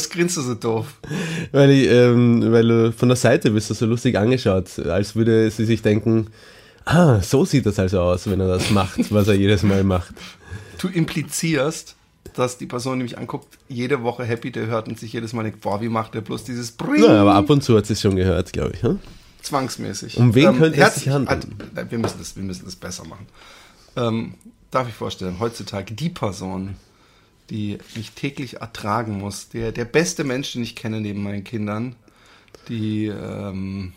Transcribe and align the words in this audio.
Was 0.00 0.08
grinst 0.08 0.38
du 0.38 0.40
so 0.40 0.54
doof? 0.54 0.86
Weil, 1.52 1.70
ich, 1.72 1.86
ähm, 1.90 2.50
weil 2.50 2.66
du 2.66 2.90
von 2.90 3.10
der 3.10 3.16
Seite 3.16 3.50
bist 3.50 3.68
du 3.68 3.74
so 3.74 3.84
lustig 3.84 4.16
angeschaut, 4.16 4.78
als 4.78 5.14
würde 5.14 5.50
sie 5.50 5.66
sich 5.66 5.82
denken, 5.82 6.28
ah, 6.86 7.20
so 7.20 7.44
sieht 7.44 7.66
das 7.66 7.78
also 7.78 8.00
aus, 8.00 8.30
wenn 8.30 8.40
er 8.40 8.48
das 8.48 8.70
macht, 8.70 9.12
was 9.12 9.28
er 9.28 9.34
jedes 9.34 9.62
Mal 9.62 9.84
macht. 9.84 10.14
Du 10.78 10.88
implizierst, 10.88 11.96
dass 12.34 12.56
die 12.56 12.64
Person, 12.64 12.98
die 12.98 13.02
mich 13.02 13.18
anguckt, 13.18 13.58
jede 13.68 14.02
Woche 14.02 14.24
Happy 14.24 14.50
Day 14.50 14.68
hört 14.68 14.88
und 14.88 14.98
sich 14.98 15.12
jedes 15.12 15.34
Mal 15.34 15.42
denkt, 15.42 15.60
boah, 15.60 15.82
wie 15.82 15.90
macht 15.90 16.14
der 16.14 16.22
bloß 16.22 16.44
dieses 16.44 16.72
Bring? 16.72 17.04
Ja, 17.04 17.20
aber 17.20 17.34
ab 17.34 17.50
und 17.50 17.62
zu 17.62 17.76
hat 17.76 17.84
sie 17.84 17.92
es 17.92 18.00
schon 18.00 18.16
gehört, 18.16 18.54
glaube 18.54 18.72
ich. 18.72 18.82
Hm? 18.82 19.00
Zwangsmäßig. 19.42 20.16
Um 20.16 20.34
wen 20.34 20.56
könnte 20.56 20.80
es 20.80 20.94
sich 20.94 21.10
handeln? 21.10 21.56
Halt, 21.76 21.90
wir, 21.90 21.98
müssen 21.98 22.18
das, 22.18 22.36
wir 22.36 22.42
müssen 22.42 22.64
das 22.64 22.76
besser 22.76 23.04
machen. 23.04 23.26
Ähm, 23.96 24.34
darf 24.70 24.88
ich 24.88 24.94
vorstellen, 24.94 25.36
heutzutage 25.40 25.92
die 25.92 26.08
Person, 26.08 26.76
die 27.50 27.78
mich 27.96 28.12
täglich 28.12 28.60
ertragen 28.60 29.18
muss, 29.18 29.48
der, 29.48 29.72
der 29.72 29.84
beste 29.84 30.24
Mensch, 30.24 30.52
den 30.52 30.62
ich 30.62 30.76
kenne 30.76 31.00
neben 31.00 31.22
meinen 31.22 31.44
Kindern, 31.44 31.96
die, 32.68 33.06
ähm, 33.06 33.92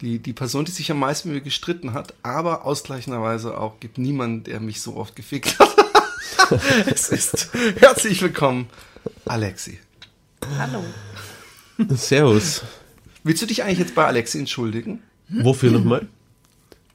die, 0.00 0.18
die 0.18 0.32
Person, 0.32 0.64
die 0.64 0.72
sich 0.72 0.90
am 0.90 0.98
meisten 0.98 1.28
mit 1.28 1.36
mir 1.38 1.44
gestritten 1.44 1.92
hat, 1.92 2.14
aber 2.22 2.66
ausgleichenderweise 2.66 3.56
auch 3.56 3.78
gibt 3.78 3.98
niemanden, 3.98 4.44
der 4.44 4.60
mich 4.60 4.80
so 4.82 4.96
oft 4.96 5.14
gefickt 5.14 5.58
hat. 5.58 5.76
es 6.86 7.08
ist 7.08 7.50
herzlich 7.78 8.20
willkommen, 8.20 8.68
Alexi. 9.24 9.78
Servus. 11.90 12.62
Willst 13.22 13.40
du 13.42 13.46
dich 13.46 13.62
eigentlich 13.62 13.78
jetzt 13.78 13.94
bei 13.94 14.04
Alexi 14.04 14.40
entschuldigen? 14.40 15.00
Wofür 15.28 15.70
nochmal? 15.70 16.08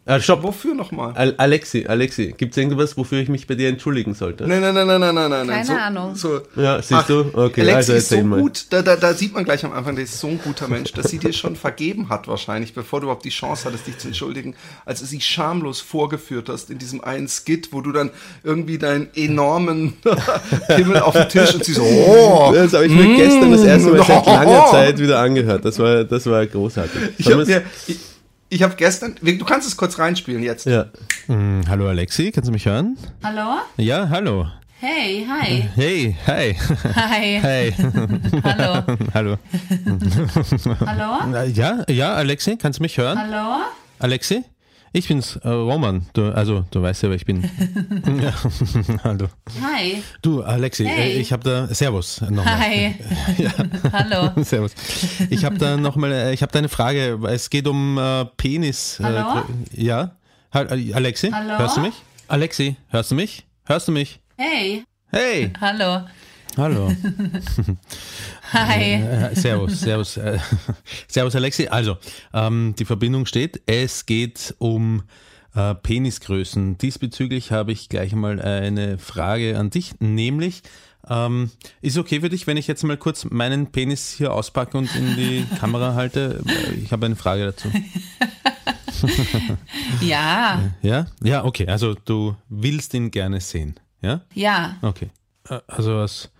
Ah, 0.08 0.20
stopp. 0.22 0.42
Wofür 0.44 0.74
nochmal? 0.74 1.12
Al 1.16 1.36
Alexi, 1.38 1.86
Alexi, 1.88 2.34
gibt 2.38 2.54
es 2.54 2.58
irgendwas, 2.58 2.96
wofür 2.98 3.20
ich 3.20 3.28
mich 3.30 3.46
bei 3.46 3.56
dir 3.56 3.68
entschuldigen 3.70 4.14
sollte? 4.14 4.48
Nein, 4.48 4.62
nein, 4.62 4.74
nein, 4.74 4.88
nein, 4.88 5.02
nein, 5.02 5.14
nein, 5.16 5.30
nein. 5.30 5.48
Keine 5.48 5.66
so, 5.66 5.74
Ahnung. 5.74 6.16
So. 6.16 6.42
Ja, 6.56 6.82
siehst 6.82 7.10
du? 7.10 7.26
Okay, 7.34 7.62
Alexi 7.62 7.76
also 7.76 7.94
ist 7.94 8.10
so 8.10 8.22
mal. 8.24 8.40
gut, 8.40 8.68
da, 8.70 8.82
da, 8.82 8.96
da 8.96 9.14
sieht 9.14 9.34
man 9.34 9.44
gleich 9.44 9.66
am 9.66 9.74
Anfang, 9.74 9.96
der 9.96 10.06
ist 10.06 10.18
so 10.20 10.28
ein 10.28 10.40
guter 10.42 10.68
Mensch, 10.70 10.94
dass 10.94 11.10
sie 11.12 11.18
dir 11.20 11.34
schon 11.34 11.56
vergeben 11.58 12.10
hat 12.10 12.28
wahrscheinlich, 12.28 12.74
bevor 12.74 13.02
du 13.02 13.06
überhaupt 13.08 13.26
die 13.26 13.30
Chance 13.30 13.66
hattest, 13.66 13.86
dich 13.88 13.98
zu 13.98 14.08
entschuldigen, 14.08 14.56
als 14.86 15.02
du 15.02 15.06
sie 15.06 15.20
schamlos 15.20 15.82
vorgeführt 15.82 16.48
hast 16.50 16.70
in 16.70 16.78
diesem 16.78 17.04
einen 17.04 17.28
Skit, 17.28 17.74
wo 17.74 17.82
du 17.82 17.92
dann 17.92 18.12
irgendwie 18.44 18.78
deinen 18.78 19.10
enormen 19.16 19.94
Himmel 20.70 21.00
auf 21.00 21.14
den 21.16 21.28
Tisch 21.30 21.54
und 21.54 21.66
sie 21.66 21.74
so, 21.74 21.84
oh, 21.84 22.52
Das 22.54 22.74
habe 22.74 22.86
ich 22.86 22.92
mir 22.94 23.16
gestern 23.18 23.52
das 23.52 23.64
erste 23.64 23.90
Mal 23.90 24.06
seit 24.06 24.26
langer 24.26 24.66
Zeit 24.72 25.00
wieder 25.00 25.20
angehört. 25.20 25.66
Das 25.66 25.78
war, 25.80 26.04
das 26.06 26.26
war 26.28 26.46
großartig. 26.46 27.02
ich 27.18 27.26
habe 27.32 27.46
wir's- 27.46 27.62
ich, 27.88 27.98
ich 28.50 28.64
hab 28.64 28.78
gestern, 28.78 29.16
du 29.22 29.46
kannst 29.46 29.68
es 29.68 29.78
kurz 29.78 30.00
reinspielen 30.00 30.44
jetzt. 30.44 30.66
ja. 30.66 30.86
Hm, 31.28 31.64
hallo 31.68 31.88
Alexi, 31.88 32.32
kannst 32.32 32.48
du 32.48 32.54
mich 32.54 32.66
hören? 32.66 32.98
Hallo? 33.24 33.58
Ja, 33.78 34.08
hallo. 34.10 34.48
Hey, 34.80 35.26
hi. 35.28 35.68
Hey, 35.76 36.16
hi. 36.28 36.56
Hi. 36.96 37.40
Hey. 37.42 37.74
Hallo. 38.44 38.84
hallo. 39.14 39.38
Hallo? 40.86 41.46
Ja, 41.48 41.84
ja, 41.90 42.14
Alexi, 42.14 42.58
kannst 42.58 42.80
du 42.80 42.84
mich 42.84 42.98
hören? 42.98 43.18
Hallo? 43.20 43.64
Alexi? 44.00 44.44
Ich 44.94 45.08
bin's, 45.08 45.36
äh, 45.38 45.50
Roman. 45.50 46.06
Du, 46.14 46.32
also, 46.32 46.66
du 46.72 46.82
weißt 46.82 47.04
ja, 47.04 47.10
wer 47.10 47.16
ich 47.18 47.26
bin. 47.26 47.44
ja. 48.22 48.34
hallo. 49.04 49.28
Hi. 49.62 50.02
Du, 50.22 50.42
Alexi, 50.44 50.86
Hey. 50.86 51.12
äh, 51.14 51.20
ich 51.20 51.32
habe 51.34 51.44
da. 51.44 51.74
Servus. 51.74 52.22
Nochmal. 52.22 52.58
Hi. 52.60 52.96
Hallo. 53.92 54.32
Servus. 54.44 54.72
Ich 55.30 55.44
habe 55.46 55.58
da 55.58 55.78
nochmal, 55.78 56.12
äh, 56.14 56.34
ich 56.34 56.42
habe 56.42 56.52
da 56.52 56.60
eine 56.60 56.70
Frage. 56.70 57.20
Es 57.28 57.50
geht 57.50 57.68
um 57.68 57.98
äh, 57.98 58.26
Penis. 58.38 59.00
Hallo? 59.04 59.18
Äh, 59.18 59.24
gr- 59.24 59.46
ja? 59.84 60.12
Ha 60.54 60.62
äh, 60.64 60.94
Alexi? 60.94 61.30
Hallo? 61.32 61.60
Hörst 61.60 61.78
du 61.78 61.82
mich? 61.82 61.94
Alexi, 62.30 62.76
hörst 62.90 63.12
du 63.12 63.16
mich? 63.16 63.46
Hörst 63.66 63.88
du 63.88 63.92
mich? 63.92 64.20
Hey. 64.38 64.84
Hey! 65.12 65.52
Hallo. 65.62 66.06
Hallo. 66.58 66.92
Hi. 68.54 68.94
Äh, 68.94 69.36
servus, 69.36 69.80
servus. 69.80 70.18
Äh, 70.18 70.40
servus, 71.08 71.36
Alexi. 71.36 71.68
Also, 71.68 71.98
ähm, 72.34 72.74
die 72.80 72.86
Verbindung 72.86 73.26
steht. 73.28 73.62
Es 73.68 74.06
geht 74.08 74.56
um 74.58 75.04
äh, 75.56 75.76
Penisgrößen. 75.76 76.78
Diesbezüglich 76.80 77.52
habe 77.52 77.72
ich 77.72 77.90
gleich 77.90 78.14
mal 78.16 78.42
eine 78.42 78.98
Frage 78.98 79.58
an 79.60 79.70
dich, 79.70 80.00
nämlich, 80.00 80.64
ähm, 81.08 81.52
ist 81.82 81.98
okay 81.98 82.22
für 82.22 82.30
dich, 82.30 82.48
wenn 82.48 82.58
ich 82.58 82.66
jetzt 82.68 82.84
mal 82.84 82.98
kurz 82.98 83.26
meinen 83.26 83.72
Penis 83.72 84.12
hier 84.18 84.34
auspacke 84.34 84.78
und 84.78 84.94
in 84.96 85.16
die 85.16 85.46
Kamera 85.60 85.94
halte? 85.94 86.42
Äh, 86.48 86.74
Ich 86.84 86.92
habe 86.92 87.06
eine 87.06 87.16
Frage 87.16 87.46
dazu. 87.46 87.70
Ja. 90.02 90.72
Ja? 90.82 91.06
Ja, 91.24 91.46
okay. 91.46 91.68
Also 91.68 91.94
du 91.94 92.36
willst 92.50 92.94
ihn 92.96 93.12
gerne 93.12 93.42
sehen. 93.42 93.80
Ja? 94.02 94.22
Ja. 94.34 94.78
Okay. 94.82 95.10
Äh, 95.50 95.60
Also 95.68 95.94
aus 95.98 96.32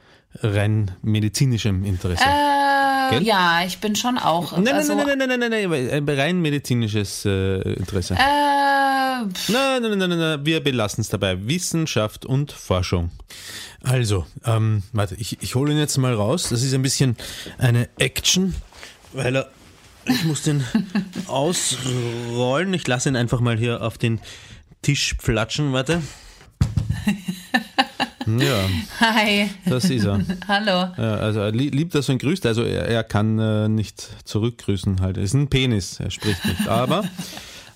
rein 0.42 0.92
medizinischem 1.02 1.84
Interesse. 1.86 2.24
Äh, 2.24 3.24
ja, 3.24 3.62
ich 3.66 3.80
bin 3.80 3.96
schon 3.96 4.18
auch. 4.18 4.52
Nein, 4.54 4.64
nein, 4.64 4.76
also, 4.76 4.96
nein, 4.96 5.18
nein, 5.18 5.30
nein, 5.30 5.40
nein, 5.40 5.52
nein, 5.52 5.70
nein, 5.70 6.08
äh, 6.08 6.22
rein 6.22 6.42
medizinisches 6.42 7.26
äh, 7.26 7.62
Interesse. 7.74 8.16
Äh, 8.16 8.78
Nein, 9.48 9.82
nein, 9.82 9.98
nein, 9.98 10.10
nein, 10.10 10.20
nein, 10.20 10.46
wir 10.46 10.64
belassen 10.64 11.02
es 11.02 11.10
dabei. 11.10 11.48
Wissenschaft 11.48 12.26
und 12.26 12.52
Forschung. 12.52 13.12
Also, 13.82 14.26
ähm, 14.46 14.84
warte, 14.94 15.16
ich, 15.16 15.42
ich 15.42 15.56
hole 15.56 15.72
ihn 15.72 15.80
jetzt 15.80 15.98
mal 15.98 16.14
raus. 16.14 16.50
Das 16.50 16.62
ist 16.62 16.74
ein 16.74 16.82
bisschen 16.82 17.18
eine 17.58 17.90
Action, 17.98 18.56
weil 19.14 19.38
er, 19.38 19.50
ich 20.06 20.24
muss 20.24 20.44
den 20.44 20.64
ausrollen. 21.28 22.74
Ich 22.74 22.88
lasse 22.88 23.10
ihn 23.10 23.16
einfach 23.16 23.40
mal 23.40 23.58
hier 23.58 23.82
auf 23.82 23.98
den 23.98 24.20
Tisch 24.82 25.16
flatschen, 25.20 25.74
warte. 25.74 26.02
Ja, 28.28 28.70
hi. 29.00 29.50
das 29.66 29.86
ist 29.90 30.04
er. 30.06 30.20
Hallo. 30.48 30.92
Ja, 30.98 31.16
also 31.16 31.40
er 31.40 31.52
lie- 31.52 31.70
liebt 31.70 31.96
das 31.96 32.10
und 32.10 32.18
grüßt, 32.20 32.46
also 32.46 32.64
er, 32.64 32.86
er 32.88 33.04
kann 33.04 33.40
äh, 33.40 33.70
nicht 33.70 34.10
zurückgrüßen 34.26 35.00
halt. 35.00 35.18
Er 35.18 35.24
ist 35.24 35.34
ein 35.34 35.48
Penis, 35.48 36.00
er 36.00 36.12
spricht 36.12 36.44
nicht. 36.46 36.68
Aber 36.68 37.04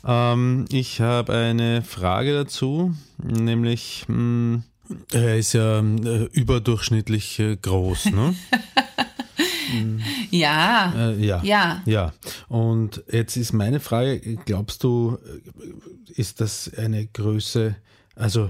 ähm, 0.05 0.65
ich 0.69 0.99
habe 0.99 1.33
eine 1.33 1.81
Frage 1.83 2.33
dazu, 2.33 2.93
nämlich 3.23 4.03
mh, 4.07 4.63
er 5.13 5.37
ist 5.37 5.53
ja 5.53 5.79
äh, 5.79 6.25
überdurchschnittlich 6.33 7.39
äh, 7.39 7.55
groß, 7.55 8.05
ne? 8.05 8.35
Ja. 10.31 10.91
Äh, 11.11 11.25
ja. 11.25 11.41
Ja. 11.43 11.81
Ja. 11.85 12.11
Und 12.49 13.03
jetzt 13.09 13.37
ist 13.37 13.53
meine 13.53 13.79
Frage, 13.79 14.19
glaubst 14.45 14.83
du, 14.83 15.17
äh, 15.25 16.19
ist 16.19 16.41
das 16.41 16.69
eine 16.77 17.05
Größe, 17.05 17.75
also 18.15 18.49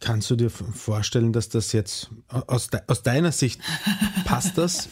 kannst 0.00 0.30
du 0.30 0.36
dir 0.36 0.50
vorstellen, 0.50 1.32
dass 1.32 1.48
das 1.48 1.72
jetzt 1.72 2.10
aus, 2.28 2.68
de 2.68 2.80
aus 2.86 3.02
deiner 3.02 3.32
Sicht 3.32 3.60
passt 4.24 4.58
das 4.58 4.88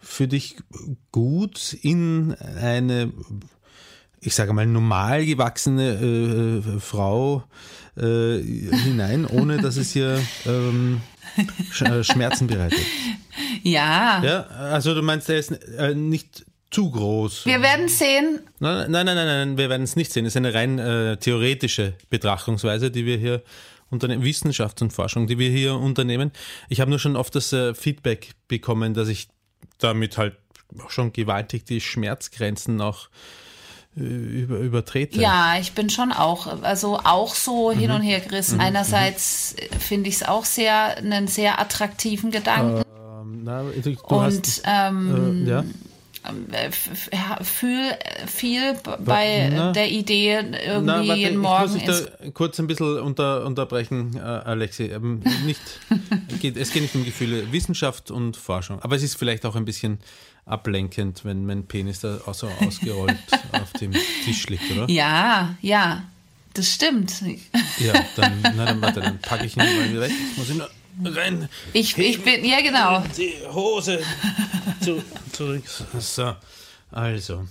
für 0.00 0.28
dich 0.28 0.56
gut 1.10 1.72
in 1.82 2.34
eine 2.34 3.12
ich 4.24 4.34
sage 4.34 4.52
mal, 4.52 4.66
normal 4.66 5.26
gewachsene 5.26 6.62
äh, 6.66 6.80
Frau 6.80 7.44
äh, 7.96 8.38
hinein, 8.40 9.26
ohne 9.26 9.58
dass 9.58 9.76
es 9.76 9.94
ihr 9.94 10.18
ähm, 10.46 11.02
äh, 11.80 12.02
Schmerzen 12.02 12.46
bereitet. 12.46 12.80
Ja. 13.62 14.22
Ja, 14.24 14.40
also 14.46 14.94
du 14.94 15.02
meinst, 15.02 15.28
er 15.28 15.38
ist 15.38 15.50
äh, 15.50 15.94
nicht 15.94 16.46
zu 16.74 16.90
groß. 16.90 17.46
Wir 17.46 17.62
werden 17.62 17.88
sehen. 17.88 18.40
Nein, 18.58 18.90
nein, 18.90 19.06
nein, 19.06 19.16
nein, 19.16 19.26
nein, 19.26 19.58
wir 19.58 19.70
werden 19.70 19.84
es 19.84 19.94
nicht 19.96 20.12
sehen. 20.12 20.26
Es 20.26 20.32
ist 20.32 20.36
eine 20.36 20.52
rein 20.52 20.78
äh, 20.78 21.16
theoretische 21.16 21.94
Betrachtungsweise, 22.10 22.90
die 22.90 23.06
wir 23.06 23.16
hier 23.16 23.42
unternehmen, 23.90 24.24
Wissenschaft 24.24 24.82
und 24.82 24.92
Forschung, 24.92 25.28
die 25.28 25.38
wir 25.38 25.50
hier 25.50 25.74
unternehmen. 25.76 26.32
Ich 26.68 26.80
habe 26.80 26.90
nur 26.90 26.98
schon 26.98 27.14
oft 27.16 27.34
das 27.36 27.52
äh, 27.52 27.74
Feedback 27.74 28.32
bekommen, 28.48 28.92
dass 28.92 29.08
ich 29.08 29.28
damit 29.78 30.18
halt 30.18 30.34
schon 30.88 31.12
gewaltig 31.12 31.64
die 31.64 31.80
Schmerzgrenzen 31.80 32.80
auch 32.80 33.08
äh, 33.96 34.00
über, 34.00 34.58
übertrete. 34.58 35.20
Ja, 35.20 35.56
ich 35.60 35.72
bin 35.74 35.90
schon 35.90 36.10
auch, 36.10 36.62
also 36.62 36.98
auch 37.04 37.36
so 37.36 37.70
hin 37.70 37.90
Mhm. 37.90 37.96
und 37.96 38.02
her 38.02 38.18
gerissen. 38.18 38.60
Einerseits 38.60 39.54
finde 39.78 40.08
ich 40.08 40.16
es 40.16 40.22
auch 40.24 40.44
sehr, 40.44 40.96
einen 40.98 41.28
sehr 41.28 41.60
attraktiven 41.60 42.32
Gedanken. 42.32 42.82
Ähm, 42.98 43.42
na, 43.44 43.62
du, 43.62 43.80
du 43.80 43.90
und 44.08 44.20
hast, 44.24 44.62
ähm, 44.66 45.46
äh, 45.46 45.50
ja. 45.50 45.64
Äh, 46.52 46.70
fühl 47.44 47.90
viel 48.26 48.74
b- 48.74 48.96
bei 49.04 49.50
na. 49.52 49.72
der 49.72 49.90
Idee, 49.90 50.36
irgendwie 50.36 50.86
Na, 50.86 50.96
warte, 51.06 51.20
jeden 51.20 51.32
ich 51.34 51.38
Morgen 51.38 51.62
muss 51.62 51.72
dich 51.72 51.84
da 51.84 52.30
kurz 52.32 52.58
ein 52.58 52.66
bisschen 52.66 52.98
unter, 53.00 53.44
unterbrechen, 53.44 54.16
äh, 54.16 54.20
Alexi. 54.20 54.84
Ähm, 54.84 55.20
nicht, 55.44 55.60
geht, 56.40 56.56
es 56.56 56.72
geht 56.72 56.82
nicht 56.82 56.94
um 56.94 57.04
Gefühle, 57.04 57.52
Wissenschaft 57.52 58.10
und 58.10 58.36
Forschung. 58.36 58.80
Aber 58.82 58.96
es 58.96 59.02
ist 59.02 59.16
vielleicht 59.16 59.44
auch 59.46 59.56
ein 59.56 59.64
bisschen 59.64 59.98
ablenkend, 60.46 61.24
wenn 61.24 61.46
mein 61.46 61.66
Penis 61.66 62.00
da 62.00 62.18
auch 62.26 62.34
so 62.34 62.48
ausgerollt 62.48 63.16
auf 63.52 63.72
dem 63.74 63.92
Tisch 64.24 64.46
liegt, 64.48 64.70
oder? 64.70 64.88
Ja, 64.90 65.56
ja, 65.62 66.04
das 66.54 66.72
stimmt. 66.72 67.12
Ja, 67.78 67.92
dann, 68.16 68.42
na, 68.56 68.64
dann 68.66 68.80
warte, 68.80 69.00
dann 69.00 69.18
packe 69.18 69.46
ich 69.46 69.56
ihn 69.56 69.62
mal 69.64 69.90
wieder 69.90 70.00
weg. 70.02 70.12
Ich 70.32 70.38
muss 70.38 70.50
ihn 70.50 70.58
nur 70.58 70.70
rein. 71.04 71.48
Ich, 71.72 71.96
ich 71.98 72.22
bin, 72.22 72.44
ja 72.44 72.60
genau. 72.60 73.02
Die 73.16 73.34
Hose 73.52 74.00
zu, 74.80 75.02
zurück. 75.32 75.64
So, 75.98 76.34
also. 76.90 77.46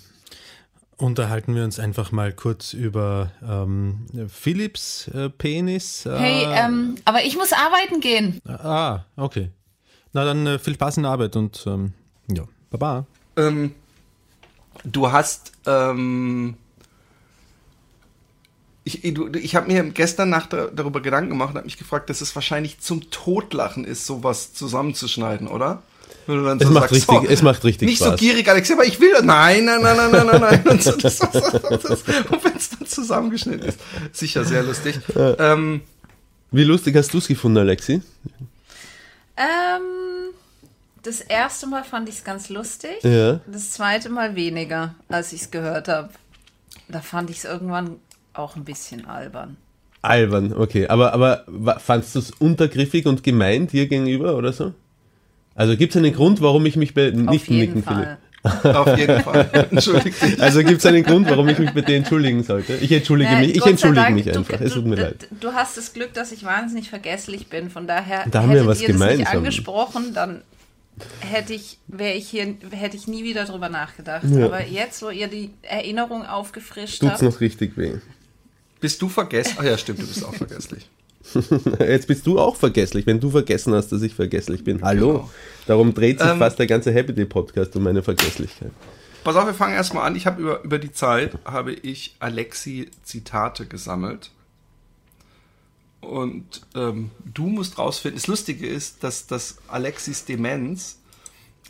Unterhalten 0.97 1.55
wir 1.55 1.63
uns 1.63 1.79
einfach 1.79 2.11
mal 2.11 2.31
kurz 2.31 2.73
über 2.73 3.31
ähm, 3.45 4.05
Philips 4.29 5.07
äh, 5.09 5.29
Penis. 5.29 6.05
Äh, 6.05 6.17
Hey, 6.17 6.45
ähm, 6.47 6.95
aber 7.03 7.23
ich 7.25 7.35
muss 7.35 7.51
arbeiten 7.51 7.99
gehen. 7.99 8.39
Ah, 8.47 9.01
okay. 9.17 9.49
Na 10.13 10.23
dann 10.23 10.45
äh, 10.45 10.59
viel 10.59 10.75
Spaß 10.75 10.97
in 10.97 11.03
der 11.03 11.11
Arbeit 11.11 11.35
und 11.35 11.63
ähm, 11.65 11.93
ja, 12.31 12.43
baba. 12.69 13.05
Ähm, 13.35 13.73
du 14.83 15.11
hast, 15.11 15.53
ähm, 15.65 16.55
ich, 18.85 19.03
ich 19.05 19.55
habe 19.55 19.71
mir 19.71 19.83
gestern 19.91 20.29
Nacht 20.29 20.51
da- 20.53 20.67
darüber 20.67 21.01
Gedanken 21.01 21.29
gemacht 21.29 21.49
und 21.51 21.55
habe 21.57 21.65
mich 21.65 21.77
gefragt, 21.77 22.09
dass 22.09 22.21
es 22.21 22.35
wahrscheinlich 22.35 22.79
zum 22.79 23.09
Totlachen 23.11 23.85
ist, 23.85 24.05
sowas 24.05 24.53
zusammenzuschneiden, 24.53 25.47
oder? 25.47 25.81
Wenn 26.25 26.37
du 26.37 26.43
dann 26.45 26.59
Es 26.61 26.69
macht 26.69 26.91
richtig- 26.91 27.09
oh, 27.21 27.25
es 27.27 27.41
macht 27.41 27.63
richtig 27.65 27.87
Nicht 27.87 27.99
so 27.99 28.05
Spaß. 28.05 28.19
gierig, 28.19 28.47
Alex, 28.49 28.71
aber 28.71 28.85
ich 28.85 28.99
will, 28.99 29.11
nein, 29.23 29.65
nein, 29.65 29.81
nein, 29.81 29.97
nein, 29.97 30.11
nein, 30.11 30.27
nein, 30.27 30.41
nein. 30.41 30.67
Und, 30.69 30.81
so, 30.83 30.91
und 30.93 31.03
wenn 31.03 32.55
es 32.55 32.69
dann 32.69 32.85
zusammengeschnitten 32.87 33.67
ist, 33.67 33.79
sicher 34.13 34.45
sehr 34.45 34.63
lustig. 34.63 34.99
Ähm, 35.15 35.81
Wie 36.51 36.63
lustig 36.63 36.95
hast 36.95 37.13
du 37.13 37.17
es 37.17 37.27
gefunden, 37.27 37.57
Alexi? 37.57 38.01
Ähm, 39.35 40.33
das 41.03 41.19
erste 41.21 41.67
Mal 41.67 41.83
fand 41.83 42.07
ich 42.09 42.15
es 42.15 42.23
ganz 42.23 42.49
lustig. 42.49 43.03
Ja. 43.03 43.39
Das 43.47 43.71
zweite 43.71 44.09
Mal 44.09 44.35
weniger, 44.35 44.95
als 45.09 45.33
ich 45.33 45.41
es 45.41 45.51
gehört 45.51 45.87
habe. 45.87 46.09
Da 46.87 47.01
fand 47.01 47.29
ich 47.29 47.37
es 47.39 47.45
irgendwann 47.45 47.97
auch 48.33 48.55
ein 48.55 48.63
bisschen 48.63 49.05
albern. 49.05 49.57
Albern, 50.01 50.53
okay. 50.53 50.87
Aber, 50.87 51.13
aber 51.13 51.45
fandst 51.79 52.15
du 52.15 52.19
es 52.19 52.31
untergriffig 52.31 53.05
und 53.05 53.23
gemein 53.23 53.67
dir 53.67 53.87
gegenüber 53.87 54.35
oder 54.35 54.51
so? 54.51 54.73
Also 55.55 55.77
gibt 55.77 55.93
es 55.95 55.97
einen 55.97 56.13
Grund, 56.13 56.41
warum 56.41 56.65
ich 56.65 56.75
mich 56.75 56.93
bei 56.93 57.09
Auf 57.09 57.15
nicht 57.15 57.47
jeden 57.47 57.75
nicken, 57.75 57.83
Fall. 57.83 58.17
auf 58.43 58.97
jeden 58.97 59.21
Fall. 59.21 59.49
Entschuldigt 59.71 60.21
dich. 60.21 60.41
Also 60.41 60.63
gibt 60.63 60.79
es 60.79 60.85
einen 60.85 61.03
Grund, 61.03 61.29
warum 61.29 61.47
ich 61.47 61.59
mich 61.59 61.71
bei 61.71 61.81
dir 61.81 61.95
entschuldigen 61.95 62.43
sollte? 62.43 62.73
Ich 62.75 62.91
entschuldige 62.91 63.31
Nein, 63.31 63.47
mich, 63.47 63.55
ich 63.55 63.65
entschuldige 63.65 64.01
Dank, 64.01 64.15
mich 64.15 64.35
einfach. 64.35 64.57
Du, 64.57 64.63
es 64.65 64.73
tut 64.73 64.85
mir 64.85 64.95
du, 64.97 65.01
leid. 65.03 65.27
Du 65.39 65.53
hast 65.53 65.77
das 65.77 65.93
Glück, 65.93 66.13
dass 66.13 66.33
ich 66.33 66.43
wahnsinnig 66.43 66.89
vergesslich 66.89 67.47
bin. 67.47 67.69
Von 67.69 67.87
daher 67.87 68.25
Da 68.29 68.41
haben 68.41 68.53
wir 68.53 68.65
was 68.65 68.81
ihr 68.81 68.89
das 68.89 68.97
nicht 68.97 69.09
gemeinsam. 69.09 69.37
angesprochen, 69.37 70.13
dann 70.13 70.41
hätte 71.21 71.53
ich, 71.53 71.77
wäre 71.87 72.13
ich 72.13 72.27
hier, 72.27 72.55
hätte 72.71 72.97
ich 72.97 73.07
nie 73.07 73.23
wieder 73.23 73.45
drüber 73.45 73.69
nachgedacht. 73.69 74.25
Ja. 74.29 74.45
Aber 74.45 74.65
jetzt, 74.65 75.01
wo 75.01 75.09
ihr 75.09 75.27
die 75.27 75.51
Erinnerung 75.61 76.25
aufgefrischt 76.25 76.99
Tut's 76.99 77.13
habt, 77.13 77.21
noch 77.21 77.39
richtig 77.39 77.77
weh. 77.77 77.93
Bist 78.83 79.01
du 79.01 79.07
vergessen? 79.07 79.55
Ach 79.59 79.63
ja, 79.63 79.77
stimmt, 79.77 80.01
du 80.01 80.05
bist 80.05 80.25
auch 80.25 80.35
vergesslich. 80.35 80.89
Jetzt 81.79 82.05
bist 82.05 82.27
du 82.27 82.37
auch 82.37 82.57
vergesslich, 82.57 83.07
wenn 83.07 83.17
du 83.17 83.31
vergessen 83.31 83.73
hast, 83.73 83.93
dass 83.93 84.01
ich 84.01 84.13
vergesslich 84.13 84.65
bin. 84.65 84.81
Hallo. 84.81 85.13
Genau. 85.13 85.31
Darum 85.67 85.93
dreht 85.93 86.19
sich 86.19 86.27
Ähm, 86.27 86.37
fast 86.37 86.59
der 86.59 86.67
ganze 86.67 86.91
Happy 86.91 87.13
Day 87.13 87.23
Podcast 87.23 87.73
um 87.77 87.83
meine 87.83 88.03
Vergesslichkeit. 88.03 88.71
Pass 89.23 89.37
auf, 89.37 89.45
wir 89.45 89.53
fangen 89.53 89.73
erstmal 89.73 90.05
an. 90.05 90.17
Ich 90.17 90.25
habe 90.25 90.41
über, 90.41 90.63
über 90.65 90.79
die 90.79 90.91
Zeit 90.91 91.37
habe 91.45 91.71
ich 91.71 92.17
Alexi 92.19 92.91
Zitate 93.03 93.67
gesammelt. 93.67 94.31
Und 96.01 96.63
ähm, 96.75 97.11
du 97.23 97.47
musst 97.47 97.77
rausfinden. 97.77 98.19
Das 98.19 98.27
Lustige 98.27 98.67
ist, 98.67 99.01
dass, 99.01 99.27
dass 99.27 99.59
Alexis 99.69 100.25
Demenz, 100.25 100.99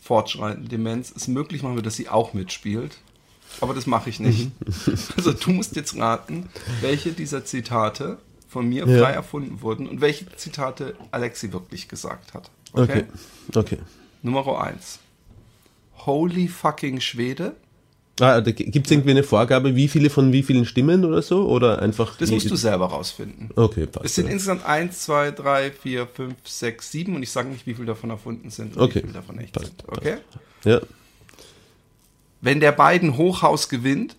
fortschreitende 0.02 0.68
Demenz, 0.68 1.14
es 1.16 1.28
möglich 1.28 1.62
machen 1.62 1.76
wird, 1.76 1.86
dass 1.86 1.96
sie 1.96 2.10
auch 2.10 2.34
mitspielt. 2.34 2.98
Aber 3.62 3.74
das 3.74 3.86
mache 3.88 4.10
ich 4.10 4.20
nicht. 4.20 4.52
Also 5.16 5.34
du 5.34 5.52
musst 5.52 5.76
jetzt 5.76 5.96
raten, 5.98 6.50
welche 6.82 7.12
dieser 7.14 7.46
Zitate 7.46 8.18
von 8.50 8.68
mir 8.68 8.86
Ja. 8.88 9.00
frei 9.00 9.12
erfunden 9.12 9.62
wurden 9.62 9.88
und 9.88 10.02
welche 10.02 10.26
Zitate 10.36 10.96
Alexi 11.12 11.52
wirklich 11.54 11.88
gesagt 11.88 12.34
hat. 12.34 12.50
Okay. 12.74 13.06
Okay. 13.56 13.78
Nummer 14.22 14.62
eins. 14.62 15.00
Holy 16.06 16.48
fucking 16.48 17.00
Schwede. 17.00 17.56
Ah, 18.20 18.42
Gibt 18.42 18.86
es 18.86 18.92
irgendwie 18.92 19.12
eine 19.12 19.24
Vorgabe, 19.24 19.76
wie 19.76 19.88
viele 19.88 20.12
von 20.12 20.32
wie 20.32 20.44
vielen 20.44 20.66
Stimmen 20.66 21.04
oder 21.04 21.24
so? 21.24 21.48
Oder 21.50 21.82
einfach. 21.82 22.16
Das 22.18 22.30
musst 22.30 22.50
du 22.50 22.56
selber 22.56 22.86
rausfinden. 22.86 23.50
Okay, 23.56 23.88
passt. 23.88 24.06
Es 24.06 24.16
sind 24.16 24.28
ja. 24.28 24.34
insgesamt 24.34 24.64
1, 24.66 25.00
2, 25.06 25.32
3, 25.32 25.72
4, 25.72 26.06
5, 26.08 26.36
6, 26.44 26.92
7 26.92 27.16
und 27.16 27.24
ich 27.24 27.32
sage 27.32 27.50
nicht, 27.50 27.66
wie 27.66 27.74
viele 27.74 27.88
davon 27.88 28.12
erfunden 28.12 28.52
sind 28.52 28.76
und 28.78 28.84
Okay. 28.84 28.96
wie 28.98 29.00
viele 29.02 29.14
davon 29.14 29.40
echt 29.40 29.54
Passt, 29.54 29.66
sind. 29.66 29.84
Okay? 29.88 30.18
ja. 30.66 30.80
Wenn 32.44 32.60
der 32.60 32.74
beiden 32.74 33.16
Hochhaus 33.16 33.70
gewinnt, 33.70 34.18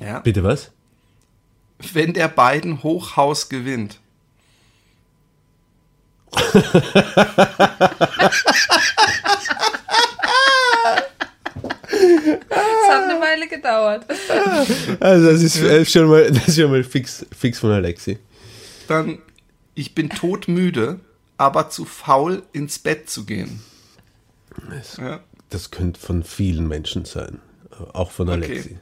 ja, 0.00 0.20
Bitte 0.20 0.42
was? 0.42 0.70
wenn 1.92 2.14
der 2.14 2.28
beiden 2.28 2.82
Hochhaus 2.82 3.50
gewinnt, 3.50 4.00
es 6.34 6.54
hat 6.54 6.64
eine 13.04 13.20
Weile 13.20 13.46
gedauert. 13.48 14.06
Also, 14.98 15.30
das 15.30 15.42
ist 15.42 15.60
äh, 15.60 15.84
schon 15.84 16.08
mal, 16.08 16.30
das 16.30 16.48
ist 16.48 16.58
schon 16.58 16.70
mal 16.70 16.82
fix, 16.84 17.26
fix 17.38 17.58
von 17.58 17.70
Alexi. 17.70 18.18
dann 18.88 19.18
ich 19.74 19.94
bin 19.94 20.08
todmüde, 20.08 21.00
aber 21.36 21.68
zu 21.68 21.84
faul 21.84 22.44
ins 22.54 22.78
Bett 22.78 23.10
zu 23.10 23.26
gehen. 23.26 23.60
Ja, 24.96 25.20
Das 25.52 25.70
könnte 25.70 26.00
von 26.00 26.24
vielen 26.24 26.66
Menschen 26.66 27.04
sein. 27.04 27.40
Auch 27.92 28.10
von 28.10 28.28
Alexi. 28.28 28.78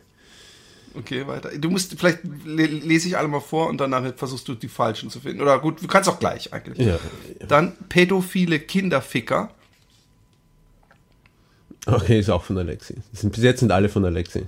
okay, 0.95 1.27
weiter. 1.27 1.51
Du 1.59 1.69
musst, 1.71 1.99
vielleicht 1.99 2.21
le- 2.45 2.67
lese 2.67 3.09
ich 3.09 3.17
alle 3.19 3.27
mal 3.29 3.41
vor 3.41 3.69
und 3.69 3.79
danach 3.79 4.15
versuchst 4.17 4.47
du 4.47 4.55
die 4.55 4.69
falschen 4.69 5.11
zu 5.11 5.21
finden. 5.21 5.43
Oder 5.43 5.59
gut, 5.59 5.83
du 5.83 5.89
kannst 5.89 6.09
auch 6.09 6.21
gleich 6.21 6.53
eigentlich. 6.53 6.87
Ja. 6.87 6.99
Dann 7.49 7.77
pädophile 7.89 8.61
Kinderficker. 8.61 9.51
Okay, 11.87 12.21
ist 12.21 12.31
auch 12.31 12.45
von 12.45 12.59
Alexi. 12.59 12.95
Sind, 13.13 13.33
bis 13.33 13.43
jetzt 13.43 13.61
sind 13.61 13.73
alle 13.73 13.89
von 13.89 14.05
Alexi. 14.05 14.47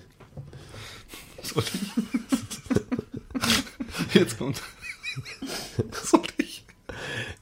Jetzt 4.15 4.39
kommt. 4.39 4.63
Ich, 6.39 6.42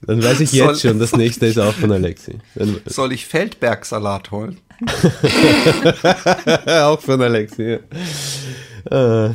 Dann 0.03 0.23
weiß 0.23 0.41
ich 0.41 0.51
Soll- 0.51 0.69
jetzt 0.69 0.83
schon, 0.83 0.99
das 0.99 1.15
nächste 1.15 1.47
ist 1.47 1.59
auch 1.59 1.75
von 1.75 1.93
Alexi. 1.93 2.39
Dann, 2.55 2.81
soll 2.87 3.13
ich 3.13 3.27
Feldbergsalat 3.27 4.31
holen? 4.31 4.59
auch 6.67 7.01
von 7.01 7.21
Alexi, 7.21 7.79
ja. 8.91 9.27
Äh, 9.29 9.35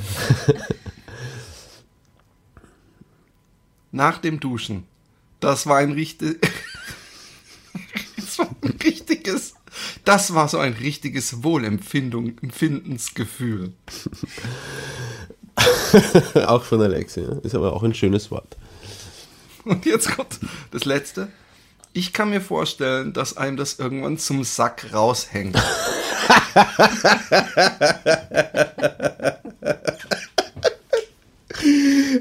Nach 3.92 4.18
dem 4.18 4.40
Duschen. 4.40 4.84
Das 5.40 5.68
war 5.68 5.78
ein 5.78 5.92
richtig. 5.92 6.42
das 8.18 8.40
war 8.40 8.50
ein 8.62 8.78
richtiges. 8.84 9.54
Das 10.04 10.34
war 10.34 10.48
so 10.48 10.58
ein 10.58 10.74
richtiges 10.74 11.44
Wohlempfindung, 11.44 12.38
Empfindensgefühl. 12.42 13.74
auch 16.48 16.64
von 16.64 16.82
Alexi, 16.82 17.22
ja. 17.22 17.38
Ist 17.44 17.56
aber 17.56 17.74
auch 17.74 17.84
ein 17.84 17.94
schönes 17.94 18.32
Wort. 18.32 18.58
Und 19.70 19.86
jetzt 19.86 20.16
kommt 20.16 20.40
das 20.72 20.86
letzte. 20.86 21.28
Ich 21.94 22.12
kann 22.14 22.30
mir 22.30 22.42
vorstellen, 22.42 23.14
dass 23.14 23.38
einem 23.38 23.58
das 23.58 23.80
irgendwann 23.80 24.18
zum 24.18 24.44
Sack 24.44 24.88
raushängt. 24.94 25.56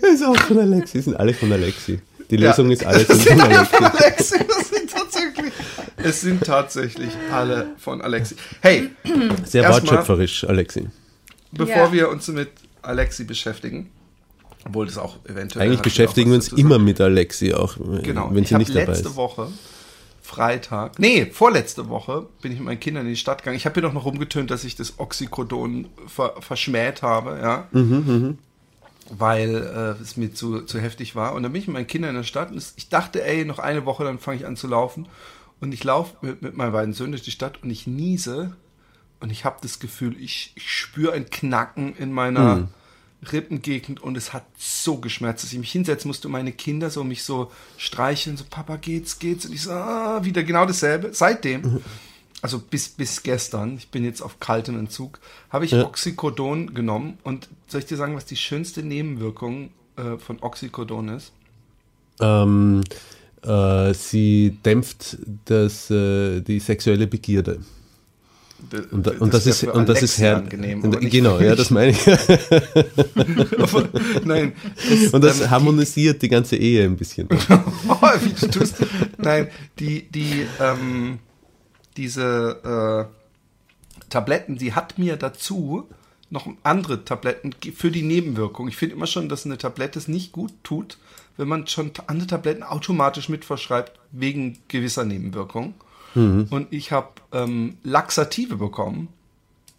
Das 0.01 0.11
ist 0.15 0.23
auch 0.25 0.37
von 0.37 0.59
Alexi, 0.59 1.01
sind 1.03 1.17
alle 1.17 1.35
von 1.35 1.53
Alexi. 1.53 2.01
Die 2.31 2.37
Ja. 2.37 2.51
Lösung 2.51 2.71
ist 2.71 2.85
alles 2.85 3.07
Das 3.09 3.17
von 3.19 3.27
sind 3.27 3.41
alle 3.41 3.59
Alexi. 3.59 3.77
von 3.77 3.85
Alexi. 3.87 4.39
Das 4.49 4.69
sind 4.71 4.91
tatsächlich, 4.91 5.53
es 5.97 6.21
sind 6.21 6.45
tatsächlich 6.45 7.11
alle 7.33 7.67
von 7.79 8.01
Alexi. 8.03 8.37
Hey, 8.61 8.91
Sehr 9.45 9.69
wortschöpferisch, 9.69 10.45
Alexi. 10.45 10.89
bevor 11.53 11.77
Ja. 11.87 11.93
wir 11.93 12.09
uns 12.11 12.29
mit 12.29 12.51
Alexi 12.83 13.25
beschäftigen, 13.25 13.91
obwohl 14.65 14.87
das 14.87 14.99
auch 14.99 15.17
eventuell. 15.27 15.67
Eigentlich 15.67 15.83
beschäftigen 15.83 16.31
wir 16.31 16.37
uns 16.37 16.49
immer 16.49 16.79
mit 16.79 17.01
Alexi, 17.01 17.53
auch 17.55 17.77
Genau. 18.03 18.31
wenn 18.33 18.43
ich 18.43 18.49
sie 18.49 18.57
nicht 18.57 18.71
dabei 18.75 18.87
letzte 18.93 19.09
ist. 19.09 19.17
Woche, 19.17 19.49
Freitag, 20.23 20.99
nee, 20.99 21.27
vorletzte 21.27 21.89
Woche 21.89 22.27
bin 22.41 22.51
ich 22.53 22.59
mit 22.59 22.67
meinen 22.67 22.81
Kindern 22.81 23.05
in 23.05 23.11
die 23.11 23.17
Stadt 23.17 23.39
gegangen. 23.43 23.57
Ich 23.57 23.67
habe 23.67 23.75
hier 23.75 23.83
doch 23.83 23.93
noch 23.93 24.07
rumgetönt, 24.07 24.51
dass 24.51 24.65
ich 24.65 24.75
das 24.75 24.99
Oxycodon 24.99 25.87
ver 26.07 26.35
verschmäht 26.41 27.03
habe, 27.03 27.39
ja. 27.43 27.69
Mhm, 27.73 28.39
Weil 29.11 29.97
äh, 29.99 30.03
es 30.03 30.17
mir 30.17 30.33
zu, 30.33 30.63
zu 30.63 30.81
heftig 30.81 31.15
war. 31.15 31.35
Und 31.35 31.43
dann 31.43 31.53
bin 31.53 31.61
ich 31.61 31.69
mit 31.69 31.75
meinen 31.75 31.87
Kindern 31.87 32.11
in 32.11 32.17
der 32.17 32.23
Stadt 32.23 32.51
und 32.51 32.57
es, 32.57 32.73
ich 32.77 32.89
dachte, 32.89 33.23
ey, 33.23 33.45
noch 33.45 33.59
eine 33.59 33.85
Woche, 33.85 34.03
dann 34.05 34.19
fange 34.19 34.39
ich 34.39 34.47
an 34.47 34.57
zu 34.57 34.67
laufen. 34.67 35.07
Und 35.61 35.73
ich 35.75 35.85
laufe 35.85 36.15
mit, 36.23 36.41
mit 36.41 36.57
meinen 36.57 36.73
beiden 36.73 36.95
Söhnen 36.95 37.13
durch 37.13 37.23
die 37.23 37.31
Stadt 37.31 37.63
und 37.63 37.71
ich 37.71 37.87
niese 37.87 38.57
und 39.21 39.31
ich 39.31 39.45
habe 39.45 39.57
das 39.63 39.79
Gefühl, 39.79 40.17
ich, 40.19 40.53
ich 40.57 40.71
spüre 40.73 41.13
ein 41.13 41.29
Knacken 41.29 41.95
in 41.97 42.13
meiner 42.13 42.57
Hm. 42.57 42.69
Rippengegend 43.33 44.03
und 44.03 44.17
es 44.17 44.33
hat 44.33 44.45
so 44.59 44.97
geschmerzt, 44.99 45.45
dass 45.45 45.53
ich 45.53 45.59
mich 45.59 45.73
hinsetzen 45.73 46.09
musste 46.09 46.29
und 46.29 46.33
meine 46.33 46.53
Kinder 46.53 46.91
so 46.91 47.05
mich 47.05 47.25
so 47.25 47.51
streicheln, 47.77 48.37
so 48.37 48.45
Papa 48.49 48.77
geht's, 48.77 49.19
geht's 49.19 49.47
und 49.47 49.55
ich 49.55 49.63
so, 49.63 49.71
ah, 49.71 50.25
wieder 50.25 50.43
genau 50.43 50.67
dasselbe. 50.67 51.11
Seitdem, 51.13 51.81
also 52.43 52.59
bis, 52.59 52.89
bis 52.89 53.23
gestern, 53.23 53.77
ich 53.77 53.89
bin 53.89 54.05
jetzt 54.05 54.21
auf 54.21 54.41
kaltem 54.41 54.79
Entzug, 54.79 55.19
habe 55.51 55.65
ich 55.65 55.73
Ja. 55.73 55.85
Oxycodon 55.85 56.75
genommen 56.75 57.19
und 57.23 57.49
soll 57.69 57.81
ich 57.81 57.87
dir 57.87 57.97
sagen, 57.97 58.15
was 58.15 58.27
die 58.27 58.37
schönste 58.37 58.83
Nebenwirkung 58.83 59.71
äh, 59.97 60.19
von 60.19 60.43
Oxycodon 60.43 61.09
ist? 61.09 61.33
Ähm, 62.21 62.83
äh, 63.43 63.95
sie 63.95 64.59
dämpft 64.65 65.19
das, 65.45 65.91
äh, 65.91 66.41
die 66.41 66.61
sexuelle 66.61 67.07
Begierde. 67.07 67.61
Und, 68.91 69.07
da- 69.07 69.13
und 69.19 69.35
das, 69.35 69.47
ist 69.47 69.65
und 69.65 69.89
das 69.89 70.03
ist 70.03 70.19
Alexi 70.19 70.23
her 70.23 70.37
angenehm. 70.37 70.91
genau, 71.11 71.39
ja, 71.41 71.55
das 71.55 71.71
meine 71.71 71.93
ich. 71.93 72.07
Nein. 74.25 74.53
Das, 74.77 75.13
Und 75.13 75.25
das 75.25 75.41
ähm, 75.41 75.51
harmonisiert 75.51 76.23
die 76.23 76.29
ganze 76.29 76.57
Ehe 76.57 76.85
ein 76.85 76.97
bisschen. 76.97 77.29
Wie 77.31 78.33
du 78.33 78.51
tust. 78.51 78.77
Nein, 79.19 79.49
die, 79.79 80.09
die, 80.11 80.47
ähm, 80.61 81.19
diese 81.97 83.09
äh, 83.11 84.05
Tabletten, 84.11 84.57
die 84.57 84.75
hat 84.75 84.99
mir 84.99 85.17
dazu 85.17 85.89
noch 86.31 86.49
andere 86.63 87.05
Tabletten 87.05 87.55
für 87.75 87.91
die 87.91 88.03
Nebenwirkung. 88.03 88.69
Ich 88.69 88.77
finde 88.77 88.97
immer 88.97 89.07
schon, 89.07 89.29
dass 89.29 89.47
eine 89.47 89.59
Tablette 89.59 89.99
es 89.99 90.09
nicht 90.09 90.33
gut 90.33 90.53
tut, 90.63 90.99
wenn 91.37 91.49
man 91.49 91.67
schon 91.67 91.93
andere 92.07 92.27
Tabletten 92.27 92.63
automatisch 92.63 93.29
mitverschreibt 93.29 93.93
wegen 94.13 94.59
gewisser 94.69 95.05
Nebenwirkungen. 95.05 95.75
Und 96.15 96.67
ich 96.71 96.93
habe 96.93 97.09
ähm, 97.33 97.77
Laxative 97.83 98.57
bekommen. 98.57 99.09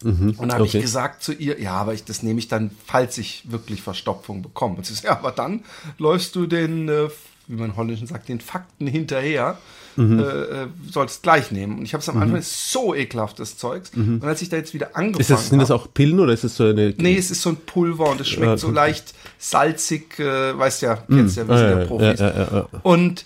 Und 0.04 0.38
dann 0.38 0.52
habe 0.52 0.64
okay. 0.64 0.76
ich 0.76 0.82
gesagt 0.82 1.22
zu 1.22 1.32
ihr, 1.32 1.60
ja, 1.60 1.72
aber 1.72 1.94
ich, 1.94 2.04
das 2.04 2.22
nehme 2.22 2.38
ich 2.38 2.48
dann, 2.48 2.70
falls 2.84 3.16
ich 3.16 3.50
wirklich 3.50 3.80
Verstopfung 3.80 4.42
bekomme. 4.42 4.76
Und 4.76 4.86
sie 4.86 4.92
sagt, 4.92 5.06
ja, 5.06 5.18
aber 5.18 5.32
dann 5.32 5.64
läufst 5.98 6.36
du 6.36 6.46
den, 6.46 6.88
äh, 6.88 7.08
wie 7.48 7.56
man 7.56 7.76
Holländischen 7.76 8.06
sagt, 8.06 8.28
den 8.28 8.40
Fakten 8.40 8.86
hinterher, 8.86 9.56
äh, 9.98 10.02
äh, 10.02 10.66
sollst 10.90 11.22
gleich 11.22 11.50
nehmen. 11.50 11.78
Und 11.78 11.84
ich 11.86 11.94
habe 11.94 12.02
es 12.02 12.08
am 12.10 12.20
Anfang 12.20 12.38
ist 12.38 12.70
so 12.70 12.94
ekelhaft, 12.94 13.38
das 13.40 13.56
Zeugs. 13.56 13.90
Und 13.94 14.22
als 14.22 14.42
ich 14.42 14.50
da 14.50 14.58
jetzt 14.58 14.74
wieder 14.74 14.88
angefangen 14.94 15.20
Ist 15.20 15.30
das, 15.30 15.48
sind 15.48 15.58
das 15.58 15.70
auch 15.70 15.88
Pillen 15.94 16.20
oder 16.20 16.34
ist 16.34 16.44
das 16.44 16.54
so 16.54 16.64
eine. 16.64 16.92
Nee, 16.98 17.16
es 17.16 17.30
ist 17.30 17.40
so 17.40 17.48
ein 17.48 17.56
Pulver 17.56 18.10
und 18.10 18.20
es 18.20 18.28
schmeckt 18.28 18.50
Ja, 18.50 18.58
so 18.58 18.70
leicht 18.70 19.14
salzig, 19.38 20.18
äh, 20.18 20.58
weißt 20.58 20.82
ja, 20.82 20.96
kennst 21.08 21.38
ja, 21.38 21.48
wir 21.48 21.54
Ah, 21.54 21.58
sind 21.58 21.70
ja, 21.70 21.78
ja 21.78 21.86
Profis. 21.86 22.20
ja. 22.20 22.68
Und 22.82 23.24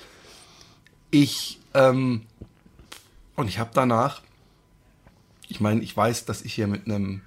ich, 1.11 1.59
ähm, 1.75 2.23
und 3.41 3.49
ich 3.49 3.59
habe 3.59 3.71
danach, 3.75 4.23
ich 5.49 5.61
meine, 5.61 5.81
ich 5.83 5.97
weiß, 5.97 6.25
dass 6.27 6.43
ich 6.43 6.55
hier 6.55 6.67
mit 6.67 6.87
einem 6.87 7.23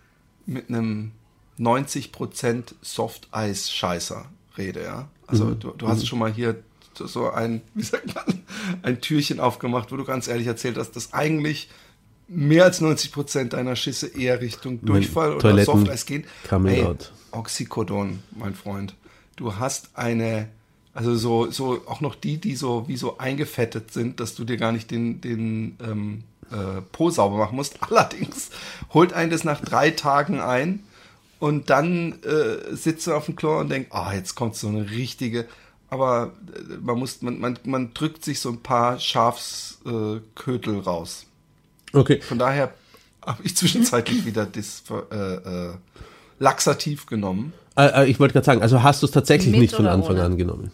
mit 0.45 0.67
einem 0.69 1.11
90% 1.59 2.73
Soft-Eis-Scheißer 2.81 4.25
rede, 4.57 4.83
ja. 4.83 5.07
Also 5.27 5.45
Mhm. 5.45 5.59
du, 5.59 5.71
du 5.71 5.87
hast 5.87 6.05
schon 6.07 6.19
mal 6.19 6.31
hier 6.33 6.61
so- 6.95 7.29
ein, 7.31 7.61
wie 7.73 7.83
sagt 7.83 8.13
man, 8.13 8.43
ein 8.81 8.99
Türchen 9.01 9.39
aufgemacht, 9.39 9.91
wo 9.91 9.97
du 9.97 10.03
ganz 10.03 10.27
ehrlich 10.27 10.47
erzählt 10.47 10.77
hast, 10.77 10.91
dass 10.95 11.13
eigentlich 11.13 11.69
mehr 12.27 12.63
als 12.65 12.81
90% 12.81 13.49
deiner 13.49 13.75
Schisse 13.75 14.07
eher 14.07 14.41
Richtung 14.41 14.83
Durchfall 14.85 15.31
oder 15.31 15.39
Toiletten 15.39 15.65
Softeis 15.79 16.05
gehen. 16.05 16.25
Oxycodon, 17.31 18.19
mein 18.31 18.53
Freund. 18.55 18.95
Du 19.35 19.55
hast 19.57 19.89
eine, 19.95 20.49
also 20.93 21.15
so, 21.15 21.49
so 21.51 21.81
auch 21.87 22.01
noch 22.01 22.15
die, 22.15 22.37
die 22.37 22.55
so 22.55 22.87
wie 22.87 22.97
so 22.97 23.17
eingefettet 23.17 23.91
sind, 23.91 24.19
dass 24.19 24.35
du 24.35 24.43
dir 24.43 24.57
gar 24.57 24.71
nicht 24.71 24.91
den, 24.91 25.21
den 25.21 25.77
ähm, 25.83 26.23
äh, 26.51 26.81
Po 26.91 27.09
sauber 27.09 27.37
machen 27.37 27.55
musst. 27.55 27.77
Allerdings 27.89 28.49
holt 28.93 29.13
einen 29.13 29.31
das 29.31 29.43
nach 29.43 29.61
drei 29.61 29.91
Tagen 29.91 30.39
ein 30.39 30.83
und 31.39 31.69
dann 31.69 32.21
äh, 32.23 32.75
sitzt 32.75 33.07
du 33.07 33.13
auf 33.13 33.25
dem 33.25 33.35
Klo 33.35 33.59
und 33.59 33.69
denkt, 33.69 33.91
ah, 33.91 34.13
jetzt 34.13 34.35
kommt 34.35 34.55
so 34.55 34.67
eine 34.67 34.91
richtige. 34.91 35.47
Aber 35.89 36.33
äh, 36.55 36.77
man 36.81 36.99
muss, 36.99 37.21
man, 37.21 37.39
man, 37.39 37.57
man 37.63 37.93
drückt 37.93 38.23
sich 38.23 38.39
so 38.39 38.49
ein 38.49 38.61
paar 38.61 38.99
Schafskötel 38.99 40.75
äh, 40.75 40.79
raus. 40.79 41.25
Okay. 41.91 42.21
Von 42.21 42.39
daher 42.39 42.73
habe 43.25 43.43
ich 43.43 43.57
zwischenzeitlich 43.57 44.25
wieder 44.25 44.45
das 44.45 44.83
äh, 45.11 45.15
äh, 45.15 45.73
Laxativ 46.39 47.05
genommen. 47.07 47.53
Äh, 47.75 48.03
äh, 48.03 48.09
ich 48.09 48.19
wollte 48.19 48.33
gerade 48.33 48.45
sagen, 48.45 48.61
also 48.61 48.83
hast 48.83 49.01
du 49.01 49.05
es 49.07 49.11
tatsächlich 49.11 49.51
Mit 49.51 49.61
nicht 49.61 49.75
von 49.75 49.87
Anfang 49.87 50.15
ohne? 50.15 50.23
an 50.25 50.37
genommen? 50.37 50.71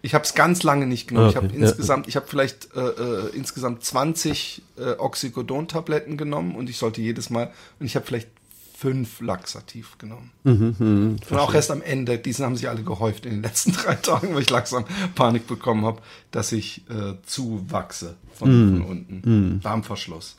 Ich 0.00 0.14
habe 0.14 0.24
es 0.24 0.34
ganz 0.34 0.62
lange 0.62 0.86
nicht 0.86 1.08
genommen. 1.08 1.26
Ah, 1.26 1.30
Ich 1.30 1.36
habe 1.36 1.46
okay, 1.48 1.58
ja. 1.58 1.66
insgesamt, 1.66 2.06
ich 2.08 2.16
habe 2.16 2.26
vielleicht 2.26 2.68
äh, 2.74 2.80
äh, 2.80 3.28
insgesamt 3.36 3.82
20 3.84 4.62
äh, 4.76 4.92
Oxycodon-Tabletten 4.92 6.16
genommen 6.16 6.54
und 6.54 6.70
ich 6.70 6.78
sollte 6.78 7.00
jedes 7.00 7.30
Mal 7.30 7.52
und 7.80 7.86
ich 7.86 7.96
habe 7.96 8.06
vielleicht 8.06 8.28
fünf 8.76 9.20
Laxativ 9.20 9.98
genommen. 9.98 10.30
Mhm, 10.44 11.16
und 11.28 11.36
auch 11.36 11.52
erst 11.52 11.72
am 11.72 11.82
Ende, 11.82 12.16
diesen 12.16 12.44
haben 12.44 12.54
sich 12.54 12.68
alle 12.68 12.84
gehäuft 12.84 13.26
in 13.26 13.32
den 13.32 13.42
letzten 13.42 13.72
drei 13.74 13.94
Tagen, 13.96 14.34
weil 14.36 14.42
ich 14.42 14.50
langsam 14.50 14.84
Panik 15.16 15.48
bekommen 15.48 15.84
habe, 15.84 16.00
dass 16.30 16.52
ich 16.52 16.82
äh, 16.88 17.14
zuwachse 17.26 18.14
von, 18.34 18.48
Mhm. 18.76 18.76
von 18.82 18.86
unten. 18.86 19.60
Darmverschluss. 19.64 20.36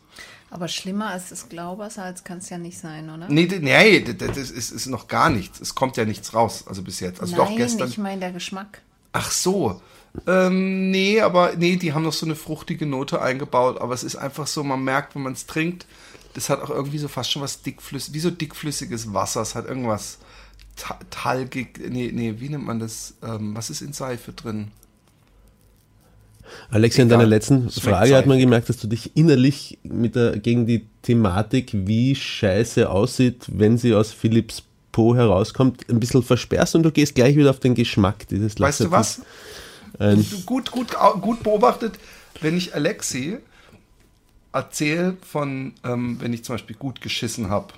Aber 0.52 0.68
schlimmer 0.70 1.08
als 1.10 1.30
das 1.30 1.50
Glaubersalz 1.50 2.24
kann 2.24 2.38
es 2.40 2.50
ja 2.50 2.58
nicht 2.58 2.78
sein, 2.80 3.10
oder? 3.10 3.28
Nee, 3.30 3.46
nee, 3.62 4.02
das 4.14 4.38
ist, 4.38 4.72
ist 4.72 4.86
noch 4.88 5.08
gar 5.10 5.30
nichts. 5.30 5.60
Es 5.60 5.76
kommt 5.76 5.98
ja 5.98 6.06
nichts 6.06 6.34
raus, 6.34 6.64
also 6.66 6.82
bis 6.82 7.02
jetzt. 7.02 7.20
Also 7.22 7.36
doch 7.36 7.50
Nein, 7.50 7.58
gestern. 7.58 7.90
ich 7.90 7.98
meine 7.98 8.22
der 8.22 8.32
Geschmack. 8.32 8.82
Ach 9.12 9.32
so. 9.32 9.82
Ähm, 10.28 10.92
nee, 10.92 11.22
aber 11.22 11.56
nee, 11.56 11.76
die 11.76 11.94
haben 11.94 12.04
noch 12.04 12.14
so 12.14 12.26
eine 12.26 12.36
fruchtige 12.36 12.86
Note 12.86 13.22
eingebaut, 13.22 13.80
aber 13.80 13.94
es 13.94 14.04
ist 14.04 14.16
einfach 14.16 14.48
so, 14.48 14.64
man 14.64 14.84
merkt, 14.84 15.16
wenn 15.16 15.22
man 15.22 15.34
es 15.34 15.46
trinkt, 15.46 15.86
das 16.34 16.50
hat 16.50 16.62
auch 16.62 16.70
irgendwie 16.70 16.98
so 16.98 17.08
fast 17.08 17.32
schon 17.32 17.42
was 17.42 17.62
dickflüssiges, 17.62 18.14
wie 18.14 18.20
so 18.20 18.32
dickflüssiges 18.32 19.14
Wasser, 19.14 19.42
es 19.42 19.56
hat 19.56 19.68
irgendwas 19.68 20.18
ta 20.76 20.98
talgig, 21.10 21.80
nee, 21.90 22.12
nee, 22.14 22.36
wie 22.38 22.50
nennt 22.50 22.66
man 22.66 22.80
das, 22.80 23.16
ähm, 23.24 23.56
was 23.56 23.70
ist 23.70 23.82
in 23.82 23.94
Seife 23.94 24.34
drin? 24.34 24.72
Alexia, 26.72 27.04
in 27.04 27.10
deiner 27.10 27.28
letzten 27.28 27.70
Frage 27.70 28.16
hat 28.16 28.26
man 28.26 28.40
gemerkt, 28.40 28.70
dass 28.70 28.78
du 28.78 28.88
dich 28.88 29.16
innerlich 29.16 29.78
mit 29.84 30.16
der, 30.16 30.40
gegen 30.40 30.66
die 30.66 30.88
Thematik, 31.04 31.70
wie 31.74 32.16
Scheiße 32.16 32.90
aussieht, 32.90 33.46
wenn 33.48 33.78
sie 33.78 33.94
aus 33.94 34.12
Philips 34.12 34.64
Po 35.00 35.16
herauskommt, 35.16 35.90
ein 35.90 35.98
bisschen 35.98 36.22
versperrst 36.22 36.76
und 36.76 36.84
du 36.84 36.92
gehst 36.92 37.16
gleich 37.16 37.38
wieder 37.38 37.52
auf 37.52 37.62
den 37.62 37.74
Geschmack 37.74 38.28
dieses 38.28 38.60
Weißt 38.60 38.82
du 38.82 38.92
was? 38.92 39.22
Ein, 39.98 40.26
Gut, 40.46 40.72
gut, 40.72 40.88
gut 41.22 41.42
beobachtet, 41.42 41.98
wenn 42.42 42.58
ich 42.58 42.76
Alexi 42.76 43.38
erzähle 44.52 45.16
von, 45.22 45.72
ähm, 45.86 46.18
wenn 46.20 46.34
ich 46.34 46.44
zum 46.44 46.56
Beispiel 46.56 46.76
gut 46.76 47.00
geschissen 47.00 47.50
habe. 47.50 47.74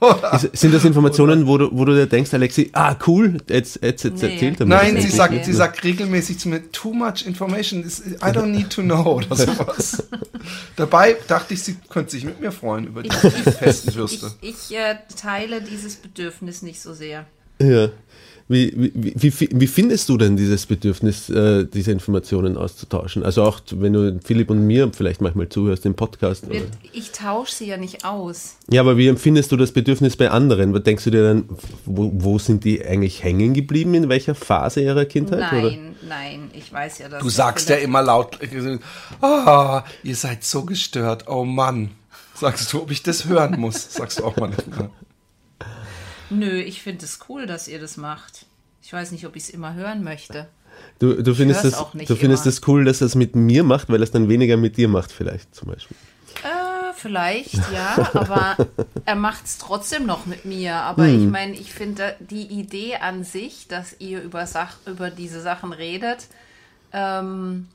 ist, 0.32 0.56
sind 0.56 0.72
das 0.72 0.84
Informationen, 0.84 1.46
wo 1.46 1.58
du, 1.58 1.70
wo 1.72 1.84
du 1.84 1.92
dir 1.92 2.06
denkst, 2.06 2.32
Alexi, 2.32 2.70
ah 2.72 2.96
cool, 3.06 3.38
jetzt, 3.48 3.82
jetzt, 3.82 4.04
jetzt 4.04 4.22
Nee. 4.22 4.32
erzählt 4.34 4.60
er 4.60 4.66
mir. 4.66 4.74
Nein, 4.76 4.94
das 4.94 5.04
sie 5.04 5.10
sagt, 5.10 5.44
sie 5.44 5.52
sagt 5.52 5.82
regelmäßig 5.82 6.38
zu 6.38 6.48
mir, 6.48 6.70
too 6.70 6.92
much 6.92 7.26
information, 7.26 7.80
I 7.84 8.26
don't 8.26 8.46
need 8.46 8.70
to 8.70 8.82
know 8.82 9.16
oder 9.16 9.34
sowas. 9.36 10.04
Dabei 10.76 11.16
dachte 11.26 11.54
ich, 11.54 11.62
sie 11.62 11.76
könnte 11.88 12.12
sich 12.12 12.24
mit 12.24 12.40
mir 12.40 12.52
freuen 12.52 12.86
über 12.86 13.02
die 13.02 13.10
festen 13.10 13.94
Würste. 13.94 14.32
Ich, 14.40 14.70
ich 14.70 14.76
äh, 14.76 14.96
teile 15.20 15.62
dieses 15.62 15.96
Bedürfnis 15.96 16.62
nicht 16.62 16.80
so 16.80 16.94
sehr. 16.94 17.26
Ja. 17.60 17.88
Wie, 18.50 18.72
wie, 18.94 19.12
wie, 19.40 19.48
wie, 19.52 19.66
findest 19.66 20.08
du 20.08 20.16
denn 20.16 20.36
dieses 20.38 20.64
Bedürfnis, 20.64 21.28
äh, 21.28 21.66
diese 21.66 21.92
Informationen 21.92 22.56
auszutauschen? 22.56 23.22
Also 23.22 23.42
auch, 23.42 23.60
wenn 23.72 23.92
du 23.92 24.18
Philipp 24.24 24.48
und 24.48 24.66
mir 24.66 24.90
vielleicht 24.90 25.20
manchmal 25.20 25.50
zuhörst 25.50 25.84
im 25.84 25.92
Podcast. 25.94 26.44
Oder? 26.44 26.54
Wir- 26.54 26.66
Ich 26.94 27.12
tausche 27.12 27.54
sie 27.54 27.66
ja 27.66 27.76
nicht 27.76 28.06
aus. 28.06 28.56
Ja, 28.70 28.80
aber 28.80 28.96
wie 28.96 29.08
empfindest 29.08 29.52
du 29.52 29.56
das 29.58 29.72
Bedürfnis 29.72 30.16
bei 30.16 30.30
anderen? 30.30 30.72
Was 30.72 30.82
Denkst 30.82 31.04
du 31.04 31.10
dir 31.10 31.24
dann, 31.24 31.44
wo, 31.84 32.10
wo 32.14 32.38
sind 32.38 32.64
die 32.64 32.82
eigentlich 32.82 33.22
hängen 33.22 33.52
geblieben? 33.52 33.92
In 33.92 34.08
welcher 34.08 34.34
Phase 34.34 34.80
ihrer 34.80 35.04
Kindheit? 35.04 35.52
Oder? 35.52 35.62
Nein, 35.70 35.94
nein, 36.08 36.50
ich 36.54 36.72
weiß 36.72 37.00
ja, 37.00 37.08
dass 37.10 37.22
Du 37.22 37.28
sagst 37.28 37.68
ja 37.68 37.76
immer 37.76 38.00
laut, 38.02 38.38
ah, 39.20 39.84
ihr 40.02 40.16
seid 40.16 40.42
so 40.42 40.64
gestört, 40.64 41.24
oh 41.28 41.44
Mann. 41.44 41.90
Sagst 42.34 42.72
du, 42.72 42.82
ob 42.82 42.90
ich 42.92 43.02
das 43.02 43.26
hören 43.26 43.60
muss? 43.60 43.92
Sagst 43.92 44.20
du 44.20 44.24
auch 44.24 44.36
mal. 44.36 44.52
Nö, 46.30 46.60
ich 46.60 46.82
finde 46.82 47.04
es 47.04 47.20
cool, 47.28 47.46
dass 47.46 47.68
ihr 47.68 47.78
das 47.78 47.96
macht. 47.96 48.46
Ich 48.82 48.92
weiß 48.92 49.12
nicht, 49.12 49.26
ob 49.26 49.36
ich 49.36 49.44
es 49.44 49.50
immer 49.50 49.74
hören 49.74 50.02
möchte. 50.02 50.48
Du, 50.98 51.22
du 51.22 51.34
findest, 51.34 51.64
das, 51.64 51.74
du 51.92 52.16
findest 52.16 52.44
immer. 52.44 52.54
das 52.54 52.68
cool, 52.68 52.84
dass 52.84 53.00
er 53.00 53.06
es 53.06 53.14
mit 53.14 53.34
mir 53.34 53.64
macht, 53.64 53.88
weil 53.88 54.00
er 54.00 54.04
es 54.04 54.10
dann 54.10 54.28
weniger 54.28 54.56
mit 54.56 54.76
dir 54.76 54.88
macht, 54.88 55.12
vielleicht 55.12 55.54
zum 55.54 55.68
Beispiel. 55.68 55.96
Äh, 56.42 56.92
vielleicht, 56.94 57.54
ja, 57.72 58.10
aber 58.14 58.56
er 59.04 59.14
macht 59.16 59.44
es 59.46 59.58
trotzdem 59.58 60.06
noch 60.06 60.26
mit 60.26 60.44
mir. 60.44 60.74
Aber 60.74 61.06
ich 61.06 61.26
meine, 61.26 61.54
ich 61.54 61.72
finde 61.72 62.16
die 62.20 62.46
Idee 62.46 62.96
an 62.96 63.24
sich, 63.24 63.66
dass 63.68 63.96
ihr 63.98 64.22
über, 64.22 64.46
Sach 64.46 64.76
über 64.86 65.10
diese 65.10 65.40
Sachen 65.40 65.72
redet, 65.72 66.26
ähm, 66.92 67.66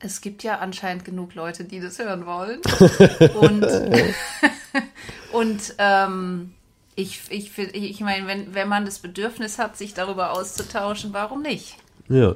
es 0.00 0.20
gibt 0.22 0.42
ja 0.42 0.58
anscheinend 0.58 1.04
genug 1.04 1.34
Leute, 1.34 1.64
die 1.64 1.80
das 1.80 1.98
hören 1.98 2.26
wollen. 2.26 2.60
Und, 3.34 3.66
und 5.32 5.74
ähm, 5.78 6.52
ich, 7.00 7.30
ich, 7.30 7.58
ich 7.58 8.00
meine, 8.00 8.26
wenn, 8.26 8.54
wenn 8.54 8.68
man 8.68 8.84
das 8.84 8.98
Bedürfnis 8.98 9.58
hat, 9.58 9.76
sich 9.76 9.94
darüber 9.94 10.32
auszutauschen, 10.32 11.12
warum 11.12 11.42
nicht? 11.42 11.76
Ja. 12.08 12.34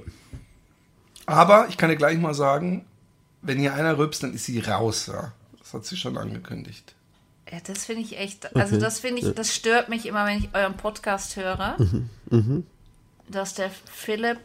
Aber 1.26 1.68
ich 1.68 1.76
kann 1.76 1.90
dir 1.90 1.96
gleich 1.96 2.18
mal 2.18 2.34
sagen, 2.34 2.84
wenn 3.42 3.58
hier 3.58 3.74
einer 3.74 3.98
rülpst, 3.98 4.22
dann 4.22 4.34
ist 4.34 4.44
sie 4.44 4.60
raus. 4.60 5.06
Ja. 5.06 5.32
Das 5.58 5.74
hat 5.74 5.84
sie 5.84 5.96
schon 5.96 6.16
angekündigt. 6.16 6.94
Ja, 7.50 7.58
das 7.66 7.84
finde 7.84 8.02
ich 8.02 8.18
echt, 8.18 8.56
also 8.56 8.78
das 8.78 9.00
finde 9.00 9.20
ich, 9.20 9.34
das 9.34 9.54
stört 9.54 9.88
mich 9.88 10.06
immer, 10.06 10.26
wenn 10.26 10.38
ich 10.38 10.54
euren 10.54 10.76
Podcast 10.76 11.36
höre, 11.36 11.76
dass 13.28 13.54
der 13.54 13.70
Philipp 13.70 14.38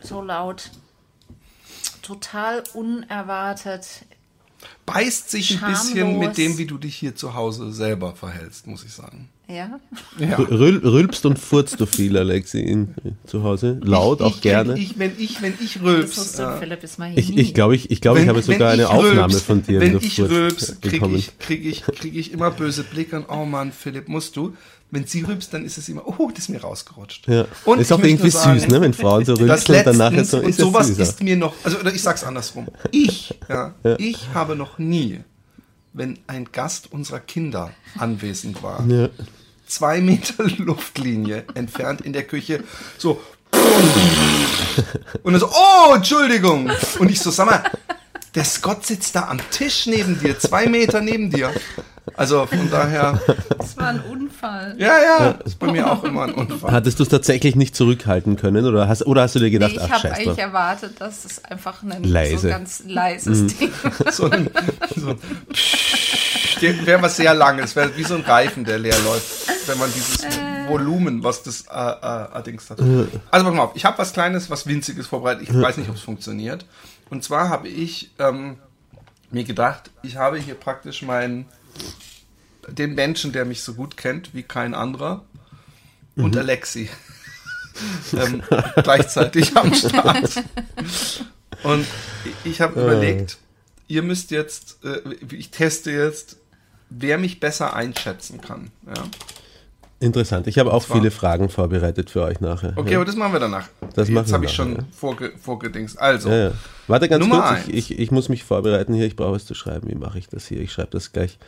so 0.00 0.20
laut, 0.20 0.70
total 2.02 2.64
unerwartet, 2.74 4.04
Beißt 4.86 5.30
sich 5.30 5.52
ein 5.52 5.58
Schamlos. 5.60 5.92
bisschen 5.92 6.18
mit 6.18 6.36
dem, 6.36 6.58
wie 6.58 6.66
du 6.66 6.78
dich 6.78 6.94
hier 6.96 7.14
zu 7.16 7.34
Hause 7.34 7.72
selber 7.72 8.14
verhältst, 8.14 8.66
muss 8.66 8.84
ich 8.84 8.92
sagen. 8.92 9.28
ja, 9.48 9.80
Ja. 10.18 10.36
Rül, 10.36 10.78
rülpst 10.78 11.24
und 11.26 11.38
furzt 11.38 11.80
du 11.80 11.86
viel, 11.86 12.16
Alexi, 12.16 12.60
in, 12.60 12.94
zu 13.26 13.42
Hause? 13.42 13.80
Laut, 13.82 14.20
ich, 14.20 14.26
auch 14.26 14.34
ich, 14.36 14.40
gerne. 14.42 14.78
Ich, 14.78 14.98
wenn 14.98 15.12
ich, 15.18 15.40
wenn 15.42 15.54
ich 15.62 15.80
rülps. 15.82 16.40
Philipp 16.60 16.80
hier 16.82 16.98
Ich, 17.18 17.36
ich 17.36 17.54
glaube, 17.54 17.74
ich, 17.76 17.90
ich, 17.90 18.00
glaub, 18.00 18.18
ich 18.18 18.28
habe 18.28 18.42
sogar 18.42 18.72
eine 18.72 18.82
ich 18.82 18.88
Aufnahme 18.88 19.32
rülps- 19.34 19.40
von 19.42 19.62
dir, 19.62 19.80
Wenn 19.80 19.92
wenn 19.94 20.00
du 20.00 20.06
ich 20.06 20.16
furzt, 20.16 20.30
rülps, 20.32 20.80
kriege 20.80 21.08
ich, 21.14 21.38
krieg 21.38 21.64
ich, 21.64 21.82
krieg 21.82 22.14
ich 22.14 22.32
immer 22.32 22.50
böse 22.50 22.84
Blicke 22.84 23.16
und 23.16 23.26
oh 23.30 23.44
Mann, 23.46 23.72
Philipp, 23.72 24.08
musst 24.08 24.36
du. 24.36 24.54
Wenn 24.94 25.06
sie 25.06 25.22
rülpst, 25.22 25.52
dann 25.52 25.64
ist 25.64 25.76
es 25.76 25.88
immer, 25.88 26.06
oh, 26.06 26.30
das 26.30 26.44
ist 26.44 26.48
mir 26.50 26.60
rausgerutscht. 26.62 27.26
Ja. 27.26 27.46
Und 27.64 27.80
ist 27.80 27.92
auch 27.92 27.98
irgendwie 27.98 28.30
sagen, 28.30 28.60
süß, 28.60 28.68
ne? 28.68 28.80
wenn 28.80 28.94
Frauen 28.94 29.24
so 29.24 29.34
Das 29.34 29.68
rülpsen 29.68 29.74
und 29.74 29.86
dann 29.86 29.96
nachher 29.96 30.16
letztens, 30.18 30.30
so 30.30 30.36
und 30.38 30.48
ist 30.48 30.58
es 30.58 30.64
sowas 30.64 30.86
süßer. 30.86 31.02
ist 31.02 31.22
mir 31.22 31.36
noch, 31.36 31.52
also 31.64 31.78
oder 31.78 31.92
ich 31.92 32.00
sag's 32.00 32.22
andersrum. 32.22 32.68
Ich, 32.92 33.34
ja, 33.48 33.74
ich 33.98 34.28
habe 34.34 34.54
noch 34.54 34.78
nie, 34.78 35.20
wenn 35.94 36.18
ein 36.28 36.48
Gast 36.52 36.92
unserer 36.92 37.18
Kinder 37.18 37.72
anwesend 37.98 38.62
war, 38.62 38.86
Ja. 38.86 39.08
zwei 39.66 40.00
Meter 40.00 40.44
Luftlinie 40.58 41.44
entfernt 41.54 42.00
in 42.02 42.12
der 42.12 42.22
Küche, 42.22 42.62
so 42.96 43.20
und 45.22 45.32
dann 45.32 45.40
so, 45.40 45.48
oh, 45.50 45.94
Entschuldigung. 45.94 46.70
Und 46.98 47.10
ich 47.10 47.20
so, 47.20 47.30
sag 47.30 47.46
mal, 47.46 47.62
der 48.34 48.44
Scott 48.44 48.84
sitzt 48.86 49.14
da 49.14 49.28
am 49.28 49.38
Tisch 49.50 49.86
neben 49.86 50.18
dir, 50.20 50.38
zwei 50.38 50.66
Meter 50.66 51.00
neben 51.00 51.30
dir. 51.30 51.52
Also 52.16 52.44
von 52.46 52.70
daher, 52.70 53.18
das 53.56 53.76
war 53.78 53.88
ein 53.88 54.00
Unfall. 54.00 54.74
ja, 54.78 54.98
ja, 55.02 55.30
ist 55.44 55.58
bei 55.58 55.72
mir 55.72 55.90
auch 55.90 56.04
immer 56.04 56.24
ein 56.24 56.34
Unfall. 56.34 56.70
Hattest 56.72 56.98
du 56.98 57.02
es 57.02 57.08
tatsächlich 57.08 57.56
nicht 57.56 57.74
zurückhalten 57.74 58.36
können 58.36 58.66
oder 58.66 58.88
hast, 58.88 59.06
oder 59.06 59.22
hast 59.22 59.34
du 59.34 59.38
dir 59.38 59.50
gedacht, 59.50 59.72
Nee, 59.72 59.80
ich 59.84 59.90
habe 59.90 60.12
eigentlich 60.12 60.38
erwartet, 60.38 61.00
dass 61.00 61.24
es 61.24 61.42
einfach 61.44 61.82
ein 61.82 62.04
so 62.04 62.10
Leise. 62.10 62.48
ganz 62.50 62.82
leises 62.86 63.56
Ding 63.56 63.72
So 64.10 64.30
ein, 64.30 64.50
so 64.96 65.10
ein 65.10 65.18
wäre 66.60 67.02
was 67.02 67.16
sehr 67.16 67.34
langes, 67.34 67.74
wäre 67.76 67.96
wie 67.96 68.04
so 68.04 68.14
ein 68.14 68.22
Reifen, 68.22 68.64
der 68.64 68.78
leer 68.78 68.98
läuft, 69.04 69.68
wenn 69.68 69.78
man 69.78 69.92
dieses 69.92 70.26
Volumen, 70.68 71.22
was 71.22 71.42
das 71.42 71.62
äh, 71.62 71.72
äh, 71.72 71.72
allerdings 71.72 72.70
hat. 72.70 72.80
Also 72.80 73.08
pass 73.30 73.42
mal 73.42 73.58
auf, 73.60 73.72
ich 73.74 73.84
habe 73.84 73.98
was 73.98 74.12
Kleines, 74.12 74.50
was 74.50 74.66
Winziges 74.66 75.06
vorbereitet. 75.06 75.48
Ich 75.48 75.54
weiß 75.54 75.76
nicht, 75.76 75.88
ob 75.90 75.96
es 75.96 76.02
funktioniert. 76.02 76.64
Und 77.10 77.22
zwar 77.22 77.48
habe 77.48 77.68
ich 77.68 78.10
ähm, 78.18 78.56
mir 79.30 79.44
gedacht, 79.44 79.90
ich 80.02 80.16
habe 80.16 80.38
hier 80.38 80.54
praktisch 80.54 81.02
meinen 81.02 81.46
den 82.68 82.94
Menschen, 82.94 83.32
der 83.32 83.44
mich 83.44 83.62
so 83.62 83.74
gut 83.74 83.96
kennt 83.96 84.34
wie 84.34 84.42
kein 84.42 84.74
anderer, 84.74 85.24
und 86.16 86.36
Alexi 86.36 86.88
ähm, 88.12 88.42
gleichzeitig 88.76 89.56
am 89.56 89.74
Start. 89.74 90.44
Und 91.64 91.86
ich 92.44 92.60
habe 92.60 92.80
überlegt, 92.80 93.38
ihr 93.88 94.02
müsst 94.02 94.30
jetzt, 94.30 94.78
äh, 94.84 95.00
ich 95.32 95.50
teste 95.50 95.90
jetzt, 95.90 96.36
wer 96.90 97.18
mich 97.18 97.40
besser 97.40 97.74
einschätzen 97.74 98.40
kann. 98.40 98.70
Ja? 98.86 99.02
Interessant. 100.04 100.46
Ich 100.46 100.58
habe 100.58 100.70
auch 100.70 100.82
viele 100.82 101.10
Fragen 101.10 101.48
vorbereitet 101.48 102.10
für 102.10 102.22
euch 102.22 102.38
nachher. 102.40 102.74
Okay, 102.76 102.92
ja. 102.92 102.98
aber 102.98 103.06
das 103.06 103.16
machen 103.16 103.32
wir 103.32 103.40
danach. 103.40 103.68
Das 103.94 104.10
jetzt 104.10 104.34
habe 104.34 104.44
ich 104.44 104.52
schon 104.52 104.76
ja. 104.76 104.84
vorge 104.94 105.32
vorgedingst. 105.40 105.98
Also, 105.98 106.28
Ja, 106.28 106.48
ja. 106.48 106.52
Warte 106.88 107.08
ganz 107.08 107.24
Nummer 107.24 107.54
kurz, 107.54 107.68
ich, 107.68 107.92
ich, 107.92 107.98
ich 107.98 108.10
muss 108.10 108.28
mich 108.28 108.44
vorbereiten 108.44 108.92
hier, 108.92 109.06
ich 109.06 109.16
brauche 109.16 109.36
es 109.36 109.46
zu 109.46 109.54
schreiben. 109.54 109.88
Wie 109.88 109.94
mache 109.94 110.18
ich 110.18 110.28
das 110.28 110.46
hier? 110.46 110.60
Ich 110.60 110.72
schreibe 110.72 110.90
das 110.90 111.12
gleich 111.12 111.38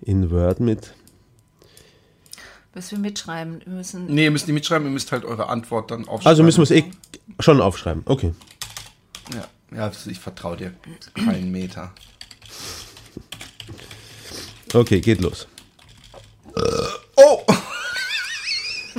in 0.00 0.32
Word 0.32 0.58
mit. 0.58 0.92
Müssen 2.74 2.96
wir 2.96 3.10
mitschreiben. 3.10 3.60
Wir 3.64 3.74
müssen 3.74 4.06
nee, 4.06 4.24
ihr 4.24 4.30
müsst 4.32 4.48
nicht 4.48 4.54
mitschreiben, 4.54 4.88
ihr 4.88 4.92
müsst 4.92 5.12
halt 5.12 5.24
eure 5.24 5.48
Antwort 5.48 5.92
dann 5.92 6.00
aufschreiben. 6.00 6.26
Also 6.26 6.42
müssen 6.42 6.58
wir 6.58 6.64
es 6.64 6.70
eh 6.72 6.84
schon 7.38 7.60
aufschreiben. 7.60 8.02
Okay. 8.06 8.34
Ja, 9.32 9.76
ja 9.76 9.92
ich 10.06 10.18
vertraue 10.18 10.56
dir 10.56 10.72
keinen 11.14 11.52
Meter. 11.52 11.92
Okay, 14.74 15.00
geht 15.00 15.20
los. 15.20 15.46
Oh! 17.14 17.44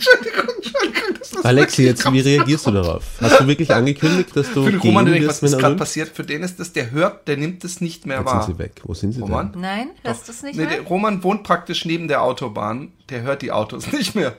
Entschuldigung, 0.01 0.55
Entschuldigung. 0.55 1.15
Das 1.19 1.31
ist 1.31 1.45
Alexi, 1.45 1.83
jetzt, 1.83 2.11
wie 2.11 2.19
reagierst 2.19 2.65
du 2.67 2.71
darauf? 2.71 3.03
Hast 3.21 3.39
du 3.39 3.47
wirklich 3.47 3.71
angekündigt, 3.73 4.35
dass 4.35 4.51
du 4.53 4.63
Für 4.63 4.71
den 4.71 4.79
Roman, 4.81 5.05
der 5.05 5.13
denkt, 5.15 5.29
was 5.29 5.41
ist 5.43 5.53
er 5.53 5.59
gerade 5.59 5.75
passiert? 5.75 6.09
Für 6.09 6.23
den 6.23 6.43
ist 6.43 6.59
das, 6.59 6.73
der 6.73 6.91
hört, 6.91 7.27
der 7.27 7.37
nimmt 7.37 7.63
es 7.63 7.81
nicht 7.81 8.05
mehr 8.05 8.17
Jetzt 8.17 8.25
wahr. 8.25 8.43
sind 8.43 8.55
sie 8.55 8.59
weg. 8.59 8.81
Wo 8.83 8.93
sind 8.93 9.11
sie 9.13 9.21
Roman? 9.21 9.51
denn? 9.51 9.61
Nein, 9.61 9.89
hörst 10.03 10.27
du 10.27 10.31
es 10.31 10.43
nicht 10.43 10.55
Nee, 10.57 10.65
mehr? 10.65 10.77
der 10.77 10.81
Roman 10.87 11.23
wohnt 11.23 11.43
praktisch 11.43 11.85
neben 11.85 12.07
der 12.07 12.21
Autobahn. 12.23 12.91
Der 13.09 13.21
hört 13.21 13.41
die 13.41 13.51
Autos 13.51 13.91
nicht 13.91 14.15
mehr. 14.15 14.33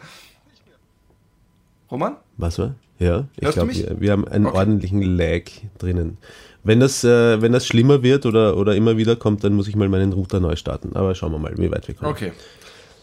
Roman? 1.90 2.16
Was 2.36 2.58
war? 2.58 2.74
Ja, 2.98 3.26
ich 3.40 3.50
glaube, 3.50 3.74
wir, 3.74 4.00
wir 4.00 4.12
haben 4.12 4.26
einen 4.28 4.46
Okay. 4.46 4.56
ordentlichen 4.58 5.02
Lag 5.02 5.42
drinnen. 5.78 6.18
Wenn 6.64 6.78
das, 6.78 7.02
äh, 7.02 7.42
wenn 7.42 7.50
das 7.52 7.66
schlimmer 7.66 8.02
wird 8.04 8.24
oder, 8.26 8.56
oder 8.56 8.76
immer 8.76 8.96
wieder 8.96 9.16
kommt, 9.16 9.42
dann 9.42 9.54
muss 9.54 9.66
ich 9.66 9.74
mal 9.74 9.88
meinen 9.88 10.12
Router 10.12 10.38
neu 10.38 10.54
starten. 10.54 10.94
Aber 10.94 11.14
schauen 11.16 11.32
wir 11.32 11.38
mal, 11.38 11.52
wie 11.58 11.70
weit 11.70 11.88
wir 11.88 11.94
kommen. 11.96 12.10
Okay. 12.12 12.32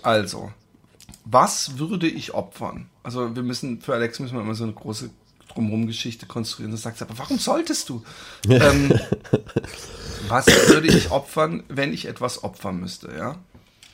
Also, 0.01 0.51
was 1.25 1.77
würde 1.77 2.07
ich 2.07 2.33
opfern? 2.33 2.89
Also, 3.03 3.35
wir 3.35 3.43
müssen, 3.43 3.81
für 3.81 3.93
Alex 3.93 4.19
müssen 4.19 4.35
wir 4.35 4.41
immer 4.41 4.55
so 4.55 4.63
eine 4.63 4.73
große 4.73 5.09
Drumherum-Geschichte 5.53 6.25
konstruieren. 6.25 6.71
Das 6.71 6.83
sagt 6.83 6.97
sie, 6.97 7.05
aber 7.05 7.17
warum 7.17 7.39
solltest 7.39 7.89
du? 7.89 8.03
ähm, 8.49 8.93
was 10.27 10.47
würde 10.69 10.87
ich 10.87 11.11
opfern, 11.11 11.63
wenn 11.69 11.93
ich 11.93 12.05
etwas 12.05 12.43
opfern 12.43 12.79
müsste, 12.79 13.11
ja? 13.15 13.35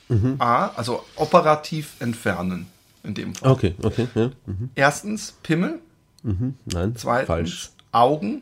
Mhm. 0.07 0.35
A, 0.39 0.67
also 0.75 1.03
operativ 1.15 1.95
entfernen, 1.99 2.67
in 3.03 3.15
dem 3.15 3.33
Fall. 3.33 3.51
Okay, 3.51 3.75
okay. 3.81 4.07
Ja. 4.13 4.31
Mhm. 4.45 4.69
Erstens 4.75 5.33
Pimmel, 5.41 5.79
Nein, 6.25 6.95
zweitens 6.95 7.27
falsch. 7.27 7.69
Augen, 7.91 8.41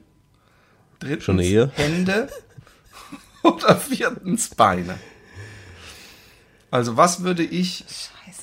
drittens 0.99 1.23
Schon 1.25 1.39
eher. 1.39 1.69
Hände 1.73 2.29
oder 3.43 3.75
viertens 3.75 4.49
Beine. 4.49 4.97
Also 6.71 6.97
was 6.97 7.23
würde 7.23 7.43
ich, 7.43 7.85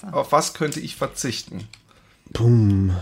Scheiße. 0.01 0.15
auf 0.15 0.33
was 0.33 0.55
könnte 0.55 0.81
ich 0.81 0.97
verzichten? 0.97 1.69
Pum. 2.33 2.97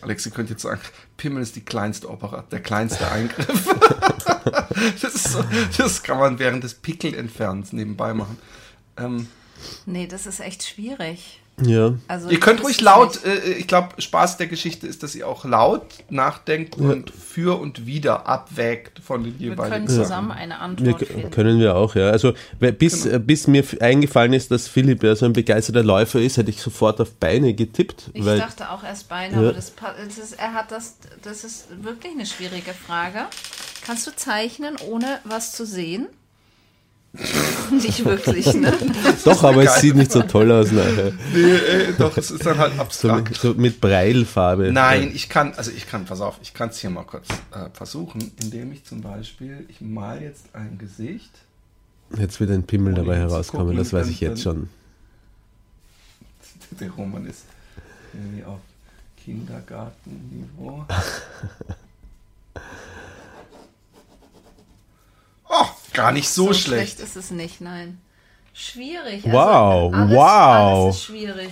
Alex, 0.00 0.26
ihr 0.26 0.32
könnt 0.32 0.50
jetzt 0.50 0.62
sagen, 0.62 0.80
Pimmel 1.16 1.42
ist 1.42 1.54
die 1.54 1.64
kleinste 1.64 2.10
Opera, 2.10 2.44
der 2.50 2.60
kleinste 2.60 3.08
Eingriff. 3.08 3.68
das, 5.00 5.14
ist 5.14 5.28
so, 5.32 5.44
das 5.78 6.02
kann 6.02 6.18
man 6.18 6.40
während 6.40 6.64
des 6.64 6.74
Pickelentfernens 6.74 7.72
nebenbei 7.72 8.12
machen. 8.12 8.36
Ähm, 8.96 9.28
Nee, 9.86 10.06
das 10.06 10.26
ist 10.26 10.40
echt 10.40 10.64
schwierig. 10.64 11.40
Ja. 11.60 11.92
Also 12.08 12.30
ihr 12.30 12.40
könnt 12.40 12.60
ich 12.60 12.64
ruhig 12.66 12.80
laut, 12.80 13.22
nicht. 13.24 13.26
äh, 13.26 13.52
ich 13.52 13.68
glaube, 13.68 14.00
Spaß 14.00 14.38
der 14.38 14.46
Geschichte 14.46 14.86
ist, 14.86 15.02
dass 15.02 15.14
ihr 15.14 15.28
auch 15.28 15.44
laut 15.44 15.84
nachdenkt 16.08 16.76
und 16.76 17.10
für 17.10 17.60
und 17.60 17.86
wieder 17.86 18.26
abwägt 18.26 19.00
von 19.00 19.22
den 19.22 19.38
Wir 19.38 19.50
jeweiligen 19.50 19.70
können 19.86 19.88
Sachen. 19.88 20.02
zusammen 20.02 20.30
eine 20.32 20.54
Wir, 20.54 20.60
Antwort 20.60 20.98
k- 21.00 21.04
finden. 21.06 21.30
können 21.30 21.60
wir 21.60 21.76
auch, 21.76 21.94
ja. 21.94 22.08
Also 22.10 22.32
bis, 22.58 23.04
Genau. 23.04 23.16
äh, 23.16 23.18
bis 23.20 23.46
mir 23.46 23.64
eingefallen 23.80 24.32
ist, 24.32 24.50
dass 24.50 24.66
Philipp 24.66 25.02
ja 25.04 25.14
so 25.14 25.26
ein 25.26 25.34
begeisterter 25.34 25.82
Läufer 25.84 26.20
ist, 26.20 26.36
hätte 26.38 26.50
ich 26.50 26.60
sofort 26.60 27.00
auf 27.00 27.14
Beine 27.16 27.52
getippt. 27.54 28.10
Ich 28.14 28.24
weil, 28.24 28.38
dachte 28.38 28.70
auch 28.70 28.82
erst 28.82 29.08
Beine, 29.10 29.34
Ja. 29.34 29.40
aber 29.40 29.52
das, 29.52 29.72
das 30.06 30.18
ist, 30.18 30.32
er 30.40 30.54
hat 30.54 30.72
das, 30.72 30.96
das 31.22 31.44
ist 31.44 31.66
wirklich 31.82 32.12
eine 32.14 32.26
schwierige 32.26 32.72
Frage. 32.72 33.26
Kannst 33.84 34.06
du 34.06 34.10
zeichnen, 34.16 34.76
ohne 34.88 35.18
was 35.24 35.52
zu 35.52 35.66
sehen? 35.66 36.06
Nicht 37.70 38.04
wirklich, 38.04 38.52
ne? 38.54 38.72
Doch, 39.24 39.44
aber 39.44 39.64
es 39.64 39.80
sieht 39.80 39.94
nicht 39.96 40.10
so 40.12 40.22
toll 40.22 40.50
aus 40.50 40.72
nachher. 40.72 41.12
Nee, 41.34 41.52
äh, 41.52 41.92
doch, 41.98 42.16
es 42.16 42.30
ist 42.30 42.44
dann 42.44 42.56
halt 42.58 42.74
So 42.74 42.80
abstrakt. 42.80 43.28
mit, 43.28 43.38
so 43.38 43.54
mit 43.54 43.80
Breilfarbe. 43.80 44.72
Nein, 44.72 45.10
ich 45.14 45.28
kann, 45.28 45.52
also 45.54 45.70
ich 45.70 45.86
kann, 45.86 46.06
pass 46.06 46.20
auf, 46.22 46.38
ich 46.42 46.54
kann 46.54 46.70
es 46.70 46.78
hier 46.78 46.88
mal 46.90 47.04
kurz 47.04 47.28
äh, 47.52 47.68
versuchen, 47.74 48.32
indem 48.42 48.72
ich 48.72 48.84
zum 48.84 49.02
Beispiel, 49.02 49.64
ich 49.68 49.80
mal 49.82 50.22
jetzt 50.22 50.46
ein 50.54 50.78
Gesicht. 50.78 51.30
Jetzt 52.18 52.40
wird 52.40 52.50
ein 52.50 52.64
Pimmel 52.64 52.94
dabei 52.94 53.16
herauskommen, 53.16 53.66
gucken, 53.68 53.78
das 53.78 53.92
weiß 53.92 54.08
ich 54.08 54.20
jetzt 54.20 54.42
schon. 54.42 54.68
Der 56.80 56.90
Roman 56.90 57.26
ist 57.26 57.44
irgendwie 58.14 58.44
auf 58.44 58.58
Kindergartenniveau. 59.22 60.86
Oh, 65.54 65.66
gar 65.92 66.12
nicht 66.12 66.28
so, 66.30 66.52
schlecht. 66.54 66.98
ist 67.00 67.14
es 67.16 67.30
nicht, 67.30 67.60
nein. 67.60 67.98
Schwierig. 68.54 69.22
Wow, 69.24 69.92
alles, 69.94 70.10
wow. 70.14 70.24
Alles 70.84 70.96
ist 70.96 71.04
schwierig. 71.04 71.50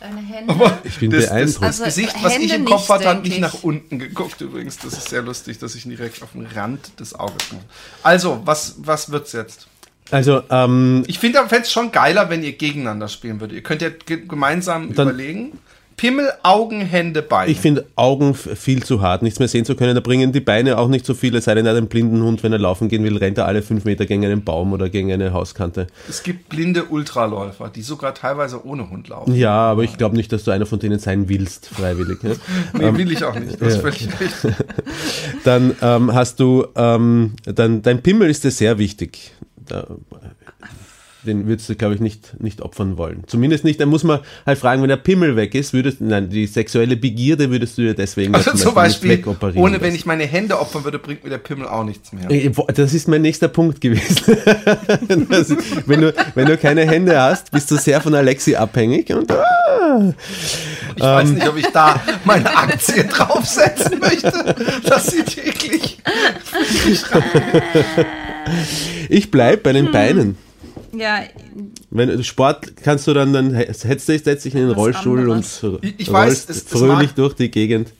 Deine 0.00 0.20
Hände. 0.20 0.52
Aber 0.52 0.78
Ich 0.84 0.98
bin 0.98 1.10
das, 1.10 1.22
das, 1.22 1.30
beeindruckt. 1.30 1.56
das 1.62 1.64
Also, 1.80 1.84
Gesicht, 1.84 2.14
was 2.22 2.32
ich 2.36 2.38
Hände 2.52 2.54
im 2.56 2.64
Kopf 2.66 2.80
nicht, 2.80 2.90
hatte, 2.90 3.08
hat 3.08 3.22
nicht 3.22 3.34
ich. 3.34 3.40
nach 3.40 3.62
unten 3.62 3.98
geguckt 3.98 4.40
übrigens. 4.40 4.76
Das 4.78 4.92
ist 4.92 5.08
sehr 5.08 5.22
lustig, 5.22 5.58
dass 5.58 5.74
ich 5.74 5.84
direkt 5.84 6.22
auf 6.22 6.32
den 6.32 6.46
Rand 6.46 6.98
des 7.00 7.14
Auges 7.14 7.52
mache. 7.52 7.64
Also, 8.02 8.42
was, 8.44 8.74
was 8.78 9.10
wird's 9.10 9.32
jetzt? 9.32 9.68
Also, 10.10 10.42
ähm, 10.50 11.02
Ich 11.06 11.18
finde 11.18 11.38
es 11.50 11.72
schon 11.72 11.92
geiler, 11.92 12.28
wenn 12.28 12.42
ihr 12.44 12.52
gegeneinander 12.52 13.08
spielen 13.08 13.40
würdet. 13.40 13.56
Ihr 13.56 13.62
könnt 13.62 13.82
ja 13.82 13.88
ge 13.88 14.26
gemeinsam 14.26 14.94
Dann- 14.94 15.08
überlegen. 15.08 15.58
Pimmel, 15.96 16.30
Augen, 16.42 16.80
Hände, 16.82 17.22
Beine. 17.22 17.50
ich 17.50 17.58
finde 17.58 17.86
Augen 17.96 18.34
viel 18.34 18.82
zu 18.82 19.00
hart, 19.00 19.22
nichts 19.22 19.38
mehr 19.38 19.48
sehen 19.48 19.64
zu 19.64 19.76
können. 19.76 19.94
Da 19.94 20.00
bringen 20.00 20.30
die 20.32 20.40
Beine 20.40 20.76
auch 20.76 20.88
nicht 20.88 21.06
so 21.06 21.14
viel, 21.14 21.34
es 21.36 21.44
sei 21.44 21.54
denn, 21.54 21.64
er 21.64 21.70
hat 21.72 21.78
einen 21.78 21.88
blinden 21.88 22.22
Hund, 22.22 22.42
wenn 22.42 22.52
er 22.52 22.58
laufen 22.58 22.88
gehen 22.88 23.02
will, 23.02 23.16
rennt 23.16 23.38
er 23.38 23.46
alle 23.46 23.62
fünf 23.62 23.84
Meter 23.84 24.04
gegen 24.04 24.24
einen 24.24 24.44
Baum 24.44 24.72
oder 24.74 24.90
gegen 24.90 25.10
eine 25.10 25.32
Hauskante. 25.32 25.86
es 26.08 26.22
gibt 26.22 26.50
blinde 26.50 26.84
Ultraläufer, 26.84 27.70
die 27.70 27.82
sogar 27.82 28.14
teilweise 28.14 28.66
ohne 28.66 28.90
Hund 28.90 29.08
laufen. 29.08 29.34
Ja, 29.34 29.56
aber 29.70 29.84
ich 29.84 29.96
glaube 29.96 30.16
nicht, 30.16 30.32
dass 30.32 30.44
du 30.44 30.50
einer 30.50 30.66
von 30.66 30.78
denen 30.78 30.98
sein 30.98 31.28
willst, 31.28 31.66
freiwillig. 31.68 32.18
Ja? 32.22 32.30
Nee, 32.74 32.98
will 32.98 33.10
ich 33.10 33.24
auch 33.24 33.38
nicht. 33.38 33.60
Das 33.60 33.74
ist 33.74 33.80
völlig 33.80 34.08
recht. 34.20 34.54
Dann 35.44 35.74
ähm, 35.80 36.12
hast 36.12 36.40
du, 36.40 36.66
ähm, 36.76 37.34
dann, 37.44 37.82
dein 37.82 38.02
Pimmel 38.02 38.28
ist 38.28 38.44
dir 38.44 38.50
sehr 38.50 38.78
wichtig. 38.78 39.32
Da, 39.66 39.86
den 41.26 41.46
würdest 41.46 41.68
du, 41.68 41.74
glaube 41.74 41.94
ich, 41.94 42.00
nicht, 42.00 42.40
nicht 42.40 42.62
opfern 42.62 42.96
wollen. 42.96 43.24
Zumindest 43.26 43.64
nicht, 43.64 43.80
da 43.80 43.86
muss 43.86 44.04
man 44.04 44.20
halt 44.46 44.58
fragen, 44.58 44.80
wenn 44.82 44.88
der 44.88 44.96
Pimmel 44.96 45.36
weg 45.36 45.54
ist, 45.54 45.72
würdest 45.72 46.00
nein, 46.00 46.30
die 46.30 46.46
sexuelle 46.46 46.96
Begierde 46.96 47.50
würdest 47.50 47.76
du 47.76 47.82
dir 47.82 47.94
deswegen 47.94 48.32
ja 48.32 48.38
Also 48.38 48.52
zum 48.54 48.74
Beispiel, 48.74 49.10
nicht 49.10 49.18
wegoperieren 49.20 49.62
ohne 49.62 49.80
wenn 49.80 49.94
ich 49.94 50.06
meine 50.06 50.24
Hände 50.24 50.58
opfern 50.58 50.84
würde, 50.84 50.98
bringt 50.98 51.24
mir 51.24 51.30
der 51.30 51.38
Pimmel 51.38 51.66
auch 51.66 51.84
nichts 51.84 52.12
mehr. 52.12 52.30
Äh, 52.30 52.50
Das 52.74 52.94
ist 52.94 53.08
mein 53.08 53.22
nächster 53.22 53.48
Punkt 53.48 53.80
gewesen. 53.80 54.36
Das, 55.28 55.50
wenn, 55.86 56.00
du, 56.00 56.14
wenn 56.34 56.46
du 56.46 56.56
keine 56.56 56.86
Hände 56.86 57.20
hast, 57.20 57.50
bist 57.50 57.70
du 57.70 57.76
sehr 57.76 58.00
von 58.00 58.14
Alexi 58.14 58.54
abhängig. 58.54 59.12
Und, 59.12 59.30
ah, 59.30 60.12
Ich 60.94 61.02
weiß 61.02 61.30
nicht, 61.30 61.48
ob 61.48 61.56
ich 61.56 61.66
da 61.66 62.00
meine 62.24 62.54
Aktie 62.56 63.04
draufsetzen 63.04 63.98
möchte, 63.98 64.54
dass 64.84 65.08
sie 65.08 65.22
täglich. 65.22 65.98
ich 69.08 69.30
bleib 69.30 69.62
bei 69.62 69.72
den 69.72 69.90
Beinen. 69.90 70.36
Ja, 70.98 71.22
Wenn 71.90 72.08
du 72.08 72.22
Sport 72.24 72.76
kannst 72.76 73.06
du 73.06 73.14
dann, 73.14 73.32
dann 73.32 73.50
setzt 73.74 74.08
dich 74.08 74.22
setzt 74.24 74.44
dich 74.44 74.54
in 74.54 74.60
den 74.60 74.70
Was 74.70 74.76
Rollstuhl 74.76 75.20
anderes. 75.20 75.62
und 75.62 75.84
Ich- 75.84 75.94
ich 76.00 76.12
weiß, 76.12 76.26
rollst 76.28 76.50
es- 76.50 76.56
es 76.58 76.68
fröhlich 76.68 77.08
mag- 77.08 77.14
durch 77.16 77.34
die 77.34 77.50
Gegend. 77.50 77.92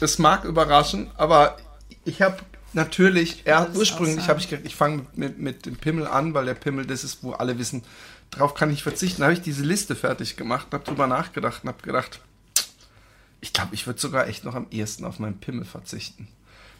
Das 0.00 0.18
mag 0.18 0.44
überraschen, 0.44 1.10
aber 1.16 1.56
ich 2.04 2.22
habe 2.22 2.38
natürlich, 2.72 3.42
er, 3.44 3.70
ursprünglich 3.74 4.28
habe 4.28 4.40
ich 4.40 4.48
gedacht, 4.48 4.66
ich 4.66 4.74
fange 4.76 5.06
mit, 5.14 5.38
mit 5.38 5.66
dem 5.66 5.76
Pimmel 5.76 6.06
an, 6.06 6.32
weil 6.34 6.46
der 6.46 6.54
Pimmel 6.54 6.86
das 6.86 7.04
ist, 7.04 7.22
wo 7.22 7.32
alle 7.32 7.58
wissen, 7.58 7.82
darauf 8.30 8.54
kann 8.54 8.70
ich 8.70 8.82
verzichten. 8.82 9.20
Da 9.20 9.26
habe 9.26 9.34
ich 9.34 9.42
diese 9.42 9.62
Liste 9.64 9.94
fertig 9.96 10.36
gemacht, 10.36 10.68
habe 10.72 10.84
drüber 10.84 11.06
nachgedacht 11.06 11.64
und 11.64 11.68
habe 11.68 11.82
gedacht, 11.82 12.20
ich 13.42 13.52
glaube, 13.52 13.74
ich 13.74 13.86
würde 13.86 14.00
sogar 14.00 14.28
echt 14.28 14.44
noch 14.44 14.54
am 14.54 14.66
ehesten 14.70 15.04
auf 15.04 15.18
meinen 15.18 15.38
Pimmel 15.38 15.64
verzichten. 15.64 16.28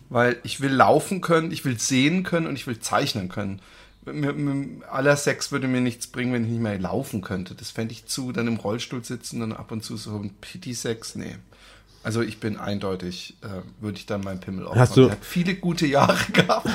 Weil 0.09 0.39
ich 0.43 0.61
will 0.61 0.73
laufen 0.73 1.21
können, 1.21 1.53
ich 1.53 1.65
will 1.65 1.79
sehen 1.79 2.23
können 2.23 2.47
und 2.47 2.57
ich 2.57 2.67
will 2.67 2.79
zeichnen 2.81 3.29
können. 3.29 3.61
Mir, 4.07 4.33
mir, 4.33 4.85
aller 4.91 5.17
Sex 5.17 5.53
würde 5.53 5.69
mir 5.69 5.81
nichts 5.81 6.07
bringen, 6.07 6.33
wenn 6.33 6.45
ich 6.45 6.51
nicht 6.51 6.61
mehr 6.63 6.79
laufen 6.79 7.21
könnte. 7.21 7.55
Das 7.55 7.71
fände 7.71 7.93
ich 7.93 8.07
zu, 8.07 8.33
dann 8.33 8.47
im 8.47 8.57
Rollstuhl 8.57 9.05
sitzen 9.05 9.43
und 9.43 9.53
ab 9.53 9.71
und 9.73 9.85
zu 9.85 9.97
so 9.97 10.17
ein 10.17 10.31
Pity-Sex. 10.41 11.17
Nee. 11.17 11.37
Also 12.03 12.23
ich 12.23 12.39
bin 12.41 12.57
eindeutig, 12.57 13.37
äh, 13.43 13.49
würde 13.83 13.99
ich 13.99 14.07
dann 14.07 14.23
meinen 14.23 14.41
Pimmel 14.41 14.65
opfern. 14.65 14.81
Hast 14.81 14.97
du- 14.97 15.11
viele 15.21 15.55
gute 15.55 15.87
Jahre 15.87 16.17
gehabt. 16.33 16.67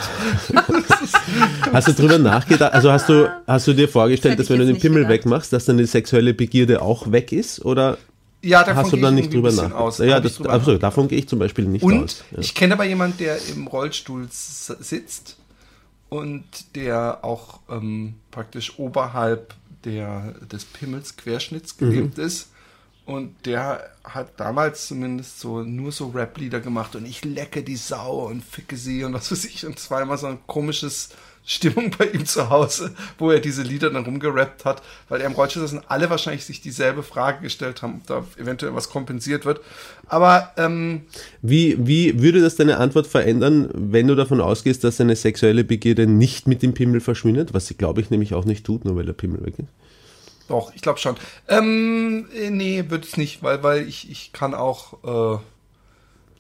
Hast 1.74 1.88
du 1.88 1.94
drüber 1.94 2.20
nachgedacht? 2.20 2.74
Also 2.74 2.92
hast 2.92 3.10
du, 3.10 3.28
hast 3.48 3.68
du 3.68 3.74
dir 3.74 3.90
vorgestellt, 3.90 4.40
dass 4.40 4.50
wenn 4.50 4.60
du 4.60 4.66
den 4.68 4.80
Pimmel 4.80 5.00
gedacht. 5.04 5.14
wegmachst, 5.14 5.52
dass 5.52 5.66
dann 5.66 5.78
die 5.78 5.86
sexuelle 5.86 6.34
Begierde 6.36 6.82
auch 6.82 7.12
weg 7.12 7.32
ist? 7.32 7.64
Oder 7.66 7.98
ja, 8.44 8.60
davon 8.64 8.76
hast 8.84 8.92
du 8.92 8.96
gehe 8.98 9.04
dann 9.06 9.18
ich 9.18 9.26
nicht 9.26 9.34
drüber 9.34 9.52
nach? 9.52 9.72
aus. 9.72 9.98
Ja, 9.98 10.20
das, 10.20 10.36
drüber 10.36 10.52
also, 10.52 10.78
davon 10.78 11.08
gehe 11.08 11.18
ich 11.18 11.28
zum 11.28 11.40
Beispiel 11.40 11.66
nicht 11.66 11.82
Und 11.84 12.04
aus. 12.04 12.24
Ja. 12.32 12.38
ich 12.40 12.54
kenne 12.54 12.76
aber 12.76 12.86
jemanden, 12.86 13.18
der 13.18 13.38
im 13.48 13.66
Rollstuhl 13.66 14.28
sitzt 14.30 15.38
und 16.10 16.76
der 16.76 17.24
auch 17.24 17.62
ähm, 17.70 18.16
praktisch 18.32 18.80
oberhalb 18.80 19.56
der, 19.84 20.34
des 20.52 20.66
Pimmels 20.66 21.18
Querschnitts 21.18 21.78
Mhm. 21.80 21.88
gelebt 21.90 22.18
ist. 22.18 22.50
Und 23.06 23.36
der 23.46 23.92
hat 24.04 24.40
damals 24.40 24.88
zumindest 24.88 25.40
so 25.40 25.62
nur 25.62 25.92
so 25.92 26.08
Rap-Lieder 26.10 26.60
gemacht 26.60 26.96
und 26.96 27.06
ich 27.06 27.24
lecke 27.24 27.64
die 27.64 27.76
Sau 27.76 28.26
und 28.28 28.44
ficke 28.44 28.78
sie 28.78 29.04
und 29.04 29.14
was 29.14 29.32
weiß 29.32 29.46
ich. 29.46 29.66
Und 29.66 29.80
immer 30.02 30.18
so 30.18 30.28
ein 30.28 30.40
komisches 30.48 31.10
Stimmung 31.46 31.92
bei 31.98 32.06
ihm 32.08 32.26
zu 32.26 32.50
Hause, 32.50 32.92
wo 33.20 33.30
er 33.30 33.40
diese 33.40 33.62
Lieder 33.62 33.92
dann 33.92 34.04
rumgerappt 34.04 34.66
hat, 34.66 34.82
weil 35.10 35.22
er 35.22 35.28
im 35.28 35.36
und 35.36 35.84
alle 35.88 36.10
wahrscheinlich 36.10 36.44
sich 36.44 36.60
dieselbe 36.60 37.04
Frage 37.04 37.42
gestellt 37.42 37.84
haben, 37.84 38.02
ob 38.02 38.08
da 38.08 38.42
eventuell 38.42 38.74
was 38.74 38.90
kompensiert 38.90 39.46
wird. 39.46 39.62
Aber 40.08 40.52
ähm, 40.58 41.04
Wie, 41.42 41.78
wie 41.86 42.22
würde 42.22 42.42
das 42.42 42.56
deine 42.56 42.78
Antwort 42.78 43.06
verändern, 43.06 43.70
wenn 43.74 44.08
du 44.08 44.16
davon 44.16 44.42
ausgehst, 44.42 44.84
dass 44.84 44.98
deine 44.98 45.16
sexuelle 45.16 45.64
Begierde 45.64 46.08
nicht 46.08 46.48
mit 46.48 46.64
dem 46.64 46.74
Pimmel 46.74 47.00
verschwindet? 47.00 47.54
Was 47.54 47.68
sie, 47.68 47.76
glaube 47.76 48.02
ich, 48.02 48.10
nämlich 48.10 48.34
auch 48.34 48.46
nicht 48.46 48.66
tut, 48.66 48.84
nur 48.84 48.96
weil 48.96 49.06
der 49.06 49.14
Pimmel 49.14 49.46
weg 49.46 49.60
ist. 49.60 49.70
Doch, 50.48 50.74
ich 50.76 50.82
glaube 50.82 51.00
schon. 51.00 51.16
Ähm, 51.48 52.28
äh, 52.36 52.50
nee, 52.50 52.86
wird 52.90 53.06
es 53.06 53.18
nicht, 53.18 53.44
weil, 53.44 53.64
weil 53.64 53.88
ich, 53.88 54.10
ich 54.10 54.32
kann 54.34 54.54
auch. 54.54 55.38
Äh, 55.38 55.40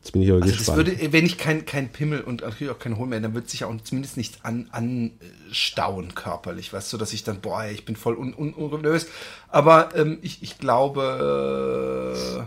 Jetzt 0.05 0.11
bin 0.11 0.21
ich 0.21 0.29
aber 0.29 0.43
also 0.43 0.49
das 0.49 0.57
gespannt. 0.59 0.77
würde, 0.85 1.11
wenn 1.13 1.25
ich 1.25 1.39
kein, 1.39 1.65
kein 1.65 1.89
Pimmel 1.91 2.21
und 2.21 2.41
natürlich 2.41 2.71
auch 2.71 2.77
kein 2.77 2.95
Hohl 2.99 3.07
mehr, 3.07 3.19
dann 3.21 3.33
wird 3.33 3.49
sich 3.49 3.63
auch 3.63 3.73
zumindest 3.83 4.17
nicht 4.17 4.45
an, 4.45 4.69
anstauen 4.71 6.13
körperlich, 6.13 6.71
weißt 6.71 6.93
du, 6.93 6.97
dass 6.97 7.11
ich 7.11 7.23
dann, 7.23 7.41
boah, 7.41 7.63
ey, 7.63 7.73
ich 7.73 7.85
bin 7.85 7.95
voll 7.95 8.15
un, 8.15 8.35
un, 8.35 8.53
unnervös. 8.53 9.07
Aber 9.47 9.95
ähm, 9.95 10.19
ich, 10.21 10.43
ich 10.43 10.59
glaube. 10.59 12.13
Äh, 12.15 12.43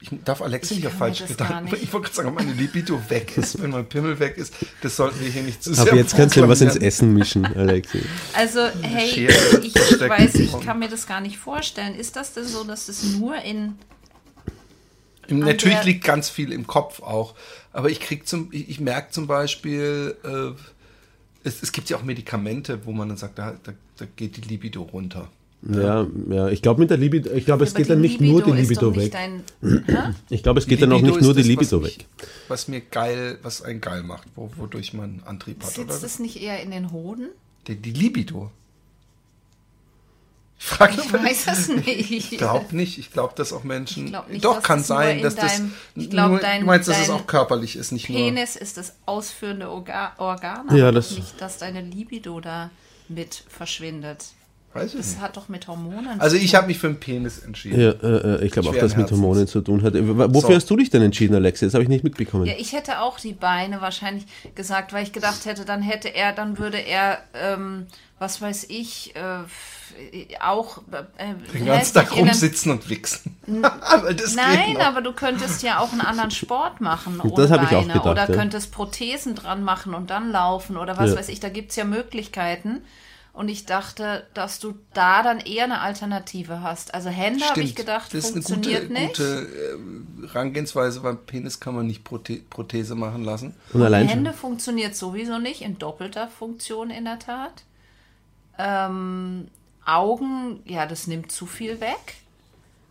ich 0.00 0.10
darf 0.24 0.42
Alexi 0.42 0.74
Ich 0.74 0.80
nicht 0.80 0.88
auf 0.88 0.94
falsche 0.94 1.22
das 1.22 1.36
Gedanken. 1.36 1.72
Ich 1.80 1.92
wollte 1.92 2.06
gerade 2.06 2.16
sagen, 2.16 2.28
ob 2.30 2.34
meine 2.34 2.52
Libido 2.52 3.00
weg 3.08 3.36
ist, 3.36 3.62
wenn 3.62 3.70
mein 3.70 3.88
Pimmel 3.88 4.18
weg 4.18 4.38
ist. 4.38 4.54
Das 4.82 4.96
sollten 4.96 5.20
wir 5.20 5.28
hier 5.28 5.42
nicht 5.42 5.62
zu 5.62 5.72
sehr 5.72 5.86
Aber 5.86 5.94
jetzt 5.94 6.16
kannst 6.16 6.34
du 6.34 6.40
dir 6.40 6.48
was 6.48 6.60
ins. 6.60 6.74
Essen 6.74 7.14
mischen, 7.14 7.44
Alexi. 7.46 8.02
Also, 8.34 8.60
hey, 8.82 9.28
ich 9.62 9.70
stecken. 9.70 10.08
weiß, 10.08 10.34
ich 10.34 10.60
kann 10.62 10.80
mir 10.80 10.88
das 10.88 11.06
gar 11.06 11.20
nicht 11.20 11.38
vorstellen. 11.38 11.94
Ist 11.94 12.16
das 12.16 12.32
denn 12.32 12.44
so, 12.44 12.64
dass 12.64 12.88
es 12.88 13.04
nur 13.18 13.36
in. 13.36 13.76
Natürlich 15.28 15.84
liegt 15.84 16.04
ganz 16.04 16.28
viel 16.28 16.52
im 16.52 16.66
Kopf 16.66 17.00
auch. 17.02 17.34
Aber 17.72 17.90
ich 17.90 18.00
krieg 18.00 18.26
zum, 18.26 18.48
ich, 18.52 18.68
ich 18.68 18.80
merke 18.80 19.10
zum 19.10 19.26
Beispiel, 19.26 20.16
äh, 20.24 20.50
es, 21.44 21.62
es 21.62 21.72
gibt 21.72 21.90
ja 21.90 21.96
auch 21.96 22.02
Medikamente, 22.02 22.80
wo 22.84 22.92
man 22.92 23.08
dann 23.08 23.18
sagt, 23.18 23.38
da, 23.38 23.56
da, 23.62 23.72
da 23.98 24.06
geht 24.16 24.36
die 24.36 24.40
Libido 24.42 24.82
runter. 24.82 25.28
Ja, 25.62 26.06
ja, 26.30 26.48
ich 26.48 26.62
glaube 26.62 26.80
mit 26.80 26.90
der 26.90 26.98
Libido, 26.98 27.32
ich 27.32 27.44
glaube 27.44 27.64
es 27.64 27.74
geht 27.74 27.90
dann 27.90 28.00
nicht 28.00 28.20
nur 28.20 28.42
die 28.42 28.52
Libido 28.52 28.90
doch 28.90 28.96
nicht 28.96 29.12
weg. 29.12 29.42
Dein, 29.60 29.82
Hä? 29.86 30.14
Ich 30.30 30.44
glaube, 30.44 30.60
es 30.60 30.68
geht 30.68 30.80
dann 30.82 30.92
auch 30.92 30.98
Libido 30.98 31.16
nicht 31.16 31.22
nur 31.24 31.36
ist 31.36 31.46
die 31.46 31.54
das, 31.56 31.60
was 31.64 31.70
Libido 31.72 31.80
mich- 31.80 31.98
weg. 31.98 32.06
Was 32.46 32.68
mir 32.68 32.80
geil, 32.80 33.38
was 33.42 33.62
einen 33.62 33.80
geil 33.80 34.04
macht, 34.04 34.28
wo, 34.36 34.50
wodurch 34.56 34.92
man 34.94 35.20
Antrieb 35.26 35.64
hat, 35.64 35.76
oder? 35.76 35.92
Sitzt 35.92 36.04
es 36.04 36.18
nicht 36.20 36.40
eher 36.40 36.62
in 36.62 36.70
den 36.70 36.92
Hoden? 36.92 37.30
Die, 37.66 37.74
die 37.74 37.90
Libido. 37.90 38.52
Ich 40.60 40.64
frage 40.66 40.94
Ich 41.00 41.12
weiß 41.12 41.46
es 41.52 41.68
nicht. 41.68 42.10
Ich 42.10 42.30
glaube 42.38 42.74
nicht. 42.74 42.98
Ich 42.98 43.12
glaube, 43.12 43.32
dass 43.36 43.52
auch 43.52 43.62
Menschen. 43.64 44.06
Ich 44.08 44.12
nicht, 44.28 44.44
Doch, 44.44 44.56
dass 44.56 44.64
kann 44.64 44.80
es 44.80 44.88
sein, 44.88 45.18
in 45.18 45.22
dass 45.22 45.36
das. 45.36 45.56
deinem- 45.58 45.72
ich 45.94 46.10
glaub, 46.10 46.30
nur- 46.30 46.40
dein- 46.40 46.60
du 46.62 46.66
meinst, 46.66 46.88
dass 46.88 47.00
es 47.00 47.10
auch 47.10 47.26
körperlich 47.26 47.76
ist, 47.76 47.92
nicht 47.92 48.08
nur. 48.08 48.18
Penis 48.18 48.56
ist 48.56 48.76
das 48.76 48.94
ausführende 49.06 49.70
Orga 49.70 50.12
Organ, 50.18 50.66
Ja, 50.76 50.90
das- 50.90 51.12
nicht, 51.12 51.40
dass 51.40 51.58
deine 51.58 51.80
Libido 51.82 52.40
da 52.40 52.70
mit 53.08 53.44
verschwindet. 53.48 54.24
Weiß 54.74 54.90
ich 54.92 54.98
Das 54.98 55.10
nicht. 55.12 55.20
hat 55.20 55.36
doch 55.38 55.48
mit 55.48 55.66
Hormonen 55.66 56.20
Also 56.20 56.36
ich 56.36 56.54
habe 56.54 56.66
mich 56.66 56.78
für 56.78 56.88
einen 56.88 57.00
Penis 57.00 57.38
entschieden. 57.38 57.80
Ja, 57.80 57.90
äh, 57.90 58.42
äh, 58.42 58.44
ich 58.44 58.52
glaube 58.52 58.68
auch, 58.68 58.74
dass 58.74 58.90
mit 58.96 58.98
Herzens. 59.06 59.12
Hormonen 59.12 59.46
zu 59.46 59.62
tun 59.62 59.82
hat. 59.82 59.94
Äh, 59.94 60.06
Wofür 60.06 60.40
So. 60.50 60.54
hast 60.54 60.68
du 60.68 60.76
dich 60.76 60.90
denn 60.90 61.00
entschieden, 61.02 61.34
Alexia? 61.34 61.66
Das 61.66 61.72
habe 61.74 61.84
ich 61.84 61.88
nicht 61.88 62.04
mitbekommen. 62.04 62.44
Ja, 62.44 62.52
ich 62.58 62.72
hätte 62.74 63.00
auch 63.00 63.18
die 63.18 63.32
Beine 63.32 63.80
wahrscheinlich 63.80 64.26
gesagt, 64.54 64.92
weil 64.92 65.04
ich 65.04 65.12
gedacht 65.12 65.46
hätte, 65.46 65.64
dann 65.64 65.80
hätte 65.82 66.08
er, 66.08 66.32
dann 66.34 66.58
würde 66.58 66.76
er, 66.78 67.18
ähm, 67.32 67.86
was 68.18 68.40
weiß 68.42 68.66
ich, 68.68 69.14
äh, 69.16 69.44
auch 70.40 70.78
äh, 71.18 71.34
Den 71.52 71.66
ganzen 71.66 71.94
Tag 71.94 72.10
in 72.12 72.18
einem- 72.18 72.28
rumsitzen 72.28 72.72
und 72.72 72.88
wichsen. 72.88 73.36
Geht 73.46 74.34
Nein, 74.36 74.76
aber 74.80 75.00
du 75.02 75.12
könntest 75.12 75.62
ja 75.62 75.78
auch 75.80 75.92
einen 75.92 76.00
anderen 76.02 76.30
Sport 76.30 76.80
machen 76.80 77.20
Das 77.36 77.50
habe 77.50 77.64
ich 77.64 77.74
auch 77.76 77.82
gedacht, 77.86 78.06
oder 78.06 78.28
ja. 78.28 78.34
könntest 78.34 78.72
Prothesen 78.72 79.34
dran 79.34 79.62
machen 79.64 79.94
und 79.94 80.10
dann 80.10 80.30
laufen 80.30 80.76
oder 80.76 80.98
was 80.98 81.10
Ja. 81.10 81.16
weiß 81.16 81.28
ich. 81.28 81.40
Da 81.40 81.48
gibt 81.48 81.70
es 81.70 81.76
ja 81.76 81.84
Möglichkeiten. 81.84 82.82
Und 83.34 83.48
ich 83.48 83.66
dachte, 83.66 84.26
dass 84.34 84.58
du 84.58 84.74
da 84.94 85.22
dann 85.22 85.38
eher 85.38 85.62
eine 85.62 85.80
Alternative 85.80 86.60
hast. 86.60 86.92
Also 86.92 87.08
Hände 87.08 87.44
habe 87.44 87.60
ich 87.62 87.76
gedacht, 87.76 88.12
das 88.12 88.24
ist 88.24 88.34
eine 88.34 88.42
funktioniert 88.42 88.88
gute, 88.88 88.92
nicht. 89.00 89.08
gute 89.16 89.48
äh, 90.24 90.26
Herangehensweise, 90.26 91.04
weil 91.04 91.14
Penis 91.14 91.60
kann 91.60 91.76
man 91.76 91.86
nicht 91.86 92.02
Prothe 92.02 92.40
Prothese 92.50 92.96
machen 92.96 93.22
lassen. 93.22 93.54
Und 93.72 93.82
allein 93.82 94.08
Hände 94.08 94.30
schon. 94.32 94.40
funktioniert 94.40 94.96
sowieso 94.96 95.38
nicht, 95.38 95.60
in 95.62 95.78
doppelter 95.78 96.26
Funktion 96.26 96.90
in 96.90 97.04
der 97.04 97.20
Tat. 97.20 97.62
Ähm, 98.58 99.48
Augen, 99.84 100.60
ja, 100.64 100.86
das 100.86 101.06
nimmt 101.06 101.32
zu 101.32 101.46
viel 101.46 101.80
weg. 101.80 102.16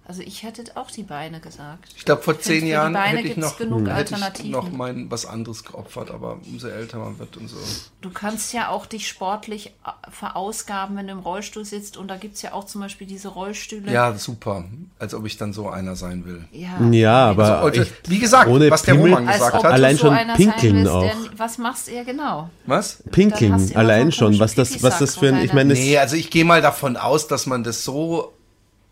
Also 0.08 0.22
ich 0.22 0.44
hätte 0.44 0.64
auch 0.76 0.90
die 0.90 1.04
Beine 1.04 1.42
gesagt. 1.42 1.94
Ich 1.98 2.06
glaube, 2.06 2.22
vor 2.22 2.36
find, 2.36 2.46
zehn 2.46 2.68
Jahren 2.68 2.96
hätte 2.96 3.28
ich 3.28 3.36
noch, 3.36 3.58
genug 3.58 3.90
hätte 3.90 4.16
ich 4.42 4.46
noch 4.46 4.72
mein 4.72 5.12
was 5.12 5.26
anderes 5.26 5.66
geopfert, 5.66 6.12
aber 6.12 6.38
umso 6.46 6.70
älter 6.70 6.98
man 7.00 7.20
wird 7.20 7.36
und 7.36 7.50
so. 7.50 7.58
Du 8.00 8.10
kannst 8.10 8.54
ja 8.54 8.70
auch 8.70 8.86
dich 8.86 9.06
sportlich 9.10 9.68
äh, 9.86 9.90
verausgaben, 10.10 10.96
wenn 10.96 11.08
du 11.08 11.12
im 11.12 11.20
Rollstuhl 11.20 11.66
sitzt. 11.66 11.98
Und 11.98 12.08
da 12.08 12.16
gibt 12.16 12.36
es 12.36 12.42
ja 12.42 12.54
auch 12.54 12.66
zum 12.66 12.80
Beispiel 12.80 13.06
diese 13.06 13.28
Rollstühle. 13.28 13.92
Ja, 13.92 14.14
super. 14.14 14.64
Als 14.98 15.14
ob 15.14 15.26
ich 15.26 15.36
dann 15.36 15.52
so 15.52 15.68
einer 15.68 15.98
sein 15.98 16.24
will. 16.26 16.46
ja. 16.54 16.70
Ja, 16.90 17.26
aber 17.32 17.64
Und, 17.64 17.76
äh, 17.76 17.82
ich, 17.84 17.92
wie 18.08 18.20
gesagt, 18.20 18.48
ohne 18.50 18.72
was 18.72 18.84
der 18.84 18.94
Pimmel- 18.94 19.10
Roman 19.14 19.28
gesagt 19.28 19.56
hat. 19.56 19.66
Allein 19.66 19.96
du 19.98 20.02
so 20.02 20.08
schon 20.08 20.16
einer 20.16 20.36
pinkeln 20.36 20.76
willst, 20.78 20.92
auch. 20.92 21.02
Der, 21.02 21.16
was 21.36 21.58
machst 21.58 21.90
du 21.90 21.92
ja 21.96 22.04
genau? 22.04 22.50
Was? 22.66 23.04
Pinkeln, 23.12 23.72
allein 23.76 24.06
so 24.12 24.20
schon, 24.20 24.40
was 24.40 24.56
das, 24.56 24.82
was 24.82 25.00
das 25.00 25.18
für 25.18 25.28
ein, 25.28 25.44
ich 25.44 25.52
meine, 25.52 25.74
Nee, 25.74 25.98
also 25.98 26.16
ich 26.16 26.30
gehe 26.30 26.46
mal 26.46 26.62
davon 26.62 26.96
aus, 26.96 27.28
dass 27.28 27.46
man 27.46 27.66
das 27.66 27.84
so 27.84 28.34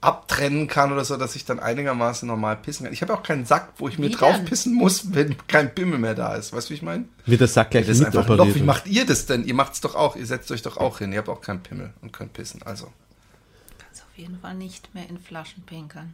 abtrennen 0.05 0.67
kann 0.67 0.91
oder 0.93 1.03
so, 1.03 1.17
dass 1.17 1.35
ich 1.35 1.45
dann 1.45 1.59
einigermaßen 1.59 2.27
normal 2.27 2.57
pissen 2.57 2.85
kann. 2.85 2.93
Ich 2.93 3.01
habe 3.01 3.13
auch 3.13 3.23
keinen 3.23 3.45
Sack, 3.45 3.69
wo 3.77 3.87
ich 3.87 3.97
mir 3.97 4.09
Wie 4.09 4.13
drauf 4.13 4.45
pissen 4.45 4.73
muss, 4.75 5.13
wenn 5.13 5.35
kein 5.47 5.73
Pimmel 5.73 5.97
mehr 5.97 6.13
da 6.13 6.35
ist. 6.35 6.53
Weißt 6.53 6.69
du, 6.69 6.71
wie 6.71 6.75
ich 6.75 6.81
meine? 6.81 7.05
wird 7.25 7.41
der 7.41 7.47
Sack 7.47 7.71
gleich 7.71 7.87
Das 7.87 7.97
ist 7.97 8.05
mit 8.05 8.15
einfach 8.15 8.29
ein 8.29 8.37
Loch. 8.37 8.53
Wie 8.53 8.61
macht 8.61 8.87
ihr 8.87 9.05
das 9.05 9.25
denn? 9.25 9.45
Ihr 9.45 9.55
macht 9.55 9.73
es 9.73 9.81
doch 9.81 9.95
auch. 9.95 10.15
Ihr 10.15 10.25
setzt 10.25 10.51
euch 10.51 10.61
doch 10.61 10.77
auch 10.77 10.99
hin. 10.99 11.11
Ihr 11.11 11.17
habt 11.17 11.29
auch 11.29 11.41
keinen 11.41 11.61
Pimmel 11.61 11.91
und 12.01 12.13
könnt 12.13 12.33
pissen. 12.33 12.61
Also. 12.63 12.91
kannst 13.79 14.03
auf 14.03 14.17
jeden 14.17 14.39
Fall 14.39 14.53
nicht 14.53 14.93
mehr 14.93 15.09
in 15.09 15.17
Flaschen 15.17 15.63
pinkern. 15.63 16.13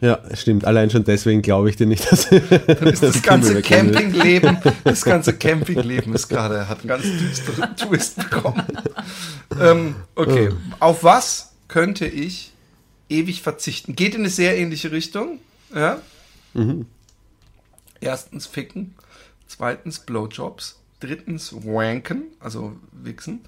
Ja, 0.00 0.20
stimmt. 0.34 0.66
Allein 0.66 0.90
schon 0.90 1.04
deswegen 1.04 1.40
glaube 1.40 1.70
ich 1.70 1.76
dir 1.76 1.86
nicht, 1.86 2.10
dass 2.10 2.26
ist 2.30 3.02
das 3.02 3.22
ganze. 3.22 3.62
Campingleben, 3.62 4.58
das 4.82 5.02
ganze 5.04 5.32
Campingleben 5.34 6.14
ist 6.14 6.28
gerade, 6.28 6.68
hat 6.68 6.80
einen 6.80 6.88
ganz 6.88 7.04
düsteren 7.04 7.74
Twist 7.76 8.16
bekommen. 8.16 8.64
ähm, 9.58 9.94
okay. 10.14 10.50
Auf 10.80 11.04
was 11.04 11.52
könnte 11.68 12.06
ich 12.06 12.53
ewig 13.08 13.42
verzichten? 13.42 13.96
Geht 13.96 14.14
in 14.14 14.20
eine 14.22 14.30
sehr 14.30 14.56
ähnliche 14.56 14.92
Richtung. 14.92 15.40
Ja? 15.74 16.00
Erstens 18.00 18.46
ficken. 18.46 18.94
Zweitens 19.46 20.00
Blowjobs. 20.00 20.78
Drittens 21.00 21.52
wanken, 21.52 22.24
also 22.40 22.76
wichsen. 22.92 23.40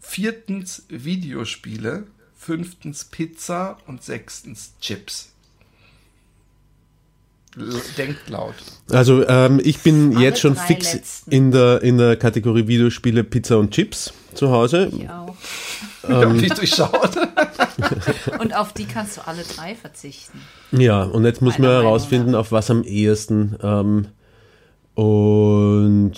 Viertens 0.00 0.84
Videospiele. 0.88 2.04
Fünftens 2.38 3.04
Pizza 3.04 3.78
und 3.86 4.02
sechstens 4.04 4.72
Chips. 4.80 5.30
Denkt 7.96 8.28
laut. 8.28 8.54
Also 8.90 9.26
ähm, 9.26 9.60
ich 9.64 9.78
bin 9.78 10.14
Alle 10.14 10.24
jetzt 10.26 10.40
schon 10.40 10.54
fix 10.56 10.92
letzten. 10.92 11.30
in 11.32 11.50
der, 11.50 11.80
in 11.82 11.96
der 11.96 12.16
Kategorie 12.16 12.68
Videospiele, 12.68 13.24
Pizza 13.24 13.56
und 13.56 13.70
Chips 13.70 14.12
zu 14.34 14.50
Hause. 14.50 14.92
Ich 14.94 15.08
auch. 15.08 15.34
Ich 16.08 16.14
hab 16.14 16.38
dich 16.38 16.52
durchschaut. 16.52 17.16
Und 18.40 18.54
auf 18.56 18.72
die 18.72 18.84
kannst 18.86 19.16
du 19.16 19.26
alle 19.26 19.42
drei 19.42 19.74
verzichten. 19.74 20.40
Ja, 20.72 21.02
und 21.02 21.24
jetzt 21.24 21.42
muss 21.42 21.58
man 21.58 21.70
herausfinden, 21.70 22.34
auf 22.34 22.50
was 22.52 22.70
am 22.70 22.82
ehesten. 22.84 23.56
Ähm, 23.62 24.08
und 24.94 26.12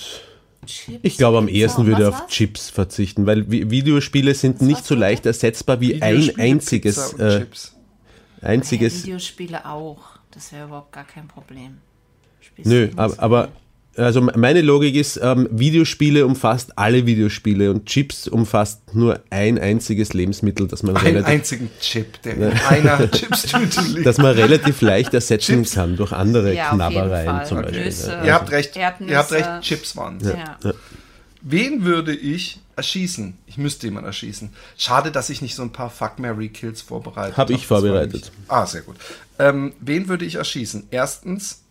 Chips, 0.66 0.99
ich 1.03 1.16
glaube, 1.16 1.38
am 1.38 1.49
ehesten 1.49 1.87
würde 1.87 2.03
ich 2.03 2.09
was 2.09 2.14
auf 2.14 2.21
war's? 2.23 2.31
Chips 2.31 2.71
verzichten, 2.71 3.27
weil 3.27 3.40
Vi- 3.42 3.71
Videospiele 3.71 4.35
sind 4.35 4.62
nicht 4.62 4.79
war's 4.79 4.87
so 4.87 4.94
leicht 4.94 5.27
ersetzbar 5.27 5.81
wie 5.81 6.01
ein 6.03 6.31
einziges, 6.38 7.11
Pizza 7.11 7.14
und 7.16 7.21
äh, 7.33 7.38
Chips. 7.40 7.75
Ja, 8.42 8.49
einziges. 8.49 9.03
Videospiele 9.05 9.66
auch. 9.66 9.99
Das 10.31 10.53
wäre 10.53 10.66
überhaupt 10.66 10.92
gar 10.92 11.05
kein 11.05 11.27
Problem. 11.27 11.79
Spielst 12.40 12.71
Nö, 12.71 12.87
nicht 12.87 12.99
aber, 12.99 13.14
aber. 13.18 13.49
Also 13.99 14.21
meine 14.21 14.63
Logik 14.63 14.95
ist, 14.95 15.19
ähm, 15.23 15.49
Videospiele 15.51 16.25
umfasst 16.25 16.77
alle 16.79 17.05
Videospiele 17.07 17.71
und 17.71 17.87
Chips 17.87 18.29
umfasst 18.29 18.95
nur 18.95 19.21
ein 19.31 19.59
einziges 19.59 20.13
Lebensmittel, 20.15 20.69
das 20.69 20.83
man 20.83 20.97
Einen 20.97 21.07
relativ 21.07 21.27
einzigen 21.29 21.71
Chip, 21.81 22.23
der 22.23 22.35
in 22.37 22.43
einer 22.45 23.11
Chipstüte 23.11 23.81
liegt. 23.83 24.07
das 24.07 24.19
man 24.19 24.35
relativ 24.35 24.81
leicht 24.81 25.13
ersetzen 25.15 25.65
Chips. 25.65 25.75
kann 25.75 25.97
durch 25.97 26.13
andere 26.13 26.55
Ja, 26.55 26.67
auf 26.67 26.73
jeden 26.73 26.79
Knabbereien 26.93 27.27
Fall. 27.27 27.47
zum 27.47 27.59
Okay. 27.59 27.67
Beispiel. 27.67 27.85
Nüsse. 27.85 28.11
Ja. 28.13 28.25
Ihr 28.25 28.35
habt 28.35 28.51
recht, 28.53 28.77
Erdnüsse. 28.77 29.13
ihr 29.13 29.19
habt 29.19 29.33
recht, 29.33 29.61
Chips 29.63 29.97
waren 29.97 30.19
Ja. 30.21 30.57
Wen 31.41 31.85
würde 31.85 32.15
ich 32.15 32.61
erschießen? 32.77 33.37
Ich 33.47 33.59
müsste 33.59 33.87
jemanden 33.87 34.09
erschießen. 34.09 34.51
Schade, 34.77 35.11
dass 35.13 35.31
ich 35.31 35.41
nicht 35.41 35.55
so 35.55 35.63
ein 35.63 35.71
paar 35.73 35.89
Fuck 35.89 36.19
Mary 36.19 36.49
Kills 36.49 36.83
vorbereitet 36.83 37.37
Hab 37.37 37.51
ich 37.51 37.63
Das 37.63 37.71
war 37.71 37.81
vorbereitet. 37.81 38.13
nicht- 38.15 38.33
Ah, 38.49 38.67
sehr 38.67 38.83
gut. 38.83 38.97
Ähm, 39.39 39.73
wen 39.81 40.09
würde 40.09 40.25
ich 40.25 40.35
erschießen? 40.35 40.89
Erstens 40.91 41.63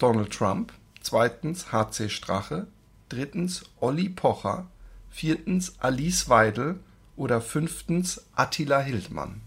Donald 0.00 0.30
Trump, 0.32 0.72
zweitens 1.02 1.72
HC 1.72 2.08
Strache, 2.08 2.66
drittens 3.08 3.64
Olli 3.80 4.08
Pocher, 4.08 4.66
viertens 5.10 5.74
Alice 5.80 6.28
Weidel 6.28 6.76
oder 7.16 7.40
fünftens 7.40 8.22
Attila 8.34 8.80
Hildmann. 8.80 9.40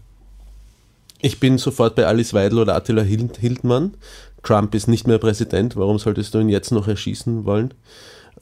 Ich 1.20 1.40
bin 1.40 1.58
sofort 1.58 1.94
bei 1.96 2.06
Alice 2.06 2.34
Weidel 2.34 2.58
oder 2.58 2.74
Attila 2.74 3.02
Hild 3.02 3.38
Hildmann. 3.38 3.94
Trump 4.42 4.74
ist 4.74 4.86
nicht 4.86 5.06
mehr 5.06 5.18
Präsident. 5.18 5.74
Warum 5.76 5.98
solltest 5.98 6.34
du 6.34 6.38
ihn 6.38 6.48
jetzt 6.48 6.70
noch 6.70 6.86
erschießen 6.86 7.44
wollen? 7.44 7.74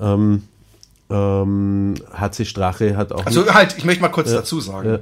Ähm, 0.00 0.42
ähm, 1.08 1.94
HC 2.12 2.44
Strache 2.44 2.96
hat 2.96 3.12
auch. 3.12 3.24
Also 3.24 3.52
halt, 3.54 3.76
ich 3.78 3.84
möchte 3.84 4.02
mal 4.02 4.08
kurz 4.08 4.30
Ja. 4.30 4.36
dazu 4.38 4.60
sagen. 4.60 4.98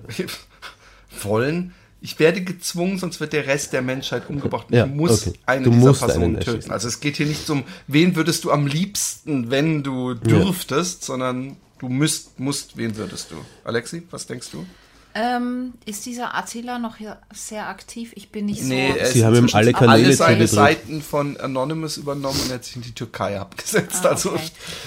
Wollen. 1.22 1.74
Ich 2.04 2.18
werde 2.18 2.42
gezwungen, 2.42 2.98
sonst 2.98 3.20
wird 3.20 3.32
der 3.32 3.46
Rest 3.46 3.72
der 3.72 3.80
Menschheit 3.80 4.28
umgebracht. 4.28 4.66
Ich 4.70 4.76
Ja, 4.76 4.86
muss 4.86 5.26
okay. 5.26 5.38
eine 5.46 5.64
Du 5.64 5.70
dieser 5.70 5.86
musst 5.88 6.00
Personen 6.00 6.36
einen 6.36 6.40
töten. 6.40 6.70
Also 6.72 6.88
es 6.88 6.98
geht 7.00 7.16
hier 7.16 7.26
nicht 7.26 7.48
um, 7.48 7.62
wen 7.86 8.16
würdest 8.16 8.42
du 8.44 8.50
am 8.50 8.66
liebsten, 8.66 9.50
wenn 9.50 9.82
du 9.84 10.14
dürftest, 10.14 11.04
sondern 11.04 11.56
du 11.78 11.88
müsst, 11.88 12.40
musst, 12.40 12.76
wen 12.76 12.96
würdest 12.96 13.30
du? 13.30 13.36
Alexi, 13.64 14.02
was 14.10 14.26
denkst 14.26 14.48
du? 14.50 14.66
Ähm, 15.14 15.74
ist 15.84 16.06
dieser 16.06 16.34
Attila 16.34 16.78
noch 16.78 16.96
hier 16.96 17.18
sehr 17.34 17.68
aktiv? 17.68 18.12
Ich 18.16 18.30
bin 18.30 18.46
nicht 18.46 18.62
Nee, 18.62 18.92
so. 18.92 18.98
er 18.98 19.06
Sie 19.06 19.24
haben 19.26 19.36
ihm 19.36 19.48
alle 19.52 19.72
Kanäle 19.74 20.06
alle 20.06 20.16
seine. 20.16 20.46
Seiten 20.48 21.02
von 21.02 21.36
Anonymous 21.36 21.98
übernommen 21.98 22.40
und 22.40 22.48
er 22.50 22.54
hat 22.54 22.64
sich 22.64 22.76
in 22.76 22.82
die 22.82 22.94
Türkei 22.94 23.38
abgesetzt. 23.38 24.06
Ah, 24.06 24.10
Also 24.10 24.30
okay. 24.32 24.40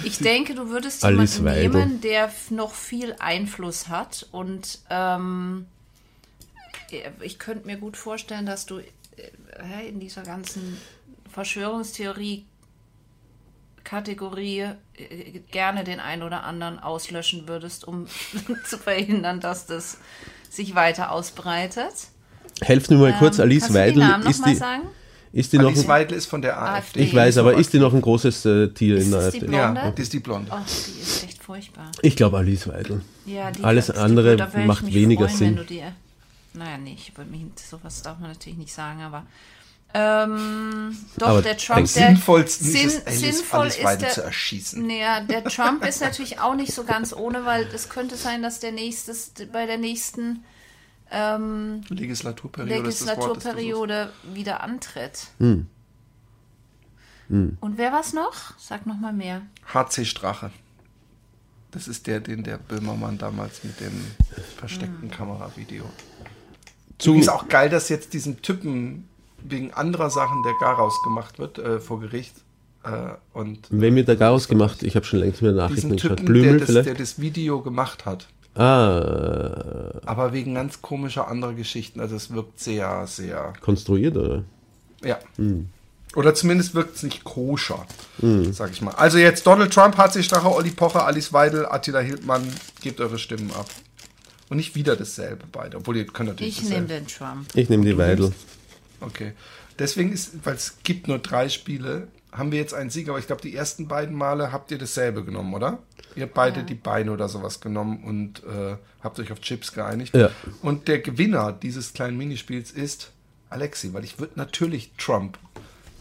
Ich 0.04 0.18
denke, 0.18 0.56
du 0.56 0.70
würdest 0.70 1.04
jemanden 1.04 1.44
nehmen, 1.44 2.02
der 2.02 2.32
noch 2.50 2.74
viel 2.74 3.16
Einfluss 3.20 3.88
hat. 3.88 4.28
Und 4.32 4.80
ähm, 4.90 5.68
ich 7.22 7.40
könnte 7.40 7.66
mir 7.68 7.78
gut 7.78 7.98
vorstellen, 7.98 8.46
dass 8.46 8.66
du 8.66 8.80
äh, 8.80 9.88
in 9.88 10.00
dieser 10.00 10.24
ganzen 10.24 10.78
Verschwörungstheorie 11.32 12.46
Kategorie 13.84 14.62
äh, 14.98 15.40
gerne 15.52 15.84
den 15.84 16.00
einen 16.00 16.24
oder 16.24 16.44
anderen 16.44 16.80
auslöschen 16.80 17.48
würdest, 17.48 17.88
um 17.88 18.08
zu 18.66 18.78
verhindern, 18.78 19.40
dass 19.40 19.66
das 19.68 20.00
sich 20.50 20.76
weiter 20.76 21.12
ausbreitet. 21.12 21.94
Helft 22.62 22.90
mir 22.90 22.98
mal 22.98 23.14
kurz, 23.18 23.38
Ähm, 23.38 23.44
Alice 23.44 23.64
kannst 23.64 23.76
du 23.76 23.80
die 23.80 23.80
Weidel. 23.90 24.00
Namen 24.08 24.24
noch 24.24 24.32
ist, 24.32 24.46
die, 24.46 24.56
sagen? 24.56 24.84
ist 25.34 25.54
die 25.54 25.58
noch 25.58 25.66
Alice 25.68 25.82
ein, 25.84 25.88
Weidel 25.88 26.18
ist 26.18 26.26
von 26.26 26.42
der 26.42 26.60
AfD. 26.62 26.78
AfD. 26.78 27.00
Ich 27.02 27.14
weiß, 27.16 27.38
aber 27.38 27.54
ist 27.56 27.74
die 27.74 27.80
noch 27.80 27.94
ein 27.94 28.02
großes 28.02 28.46
äh, 28.46 28.68
Tier 28.70 28.98
Ist 28.98 29.06
in 29.06 29.12
der 29.12 29.20
die 29.20 29.26
AfD? 29.26 29.40
Blonde? 29.40 29.82
Ja, 29.82 29.92
die 29.92 30.02
ist 30.02 30.14
die 30.14 30.20
Blonde. 30.20 30.52
Oh, 30.52 30.58
die 30.66 31.02
ist 31.02 31.24
echt 31.26 31.44
furchtbar. 31.44 31.92
Ich 32.02 32.16
glaube 32.16 32.38
Alice 32.38 32.68
Weidel. 32.68 33.02
Ja, 33.26 33.52
die 33.52 33.64
Alles 33.64 33.92
andere 33.92 34.38
macht 34.66 34.92
weniger 34.94 35.28
freuen, 35.28 35.38
Sinn. 35.38 35.48
Wenn 35.50 35.56
du 35.58 35.66
dir, 35.66 35.92
naja, 36.56 36.78
nee, 36.78 36.94
ich 36.94 37.14
mich, 37.18 37.46
sowas 37.58 38.02
darf 38.02 38.20
man 38.20 38.30
natürlich 38.32 38.58
nicht 38.58 38.74
sagen, 38.74 39.02
aber 39.02 39.26
ähm, 39.98 40.98
doch, 41.18 41.28
Aber 41.28 41.42
der 41.42 41.56
Trump, 41.58 41.78
der 41.94 42.08
sinnvollsten 42.08 42.68
Sinn- 42.68 42.88
ist 42.90 43.04
es, 43.06 43.20
sinnvoll 43.22 43.62
Alice 43.62 43.78
ist 43.78 43.84
Weidel 43.86 44.00
der, 44.02 44.12
zu 44.12 44.22
erschießen. 44.24 44.86
Naja, 44.86 45.22
der 45.22 45.44
Trump 45.46 45.86
ist 45.86 46.02
natürlich 46.02 46.40
auch 46.42 46.56
nicht 46.56 46.74
so 46.74 46.84
ganz 46.84 47.14
ohne, 47.14 47.46
weil 47.46 47.64
es 47.74 47.88
könnte 47.88 48.18
sein, 48.18 48.44
dass 48.44 48.60
der 48.60 48.74
nächstes, 48.74 49.32
bei 49.54 49.66
der 49.66 49.78
nächsten 49.78 50.44
ähm, 51.12 51.82
Legislaturperiode 51.88 52.74
ist 52.90 53.08
Wort. 53.08 53.16
Legislaturperiode 53.16 54.12
wieder 54.34 54.64
antritt. 54.64 55.28
Hm. 55.40 55.68
Und 57.30 57.78
wer 57.78 57.94
war's 57.94 58.12
noch? 58.12 58.58
Sag 58.60 58.86
noch 58.86 58.98
mal 58.98 59.14
mehr. 59.14 59.44
HC 59.74 60.06
Strache. 60.06 60.52
Das 61.72 61.88
ist 61.88 62.06
der, 62.08 62.20
den 62.20 62.44
der 62.44 62.58
Böhmermann 62.58 63.18
damals 63.18 63.64
mit 63.64 63.80
dem 63.80 63.94
versteckten 64.58 65.10
Kameravideo. 65.10 65.90
Zu, 66.98 67.10
Übrigens 67.12 67.30
auch 67.30 67.48
geil, 67.50 67.70
dass 67.70 67.90
jetzt 67.90 68.14
diesen 68.14 68.42
Typen 68.42 69.08
wegen 69.44 69.74
anderer 69.74 70.10
Sachen 70.10 70.44
der 70.44 70.54
Garaus 70.60 71.02
gemacht 71.04 71.40
wird 71.40 71.58
äh, 71.60 71.80
vor 71.80 72.00
Gericht. 72.00 72.36
Äh, 72.84 73.16
und 73.34 73.68
wem 73.70 73.96
wird 73.96 74.08
da 74.08 74.16
Garaus 74.16 74.48
gemacht? 74.48 74.84
Ich 74.84 74.96
habe 74.96 75.06
schon 75.06 75.20
längst 75.20 75.42
mehr 75.42 75.52
Nachrichten 75.52 75.90
diesen 75.92 75.98
geschaut. 75.98 76.18
Typen, 76.18 76.26
Blümel 76.26 76.50
der 76.52 76.60
das, 76.60 76.70
vielleicht? 76.70 76.88
der 76.88 76.96
das 76.96 77.20
Video 77.20 77.62
gemacht 77.62 78.06
hat. 78.06 78.28
ah, 78.56 79.92
Aber 80.06 80.34
wegen 80.34 80.56
ganz 80.56 80.82
komischer 80.82 81.28
anderer 81.28 81.54
Geschichten. 81.54 82.00
Also 82.00 82.16
es 82.16 82.32
wirkt 82.34 82.60
sehr, 82.60 83.06
sehr. 83.08 83.54
konstruiert 83.62 84.16
oder? 84.16 84.44
Ja. 85.04 85.20
Hm. 85.36 85.68
Oder 86.16 86.34
zumindest 86.34 86.74
wirkt 86.74 86.96
es 86.96 87.04
nicht 87.04 87.26
koscher, 87.26 87.86
sag 88.52 88.72
ich 88.72 88.82
mal. 88.82 88.92
Also 88.92 89.18
jetzt 89.18 89.46
Donald 89.46 89.74
Trump, 89.74 89.98
HC 89.98 90.24
Strache, 90.24 90.48
Olli 90.48 90.70
Pocher, 90.70 91.06
Alice 91.06 91.34
Weidel, 91.34 91.66
Attila 91.66 92.00
Hildmann, 92.00 92.42
gebt 92.82 93.02
eure 93.02 93.20
Stimmen 93.20 93.52
ab. 93.52 93.66
Und 94.50 94.58
nicht 94.58 94.76
wieder 94.76 94.96
dasselbe 94.96 95.46
beide, 95.52 95.78
obwohl 95.78 95.98
ihr 95.98 96.06
könnt 96.06 96.30
natürlich 96.30 96.60
Ich 96.60 96.70
nehme 96.70 96.88
den 96.88 97.08
Trump. 97.08 97.48
Ich 97.56 97.70
nehme 97.70 97.84
die 97.84 97.98
Weidel. 97.98 98.32
Okay. 99.02 99.34
Deswegen 99.80 100.14
ist, 100.14 100.46
weil 100.46 100.56
es 100.56 100.78
gibt 100.84 101.08
nur 101.08 101.20
drei 101.20 101.50
Spiele, 101.50 102.08
haben 102.32 102.52
wir 102.52 102.60
jetzt 102.60 102.74
einen 102.74 102.90
Sieg, 102.90 103.10
aber 103.10 103.20
ich 103.20 103.28
glaube, 103.28 103.42
die 103.42 103.56
ersten 103.56 103.88
beiden 103.88 104.16
Male 104.16 104.52
habt 104.52 104.72
ihr 104.72 104.78
dasselbe 104.78 105.24
genommen, 105.24 105.54
oder? 105.54 105.80
Ihr 106.16 106.24
habt 106.24 106.34
beide 106.34 106.64
die 106.64 106.76
Beine 106.76 107.12
oder 107.12 107.28
sowas 107.28 107.60
genommen 107.60 108.04
und 108.04 108.44
äh, 108.44 108.78
habt 109.02 109.20
euch 109.20 109.32
auf 109.32 109.42
Chips 109.42 109.74
geeinigt. 109.74 110.16
Ja. 110.16 110.30
Und 110.62 110.88
der 110.88 111.00
Gewinner 111.00 111.52
dieses 111.52 111.94
kleinen 111.94 112.18
Minispiels 112.18 112.72
ist 112.72 113.12
Alexi, 113.50 113.94
weil 113.94 114.04
ich 114.04 114.20
würde 114.20 114.34
natürlich 114.36 114.92
Trump. 114.98 115.38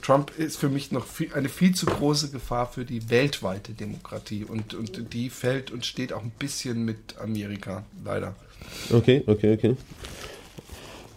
Trump 0.04 0.32
ist 0.36 0.58
für 0.58 0.68
mich 0.68 0.92
noch 0.92 1.06
viel, 1.06 1.32
eine 1.32 1.48
viel 1.48 1.74
zu 1.74 1.86
große 1.86 2.30
Gefahr 2.30 2.70
für 2.70 2.84
die 2.84 3.08
weltweite 3.08 3.72
Demokratie 3.72 4.44
und, 4.44 4.74
und 4.74 5.14
die 5.14 5.30
fällt 5.30 5.70
und 5.70 5.86
steht 5.86 6.12
auch 6.12 6.22
ein 6.22 6.32
bisschen 6.38 6.84
mit 6.84 7.16
Amerika, 7.18 7.84
leider. 8.04 8.34
Okay, 8.92 9.24
okay, 9.26 9.54
okay. 9.54 9.76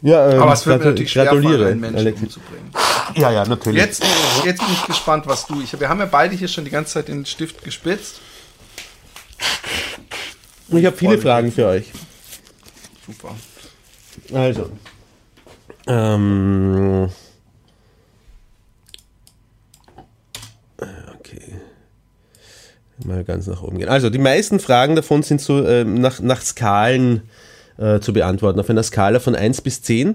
Ja, 0.02 0.32
ähm, 0.32 0.42
Aber 0.42 0.54
es 0.54 0.66
wird 0.66 0.80
mir 0.80 0.86
natürlich 0.86 1.12
schwer 1.12 1.26
fallen, 1.26 1.64
einen 1.64 1.80
Menschen 1.82 1.98
Alexi. 1.98 2.24
umzubringen. 2.24 2.72
Ja, 3.16 3.32
ja, 3.32 3.46
natürlich. 3.46 3.82
Jetzt, 3.82 4.04
jetzt 4.46 4.60
bin 4.60 4.74
ich 4.74 4.86
gespannt, 4.86 5.28
was 5.28 5.48
du. 5.48 5.60
Ich, 5.62 5.78
wir 5.78 5.90
haben 5.90 6.00
ja 6.00 6.06
beide 6.06 6.36
hier 6.36 6.48
schon 6.48 6.64
die 6.64 6.72
ganze 6.72 6.94
Zeit 6.94 7.08
den 7.10 7.26
Stift 7.26 7.64
gespitzt. 7.64 8.22
ich 10.70 10.86
habe 10.86 10.96
viele 10.96 11.18
Fragen 11.18 11.52
für 11.52 11.66
euch. 11.66 11.92
Super. 13.06 13.36
Also. 14.34 14.70
Ähm, 15.88 17.10
Mal 23.08 23.24
ganz 23.24 23.48
nach 23.48 23.64
oben 23.64 23.78
gehen. 23.80 23.90
Also, 23.90 24.10
die 24.10 24.20
meisten 24.20 24.60
Fragen 24.60 24.96
davon 24.96 25.24
sind 25.24 25.42
so 25.42 25.66
ähm, 25.66 25.96
nach, 25.96 26.20
nach 26.20 26.42
Skalen 26.42 27.22
äh, 27.78 28.00
zu 28.00 28.14
beantworten. 28.14 28.60
Auf 28.60 28.70
einer 28.70 28.84
Skala 28.84 29.20
von 29.20 29.36
1 29.36 29.62
bis 29.62 29.82
10. 29.82 30.10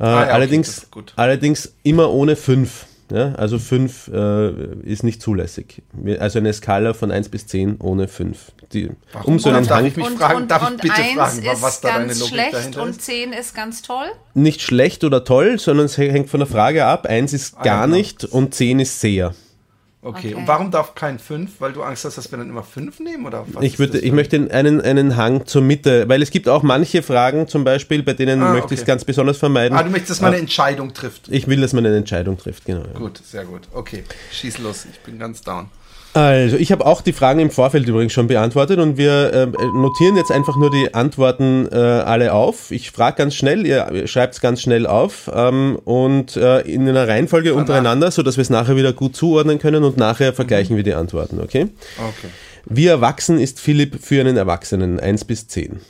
Äh, 0.00 0.04
ja, 0.04 0.22
okay, 0.22 0.30
allerdings, 0.30 0.90
gut. 0.90 1.12
allerdings 1.16 1.72
immer 1.82 2.10
ohne 2.10 2.36
5. 2.36 2.86
Ja? 3.10 3.32
Also 3.34 3.58
5 3.58 4.08
äh, 4.12 4.50
ist 4.82 5.02
nicht 5.02 5.22
zulässig. 5.22 5.82
Also 6.18 6.38
eine 6.38 6.52
Skala 6.52 6.92
von 6.94 7.10
1 7.10 7.30
bis 7.30 7.46
10 7.46 7.76
ohne 7.80 8.06
5. 8.06 8.52
Die, 8.72 8.90
um 9.24 9.38
so 9.38 9.48
einen 9.48 9.66
Darf 9.66 9.82
ich 9.84 9.96
mich 9.96 10.06
fragen, 10.10 10.46
darf 10.46 10.70
ich 10.70 10.76
bitte 10.82 10.94
fragen, 11.14 11.42
ist 11.42 11.62
was 11.62 11.80
da 11.80 11.88
deine 11.88 12.06
ganz 12.08 12.18
Logik 12.20 12.34
schlecht 12.34 12.54
dahinter 12.54 12.82
und 12.82 12.90
ist? 12.90 13.02
10 13.02 13.32
ist 13.32 13.54
ganz 13.54 13.80
toll. 13.82 14.06
nicht 14.34 14.60
schlecht 14.60 15.04
oder 15.04 15.24
toll, 15.24 15.58
sondern 15.58 15.86
es 15.86 15.96
hängt 15.96 16.28
von 16.28 16.40
der 16.40 16.46
Frage 16.46 16.84
ab. 16.84 17.06
1 17.06 17.32
ist 17.32 17.54
Ah, 17.56 17.64
ja, 17.64 17.64
gar 17.64 17.86
genau. 17.86 17.96
nicht 17.96 18.24
und 18.24 18.54
10 18.54 18.80
ist 18.80 19.00
sehr. 19.00 19.34
Okay. 20.08 20.28
Okay. 20.28 20.34
und 20.34 20.48
warum 20.48 20.70
darf 20.70 20.94
kein 20.94 21.18
5? 21.18 21.60
Weil 21.60 21.72
du 21.72 21.82
Angst 21.82 22.04
hast, 22.06 22.16
dass 22.16 22.30
wir 22.30 22.38
dann 22.38 22.48
immer 22.48 22.62
5 22.62 22.98
nehmen? 23.00 23.26
Oder 23.26 23.44
was 23.52 23.62
Ich, 23.62 23.78
würde, 23.78 23.98
ich 23.98 24.12
möchte 24.12 24.36
einen, 24.50 24.80
einen 24.80 25.16
Hang 25.16 25.44
zur 25.46 25.60
Mitte, 25.60 26.08
weil 26.08 26.22
es 26.22 26.30
gibt 26.30 26.48
auch 26.48 26.62
manche 26.62 27.02
Fragen 27.02 27.46
zum 27.46 27.62
Beispiel, 27.64 28.02
bei 28.02 28.14
denen 28.14 28.42
Ah, 28.42 28.52
möchte 28.52 28.72
ich 28.72 28.80
es 28.80 28.82
okay. 28.84 28.92
ganz 28.92 29.04
besonders 29.04 29.36
vermeiden. 29.36 29.76
Ah, 29.76 29.82
du 29.82 29.90
möchtest, 29.90 30.12
dass 30.12 30.20
man 30.22 30.32
eine 30.32 30.40
Entscheidung 30.40 30.94
trifft. 30.94 31.28
Ich 31.28 31.46
will, 31.46 31.60
dass 31.60 31.74
man 31.74 31.84
eine 31.84 31.96
Entscheidung 31.96 32.38
trifft, 32.38 32.64
genau. 32.64 32.84
ja. 32.90 32.98
Gut, 32.98 33.18
sehr 33.22 33.44
gut. 33.44 33.62
Okay, 33.72 34.04
schieß 34.32 34.58
los. 34.58 34.86
Ich 34.90 34.98
bin 35.00 35.18
ganz 35.18 35.42
down. 35.42 35.66
Also, 36.14 36.56
ich 36.56 36.72
habe 36.72 36.86
auch 36.86 37.00
die 37.00 37.12
Fragen 37.12 37.38
im 37.40 37.50
Vorfeld 37.50 37.86
übrigens 37.86 38.12
schon 38.12 38.26
beantwortet 38.26 38.78
und 38.78 38.96
wir 38.96 39.32
äh, 39.32 39.46
notieren 39.46 40.16
jetzt 40.16 40.32
einfach 40.32 40.56
nur 40.56 40.70
die 40.70 40.94
Antworten 40.94 41.68
äh, 41.70 41.76
alle 41.76 42.32
auf. 42.32 42.70
Ich 42.70 42.90
frage 42.90 43.18
ganz 43.18 43.34
schnell, 43.34 43.66
ihr 43.66 44.06
schreibt 44.06 44.34
es 44.34 44.40
ganz 44.40 44.62
schnell 44.62 44.86
auf 44.86 45.30
ähm, 45.32 45.78
und 45.84 46.36
äh, 46.36 46.60
in 46.60 46.88
einer 46.88 47.06
Reihenfolge 47.06 47.54
untereinander, 47.54 48.10
sodass 48.10 48.36
wir 48.36 48.42
es 48.42 48.50
nachher 48.50 48.76
wieder 48.76 48.92
gut 48.92 49.16
zuordnen 49.16 49.58
können 49.58 49.84
und 49.84 49.96
nachher 49.96 50.32
vergleichen 50.32 50.76
wir 50.76 50.82
die 50.82 50.94
Antworten, 50.94 51.40
okay? 51.40 51.68
Okay. 51.96 52.28
Wie 52.64 52.86
erwachsen 52.86 53.38
ist 53.38 53.60
Philipp 53.60 54.02
für 54.02 54.20
einen 54.20 54.36
Erwachsenen? 54.36 55.00
1 55.00 55.24
bis 55.24 55.46
10. 55.48 55.80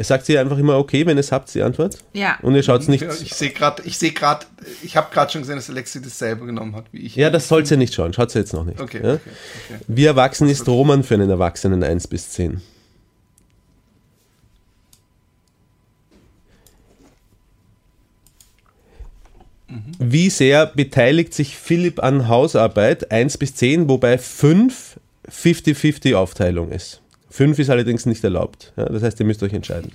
sagt 0.00 0.26
sie 0.26 0.38
einfach 0.38 0.58
immer 0.58 0.76
okay, 0.78 1.06
wenn 1.06 1.16
ihr 1.16 1.20
es 1.20 1.32
habt, 1.32 1.54
die 1.54 1.62
Antwort? 1.62 1.98
Ja. 2.12 2.38
Und 2.42 2.54
ihr 2.54 2.62
schaut 2.62 2.82
es 2.82 2.88
nicht. 2.88 3.04
Ich 3.22 3.34
sehe 3.34 3.50
gerade, 3.50 3.82
ich 3.84 3.98
sehe 3.98 4.12
gerade, 4.12 4.46
ich 4.82 4.96
habe 4.96 5.12
gerade 5.12 5.30
schon 5.32 5.42
gesehen, 5.42 5.56
dass 5.56 5.70
Alexi 5.70 6.02
dasselbe 6.02 6.46
genommen 6.46 6.74
hat 6.74 6.86
wie 6.92 6.98
ich. 6.98 7.16
Ja, 7.16 7.30
das 7.30 7.48
sollt 7.48 7.70
ihr 7.70 7.76
nicht 7.76 7.94
schauen. 7.94 8.12
Schaut 8.12 8.30
sie 8.30 8.38
jetzt 8.40 8.52
noch 8.52 8.64
nicht. 8.64 8.80
Okay, 8.80 9.00
ja? 9.02 9.14
okay, 9.14 9.20
okay. 9.70 9.80
Wie 9.86 10.04
erwachsen 10.04 10.48
ist 10.48 10.66
Roman 10.66 11.02
für 11.02 11.14
einen 11.14 11.30
Erwachsenen 11.30 11.82
1 11.82 12.08
bis 12.08 12.30
10? 12.30 12.60
Wie 19.98 20.30
sehr 20.30 20.66
beteiligt 20.66 21.34
sich 21.34 21.56
Philipp 21.56 22.02
an 22.02 22.28
Hausarbeit 22.28 23.10
1 23.10 23.38
bis 23.38 23.54
10, 23.54 23.88
wobei 23.88 24.18
5 24.18 24.98
50-50 25.30 26.14
Aufteilung 26.14 26.70
ist? 26.70 27.00
5 27.34 27.58
ist 27.58 27.68
allerdings 27.68 28.06
nicht 28.06 28.22
erlaubt. 28.22 28.72
Ja, 28.76 28.84
das 28.84 29.02
heißt, 29.02 29.18
ihr 29.18 29.26
müsst 29.26 29.42
euch 29.42 29.52
entscheiden. 29.52 29.90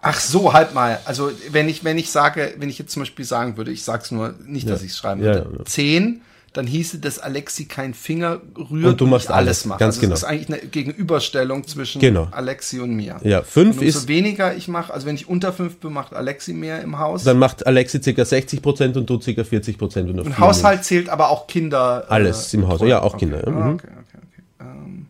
Ach 0.00 0.18
so, 0.18 0.52
halt 0.52 0.74
mal. 0.74 0.98
Also 1.04 1.30
wenn 1.52 1.68
ich, 1.68 1.84
wenn 1.84 1.96
ich 1.96 2.10
sage, 2.10 2.54
wenn 2.58 2.68
ich 2.68 2.76
jetzt 2.78 2.90
zum 2.90 3.02
Beispiel 3.02 3.24
sagen 3.24 3.56
würde, 3.56 3.70
ich 3.70 3.84
sag's 3.84 4.10
nur, 4.10 4.34
nicht, 4.44 4.68
dass 4.68 4.80
Ja. 4.80 4.86
ich 4.86 4.92
es 4.92 4.98
schreiben 4.98 5.20
würde, 5.20 5.46
ja, 5.48 5.58
ja. 5.58 5.64
10, 5.64 6.22
dann 6.54 6.66
hieße, 6.66 6.98
dass 6.98 7.20
Alexi 7.20 7.66
keinen 7.66 7.94
Finger 7.94 8.40
rührt 8.58 8.84
Und 8.84 9.00
du 9.00 9.06
machst 9.06 9.26
ich 9.28 9.34
alles, 9.34 9.64
mache. 9.64 9.78
ganz 9.78 9.94
also 9.94 10.00
genau. 10.00 10.10
Das 10.10 10.22
ist 10.24 10.28
eigentlich 10.28 10.48
eine 10.48 10.58
Gegenüberstellung 10.68 11.66
zwischen 11.68 12.00
Genau. 12.00 12.26
Alexi 12.32 12.80
und 12.80 12.94
mir. 12.96 13.20
Ja, 13.22 13.38
Und 13.38 13.46
5 13.46 13.76
umso 13.78 13.84
ist, 14.00 14.08
weniger 14.08 14.56
ich 14.56 14.66
mache, 14.66 14.92
also 14.92 15.06
wenn 15.06 15.14
ich 15.14 15.28
unter 15.28 15.52
5 15.52 15.76
bin, 15.78 15.92
macht 15.92 16.12
Alexi 16.14 16.52
mehr 16.52 16.82
im 16.82 16.98
Haus. 16.98 17.22
dann 17.22 17.38
macht 17.38 17.64
Alexi 17.64 18.00
ca. 18.00 18.10
60% 18.22 18.96
und 18.98 19.08
du 19.08 19.20
ca. 19.20 19.30
40%. 19.30 19.94
Wenn 20.08 20.16
du 20.16 20.24
und 20.24 20.38
Haushalt 20.40 20.84
zählt 20.84 21.08
aber 21.10 21.30
auch 21.30 21.46
Kinder. 21.46 22.06
äh, 22.08 22.12
Alles 22.12 22.52
im 22.54 22.66
Haus. 22.66 22.80
Ja, 22.82 23.02
auch 23.02 23.14
okay. 23.14 23.18
Kinder, 23.26 23.46
Ah, 23.46 23.50
mhm. 23.50 23.74
okay, 23.74 23.86
okay. 23.92 24.18
Ähm. 24.62 25.06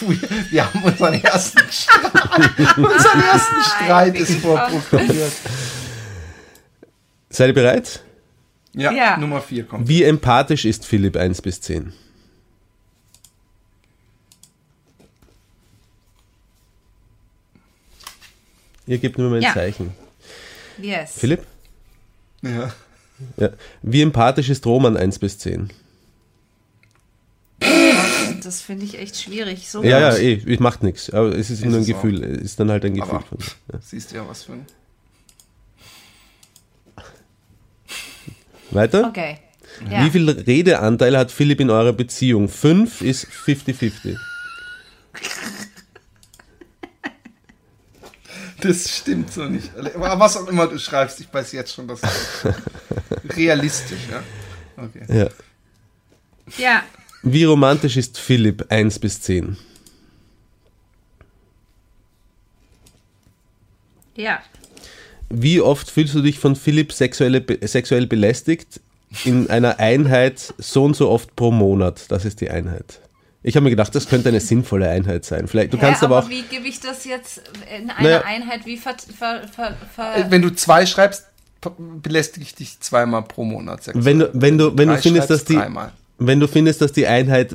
wir, 0.00 0.18
wir 0.50 0.64
haben 0.66 0.82
unseren 0.84 1.14
ersten 1.14 1.60
Streit. 1.70 2.58
unseren 2.78 3.22
ersten 3.22 3.62
Streit 3.62 4.14
ist 4.16 4.34
vorprogrammiert. 4.40 5.32
Seid 7.30 7.48
ihr 7.48 7.54
bereit? 7.54 8.02
Ja, 8.74 8.92
Ja. 8.92 9.16
Nummer 9.16 9.40
4 9.40 9.64
kommt. 9.66 9.88
Wie 9.88 10.02
empathisch 10.02 10.64
ist 10.64 10.84
Philipp 10.86 11.16
1 11.16 11.42
bis 11.42 11.60
10? 11.60 11.92
Ihr 18.86 18.98
gebt 18.98 19.18
nur 19.18 19.30
mal 19.30 19.36
ein 19.36 19.42
Ja. 19.42 19.54
Zeichen. 19.54 19.92
Yes. 20.78 21.14
Philipp? 21.16 21.46
Ja. 22.42 22.72
Ja. 23.36 23.50
Wie 23.82 24.02
empathisch 24.02 24.50
ist 24.50 24.66
Roman 24.66 24.96
1 24.96 25.18
bis 25.18 25.38
10? 25.38 25.70
Das 28.42 28.60
finde 28.60 28.84
ich 28.84 28.98
echt 28.98 29.16
schwierig. 29.20 29.68
So 29.70 29.82
Ja, 29.82 29.98
ja, 30.00 30.16
eh, 30.16 30.56
macht 30.60 30.82
nichts. 30.82 31.10
Aber 31.10 31.28
es 31.30 31.50
ist, 31.50 31.60
Ist 31.60 31.64
nur 31.64 31.78
ein. 31.78 31.84
Gefühl. 31.86 32.22
Es 32.22 32.42
ist 32.42 32.60
dann 32.60 32.70
halt 32.70 32.84
ein 32.84 32.94
Gefühl 32.94 33.14
Aber- 33.16 33.24
von. 33.26 33.38
Ja. 33.72 33.78
Siehst 33.80 34.10
du 34.12 34.16
ja 34.16 34.28
was 34.28 34.44
für 34.44 34.52
ein. 34.52 34.66
Weiter? 38.70 39.08
Okay. 39.08 39.38
Ja. 39.90 40.04
Wie 40.04 40.10
viel 40.10 40.28
Redeanteil 40.28 41.16
hat 41.16 41.30
Philipp 41.32 41.60
in 41.60 41.70
eurer 41.70 41.92
Beziehung? 41.92 42.48
5 42.48 43.00
ist 43.02 43.26
50-50. 43.26 44.16
Das 48.60 48.88
stimmt 48.98 49.32
so 49.32 49.44
nicht. 49.44 49.70
Aber 49.76 50.18
was 50.18 50.36
auch 50.36 50.46
immer 50.48 50.66
du 50.66 50.78
schreibst, 50.78 51.20
ich 51.20 51.32
weiß 51.32 51.52
jetzt 51.52 51.74
schon, 51.74 51.86
dass 51.88 52.00
das 52.00 52.46
realistisch, 53.36 53.98
ja. 54.10 54.22
Okay. 54.82 55.04
Ja. 55.08 55.28
ja. 56.56 56.82
Wie 57.24 57.44
romantisch 57.44 57.96
ist 57.96 58.18
Philipp 58.18 58.66
1 58.70 58.98
bis 58.98 59.20
10? 59.22 59.56
Ja. 64.16 64.40
Wie 65.30 65.60
oft 65.60 65.90
fühlst 65.90 66.14
du 66.14 66.20
dich 66.20 66.38
von 66.38 66.54
Philipp 66.54 66.92
sexuelle, 66.92 67.42
sexuell 67.62 68.06
belästigt? 68.06 68.80
In 69.24 69.48
einer 69.48 69.78
Einheit 69.78 70.54
so 70.58 70.84
und 70.84 70.96
so 70.96 71.08
oft 71.08 71.34
pro 71.36 71.50
Monat. 71.50 72.10
Das 72.10 72.24
ist 72.24 72.40
die 72.40 72.50
Einheit. 72.50 73.00
Ich 73.42 73.56
habe 73.56 73.64
mir 73.64 73.70
gedacht, 73.70 73.94
das 73.94 74.08
könnte 74.08 74.28
eine 74.28 74.40
sinnvolle 74.40 74.88
Einheit 74.88 75.24
sein. 75.24 75.46
Vielleicht, 75.48 75.72
du 75.72 75.78
kannst 75.78 76.00
Hä, 76.02 76.06
aber 76.06 76.20
auch. 76.20 76.28
wie 76.28 76.42
gebe 76.42 76.66
ich 76.66 76.80
das 76.80 77.04
jetzt 77.04 77.42
in 77.78 77.90
einer 77.90 78.02
Naja. 78.02 78.20
Einheit? 78.24 78.66
Wie 78.66 78.76
ver, 78.76 78.96
ver, 79.18 79.42
ver, 79.48 79.70
Äh, 79.70 79.74
ver 79.94 80.30
Wenn 80.30 80.42
du 80.42 80.50
zwei 80.54 80.84
schreibst, 80.86 81.26
belästige 82.02 82.44
ich 82.44 82.54
dich 82.54 82.80
zweimal 82.80 83.22
pro 83.22 83.44
Monat. 83.44 83.84
sexuell. 83.84 84.04
Wenn 84.04 84.18
du, 84.18 84.30
wenn 84.34 84.58
du, 84.58 84.76
wenn 84.76 84.88
du 84.88 84.98
findest, 84.98 85.30
dass 85.30 85.44
die, 85.44 85.54
Dreimal. 85.54 85.92
Wenn 86.18 86.40
du 86.40 86.46
findest, 86.48 86.80
dass 86.80 86.92
die 86.92 87.06
Einheit 87.06 87.54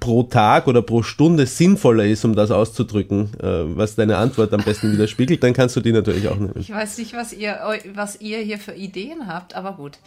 pro 0.00 0.22
Tag 0.22 0.66
oder 0.66 0.80
pro 0.80 1.02
Stunde 1.02 1.44
sinnvoller 1.46 2.04
ist, 2.06 2.24
um 2.24 2.34
das 2.34 2.50
auszudrücken, 2.50 3.30
äh, 3.40 3.76
was 3.76 3.96
deine 3.96 4.16
Antwort 4.16 4.52
am 4.54 4.62
besten 4.62 4.92
widerspiegelt, 4.92 5.42
dann 5.42 5.52
kannst 5.52 5.76
du 5.76 5.80
die 5.80 5.92
natürlich 5.92 6.26
auch 6.28 6.36
nehmen. 6.36 6.54
Ich 6.58 6.70
weiß 6.70 6.96
nicht, 6.98 7.12
was 7.14 7.32
ihr, 7.34 7.58
eu- 7.66 7.90
was 7.94 8.20
ihr 8.20 8.38
hier 8.38 8.58
für 8.58 8.72
Ideen 8.72 9.26
habt, 9.26 9.54
aber 9.54 9.72
gut. 9.72 9.98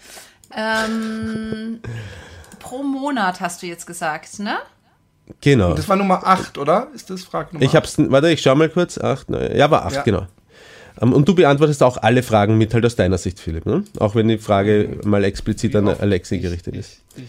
Ähm, 0.55 1.79
pro 2.59 2.83
Monat 2.83 3.41
hast 3.41 3.61
du 3.61 3.67
jetzt 3.67 3.85
gesagt, 3.85 4.39
ne? 4.39 4.57
Genau. 5.41 5.73
Das 5.73 5.87
war 5.87 5.95
Nummer 5.95 6.25
8, 6.25 6.57
oder? 6.57 6.87
Ist 6.93 7.09
das 7.09 7.23
Frage 7.23 7.53
Nummer 7.53 7.65
Ich 7.65 7.75
hab's, 7.75 7.95
warte, 7.97 8.29
ich 8.29 8.41
schau 8.41 8.55
mal 8.55 8.69
kurz. 8.69 8.97
Acht, 8.97 9.29
neun, 9.29 9.55
ja, 9.55 9.69
war 9.71 9.85
acht, 9.85 9.95
Ja. 9.95 10.01
genau. 10.03 10.27
Ähm, 11.01 11.13
Und 11.13 11.27
du 11.27 11.33
beantwortest 11.35 11.81
auch 11.81 11.97
alle 11.97 12.23
Fragen 12.23 12.57
mit 12.57 12.73
halt 12.73 12.85
aus 12.85 12.95
deiner 12.95 13.17
Sicht, 13.17 13.39
Philipp, 13.39 13.65
ne? 13.65 13.83
Auch 13.99 14.15
wenn 14.15 14.27
die 14.27 14.37
Frage 14.37 14.99
mal 15.05 15.23
explizit 15.23 15.75
an 15.75 15.87
Alexi 15.87 16.35
ich- 16.35 16.41
gerichtet 16.41 16.75
ist. 16.75 17.01
Das 17.15 17.23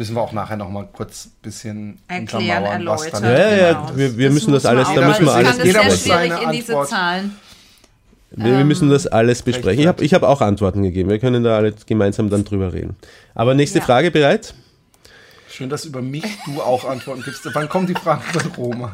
müssen 0.00 0.16
wir 0.16 0.22
auch 0.22 0.32
nachher 0.32 0.56
noch 0.56 0.70
mal 0.70 0.88
kurz 0.90 1.26
ein 1.26 1.32
bisschen 1.42 1.98
Erklären, 2.08 2.64
erläutern. 2.64 3.10
dran 3.10 3.24
Ja, 3.24 3.30
ja, 3.38 3.56
ja, 3.56 3.72
Genau. 3.74 3.96
wir- 3.96 4.16
wir 4.16 4.30
müssen 4.30 4.50
das 4.52 4.64
alles- 4.64 4.88
da 4.94 5.06
müssen 5.06 5.26
wir 5.26 5.32
alles 5.34 5.58
Jeder 5.62 5.80
das 5.82 5.84
muss 5.92 6.04
sehr 6.04 6.18
schwierig 6.24 6.42
in 6.42 6.50
diese 6.52 6.72
Antwort- 6.72 6.88
Zahlen. 6.88 7.36
Wir, 8.30 8.58
wir 8.58 8.64
müssen 8.64 8.88
das 8.88 9.06
alles 9.06 9.42
besprechen. 9.42 9.80
Ich 9.82 9.86
habe 9.86 10.02
ich 10.04 10.14
hab 10.14 10.22
auch 10.22 10.40
Antworten 10.40 10.82
gegeben. 10.84 11.10
Wir 11.10 11.18
können 11.18 11.44
da 11.44 11.56
alle 11.56 11.74
gemeinsam 11.84 12.30
dann 12.30 12.44
drüber 12.44 12.72
reden. 12.72 12.96
Aber 13.34 13.54
nächste 13.54 13.80
Ja. 13.80 13.84
Frage 13.84 14.10
bereit? 14.10 14.54
Schön, 15.60 15.68
dass 15.68 15.84
über 15.84 16.00
mich 16.00 16.24
du 16.46 16.62
auch 16.62 16.86
Antworten 16.86 17.22
gibst. 17.22 17.46
Wann 17.52 17.68
kommt 17.68 17.90
die 17.90 17.94
Frage 17.94 18.22
über 18.32 18.56
Roman? 18.56 18.92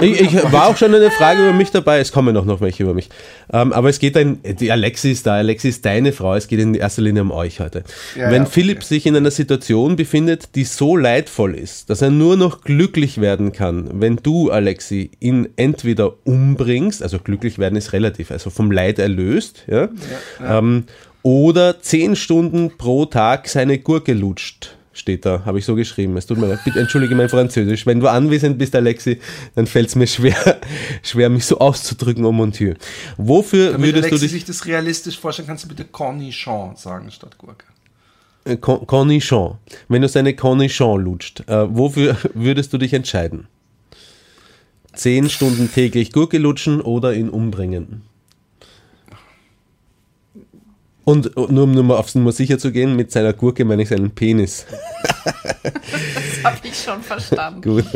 Ich, 0.00 0.20
ich 0.20 0.52
war 0.52 0.68
auch 0.68 0.76
schon 0.76 0.94
eine 0.94 1.10
Frage 1.10 1.42
über 1.42 1.52
mich 1.52 1.72
dabei. 1.72 1.98
Es 1.98 2.12
kommen 2.12 2.36
auch 2.36 2.44
noch 2.44 2.60
welche 2.60 2.84
über 2.84 2.94
mich. 2.94 3.08
Ähm, 3.52 3.72
aber 3.72 3.88
es 3.88 3.98
geht 3.98 4.16
ein, 4.16 4.38
die 4.44 4.70
Alexi 4.70 5.10
ist 5.10 5.26
da. 5.26 5.34
Alexi 5.34 5.70
ist 5.70 5.84
deine 5.84 6.12
Frau. 6.12 6.36
Es 6.36 6.46
geht 6.46 6.60
in 6.60 6.76
erster 6.76 7.02
Linie 7.02 7.22
um 7.22 7.32
euch 7.32 7.58
heute. 7.58 7.82
Ja, 8.14 8.26
Wenn 8.26 8.34
ja, 8.34 8.40
okay. 8.42 8.50
Philipp 8.52 8.84
sich 8.84 9.06
in 9.06 9.16
einer 9.16 9.32
Situation 9.32 9.96
befindet, 9.96 10.54
die 10.54 10.62
so 10.62 10.96
leidvoll 10.96 11.56
ist, 11.56 11.90
dass 11.90 12.00
er 12.00 12.10
nur 12.10 12.36
noch 12.36 12.60
glücklich 12.60 13.20
werden 13.20 13.50
kann, 13.50 14.00
wenn 14.00 14.14
du, 14.14 14.52
Alexi, 14.52 15.10
ihn 15.18 15.48
entweder 15.56 16.12
umbringst, 16.22 17.02
also 17.02 17.18
glücklich 17.18 17.58
werden 17.58 17.74
ist 17.74 17.92
relativ, 17.92 18.30
also 18.30 18.50
vom 18.50 18.70
Leid 18.70 19.00
erlöst, 19.00 19.64
ja, 19.66 19.88
Ähm, 20.40 20.84
oder 21.24 21.80
zehn 21.80 22.14
Stunden 22.14 22.70
pro 22.78 23.04
Tag 23.04 23.48
seine 23.48 23.78
Gurke 23.78 24.12
lutscht. 24.12 24.76
Steht 24.96 25.26
da, 25.26 25.42
habe 25.44 25.58
ich 25.58 25.64
so 25.64 25.74
geschrieben. 25.74 26.16
Es 26.16 26.24
tut 26.24 26.38
mir 26.38 26.46
leid. 26.46 26.60
Bitte 26.64 26.78
entschuldige 26.78 27.16
mein 27.16 27.28
Französisch. 27.28 27.84
Wenn 27.84 27.98
du 27.98 28.06
anwesend 28.06 28.58
bist, 28.58 28.76
Alexi, 28.76 29.18
dann 29.56 29.66
fällt 29.66 29.88
es 29.88 29.96
mir 29.96 30.06
schwer, 30.06 30.60
schwer, 31.02 31.28
mich 31.28 31.44
so 31.46 31.58
auszudrücken, 31.58 32.24
oh 32.24 32.30
mon 32.30 32.52
Dieu. 32.52 32.74
Wofür 33.16 33.72
Damit 33.72 33.88
würdest 33.88 34.04
Alexi 34.04 34.16
du 34.16 34.20
dich 34.20 34.30
sich 34.30 34.44
das 34.44 34.64
realistisch 34.66 35.18
vorstellen, 35.18 35.48
kannst 35.48 35.64
du 35.64 35.68
bitte 35.68 35.84
Cornichon 35.84 36.76
sagen 36.76 37.10
statt 37.10 37.36
Gurke. 37.38 37.66
Äh, 38.44 38.56
Con- 38.56 38.86
Cornichon. 38.86 39.56
Wenn 39.88 40.02
du 40.02 40.08
seine 40.08 40.34
Cornichon 40.34 41.02
lutscht, 41.02 41.40
äh, 41.48 41.66
wofür 41.76 42.16
würdest 42.34 42.72
du 42.72 42.78
dich 42.78 42.92
entscheiden? 42.94 43.48
Zehn 44.94 45.28
Stunden 45.28 45.72
täglich 45.72 46.12
Gurke 46.12 46.38
lutschen 46.38 46.80
oder 46.80 47.14
ihn 47.14 47.30
umbringen? 47.30 48.02
Und 51.04 51.36
nur 51.36 51.64
um 51.64 51.72
nur 51.72 51.84
mal 51.84 51.96
aufs 51.96 52.14
Nummer 52.14 52.32
sicher 52.32 52.58
zu 52.58 52.72
gehen, 52.72 52.96
mit 52.96 53.12
seiner 53.12 53.34
Gurke 53.34 53.64
meine 53.64 53.82
ich 53.82 53.90
seinen 53.90 54.10
Penis. 54.10 54.64
Das 55.22 56.44
habe 56.44 56.66
ich 56.66 56.82
schon 56.82 57.02
verstanden. 57.02 57.62
Gut. 57.62 57.84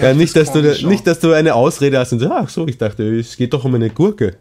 Ja, 0.00 0.12
nicht, 0.12 0.36
dass 0.36 0.52
du, 0.52 0.60
nicht, 0.86 1.06
dass 1.06 1.20
du 1.20 1.32
eine 1.32 1.54
Ausrede 1.54 1.98
hast 1.98 2.12
und 2.12 2.20
so, 2.20 2.30
ach 2.30 2.48
so, 2.48 2.66
ich 2.66 2.76
dachte, 2.76 3.18
es 3.18 3.36
geht 3.36 3.52
doch 3.54 3.64
um 3.64 3.74
eine 3.74 3.90
Gurke. 3.90 4.36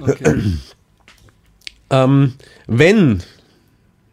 Ähm, 1.90 2.34
wenn 2.66 3.22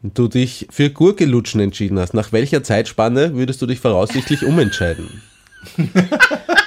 du 0.02 0.30
dich 0.30 0.68
für 0.70 0.90
Gurke 0.90 1.26
lutschen 1.26 1.60
entschieden 1.60 2.00
hast, 2.00 2.14
nach 2.14 2.32
welcher 2.32 2.64
Zeitspanne 2.64 3.36
würdest 3.36 3.62
du 3.62 3.66
dich 3.66 3.82
voraussichtlich 3.82 4.46
umentscheiden? 4.46 5.22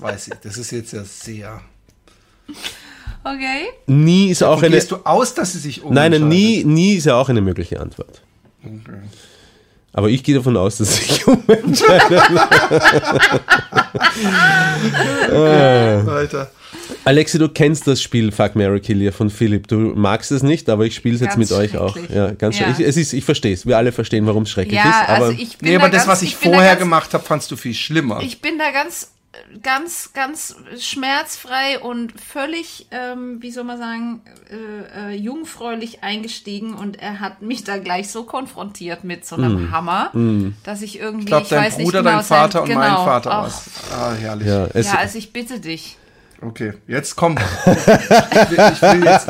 Das 0.00 0.12
weiß 0.14 0.28
ich. 0.28 0.34
Das 0.42 0.56
ist 0.56 0.70
jetzt 0.70 0.92
ja 0.92 1.04
sehr. 1.04 1.60
Okay. 3.22 3.68
Nie 3.86 4.30
ist 4.30 4.42
auch 4.42 4.62
eine. 4.62 4.70
gehst 4.74 4.90
du 4.90 4.96
aus, 5.04 5.34
dass 5.34 5.52
sie 5.52 5.58
sich 5.58 5.82
Nein, 5.88 6.12
nein, 6.12 6.28
nie, 6.28 6.64
nie 6.64 6.94
ist 6.94 7.04
ja 7.06 7.16
auch 7.16 7.28
eine 7.28 7.40
mögliche 7.42 7.80
Antwort. 7.80 8.22
Okay. 8.64 9.00
Aber 9.92 10.08
ich 10.08 10.22
gehe 10.22 10.36
davon 10.36 10.56
aus, 10.56 10.78
dass 10.78 11.00
ich 11.00 11.26
umentscheide. 11.26 12.16
Weiter. 16.06 16.50
Alexi, 17.04 17.38
du 17.38 17.48
kennst 17.48 17.86
das 17.86 18.00
Spiel 18.02 18.30
Fuck 18.32 18.56
Mary 18.56 18.80
Kill 18.80 19.02
ja 19.02 19.10
von 19.12 19.30
Philipp. 19.30 19.66
Du 19.68 19.76
magst 19.76 20.30
es 20.32 20.42
nicht, 20.42 20.68
aber 20.68 20.84
ich 20.86 20.94
spiele 20.94 21.14
es 21.16 21.20
jetzt 21.20 21.36
mit 21.38 21.50
euch 21.52 21.76
auch. 21.76 21.96
Ja, 22.08 22.30
ganz 22.32 22.58
Ja. 22.58 22.66
schrecklich. 22.66 22.86
Es 22.88 22.96
ist, 22.96 23.12
ich 23.12 23.24
verstehe 23.24 23.52
es. 23.54 23.66
Wir 23.66 23.76
alle 23.78 23.92
verstehen, 23.92 24.26
warum 24.26 24.44
es 24.44 24.50
schrecklich 24.50 24.76
Ja, 24.76 24.88
ist. 25.02 25.08
Aber 25.08 25.24
also 25.26 25.38
ich 25.38 25.58
bin 25.58 25.68
Nee, 25.70 25.74
da 25.76 25.80
aber 25.82 25.90
das, 25.90 26.02
ganz, 26.06 26.08
was 26.08 26.22
ich, 26.22 26.32
da 26.38 26.50
vorher 26.50 26.70
ganz, 26.70 26.78
gemacht 26.80 27.14
habe, 27.14 27.24
fandst 27.24 27.50
du 27.50 27.56
viel 27.56 27.74
schlimmer. 27.74 28.20
Ich 28.22 28.40
bin 28.40 28.58
da 28.58 28.70
ganz, 28.70 29.12
ganz, 29.62 30.12
ganz 30.12 30.56
schmerzfrei 30.78 31.78
und 31.78 32.12
völlig, 32.20 32.88
ähm, 32.90 33.38
wie 33.40 33.50
soll 33.50 33.64
man 33.64 33.78
sagen, 33.78 34.22
äh, 34.50 35.12
äh, 35.12 35.16
jungfräulich 35.16 36.02
eingestiegen 36.02 36.74
und 36.74 37.00
er 37.00 37.20
hat 37.20 37.40
mich 37.40 37.62
da 37.62 37.78
gleich 37.78 38.10
so 38.10 38.24
konfrontiert 38.24 39.04
mit 39.04 39.24
so 39.24 39.36
einem 39.36 39.70
Hammer, 39.70 40.10
dass 40.64 40.82
ich 40.82 40.98
irgendwie, 40.98 41.20
ich 41.20 41.26
glaube, 41.26 41.46
dein 41.48 41.64
weiß 41.64 41.76
Bruder, 41.76 41.82
nicht 41.84 41.92
genau, 41.92 42.16
dein 42.16 42.24
Vater 42.24 42.52
sein, 42.52 42.62
und 42.62 42.68
genau, 42.68 42.80
mein 42.80 42.94
Vater 42.96 43.30
ach, 43.30 43.42
war's. 43.42 43.62
Ah, 43.92 44.12
herrlich. 44.14 44.48
ja, 44.48 44.66
es, 44.74 44.86
Ja, 44.86 44.98
also 44.98 45.18
ich 45.18 45.32
bitte 45.32 45.60
dich. 45.60 45.96
Okay, 46.42 46.72
jetzt 46.86 47.16
komm. 47.16 47.36
Ich 47.66 48.50
will, 48.50 48.72
ich 48.72 48.82
will 48.82 49.04
jetzt. 49.04 49.28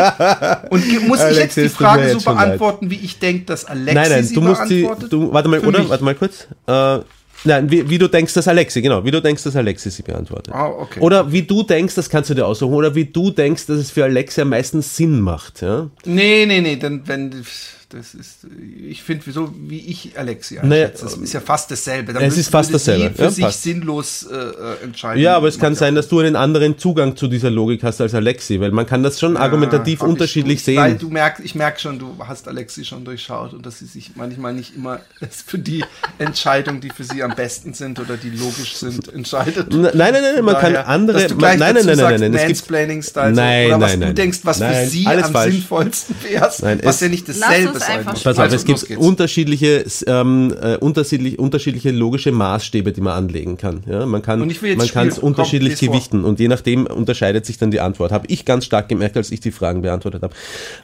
Und 0.71 1.09
muss 1.09 1.19
ich 1.19 1.25
Alexi, 1.25 1.41
jetzt 1.41 1.57
die 1.57 1.69
Frage 1.69 2.09
jetzt 2.09 2.21
so 2.21 2.31
leid. 2.31 2.39
beantworten, 2.39 2.91
wie 2.91 3.01
ich 3.01 3.19
denke, 3.19 3.47
dass 3.47 3.65
Alexi 3.65 3.95
nein, 3.95 4.11
nein, 4.11 4.25
sie 4.25 4.35
du 4.35 4.41
musst 4.41 4.71
die. 4.71 4.89
Du, 5.09 5.33
warte 5.33 5.49
mal, 5.49 5.61
Für 5.61 5.67
oder? 5.67 5.81
mich. 5.81 5.89
Warte 5.89 6.05
mal 6.05 6.15
kurz. 6.15 6.47
Äh, 6.67 7.01
nein, 7.45 7.71
wie, 7.71 7.89
wie 7.89 7.99
du 7.99 8.09
denkst, 8.09 8.35
dass 8.35 8.49
Alexi, 8.49 8.83
genau, 8.83 9.05
wie 9.05 9.11
du 9.11 9.21
denkst, 9.21 9.43
dass 9.43 9.57
Alexi 9.57 9.91
sie 9.91 10.03
beantwortet. 10.03 10.55
Ah, 10.55 10.69
okay. 10.69 11.01
Oder 11.01 11.31
wie 11.33 11.43
du 11.43 11.63
denkst, 11.63 11.95
das 11.95 12.09
kannst 12.09 12.31
du 12.31 12.35
dir 12.35 12.47
aussuchen, 12.47 12.75
oder 12.75 12.95
wie 12.95 13.05
du 13.05 13.31
denkst, 13.31 13.67
dass 13.67 13.79
es 13.79 13.91
für 13.91 14.05
Alexi 14.05 14.41
am 14.41 14.51
meisten 14.51 14.83
Sinn 14.83 15.21
macht. 15.21 15.63
Ja? 15.63 15.91
Nee, 16.05 16.47
nee, 16.47 16.61
nee, 16.61 16.77
denn 16.77 17.03
wenn 17.07 17.45
das 17.91 18.15
ist, 18.15 18.47
ich 18.89 19.03
finde, 19.03 19.23
wieso, 19.27 19.53
wie 19.67 19.79
ich 19.79 20.17
Alexi 20.17 20.59
Naja, 20.63 20.89
das 20.89 21.15
ist 21.15 21.33
ja 21.33 21.41
fast 21.41 21.71
dasselbe. 21.71 22.13
Dann 22.13 22.23
es 22.23 22.39
ist 22.39 22.49
fast 22.49 22.73
dasselbe, 22.73 23.15
Für 23.15 23.25
ja, 23.25 23.31
sich 23.31 23.45
passt. 23.45 23.63
sinnlos 23.63 24.27
äh, 24.31 24.35
äh, 24.35 24.85
entscheiden. 24.85 25.23
Ja, 25.23 25.37
aber 25.37 25.49
es 25.49 25.59
kann 25.59 25.75
sein, 25.75 25.95
ja 25.95 26.01
dass 26.01 26.09
du 26.09 26.21
einen 26.21 26.37
anderen 26.37 26.79
Zugang 26.79 27.17
zu 27.17 27.27
dieser 27.27 27.51
Logik 27.51 27.83
hast 27.83 28.01
als 28.01 28.15
Alexi, 28.15 28.61
weil 28.61 28.71
man 28.71 28.87
kann 28.87 29.03
das 29.03 29.19
schon 29.19 29.37
argumentativ 29.37 30.01
hab 30.01 30.07
ich 30.07 30.13
unterschiedlich 30.13 30.63
schon. 30.63 30.77
Weil 30.77 30.91
sehen. 30.91 30.99
du 31.01 31.11
merkst, 31.11 31.45
ich 31.45 31.55
merke 31.55 31.81
schon, 31.81 31.99
du 31.99 32.17
hast 32.27 32.49
Alexi 32.49 32.85
schon 32.85 33.05
durchschaut 33.05 33.53
und 33.53 33.67
dass 33.67 33.81
sie 33.81 33.87
sich 33.87 34.13
manchmal 34.15 34.55
nicht 34.55 34.77
immer 34.77 35.01
für 35.47 35.59
die 35.59 35.85
Entscheidungen, 36.19 36.81
die 36.81 36.91
für 36.91 37.05
sie 37.05 37.23
am 37.23 37.35
besten 37.35 37.75
sind 37.75 37.99
oder 37.99 38.17
die 38.17 38.31
logisch 38.31 38.77
sind, 38.77 39.13
entscheidet. 39.13 39.73
Nein, 39.73 39.91
nein, 39.95 40.13
nein, 40.13 40.23
nein, 40.37 40.45
man 40.45 40.55
kann 40.55 40.75
Daher, 40.75 40.89
andere. 40.89 41.23
Dass 41.23 41.33
du 41.33 41.37
gleich 41.37 41.59
nein, 41.59 41.75
nein, 41.75 41.87
dazu 41.87 41.87
nein, 41.89 41.97
nein, 41.97 42.09
sagst, 42.09 42.21
nein, 42.21 42.35
es 42.35 42.41
gibt. 42.41 42.49
Mansplaining-Style, 42.49 43.33
Nein, 43.33 43.67
oder 43.67 43.81
was 43.81 43.91
nein, 43.91 44.01
du 44.01 44.07
nein. 44.07 44.15
denkst, 44.15 44.39
was 44.45 44.59
Nein, 44.61 44.75
für 44.85 44.91
sie 44.91 45.07
am 45.07 45.33
falsch. 45.33 45.53
sinnvollsten 45.55 46.17
wäre, 46.23 46.53
Nein, 46.63 46.81
was 46.85 47.01
ja 47.01 47.09
nicht 47.09 47.29
dasselbe 47.29 47.80
sein 47.81 47.99
einfach. 47.99 48.23
Pass 48.23 48.39
auf, 48.39 48.53
es 48.53 48.65
gibt 48.65 48.91
unterschiedliche, 48.97 49.85
ähm, 50.07 50.55
äh, 50.61 50.77
unterschiedlich, 50.77 51.39
unterschiedliche 51.39 51.91
logische 51.91 52.33
Maßstäbe, 52.33 52.93
die 52.93 53.01
man 53.01 53.15
anlegen 53.15 53.57
kann. 53.57 53.83
Ja, 53.87 54.07
man 54.07 54.23
kann 54.23 54.41
Und 54.41 54.51
ich 54.51 54.63
will 54.63 54.71
jetzt 54.71 54.79
man 54.79 54.89
kann 54.89 55.09
es. 55.09 55.17
Komm, 55.17 55.29
unterschiedlich 55.29 55.77
vor. 55.77 55.89
gewichten 55.89 56.25
und 56.25 56.41
je 56.41 56.49
nachdem 56.49 56.87
unterscheidet 56.87 57.47
sich 57.47 57.59
dann 57.59 57.71
die 57.71 57.81
Antwort. 57.81 58.13
Habe 58.13 58.27
ich 58.29 58.45
ganz 58.45 58.65
stark 58.65 58.89
gemerkt, 58.89 59.17
als 59.17 59.31
ich 59.31 59.41
die 59.41 59.51
Fragen 59.51 59.83
beantwortet 59.83 60.23
habe. 60.23 60.35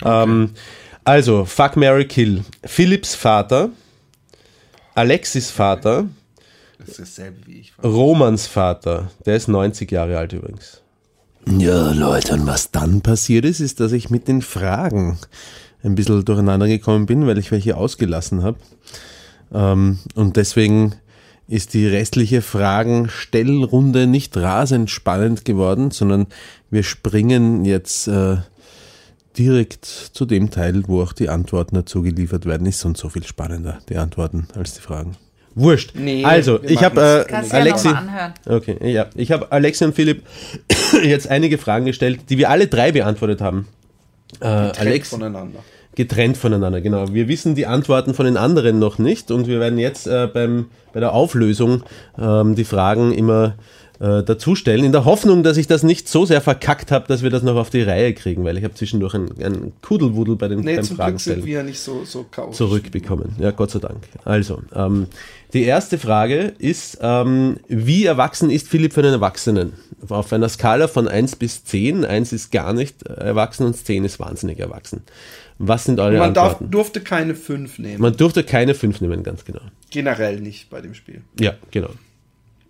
Ähm, 0.05 0.51
also, 1.05 1.45
Fuck, 1.45 1.77
Mary 1.77 2.07
Kill. 2.07 2.43
Philipps 2.65 3.15
Vater, 3.15 3.71
Alexis 4.95 5.51
Vater, 5.51 6.07
Das 6.79 6.89
ist 6.89 7.01
dasselbe 7.01 7.47
wie 7.47 7.61
ich. 7.61 7.73
Romans 7.83 8.47
Vater, 8.47 9.11
der 9.25 9.37
ist 9.37 9.49
90 9.49 9.91
Jahre 9.91 10.19
alt 10.19 10.33
übrigens. 10.33 10.81
Ja, 11.49 11.93
Leute, 11.93 12.33
und 12.35 12.47
was 12.47 12.73
dann 12.73 13.03
passiert 13.03 13.45
ist, 13.45 13.61
ist, 13.61 13.79
dass 13.79 13.93
ich 13.93 14.11
mit 14.11 14.27
den 14.27 14.43
Fragen 14.43 15.17
ein 15.83 15.95
bisschen 15.95 16.25
durcheinander 16.25 16.69
gekommen 16.69 17.07
bin, 17.07 17.27
weil 17.27 17.39
ich 17.39 17.53
welche 17.53 17.77
ausgelassen 17.77 18.43
habe. 18.43 18.59
Ähm, 19.53 19.99
und 20.15 20.37
deswegen 20.37 20.95
ist 21.49 21.75
die 21.75 21.87
restliche 21.87 22.43
Fragenstellrunde 22.43 24.07
nicht 24.07 24.37
rasend 24.37 24.91
spannend 24.91 25.45
geworden, 25.45 25.91
sondern 25.93 26.27
wir 26.71 26.83
springen 26.83 27.65
jetzt 27.65 28.09
äh, 28.09 28.39
direkt 29.39 29.85
zu 29.85 30.25
dem 30.25 30.51
Teil, 30.51 30.83
wo 30.89 31.03
auch 31.03 31.13
die 31.13 31.29
Antworten 31.29 31.77
dazu 31.77 32.03
geliefert 32.03 32.47
werden. 32.47 32.67
Ist 32.67 32.81
sonst 32.81 33.01
so 33.01 33.09
viel 33.09 33.25
spannender, 33.25 33.79
die 33.89 33.97
Antworten, 33.97 34.49
als 34.57 34.75
die 34.75 34.81
Fragen. 34.81 35.17
Wurscht. 35.55 35.93
Nee, 35.95 36.23
also, 36.23 36.63
ich 36.63 36.85
habe 36.85 37.25
äh, 37.27 37.31
Kannst 37.31 37.53
du 37.53 37.57
ja 37.57 37.63
Alexi. 37.63 37.89
anhören. 37.89 38.35
Okay, 38.45 38.93
ja. 38.93 39.07
Ich 39.15 39.33
habe 39.33 39.51
Alexi 39.53 39.85
und 39.85 39.95
Philipp 39.95 40.23
jetzt 41.03 41.29
einige 41.29 41.57
Fragen 41.57 41.87
gestellt, 41.87 42.21
die 42.29 42.37
wir 42.37 42.51
alle 42.51 42.67
drei 42.67 42.93
beantwortet 42.93 43.41
haben. 43.41 43.67
Äh, 44.41 44.47
Alex 44.47 45.11
voneinander. 45.11 45.61
getrennt 45.95 46.37
voneinander, 46.37 46.81
genau. 46.81 47.13
Wir 47.13 47.29
wissen 47.29 47.55
die 47.55 47.67
Antworten 47.67 48.15
von 48.15 48.27
den 48.27 48.37
anderen 48.37 48.79
noch 48.79 48.99
nicht 48.99 49.31
und 49.31 49.47
wir 49.47 49.61
werden 49.61 49.79
jetzt 49.79 50.07
äh, 50.07 50.29
beim, 50.33 50.67
bei 50.93 51.01
der 51.01 51.13
Auflösung 51.13 51.83
ähm, 52.19 52.55
die 52.55 52.65
Fragen 52.65 53.13
immer 53.13 53.55
äh, 53.99 54.23
dazustellen, 54.23 54.85
in 54.85 54.93
der 54.93 55.07
Hoffnung, 55.07 55.43
dass 55.43 55.57
ich 55.57 55.67
das 55.67 55.83
nicht 55.83 56.07
so 56.09 56.27
sehr 56.27 56.43
verkackt 56.43 56.93
habe, 56.93 57.07
dass 57.09 57.23
wir 57.23 57.31
das 57.31 57.43
noch 57.43 57.57
auf 57.57 57.71
die 57.71 57.81
Reihe 57.81 58.13
kriegen, 58.13 58.45
weil 58.45 58.59
ich 58.59 58.65
habe 58.65 58.75
zwischendurch 58.75 59.15
einen, 59.15 59.31
einen 59.43 59.73
Kudelwudel 59.81 60.37
bei 60.37 60.49
den 60.49 60.61
Nee, 60.61 60.77
beim 60.77 60.85
zum 60.85 60.97
Glück 60.99 61.19
sind 61.21 61.47
wir 61.47 61.63
nicht 61.63 61.81
so, 61.81 62.05
so 62.05 62.27
chaotisch. 62.31 62.59
zurückbekommen. 62.59 63.35
Ja, 63.39 63.53
Gott 63.53 63.71
sei 63.71 63.79
Dank. 63.79 64.03
Also, 64.25 64.61
ähm, 64.75 65.07
die 65.53 65.63
erste 65.63 65.99
Frage 65.99 66.55
ist, 66.59 66.99
ähm, 67.01 67.59
wie 67.69 68.05
erwachsen 68.05 68.51
ist 68.51 68.69
Philipp 68.69 68.93
für 68.93 69.01
einen 69.01 69.15
Erwachsenen? 69.15 69.73
Auf 70.09 70.33
einer 70.33 70.49
Skala 70.49 70.89
von 70.89 71.09
1 71.09 71.37
bis 71.37 71.65
10. 71.65 72.05
1 72.05 72.33
ist 72.33 72.53
gar 72.53 72.73
nicht 72.73 73.03
erwachsen 73.05 73.65
und 73.67 73.75
10 73.77 74.05
ist 74.05 74.19
wahnsinnig 74.21 74.59
erwachsen. 74.59 75.03
Was 75.59 75.85
sind 75.85 76.01
eure 76.01 76.19
Man 76.19 76.29
Antworten? 76.29 76.71
durfte 76.71 77.01
keine 77.01 77.35
fünf 77.35 77.79
nehmen. 77.79 78.03
Man 78.03 78.17
durfte 78.17 78.45
keine 78.45 78.75
5 78.75 79.01
nehmen, 79.01 79.23
ganz 79.23 79.45
genau. 79.45 79.63
Generell 79.91 80.41
nicht 80.41 80.69
bei 80.69 80.81
dem 80.81 80.95
Spiel. 80.95 81.23
Ja, 81.41 81.55
genau. 81.71 81.91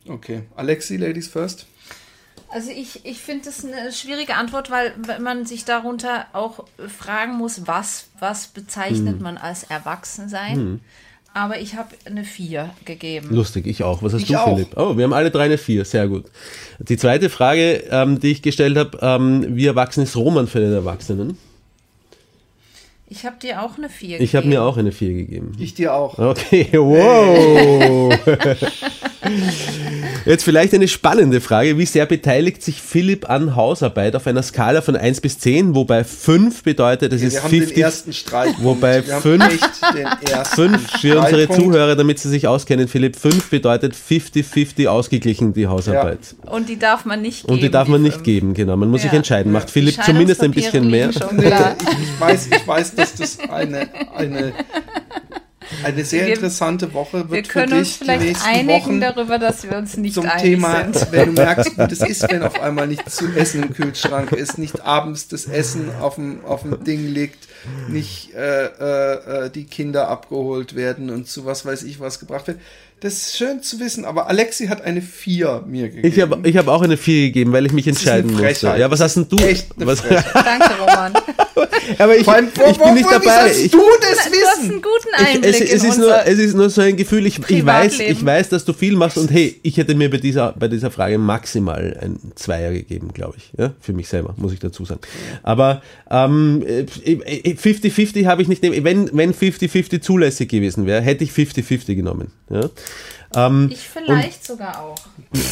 Okay. 0.08 0.42
Alexi, 0.54 0.96
Ladies 0.96 1.26
first. 1.26 1.66
Also 2.48 2.70
ich, 2.70 3.04
ich 3.04 3.18
finde 3.18 3.46
das 3.46 3.64
eine 3.64 3.90
schwierige 3.92 4.36
Antwort, 4.36 4.70
weil 4.70 4.94
wenn 5.04 5.22
man 5.22 5.46
sich 5.46 5.64
darunter 5.64 6.26
auch 6.32 6.64
fragen 6.86 7.32
muss, 7.34 7.66
was, 7.66 8.06
was 8.20 8.46
bezeichnet 8.46 9.20
man 9.20 9.36
als 9.36 9.64
Erwachsensein. 9.64 10.80
Aber 11.36 11.60
ich 11.60 11.74
habe 11.74 11.90
eine 12.06 12.24
4 12.24 12.70
gegeben. 12.86 13.28
Lustig, 13.30 13.66
ich 13.66 13.82
auch. 13.84 14.02
Was 14.02 14.14
hast 14.14 14.22
Ich 14.22 14.28
du, 14.28 14.36
auch. 14.36 14.54
Philipp? 14.54 14.74
Oh, 14.74 14.96
wir 14.96 15.04
haben 15.04 15.12
alle 15.12 15.30
drei 15.30 15.44
eine 15.44 15.58
4, 15.58 15.84
sehr 15.84 16.08
gut. 16.08 16.24
Die 16.78 16.96
zweite 16.96 17.28
Frage, 17.28 17.84
ähm, 17.90 18.18
die 18.18 18.30
ich 18.32 18.40
gestellt 18.40 18.78
habe, 18.78 18.98
ähm, 19.02 19.44
wie 19.54 19.66
erwachsen 19.66 20.04
ist 20.04 20.16
Roman 20.16 20.46
für 20.46 20.60
den 20.60 20.72
Erwachsenen? 20.72 21.36
Ich 23.10 23.26
habe 23.26 23.36
dir 23.36 23.62
auch 23.62 23.76
eine 23.76 23.90
4 23.90 24.18
Ich 24.18 24.34
habe 24.34 24.46
mir 24.46 24.62
auch 24.62 24.78
eine 24.78 24.92
4 24.92 25.12
gegeben. 25.12 25.52
Ich 25.58 25.74
dir 25.74 25.92
auch. 25.92 26.18
Okay, 26.18 26.70
wow. 26.72 28.18
Jetzt 30.24 30.44
vielleicht 30.44 30.74
eine 30.74 30.88
spannende 30.88 31.40
Frage. 31.40 31.78
Wie 31.78 31.86
sehr 31.86 32.06
beteiligt 32.06 32.62
sich 32.62 32.80
Philipp 32.82 33.28
an 33.30 33.54
Hausarbeit 33.56 34.16
auf 34.16 34.26
einer 34.26 34.42
Skala 34.42 34.82
von 34.82 34.96
1 34.96 35.20
bis 35.20 35.38
10, 35.38 35.74
wobei 35.74 36.04
5 36.04 36.62
bedeutet, 36.62 37.12
es 37.12 37.20
Ja, 37.22 37.28
ist 37.28 37.34
wir 37.34 37.42
haben 37.42 37.50
den 37.50 37.60
50. 37.60 37.82
ersten 37.82 38.12
Streitpunkt. 38.12 38.64
wobei 38.64 39.06
wir 39.06 39.14
haben 39.14 39.22
fünf- 39.22 39.44
echt 39.54 39.94
den 39.94 40.06
ersten 40.30 40.54
5 40.56 40.90
für 41.00 41.20
unsere. 41.20 41.48
Zuhörer, 41.48 41.94
damit 41.96 42.18
sie 42.18 42.28
sich 42.28 42.46
auskennen, 42.48 42.88
Philipp, 42.88 43.16
5 43.16 43.50
bedeutet 43.50 43.94
50-50 43.94 44.88
ausgeglichen 44.88 45.52
die 45.52 45.66
Hausarbeit. 45.68 46.34
Und 46.46 46.68
die 46.68 46.78
darf 46.78 47.04
man 47.04 47.22
nicht 47.22 47.42
geben. 47.42 47.52
Und 47.54 47.62
die 47.62 47.70
darf 47.70 47.88
man 47.88 48.02
nicht 48.02 48.14
fünf. 48.14 48.24
geben, 48.24 48.54
genau. 48.54 48.76
Man 48.76 48.90
muss 48.90 49.02
sich 49.02 49.12
Ja. 49.12 49.16
entscheiden. 49.18 49.52
Macht 49.52 49.68
Die 49.68 49.72
Philipp 49.72 50.02
zumindest 50.04 50.42
ein 50.42 50.50
bisschen 50.50 50.90
mehr? 50.90 51.10
ich, 51.10 51.16
ich, 51.16 52.20
weiß, 52.20 52.48
ich 52.54 52.66
weiß, 52.66 52.94
dass 52.96 53.14
das 53.14 53.38
eine, 53.48 53.88
eine, 54.16 54.52
eine 55.84 56.04
sehr 56.04 56.26
Wir- 56.26 56.34
interessante 56.34 56.92
Woche 56.92 57.28
wird 57.28 57.30
Wir 57.30 57.44
für 57.44 57.50
können 57.50 57.70
dich 57.70 57.78
uns 57.78 57.92
die 57.98 58.04
vielleicht 58.04 58.22
nächsten 58.22 58.46
einigen 58.48 58.68
Wochen 58.68 59.00
darüber, 59.00 59.38
dass 59.38 59.62
wir 59.64 59.76
uns 59.76 59.96
nicht 59.96 60.14
zum 60.14 60.28
Thema, 60.38 60.84
sind. 60.92 61.12
wenn 61.12 61.34
du 61.34 61.42
merkst, 61.42 61.72
wie 61.78 61.86
das 61.86 62.00
ist, 62.08 62.22
wenn 62.30 62.42
auf 62.44 62.60
einmal 62.60 62.86
nichts 62.86 63.16
zu 63.16 63.26
essen 63.36 63.62
im 63.64 63.74
Kühlschrank 63.74 64.32
ist, 64.32 64.58
nicht 64.58 64.82
abends 64.84 65.28
das 65.28 65.46
Essen 65.46 65.90
auf 66.00 66.16
dem, 66.16 66.44
auf 66.44 66.62
dem 66.62 66.82
Ding 66.84 67.06
liegt, 67.06 67.48
nicht 67.88 68.34
äh, 68.34 68.66
äh, 68.66 69.46
äh, 69.46 69.50
die 69.50 69.64
Kinder 69.64 70.08
abgeholt 70.08 70.74
werden 70.76 71.10
und 71.10 71.28
zu 71.28 71.44
was 71.44 71.64
weiß 71.66 71.82
ich 71.82 72.00
was 72.00 72.20
gebracht 72.20 72.46
wird. 72.46 72.60
Das 73.00 73.12
ist 73.12 73.36
schön 73.36 73.62
zu 73.62 73.78
wissen, 73.78 74.06
aber 74.06 74.26
Alexi 74.26 74.68
hat 74.68 74.80
eine 74.80 75.02
4 75.02 75.64
mir 75.66 75.90
gegeben. 75.90 76.08
Ich 76.08 76.18
habe 76.18 76.48
ich 76.48 76.56
hab 76.56 76.66
auch 76.66 76.80
eine 76.80 76.96
4 76.96 77.26
gegeben, 77.26 77.52
weil 77.52 77.66
ich 77.66 77.72
mich 77.72 77.86
ist 77.86 78.08
eine 78.08 78.20
entscheiden 78.20 78.42
musste. 78.42 78.68
Ja, 78.78 78.90
was 78.90 79.00
hast 79.00 79.16
denn 79.16 79.28
du? 79.28 79.36
Echt 79.36 79.66
eine 79.76 79.86
was. 79.86 80.02
Danke, 80.32 80.70
Roman. 80.80 81.12
aber 81.98 82.16
ich, 82.16 82.24
Vor 82.24 82.34
allem, 82.34 82.48
ich 82.48 82.78
bin 82.78 82.94
nicht 82.94 83.10
dabei. 83.10 83.50
Ich, 83.50 83.70
du 83.70 83.82
das 84.00 84.10
Du 84.10 84.18
hast 84.18 84.32
wissen? 84.32 84.70
einen 84.70 84.82
guten 84.82 85.08
Ich, 85.20 85.26
Einblick 85.26 85.54
es, 85.54 85.60
es, 85.60 85.84
in 85.84 85.90
ist 85.90 85.98
nur, 85.98 86.26
es 86.26 86.38
ist 86.38 86.54
nur 86.54 86.70
so 86.70 86.80
ein 86.80 86.96
Gefühl, 86.96 87.26
ich, 87.26 87.38
ich, 87.46 87.66
weiß, 87.66 88.00
ich 88.00 88.24
weiß, 88.24 88.48
dass 88.48 88.64
du 88.64 88.72
viel 88.72 88.96
machst 88.96 89.18
und 89.18 89.30
hey, 89.30 89.60
ich 89.62 89.76
hätte 89.76 89.94
mir 89.94 90.10
bei 90.10 90.16
dieser, 90.16 90.54
bei 90.58 90.68
dieser 90.68 90.90
Frage 90.90 91.18
maximal 91.18 91.98
ein 92.00 92.18
Zweier 92.34 92.72
gegeben, 92.72 93.10
glaube 93.12 93.34
ich. 93.36 93.52
Ja, 93.58 93.74
für 93.78 93.92
mich 93.92 94.08
selber, 94.08 94.32
muss 94.38 94.54
ich 94.54 94.58
dazu 94.58 94.86
sagen. 94.86 95.00
Aber 95.42 95.82
ähm, 96.10 96.64
äh, 96.66 96.86
50-50 97.52 98.24
habe 98.24 98.40
ich 98.40 98.48
nicht, 98.48 98.62
wenn 98.62 99.10
wenn 99.12 99.34
50-50 99.34 100.00
zulässig 100.00 100.48
gewesen 100.48 100.86
wäre, 100.86 101.02
hätte 101.02 101.24
ich 101.24 101.30
50-50 101.32 101.94
genommen. 101.94 102.32
Ja? 102.48 102.70
Ähm, 103.34 103.68
Ich 103.72 103.80
vielleicht 103.88 104.46
sogar 104.46 104.80
auch. 104.80 104.96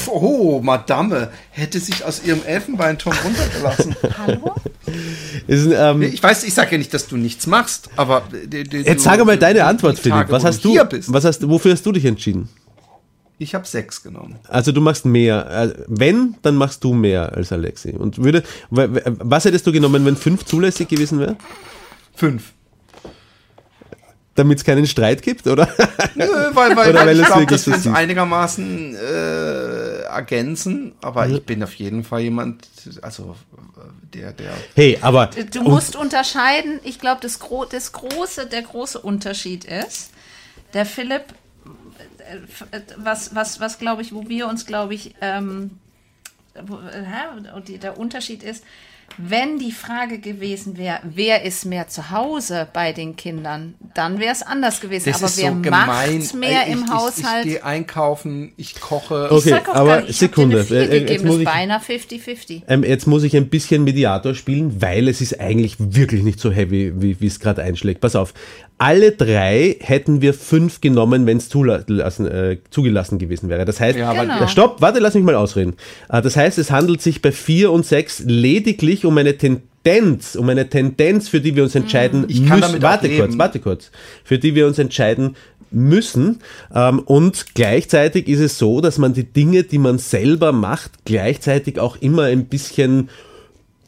Oh, 0.07 0.61
Madame, 0.62 1.30
hätte 1.51 1.80
sich 1.80 2.05
aus 2.05 2.22
ihrem 2.24 2.43
Elfenbeinturm 2.45 3.14
runtergelassen. 3.24 3.97
Hallo? 4.18 4.55
ist, 5.47 5.66
ähm, 5.72 6.03
Ich 6.03 6.22
weiß, 6.22 6.45
ich 6.45 6.55
sage 6.55 6.72
ja 6.72 6.78
nicht, 6.78 6.95
dass 6.95 7.09
du 7.09 7.16
nichts 7.16 7.47
machst, 7.47 7.91
aber 7.97 8.22
d- 8.32 8.64
jetzt 8.80 9.01
du- 9.01 9.03
sag 9.03 9.24
mal 9.24 9.37
deine 9.37 9.55
die 9.55 9.61
Antwort, 9.62 9.97
Tage, 9.97 10.03
Philipp. 10.14 10.30
Was 10.30 10.43
wo 10.43 10.47
hast 10.47 10.64
du? 10.64 10.70
Hier 10.70 10.85
bist. 10.85 11.12
Was 11.12 11.24
hast, 11.24 11.49
wofür 11.49 11.72
hast 11.72 11.85
du 11.85 11.93
dich 11.93 12.05
entschieden? 12.05 12.49
Ich 13.39 13.55
habe 13.57 13.66
sechs 13.66 14.03
genommen. 14.05 14.37
Also 14.49 14.70
du 14.70 14.80
machst 14.80 15.05
mehr. 15.05 15.51
Äh, 15.51 15.82
Wenn, 15.89 16.37
dann 16.43 16.55
machst 16.55 16.85
du 16.85 16.95
mehr 16.95 17.32
als 17.32 17.51
Alexi. 17.51 17.91
Und 17.91 18.22
würde, 18.22 18.45
was 18.70 19.45
hättest 19.45 19.66
du 19.66 19.72
genommen, 19.72 20.05
wenn 20.07 20.16
fünf 20.16 20.45
zulässig 20.45 20.89
gewesen 20.89 21.18
wäre? 21.18 21.37
Fünf. 22.14 22.53
Damit 24.35 24.59
es 24.59 24.64
keinen 24.64 24.87
Streit 24.87 25.22
gibt, 25.22 25.47
oder? 25.47 25.68
Nö, 26.16 26.26
weil, 26.53 26.76
weil, 26.76 26.91
Oder 26.91 27.07
weil 27.07 27.20
ich 27.20 27.26
glaube, 27.26 27.47
dass 27.47 27.66
wir 27.66 27.74
uns 27.74 27.87
einigermaßen 27.87 28.97
äh, 28.97 30.01
ergänzen. 30.03 30.93
Aber 31.03 31.28
ich 31.28 31.45
bin 31.45 31.62
auf 31.62 31.74
jeden 31.74 32.03
Fall 32.03 32.22
jemand, 32.22 32.66
also 33.01 33.37
der, 34.12 34.32
der. 34.32 34.53
Hey, 34.74 34.99
aber 35.01 35.26
Du 35.26 35.62
musst 35.62 35.97
unterscheiden. 35.97 36.80
Ich 36.85 36.99
glaube, 36.99 37.20
das, 37.20 37.39
Gro 37.39 37.64
das 37.64 37.93
große, 37.93 38.47
der 38.47 38.62
große 38.62 38.99
Unterschied 38.99 39.64
ist, 39.64 40.11
der 40.72 40.87
Philipp, 40.87 41.24
äh, 42.18 42.80
was, 42.97 43.35
was, 43.35 43.61
was 43.61 43.78
glaube 43.78 44.03
ich, 44.03 44.12
wo 44.12 44.28
wir 44.28 44.49
uns, 44.49 44.66
glaube 44.66 44.95
ich, 44.95 45.14
ähm, 45.20 45.78
wo, 46.66 46.78
äh, 46.78 47.78
der 47.78 47.99
Unterschied 47.99 48.43
ist, 48.43 48.64
wenn 49.19 49.59
die 49.59 49.73
Frage 49.73 50.19
gewesen 50.19 50.77
wäre, 50.77 50.99
wer 51.05 51.43
ist 51.43 51.65
mehr 51.65 51.89
zu 51.89 52.11
Hause 52.11 52.67
bei 52.73 52.93
den 52.93 53.17
Kindern, 53.17 53.75
dann 53.95 54.19
wäre 54.19 54.33
es 54.33 54.43
anders 54.43 54.81
gewesen. 54.81 55.11
Das 55.11 55.17
Aber 55.19 55.27
ist 55.27 55.39
wer 55.39 55.53
so 55.53 55.61
gemein. 55.61 55.87
macht 56.19 56.35
mehr 56.35 56.67
ich, 56.67 56.73
im 56.73 56.85
ich, 56.85 56.91
Haushalt? 56.91 57.45
Ich, 57.47 57.53
ich 57.53 57.53
gehe 57.59 57.65
einkaufen, 57.65 58.53
ich 58.57 58.81
koche. 58.81 59.27
Okay, 59.31 59.37
ich 59.37 59.45
sag 59.55 59.69
auch 59.69 59.75
aber 59.75 59.89
gar 59.89 60.01
nicht, 60.01 60.11
ich 60.11 60.17
Sekunde. 60.19 60.61
Eine 60.69 60.79
Äh, 60.79 60.87
4 61.07 61.11
jetzt 61.12 61.25
muss 61.25 61.39
ich- 61.39 61.45
beinahe 61.45 61.81
50-50. 61.81 62.62
ähm, 62.69 62.85
jetzt 62.85 63.07
muss 63.07 63.23
ich 63.23 63.37
ein 63.37 63.49
bisschen 63.49 63.85
Mediator 63.85 64.35
spielen, 64.35 64.81
weil 64.83 65.09
es 65.09 65.21
ist 65.21 65.41
eigentlich 65.41 65.77
wirklich 65.79 66.23
nicht 66.23 66.41
so 66.41 66.51
heavy, 66.51 66.93
wie 66.97 67.21
wie 67.21 67.27
es 67.27 67.41
gerade 67.41 67.62
einschlägt. 67.62 68.01
Pass 68.01 68.17
auf. 68.17 68.35
Alle 68.79 69.12
drei 69.12 69.77
hätten 69.81 70.20
wir 70.20 70.35
fünf 70.35 70.81
genommen, 70.81 71.27
wenn 71.27 71.37
es 71.37 71.49
zulassen, 71.49 72.27
äh, 72.27 72.59
zugelassen 72.70 73.18
gewesen 73.18 73.49
wäre. 73.49 73.64
Das 73.64 73.79
heißt, 73.81 73.97
Ja, 73.99 74.11
aber- 74.11 74.22
Genau. 74.22 74.43
Äh, 74.45 74.49
Stopp, 74.49 74.81
warte, 74.83 74.99
lass 74.99 75.14
mich 75.14 75.22
mal 75.25 75.37
ausreden. 75.37 75.75
Äh, 76.09 76.20
Das 76.22 76.37
heißt, 76.37 76.59
es 76.59 76.70
handelt 76.70 77.01
sich 77.01 77.22
bei 77.22 77.31
vier 77.33 77.70
und 77.70 77.87
sechs 77.87 78.22
lediglich 78.27 79.05
um 79.05 79.16
eine 79.16 79.39
Tendenz, 79.39 80.35
um 80.35 80.49
eine 80.49 80.68
Tendenz, 80.68 81.29
für 81.29 81.41
die 81.41 81.55
wir 81.55 81.62
uns 81.62 81.75
entscheiden 81.75 82.25
Ich 82.29 82.39
kann 82.47 82.59
müssen. 82.59 82.61
damit 82.72 82.85
auch 82.85 82.89
Warte 82.91 83.07
leben. 83.07 83.20
kurz, 83.20 83.39
warte 83.39 83.61
kurz. 83.61 83.91
Für 84.25 84.39
die 84.39 84.55
wir 84.57 84.66
uns 84.66 84.79
entscheiden 84.79 85.37
müssen. 85.70 86.41
Ähm, 86.75 86.99
Und 87.01 87.55
gleichzeitig 87.55 88.29
ist 88.29 88.41
es 88.41 88.59
so, 88.59 88.81
dass 88.81 88.99
man 88.99 89.12
die 89.12 89.25
Dinge, 89.25 89.62
die 89.62 89.79
man 89.79 89.99
selber 89.99 90.53
macht, 90.53 91.05
gleichzeitig 91.05 91.79
auch 91.79 91.97
immer 92.01 92.25
ein 92.25 92.47
bisschen 92.47 93.09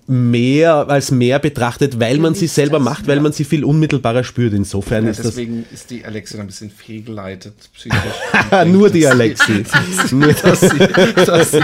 mehr 0.08 0.88
als 0.88 1.10
mehr 1.10 1.38
betrachtet, 1.38 1.98
weil 1.98 2.18
man 2.18 2.34
sie 2.34 2.46
selber 2.46 2.78
macht, 2.78 3.08
weil 3.08 3.20
man 3.20 3.32
sie 3.32 3.44
viel 3.44 3.64
unmittelbarer 3.64 4.22
spürt. 4.22 4.52
Insofern 4.54 5.04
Ja, 5.04 5.10
ist 5.10 5.18
das 5.18 5.26
deswegen 5.26 5.64
ist 5.72 5.90
die 5.90 6.04
Alexia 6.04 6.40
ein 6.40 6.46
bisschen 6.46 6.70
fehlgeleitet, 6.70 7.54
psychisch. 7.74 7.98
nur 8.66 8.88
die 8.90 9.06
Alexi. 9.06 9.64
Nur 10.12 10.32
Dass 10.32 10.60
sie, 10.60 10.68
dass, 11.26 11.50
sie, 11.50 11.60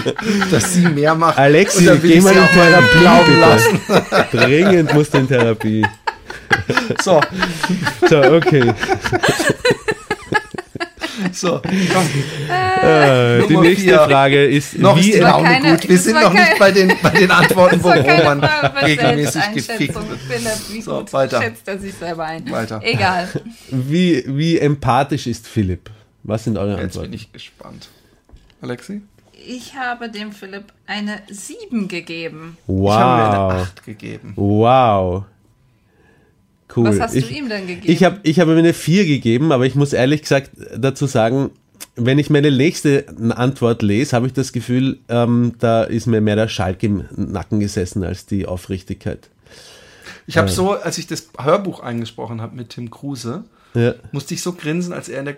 dass 0.50 0.74
sie 0.74 0.88
mehr 0.88 1.14
macht. 1.14 1.38
Alexi, 1.38 1.88
geh 2.02 2.20
mal 2.20 2.34
in 2.34 2.48
Therapie, 2.52 3.86
bitte. 3.86 4.36
Dringend 4.36 4.94
musst 4.94 5.14
du 5.14 5.18
in 5.18 5.28
Therapie. 5.28 5.86
So, 7.02 7.20
So, 8.08 8.22
okay. 8.34 8.72
so. 11.40 11.60
Äh, 12.82 13.46
die 13.48 13.56
nächste 13.56 13.82
vier. 13.82 13.98
Frage 14.00 14.44
ist, 14.46 14.78
Noch 14.78 14.96
ist 14.96 15.06
wie 15.06 15.12
die 15.12 15.18
Laune 15.18 15.48
keine- 15.48 15.70
gut. 15.76 15.88
Wir 15.88 15.98
sind 15.98 16.20
noch 16.20 16.32
nicht 16.32 16.58
bei 16.58 16.70
den, 16.70 16.92
bei 17.02 17.10
den 17.10 17.30
Antworten, 17.42 17.82
wo 17.82 17.88
Roman 17.90 18.40
Frage 18.40 18.86
regelmäßig 18.86 19.42
gefickt 19.54 19.94
wird. 19.94 20.20
Philipp, 20.28 20.52
wie 20.70 20.82
So, 20.82 20.98
gut 20.98 21.12
weiter. 21.12 21.42
schätzt 21.42 21.66
er 21.68 21.78
sich 21.78 21.94
selber 21.94 22.24
ein? 22.26 22.50
Weiter. 22.50 22.80
Egal. 22.82 23.28
Wie, 23.70 24.24
wie 24.26 24.58
empathisch 24.58 25.26
ist 25.26 25.46
Philipp? 25.48 25.90
Was 26.24 26.44
sind 26.44 26.56
eure 26.56 26.70
Jetzt 26.70 26.78
bin 26.78 26.84
Antworten? 26.86 27.12
ich 27.14 27.32
gespannt. 27.32 27.88
Alexi? 28.60 29.02
Ich 29.44 29.74
habe 29.74 30.08
dem 30.08 30.30
Philipp 30.32 30.66
eine 30.86 31.20
7 31.28 31.88
gegeben. 31.88 32.56
Ich 32.68 32.72
habe 32.90 33.22
mir 33.22 33.30
eine 33.30 33.54
Wow. 33.58 33.62
8 33.62 33.84
gegeben. 33.84 34.32
Wow. 34.36 35.24
Cool. 36.74 36.86
Was 36.86 37.00
hast 37.00 37.14
ich, 37.14 37.28
du 37.28 37.34
ihm 37.34 37.48
denn 37.48 37.66
gegeben? 37.66 37.92
Ich 37.92 38.04
habe 38.04 38.20
ich 38.22 38.40
hab 38.40 38.48
ihm 38.48 38.56
eine 38.56 38.72
4 38.72 39.04
gegeben, 39.06 39.52
aber 39.52 39.66
ich 39.66 39.74
muss 39.74 39.92
ehrlich 39.92 40.22
gesagt 40.22 40.50
dazu 40.76 41.06
sagen, 41.06 41.50
wenn 41.96 42.18
ich 42.18 42.30
meine 42.30 42.50
nächste 42.50 43.04
Antwort 43.36 43.82
lese, 43.82 44.16
habe 44.16 44.26
ich 44.26 44.32
das 44.32 44.52
Gefühl, 44.52 44.98
ähm, 45.08 45.52
da 45.58 45.82
ist 45.82 46.06
mir 46.06 46.20
mehr 46.20 46.36
der 46.36 46.48
Schalk 46.48 46.82
im 46.82 47.04
Nacken 47.14 47.60
gesessen 47.60 48.02
als 48.04 48.24
die 48.26 48.46
Aufrichtigkeit. 48.46 49.28
Ich 50.26 50.38
habe 50.38 50.48
so, 50.48 50.72
als 50.72 50.98
ich 50.98 51.06
das 51.06 51.28
Hörbuch 51.38 51.80
eingesprochen 51.80 52.40
habe 52.40 52.56
mit 52.56 52.70
Tim 52.70 52.90
Kruse, 52.90 53.44
Ja. 53.74 53.94
musste 54.12 54.34
ich 54.34 54.42
so 54.42 54.52
grinsen, 54.52 54.92
als 54.92 55.08
er 55.08 55.20
in 55.20 55.24
der 55.26 55.34
äh, 55.34 55.36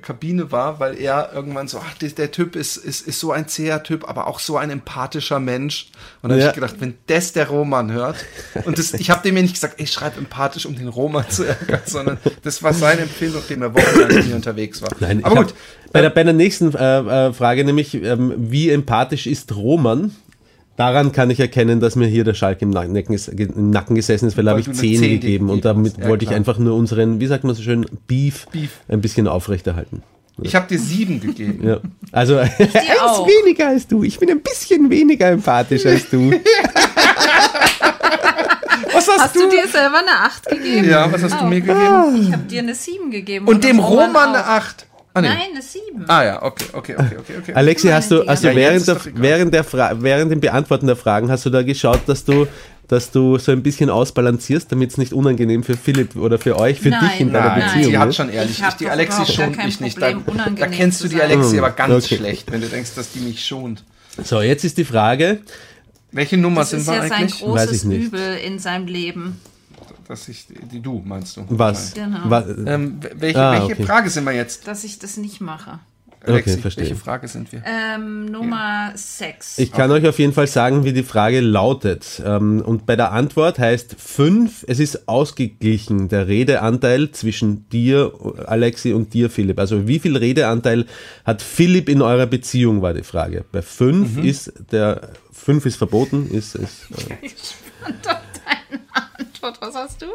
Kabine 0.00 0.52
war, 0.52 0.80
weil 0.80 0.98
er 0.98 1.30
irgendwann 1.34 1.68
so, 1.68 1.78
ach, 1.78 1.94
der, 1.98 2.30
Typ 2.30 2.56
ist, 2.56 2.76
ist, 2.76 3.06
ist 3.06 3.20
so 3.20 3.32
ein 3.32 3.48
zäher 3.48 3.82
Typ, 3.82 4.08
aber 4.08 4.26
auch 4.26 4.38
so 4.38 4.56
ein 4.56 4.70
empathischer 4.70 5.40
Mensch. 5.40 5.88
Und 6.22 6.30
dann 6.30 6.38
Ja. 6.38 6.46
habe 6.46 6.50
ich 6.52 6.54
gedacht, 6.62 6.80
wenn 6.80 6.94
das 7.06 7.32
der 7.32 7.48
Roman 7.48 7.92
hört, 7.92 8.16
und 8.64 8.78
das, 8.78 8.94
ich 8.94 9.10
habe 9.10 9.22
dem 9.22 9.36
ja 9.36 9.42
nicht 9.42 9.54
gesagt, 9.54 9.80
ich 9.80 9.92
schreibe 9.92 10.18
empathisch, 10.18 10.66
um 10.66 10.76
den 10.76 10.88
Roman 10.88 11.28
zu 11.28 11.44
ärgern, 11.44 11.80
sondern 11.84 12.18
das 12.42 12.62
war 12.62 12.72
seine 12.74 13.02
Empfehlung, 13.02 13.36
nachdem 13.36 13.62
er 13.62 13.74
wochenlang 13.74 14.14
mit 14.14 14.26
mir 14.26 14.36
unterwegs 14.36 14.82
war. 14.82 14.90
Nein, 15.00 15.24
aber 15.24 15.36
gut, 15.36 15.48
Hab, 15.48 15.92
bei, 15.92 16.00
der, 16.00 16.10
bei 16.10 16.24
der 16.24 16.32
nächsten 16.32 16.74
äh, 16.74 17.28
äh, 17.28 17.32
Frage, 17.32 17.64
nämlich, 17.64 17.94
ähm, 17.94 18.34
wie 18.36 18.70
empathisch 18.70 19.26
ist 19.26 19.54
Roman? 19.54 20.14
Daran 20.76 21.12
kann 21.12 21.30
ich 21.30 21.38
erkennen, 21.38 21.80
dass 21.80 21.96
mir 21.96 22.06
hier 22.06 22.24
der 22.24 22.34
Schalk 22.34 22.62
im 22.62 22.70
Nacken, 22.70 22.96
im 22.96 23.70
Nacken 23.70 23.94
gesessen 23.94 24.26
ist, 24.26 24.38
weil 24.38 24.44
da 24.44 24.52
habe 24.52 24.60
ich 24.60 24.72
10 24.72 25.02
gegeben, 25.02 25.50
und 25.50 25.64
damit 25.66 25.98
ja, 25.98 26.08
wollte 26.08 26.24
ich 26.24 26.30
einfach 26.30 26.58
nur 26.58 26.74
unseren, 26.76 27.20
wie 27.20 27.26
sagt 27.26 27.44
man 27.44 27.54
so 27.54 27.62
schön, 27.62 27.84
Beef, 28.06 28.46
Beef. 28.46 28.70
ein 28.88 29.02
bisschen 29.02 29.28
aufrechterhalten. 29.28 30.02
Ich 30.40 30.54
habe 30.54 30.66
dir 30.66 30.78
sieben 30.78 31.20
gegeben. 31.20 31.68
Ja. 31.68 31.80
Also 32.10 32.36
eins 32.38 32.58
weniger 32.58 33.68
als 33.68 33.86
du. 33.86 34.02
Ich 34.02 34.18
bin 34.18 34.30
ein 34.30 34.40
bisschen 34.40 34.88
weniger 34.88 35.28
empathisch 35.28 35.84
als 35.84 36.08
du. 36.08 36.30
was 38.92 39.08
hast, 39.08 39.20
hast 39.20 39.36
du? 39.36 39.40
du? 39.40 39.50
dir 39.50 39.68
selber 39.68 39.98
eine 39.98 40.10
8 40.24 40.48
gegeben? 40.48 40.88
Ja, 40.88 41.12
was 41.12 41.22
hast 41.22 41.34
oh. 41.34 41.40
du 41.42 41.48
mir 41.48 41.60
gegeben? 41.60 42.22
Ich 42.22 42.32
habe 42.32 42.44
dir 42.44 42.60
eine 42.60 42.74
7 42.74 43.10
gegeben. 43.10 43.46
Und, 43.46 43.56
und 43.56 43.64
dem 43.64 43.78
Roman 43.78 44.30
eine 44.30 44.46
8. 44.46 44.86
Ah, 45.14 45.20
nee. 45.20 45.28
Nein, 45.28 45.38
eine 45.52 45.62
7. 45.62 46.04
Ah 46.08 46.24
ja, 46.24 46.42
okay, 46.42 46.64
okay, 46.72 46.94
okay, 46.96 47.16
okay. 47.20 47.34
okay. 47.38 47.52
Alexi, 47.54 47.88
hast 47.88 48.10
du, 48.10 48.26
hast 48.26 48.42
du 48.44 48.48
Ja, 48.48 48.56
während, 48.56 48.78
ist 48.78 48.88
der, 48.88 48.98
während, 49.14 49.52
der 49.52 49.62
Fra 49.64 49.92
während 50.00 50.32
dem 50.32 50.40
Beantworten 50.40 50.86
der 50.86 50.96
Fragen, 50.96 51.30
hast 51.30 51.44
du 51.44 51.50
da 51.50 51.62
geschaut, 51.62 52.00
dass 52.06 52.24
du, 52.24 52.46
dass 52.88 53.10
du 53.10 53.36
so 53.38 53.52
ein 53.52 53.62
bisschen 53.62 53.90
ausbalancierst, 53.90 54.72
damit 54.72 54.90
es 54.90 54.96
nicht 54.98 55.12
unangenehm 55.12 55.64
für 55.64 55.76
Philipp 55.76 56.16
oder 56.16 56.38
für 56.38 56.58
euch, 56.58 56.80
für 56.80 56.88
Nein, 56.88 57.10
dich 57.10 57.20
in 57.20 57.32
deiner 57.32 57.48
Nein, 57.56 57.64
Beziehung 57.66 57.92
sie 57.92 57.98
hat 57.98 58.08
ist? 58.08 58.16
schon 58.16 58.30
ehrlich. 58.30 58.58
Ich 58.58 58.74
die 58.74 58.88
Alexi 58.88 59.30
schont 59.30 59.56
mich 59.62 59.80
nicht. 59.80 60.00
Da, 60.00 60.12
Problem, 60.12 60.24
da 60.26 60.32
unangenehm 60.32 60.70
kennst 60.70 61.04
du 61.04 61.08
die 61.08 61.16
sein. 61.16 61.30
Alexi 61.30 61.58
aber 61.58 61.70
ganz 61.70 62.04
Okay. 62.06 62.16
schlecht, 62.16 62.50
wenn 62.50 62.62
du 62.62 62.68
denkst, 62.68 62.94
dass 62.96 63.12
die 63.12 63.20
mich 63.20 63.44
schont. 63.44 63.84
So, 64.24 64.40
jetzt 64.40 64.64
ist 64.64 64.78
die 64.78 64.84
Frage, 64.84 65.40
Welche 66.10 66.36
Nummer 66.36 66.60
Das 66.62 66.70
sind 66.70 66.80
ist 66.80 66.86
wir 66.88 66.94
ja 66.94 67.00
sein 67.02 67.12
eigentlich? 67.12 67.40
Weiß 67.42 67.66
großes 67.66 67.72
ich 67.72 67.84
nicht. 67.84 68.06
Übel 68.06 68.36
in 68.46 68.58
seinem 68.58 68.86
Leben. 68.86 69.40
Dass 70.08 70.28
ich, 70.28 70.46
die 70.70 70.80
du 70.80 71.02
meinst 71.04 71.36
du. 71.36 71.44
was? 71.48 71.94
Genau. 71.94 72.18
was 72.24 72.44
Ähm, 72.66 72.98
welche 73.14 73.38
Ah, 73.40 73.52
welche 73.60 73.74
okay. 73.74 73.84
Frage 73.84 74.10
sind 74.10 74.24
wir 74.24 74.32
jetzt? 74.32 74.66
Dass 74.66 74.84
ich 74.84 74.98
das 74.98 75.16
nicht 75.16 75.40
mache. 75.40 75.78
Alexi, 76.24 76.58
verstehe. 76.58 76.84
welche 76.84 76.94
Frage 76.94 77.26
sind 77.26 77.50
wir? 77.50 77.64
Ähm, 77.66 78.26
Nummer 78.26 78.92
6. 78.94 79.58
ich 79.58 79.72
kann 79.72 79.90
euch 79.90 80.06
auf 80.06 80.20
jeden 80.20 80.32
Fall 80.32 80.46
sagen, 80.46 80.84
wie 80.84 80.92
die 80.92 81.02
Frage 81.02 81.40
lautet. 81.40 82.22
Ähm, 82.24 82.60
Und 82.64 82.86
bei 82.86 82.94
der 82.94 83.10
Antwort 83.10 83.58
heißt 83.58 83.96
5, 83.98 84.64
es 84.68 84.78
ist 84.78 85.08
ausgeglichen, 85.08 86.08
der 86.08 86.28
Redeanteil 86.28 87.10
zwischen 87.10 87.68
dir, 87.70 88.12
Alexi, 88.46 88.92
und 88.92 89.14
dir, 89.14 89.30
Philipp. 89.30 89.58
Also 89.58 89.88
wie 89.88 89.98
viel 89.98 90.16
Redeanteil 90.16 90.86
hat 91.24 91.42
Philipp 91.42 91.88
in 91.88 92.00
eurer 92.02 92.26
Beziehung, 92.26 92.82
war 92.82 92.94
die 92.94 93.02
Frage. 93.02 93.44
Bei 93.50 93.60
5 93.60 94.18
Mhm. 94.18 94.24
ist 94.24 94.52
der, 94.70 95.08
5 95.32 95.66
ist 95.66 95.74
verboten, 95.74 96.30
ist, 96.30 96.54
ist 96.54 96.86
äh, 97.20 97.28
Antwort, 99.42 99.60
was 99.60 99.74
hast 99.74 100.02
du? 100.02 100.06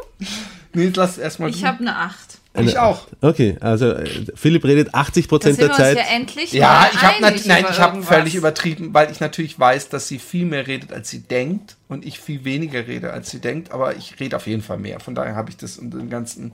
Nee, 0.72 0.90
lass 0.94 1.18
erstmal 1.18 1.50
Ich 1.50 1.64
habe 1.64 1.80
eine 1.80 1.96
8. 1.96 2.38
Ich 2.60 2.78
auch. 2.78 3.06
Okay, 3.20 3.56
also 3.60 3.92
äh, 3.92 4.26
Philipp 4.34 4.64
redet 4.64 4.94
80 4.94 5.26
Da 5.26 5.28
Prozent 5.28 5.58
der 5.58 5.68
uns 5.68 5.76
Zeit. 5.76 5.96
ja 5.96 6.02
endlich 6.10 6.52
Ja, 6.52 6.66
mal 6.68 6.90
ich 6.92 7.02
habe 7.02 7.40
nein, 7.46 7.66
ich 7.70 7.78
habe 7.78 8.02
völlig 8.02 8.34
übertrieben, 8.34 8.92
weil 8.94 9.12
ich 9.12 9.20
natürlich 9.20 9.60
weiß, 9.60 9.90
dass 9.90 10.08
sie 10.08 10.18
viel 10.18 10.44
mehr 10.44 10.66
redet, 10.66 10.92
als 10.92 11.10
sie 11.10 11.20
denkt 11.20 11.76
und 11.88 12.04
ich 12.04 12.18
viel 12.18 12.44
weniger 12.44 12.86
rede, 12.88 13.12
als 13.12 13.30
sie 13.30 13.38
denkt, 13.38 13.70
aber 13.70 13.96
ich 13.96 14.18
rede 14.18 14.34
auf 14.34 14.46
jeden 14.46 14.62
Fall 14.62 14.78
mehr. 14.78 14.98
Von 14.98 15.14
daher 15.14 15.36
habe 15.36 15.50
ich 15.50 15.56
das 15.56 15.78
und 15.78 15.92
den 15.92 16.10
ganzen 16.10 16.52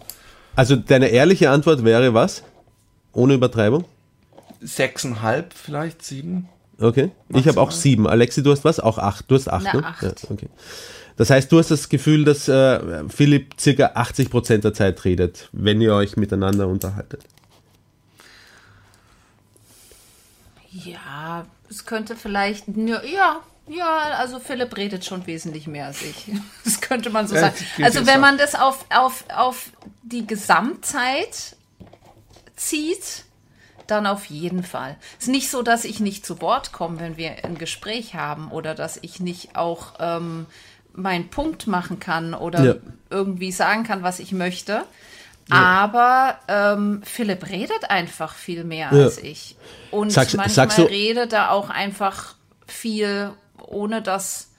Also 0.56 0.76
deine 0.76 1.08
ehrliche 1.08 1.48
Antwort 1.50 1.84
wäre 1.84 2.12
was? 2.12 2.42
Ohne 3.12 3.34
Übertreibung? 3.34 3.84
sechseinhalb, 4.60 5.52
vielleicht 5.54 6.02
sieben. 6.02 6.48
Okay. 6.80 7.10
Ich 7.28 7.46
habe 7.46 7.60
auch 7.60 7.70
sieben. 7.70 8.06
Alexi, 8.08 8.42
du 8.42 8.50
hast 8.50 8.64
was? 8.64 8.80
Auch 8.80 8.98
acht. 8.98 9.26
Du 9.30 9.34
hast 9.34 9.46
acht, 9.48 9.66
Eine 9.66 9.82
ne? 9.82 9.86
acht. 9.86 10.02
Ja, 10.02 10.12
okay. 10.30 10.48
Das 11.16 11.30
heißt, 11.30 11.50
du 11.52 11.58
hast 11.58 11.70
das 11.70 11.88
Gefühl, 11.88 12.24
dass 12.24 12.48
äh, 12.48 13.08
Philipp 13.08 13.54
circa 13.58 13.92
80 13.94 14.30
Prozent 14.30 14.64
der 14.64 14.74
Zeit 14.74 15.04
redet, 15.04 15.48
wenn 15.52 15.80
ihr 15.80 15.94
euch 15.94 16.16
miteinander 16.16 16.66
unterhaltet. 16.66 17.22
Ja, 20.72 21.46
es 21.70 21.86
könnte 21.86 22.16
vielleicht. 22.16 22.66
Ja, 22.68 23.02
ja, 23.04 23.40
ja, 23.68 23.98
also 24.18 24.40
Philipp 24.40 24.76
redet 24.76 25.04
schon 25.04 25.26
wesentlich 25.26 25.66
mehr 25.66 25.86
als 25.86 26.02
ich. 26.02 26.32
Das 26.64 26.80
könnte 26.80 27.10
man 27.10 27.28
so 27.28 27.34
Ja, 27.34 27.42
sagen. 27.42 27.54
Also 27.82 28.06
wenn 28.06 28.20
man 28.20 28.36
das 28.36 28.54
auf, 28.54 28.84
auf, 28.90 29.24
auf 29.34 29.70
die 30.02 30.26
Gesamtzeit 30.26 31.56
zieht, 32.56 33.24
dann 33.86 34.06
auf 34.06 34.26
jeden 34.26 34.64
Fall. 34.64 34.96
Es 35.18 35.24
ist 35.24 35.30
nicht 35.30 35.50
so, 35.50 35.62
dass 35.62 35.84
ich 35.84 36.00
nicht 36.00 36.26
zu 36.26 36.40
Wort 36.40 36.72
komme, 36.72 37.00
wenn 37.00 37.16
wir 37.16 37.44
ein 37.44 37.58
Gespräch 37.58 38.14
haben 38.14 38.50
oder 38.50 38.74
dass 38.74 38.98
ich 39.00 39.20
nicht 39.20 39.56
auch 39.56 39.94
ähm, 40.00 40.46
meinen 40.94 41.28
Punkt 41.28 41.66
machen 41.66 41.98
kann 42.00 42.34
oder 42.34 42.64
Ja. 42.64 42.74
irgendwie 43.10 43.52
sagen 43.52 43.84
kann, 43.84 44.02
was 44.02 44.18
ich 44.18 44.32
möchte. 44.32 44.84
Aber 45.50 46.38
ähm, 46.48 47.02
Philipp 47.04 47.48
redet 47.48 47.90
einfach 47.90 48.34
viel 48.34 48.64
mehr 48.64 48.90
Ja. 48.92 49.04
als 49.04 49.18
ich. 49.18 49.56
Und 49.90 50.10
Sagst- 50.10 50.36
manchmal 50.36 50.54
sagst 50.54 50.78
du- 50.78 50.82
redet 50.84 51.32
er 51.32 51.50
auch 51.52 51.68
einfach 51.70 52.34
viel, 52.66 53.30
ohne 53.60 54.00
dass 54.00 54.50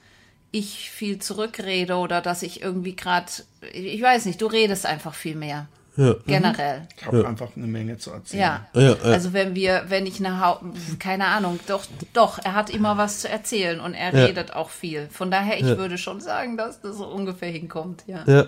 ich 0.52 0.90
viel 0.90 1.18
zurückrede 1.18 1.96
oder 1.96 2.20
dass 2.20 2.42
ich 2.42 2.62
irgendwie 2.62 2.94
gerade, 2.94 3.26
ich 3.72 4.00
weiß 4.00 4.26
nicht, 4.26 4.40
du 4.40 4.46
redest 4.46 4.86
einfach 4.86 5.14
viel 5.14 5.34
mehr. 5.34 5.66
Ja. 5.96 6.14
Generell. 6.26 6.82
Ich 6.96 7.06
habe 7.06 7.26
einfach 7.26 7.48
eine 7.56 7.66
Menge 7.66 7.96
zu 7.96 8.10
erzählen. 8.10 8.42
Ja. 8.42 8.66
Ja, 8.74 8.80
ja. 8.90 8.96
Also 9.02 9.32
wenn 9.32 9.54
wir, 9.54 9.84
wenn 9.88 10.06
ich 10.06 10.18
eine 10.24 10.40
Hau 10.44 10.60
keine 10.98 11.26
Ahnung, 11.26 11.58
doch, 11.66 11.84
doch, 12.12 12.38
er 12.44 12.54
hat 12.54 12.70
immer 12.70 12.98
was 12.98 13.20
zu 13.20 13.28
erzählen 13.28 13.80
und 13.80 13.94
er 13.94 14.14
Ja. 14.14 14.26
redet 14.26 14.54
auch 14.54 14.70
viel. 14.70 15.08
Von 15.10 15.30
daher, 15.30 15.58
ich 15.58 15.78
würde 15.78 15.96
schon 15.98 16.20
sagen, 16.20 16.56
dass 16.56 16.80
das 16.80 16.98
so 16.98 17.06
ungefähr 17.06 17.50
hinkommt, 17.50 18.04
ja. 18.06 18.24
Ja. 18.26 18.46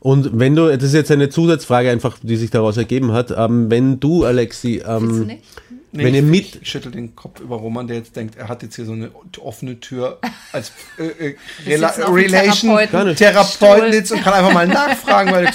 Und 0.00 0.38
wenn 0.38 0.56
du, 0.56 0.68
das 0.74 0.82
ist 0.84 0.94
jetzt 0.94 1.10
eine 1.10 1.28
Zusatzfrage 1.28 1.90
einfach, 1.90 2.16
die 2.22 2.36
sich 2.36 2.50
daraus 2.50 2.76
ergeben 2.76 3.12
hat, 3.12 3.32
ähm, 3.36 3.70
wenn 3.70 4.00
du, 4.00 4.24
Alexi, 4.24 4.82
Willst 4.84 4.86
du 4.86 5.20
ähm, 5.20 5.26
nicht? 5.26 5.44
Nee, 5.90 6.04
Wenn 6.04 6.14
ich, 6.14 6.20
ihr 6.20 6.22
mit- 6.22 6.58
ich 6.62 6.68
schüttel 6.70 6.92
den 6.92 7.16
Kopf 7.16 7.40
über 7.40 7.56
Roman, 7.56 7.86
der 7.88 7.96
jetzt 7.96 8.14
denkt, 8.14 8.36
er 8.36 8.48
hat 8.48 8.62
jetzt 8.62 8.76
hier 8.76 8.84
so 8.84 8.92
eine 8.92 9.10
offene 9.40 9.80
Tür 9.80 10.18
als 10.52 10.70
äh, 10.98 11.28
äh, 11.30 11.34
Rela 11.66 11.88
Relation 12.12 12.76
Therapeuten- 13.16 13.92
sitzt 13.92 14.12
und 14.12 14.22
kann 14.22 14.34
einfach 14.34 14.52
mal 14.52 14.66
nachfragen, 14.66 15.30
weil 15.32 15.48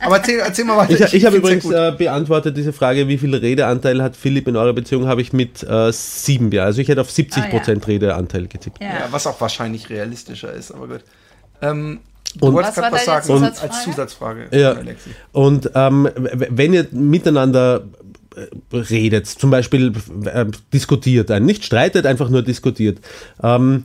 aber 0.00 0.16
erzähl, 0.18 0.38
erzähl 0.38 0.64
mal 0.64 0.76
weiter. 0.76 1.06
ich, 1.06 1.14
ich 1.14 1.24
habe 1.24 1.38
übrigens 1.38 1.64
äh, 1.68 1.92
beantwortet 1.98 2.56
diese 2.56 2.72
Frage, 2.72 3.08
wie 3.08 3.18
viel 3.18 3.34
Redeanteil 3.34 4.00
hat 4.00 4.14
Philipp 4.14 4.46
in 4.46 4.54
eurer 4.56 4.72
Beziehung, 4.74 5.08
habe 5.08 5.22
ich 5.22 5.32
mit 5.32 5.62
äh, 5.64 5.90
sieben, 5.92 6.52
ja. 6.52 6.62
Also 6.64 6.80
ich 6.80 6.86
hätte 6.88 7.00
auf 7.00 7.10
70 7.10 7.42
Ah, 7.42 7.46
ja. 7.46 7.50
Prozent 7.50 7.88
Redeanteil 7.88 8.46
getippt. 8.46 8.80
Ja. 8.80 8.86
ja, 8.88 9.08
was 9.10 9.26
auch 9.26 9.40
wahrscheinlich 9.40 9.90
realistischer 9.90 10.52
ist, 10.52 10.70
aber 10.70 10.86
gut. 10.86 11.00
Ähm, 11.62 11.98
Und- 12.40 12.50
du 12.50 12.52
wolltest 12.52 12.76
Was 12.76 12.82
war 12.84 12.90
gerade 12.90 12.94
was 12.94 13.04
deine 13.06 13.22
sagen 13.22 13.26
Zusatzfrage? 13.26 13.72
als 13.72 13.84
Zusatzfrage, 13.84 14.48
Ja. 14.52 14.72
Alexi. 14.74 15.10
Und 15.32 15.70
ähm, 15.74 16.08
wenn 16.14 16.74
ihr 16.74 16.86
miteinander 16.92 17.82
redet, 18.72 19.26
zum 19.26 19.50
Beispiel 19.50 19.92
äh, 20.26 20.46
diskutiert, 20.72 21.30
äh, 21.30 21.40
nicht 21.40 21.64
streitet, 21.64 22.06
einfach 22.06 22.28
nur 22.28 22.42
diskutiert, 22.42 22.98
ähm, 23.42 23.84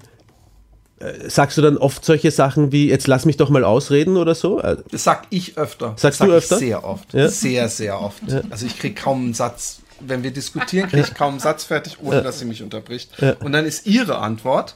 äh, 1.00 1.30
sagst 1.30 1.58
du 1.58 1.62
dann 1.62 1.78
oft 1.78 2.06
solche 2.06 2.32
Sachen 2.32 2.72
wie, 2.72 2.88
jetzt 2.90 3.08
lass 3.08 3.26
mich 3.26 3.38
doch 3.38 3.50
mal 3.50 3.64
ausreden 3.64 4.18
oder 4.18 4.36
so? 4.36 4.62
Äh, 4.62 4.78
Das 4.92 5.04
sag 5.04 5.24
ich 5.30 5.58
öfter. 5.58 5.90
Sagst 5.98 6.04
das 6.04 6.18
sag 6.20 6.26
du 6.28 6.32
ich 6.32 6.38
öfter? 6.38 6.58
Sehr 6.60 6.84
oft. 6.84 7.14
Ja. 7.14 7.28
Sehr, 7.28 7.70
sehr 7.70 8.02
oft. 8.02 8.22
Also 8.50 8.66
ich 8.66 8.78
kriege 8.80 8.96
kaum 8.96 9.24
einen 9.26 9.34
Satz. 9.34 9.82
Wenn 10.00 10.24
wir 10.24 10.32
diskutieren, 10.32 10.90
kriege 10.90 11.04
ich 11.04 11.14
kaum 11.14 11.32
einen 11.32 11.40
Satz 11.40 11.64
fertig, 11.64 11.98
ohne 12.02 12.22
dass 12.22 12.40
sie 12.40 12.46
mich 12.46 12.62
unterbricht. 12.62 13.12
Und 13.42 13.52
dann 13.54 13.66
ist 13.66 13.86
ihre 13.88 14.18
Antwort, 14.20 14.76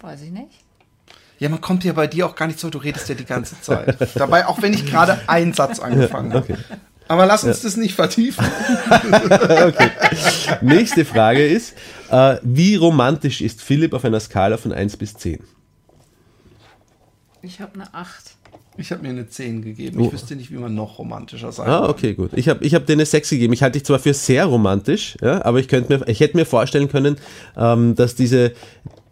Weiß 0.00 0.22
ich 0.22 0.30
nicht. 0.30 0.46
ja, 1.40 1.48
man 1.48 1.60
kommt 1.60 1.82
ja 1.82 1.92
bei 1.92 2.06
dir 2.06 2.26
auch 2.26 2.36
gar 2.36 2.46
nicht 2.46 2.60
so, 2.60 2.70
du 2.70 2.78
redest 2.78 3.08
ja 3.08 3.16
die 3.16 3.24
ganze 3.24 3.60
Zeit. 3.60 3.96
Dabei, 4.14 4.46
auch 4.46 4.62
wenn 4.62 4.72
ich 4.72 4.86
gerade 4.86 5.18
einen 5.28 5.52
Satz 5.54 5.80
angefangen 5.80 6.32
habe. 6.34 6.56
Aber 7.08 7.26
lass 7.26 7.44
uns 7.44 7.62
das 7.62 7.76
nicht 7.76 7.94
vertiefen. 7.94 8.44
Nächste 10.60 11.04
Frage 11.04 11.46
ist, 11.46 11.74
äh, 12.10 12.36
wie 12.42 12.76
romantisch 12.76 13.40
ist 13.40 13.62
Philipp 13.62 13.94
auf 13.94 14.04
einer 14.04 14.20
Skala 14.20 14.56
von 14.56 14.72
1 14.72 14.96
bis 14.96 15.14
10? 15.14 15.40
Ich 17.42 17.60
habe 17.60 17.74
eine 17.74 17.92
8. 17.94 18.34
Ich 18.76 18.92
habe 18.92 19.02
mir 19.02 19.08
eine 19.08 19.28
10 19.28 19.62
gegeben. 19.62 20.00
Ich 20.04 20.12
wüsste 20.12 20.36
nicht, 20.36 20.52
wie 20.52 20.56
man 20.56 20.74
noch 20.74 20.98
romantischer 20.98 21.50
sein 21.50 21.68
Ah, 21.68 21.80
kann. 21.80 21.90
okay, 21.90 22.14
gut. 22.14 22.30
Ich 22.34 22.48
habe 22.48 22.64
ich 22.64 22.74
hab 22.74 22.86
dir 22.86 22.92
eine 22.92 23.06
6 23.06 23.30
gegeben. 23.30 23.52
Ich 23.52 23.62
halte 23.62 23.78
dich 23.78 23.84
zwar 23.84 23.98
für 23.98 24.14
sehr 24.14 24.44
romantisch, 24.44 25.16
ja, 25.20 25.44
aber 25.44 25.58
ich, 25.58 25.66
könnte 25.66 25.98
mir, 25.98 26.08
ich 26.08 26.20
hätte 26.20 26.36
mir 26.36 26.46
vorstellen 26.46 26.88
können, 26.88 27.16
ähm, 27.56 27.96
dass 27.96 28.14
diese 28.14 28.52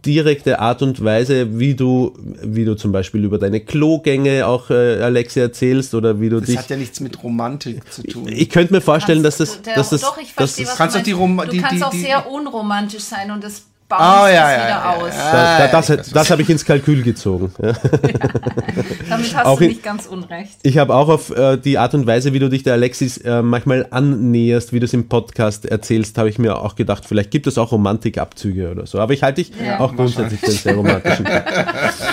direkte 0.05 0.59
Art 0.61 0.83
und 0.83 1.03
Weise, 1.03 1.59
wie 1.59 1.75
du, 1.75 2.13
wie 2.43 2.65
du 2.65 2.75
zum 2.77 2.93
Beispiel 2.93 3.25
über 3.25 3.39
deine 3.39 3.61
Klogänge 3.61 4.47
auch 4.47 4.71
äh, 4.71 5.01
Alexia 5.03 5.45
erzählst 5.45 5.95
oder 5.95 6.21
wie 6.21 6.29
du 6.29 6.39
Das 6.41 6.47
dich. 6.49 6.59
hat 6.59 6.71
ja 6.71 6.77
nichts 6.77 7.01
mit 7.01 7.23
Romantik 7.23 7.81
zu 7.93 8.03
tun. 8.03 8.29
Ich 8.29 8.51
könnte 8.51 8.73
mir 8.75 8.81
vorstellen, 8.81 9.23
dass 9.23 9.39
das, 9.39 9.63
Der- 9.63 9.75
dass 9.75 9.91
das, 9.91 10.03
doch, 10.03 10.19
ich 10.19 10.33
verstehe, 10.33 10.65
das 10.65 10.73
was 10.73 10.79
Kannst 10.79 10.97
du 10.97 11.03
die. 11.03 11.13
Rom- 11.13 11.37
Du 11.45 11.51
die- 11.51 11.59
kannst 11.59 11.77
die- 11.79 11.83
auch 11.85 11.91
die- 11.91 12.01
sehr 12.01 12.31
unromantisch 12.31 13.03
sein 13.03 13.31
und 13.31 13.43
das 13.43 13.63
bounce 13.89 14.03
Ah, 14.03 14.29
ja, 14.29 14.51
es 14.51 14.57
ja, 14.57 14.65
wieder 14.65 14.69
ja, 14.69 14.95
aus. 14.95 15.15
Da, 15.17 15.67
da, 15.69 15.81
das 15.81 16.11
das 16.11 16.31
habe 16.31 16.43
ich 16.43 16.51
ins 16.51 16.65
Kalkül 16.65 17.03
gezogen. 17.03 17.53
Ja. 17.63 17.73
Damit 19.09 19.37
hast 19.37 19.47
Auch 19.47 19.59
du 19.59 19.67
nicht 19.67 19.83
ganz 19.83 20.07
unrecht. 20.07 20.59
Ich 20.63 20.79
habe 20.79 20.95
auch 20.95 21.09
auf 21.09 21.31
äh, 21.31 21.57
die 21.57 21.79
Art 21.79 21.95
und 21.95 22.07
Weise, 22.07 22.33
wie 22.33 22.39
du 22.39 22.49
dich 22.49 22.63
der 22.63 22.75
Alexis 22.75 23.19
äh, 23.19 23.43
manchmal 23.43 23.87
annäherst, 23.91 24.73
wie 24.73 24.81
du 24.81 24.85
es 24.85 24.93
im 24.93 25.09
Podcast 25.09 25.67
erzählst, 25.67 26.19
habe 26.19 26.29
ich 26.29 26.39
mir 26.39 26.59
auch 26.59 26.75
gedacht, 26.75 27.05
vielleicht 27.07 27.31
gibt 27.31 27.47
es 27.47 27.59
auch 27.59 27.73
Romantikabzüge 27.73 28.71
oder 28.71 28.87
so. 28.87 28.99
Aber 29.01 29.13
ich 29.13 29.23
halte 29.23 29.43
dich 29.43 29.53
auch 29.79 29.95
grundsätzlich 29.95 30.41
für 30.41 30.47
einen 30.47 30.57
sehr 30.57 30.75
romantischen. 30.75 31.27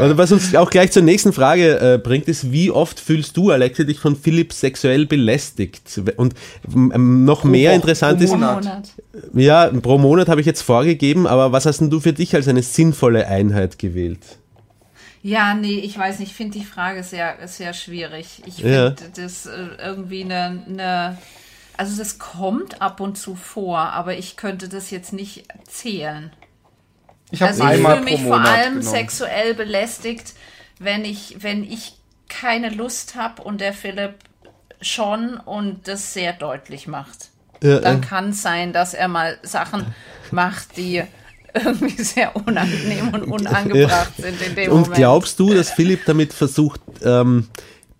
Und 0.00 0.16
was 0.18 0.32
uns 0.32 0.54
auch 0.54 0.70
gleich 0.70 0.92
zur 0.92 1.02
nächsten 1.02 1.32
Frage 1.32 1.78
äh, 1.94 1.98
bringt, 1.98 2.28
ist, 2.28 2.52
wie 2.52 2.70
oft 2.70 3.00
fühlst 3.00 3.36
du, 3.36 3.50
Alexi, 3.50 3.86
dich 3.86 3.98
von 3.98 4.16
Philipp 4.16 4.52
sexuell 4.52 5.06
belästigt? 5.06 6.00
Und 6.16 6.34
ähm, 6.74 7.24
noch 7.24 7.44
mehr 7.44 7.70
Woche, 7.70 7.76
interessant 7.76 8.18
pro 8.18 8.24
ist, 8.24 8.30
Monat. 8.30 8.64
Monat. 8.64 8.88
ja, 9.34 9.66
pro 9.68 9.98
Monat 9.98 10.28
habe 10.28 10.40
ich 10.40 10.46
jetzt 10.46 10.62
vorgegeben, 10.62 11.26
aber 11.26 11.52
was 11.52 11.66
hast 11.66 11.80
denn 11.80 11.90
du 11.90 12.00
für 12.00 12.12
dich 12.12 12.34
als 12.34 12.48
eine 12.48 12.62
sinnvolle 12.62 13.26
Einheit 13.26 13.78
gewählt? 13.78 14.20
Ja, 15.22 15.52
nee, 15.54 15.80
ich 15.80 15.98
weiß 15.98 16.18
nicht, 16.18 16.30
ich 16.30 16.36
finde 16.36 16.58
die 16.58 16.64
Frage 16.64 17.02
sehr, 17.02 17.36
sehr 17.46 17.74
schwierig. 17.74 18.42
Ich 18.46 18.58
Ja. 18.58 18.92
finde 18.92 19.22
das 19.22 19.44
äh, 19.46 19.66
irgendwie 19.84 20.24
eine, 20.24 20.62
eine, 20.66 21.18
also 21.76 21.98
das 21.98 22.18
kommt 22.18 22.80
ab 22.80 23.00
und 23.00 23.18
zu 23.18 23.34
vor, 23.34 23.78
aber 23.78 24.16
ich 24.16 24.36
könnte 24.36 24.68
das 24.68 24.90
jetzt 24.90 25.12
nicht 25.12 25.44
zählen. 25.68 26.30
Ich 27.30 27.42
habe 27.42 27.50
Also 27.52 27.62
ich 27.64 27.68
einmal 27.70 27.98
fühle 27.98 28.06
pro 28.06 28.12
mich 28.16 28.22
vor 28.26 28.40
allem 28.40 28.78
genommen. 28.80 28.82
sexuell 28.82 29.54
belästigt, 29.54 30.34
wenn 30.78 31.04
ich, 31.04 31.36
wenn 31.40 31.64
ich 31.64 31.94
keine 32.28 32.70
Lust 32.70 33.14
habe 33.16 33.42
und 33.42 33.60
der 33.60 33.72
Philipp 33.72 34.14
schon 34.80 35.36
und 35.36 35.86
das 35.88 36.14
sehr 36.14 36.32
deutlich 36.32 36.86
macht. 36.86 37.28
Dann 37.60 38.02
äh, 38.02 38.06
kann 38.06 38.30
es 38.30 38.40
sein, 38.42 38.72
dass 38.72 38.94
er 38.94 39.08
mal 39.08 39.38
Sachen 39.42 39.94
macht, 40.30 40.76
die 40.76 41.02
irgendwie 41.52 42.02
sehr 42.02 42.34
unangenehm 42.36 43.08
und 43.12 43.24
unangebracht 43.30 44.12
sind 44.16 44.40
in 44.40 44.54
dem 44.54 44.72
Und 44.72 44.80
Moment. 44.82 44.96
glaubst 44.96 45.38
du, 45.38 45.52
dass 45.52 45.70
Philipp 45.70 46.04
damit 46.06 46.32
versucht, 46.32 46.80
ähm, 47.04 47.48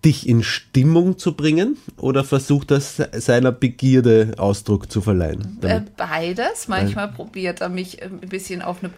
dich 0.05 0.29
in 0.29 0.43
Stimmung 0.43 1.19
zu 1.19 1.35
bringen 1.35 1.77
oder 1.99 2.25
versucht 2.25 2.71
das 2.71 2.97
seiner 3.13 3.53
Begierde 3.53 4.33
Ausdruck 4.39 4.91
zu 4.91 5.01
verleihen? 5.01 5.59
Äh, 5.63 5.69
Damit? 5.69 5.97
beides. 5.97 6.69
Manchmal 6.69 7.09
probiert 7.09 7.61
er 7.61 7.69
mich 7.69 8.01
äh, 8.01 8.07
ein 8.07 8.29
bisschen 8.29 8.63
auf 8.63 8.83
eine 8.83 8.93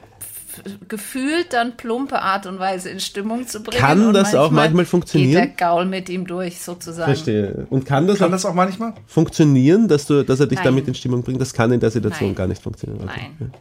gefühlt 0.89 1.53
dann 1.53 1.77
plumpe 1.77 2.21
Art 2.21 2.47
und 2.47 2.59
Weise 2.59 2.91
in 2.91 3.01
Stimmung 3.01 3.47
zu 3.47 3.63
bringen. 3.63 3.81
Kann 3.81 4.07
und 4.07 4.15
das 4.15 4.35
auch 4.35 4.51
manchmal 4.51 4.85
funktionieren? 4.85 5.43
Geht 5.43 5.61
der 5.61 5.69
Gaul 5.69 5.87
mit 5.87 6.09
ihm 6.09 6.27
durch, 6.27 6.61
sozusagen. 6.61 7.07
Verstehe. 7.07 7.67
Und 7.71 7.87
kann 7.87 8.07
das 8.07 8.19
Kann 8.19 8.29
auch 8.29 8.33
das 8.33 8.45
auch 8.45 8.55
manchmal? 8.55 8.95
funktionieren, 9.07 9.89
dass, 9.89 10.07
du, 10.07 10.23
dass 10.25 10.41
er 10.41 10.47
dich 10.47 10.57
Nein. 10.57 10.67
damit 10.67 10.89
in 10.89 10.95
Stimmung 10.95 11.23
bringt? 11.23 11.41
Das 11.41 11.53
kann 11.53 11.73
in 11.73 11.81
der 11.81 11.91
Situation 11.91 12.31
Nein. 12.31 12.37
gar 12.37 12.47
nicht 12.47 12.63
funktionieren. 12.63 13.09
Okay. 13.09 13.31
Nein. 13.39 13.53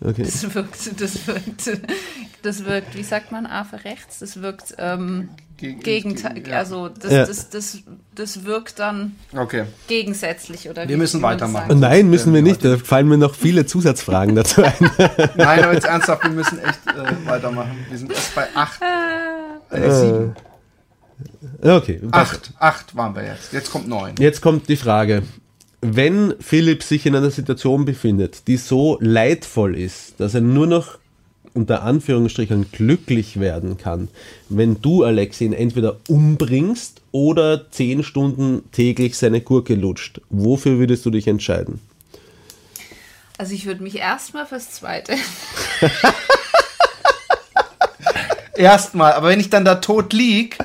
Okay. 0.00 0.24
Das 0.24 0.54
wirkt, 0.54 1.00
das 1.00 1.26
wirkt, 1.26 1.80
das 2.42 2.64
wirkt, 2.64 2.94
wie 2.96 3.02
sagt 3.02 3.32
man, 3.32 3.46
Affe 3.46 3.84
rechts? 3.84 4.18
Das 4.18 4.40
wirkt 4.42 4.74
ähm, 4.78 5.28
Gegen- 5.56 5.80
Gegenteil, 5.80 6.34
gegen- 6.34 6.50
ja. 6.50 6.58
also 6.58 6.88
das, 6.90 7.10
Ja. 7.12 7.24
das, 7.26 7.48
das, 7.48 7.78
das 8.14 8.44
wirkt 8.44 8.78
dann 8.78 9.16
Okay. 9.34 9.64
gegensätzlich 9.88 10.68
oder 10.68 10.82
Wir 10.82 10.96
wie 10.96 10.98
müssen 10.98 11.22
weitermachen. 11.22 11.68
sagt. 11.70 11.80
Nein, 11.80 12.10
müssen 12.10 12.34
wir 12.34 12.42
nicht. 12.42 12.62
Da 12.62 12.76
fallen 12.76 13.08
mir 13.08 13.16
noch 13.16 13.34
viele 13.34 13.64
Zusatzfragen 13.64 14.34
dazu 14.34 14.62
ein. 14.62 14.74
Nein, 15.36 15.64
aber 15.64 15.72
jetzt 15.72 15.86
ernsthaft, 15.86 16.24
wir 16.24 16.30
müssen 16.30 16.58
echt 16.58 16.80
äh, 16.88 17.26
weitermachen. 17.26 17.70
Wir 17.88 17.96
sind 17.98 18.12
erst 18.12 18.34
bei 18.34 18.46
acht. 18.54 18.80
Äh, 19.70 19.90
sieben. 19.90 20.36
Okay. 21.62 22.00
pass- 22.10 22.28
Acht. 22.34 22.52
Acht 22.58 22.96
waren 22.96 23.14
wir 23.14 23.24
jetzt. 23.24 23.52
Jetzt 23.52 23.70
kommt 23.72 23.88
neun. 23.88 24.12
Jetzt 24.18 24.42
kommt 24.42 24.68
die 24.68 24.76
Frage. 24.76 25.22
Wenn 25.80 26.34
Philipp 26.40 26.82
sich 26.82 27.06
in 27.06 27.14
einer 27.14 27.30
Situation 27.30 27.84
befindet, 27.84 28.48
die 28.48 28.56
so 28.56 28.98
leidvoll 29.00 29.76
ist, 29.76 30.14
dass 30.18 30.34
er 30.34 30.40
nur 30.40 30.66
noch 30.66 30.98
unter 31.54 31.82
Anführungsstrichen 31.82 32.70
glücklich 32.70 33.40
werden 33.40 33.78
kann, 33.78 34.08
wenn 34.48 34.80
du, 34.80 35.04
Alex, 35.04 35.40
ihn 35.40 35.52
entweder 35.52 35.96
umbringst 36.08 37.00
oder 37.12 37.70
zehn 37.70 38.02
Stunden 38.02 38.62
täglich 38.72 39.16
seine 39.16 39.40
Gurke 39.40 39.74
lutscht, 39.74 40.20
wofür 40.28 40.78
würdest 40.78 41.06
du 41.06 41.10
dich 41.10 41.26
entscheiden? 41.26 41.80
Also 43.38 43.54
ich 43.54 43.66
würde 43.66 43.82
mich 43.82 43.96
erstmal 43.96 44.46
fürs 44.46 44.70
Zweite. 44.70 45.14
Erstmal, 48.56 49.12
aber 49.12 49.28
wenn 49.28 49.40
ich 49.40 49.50
dann 49.50 49.64
da 49.64 49.76
tot 49.76 50.12
lieg, 50.12 50.58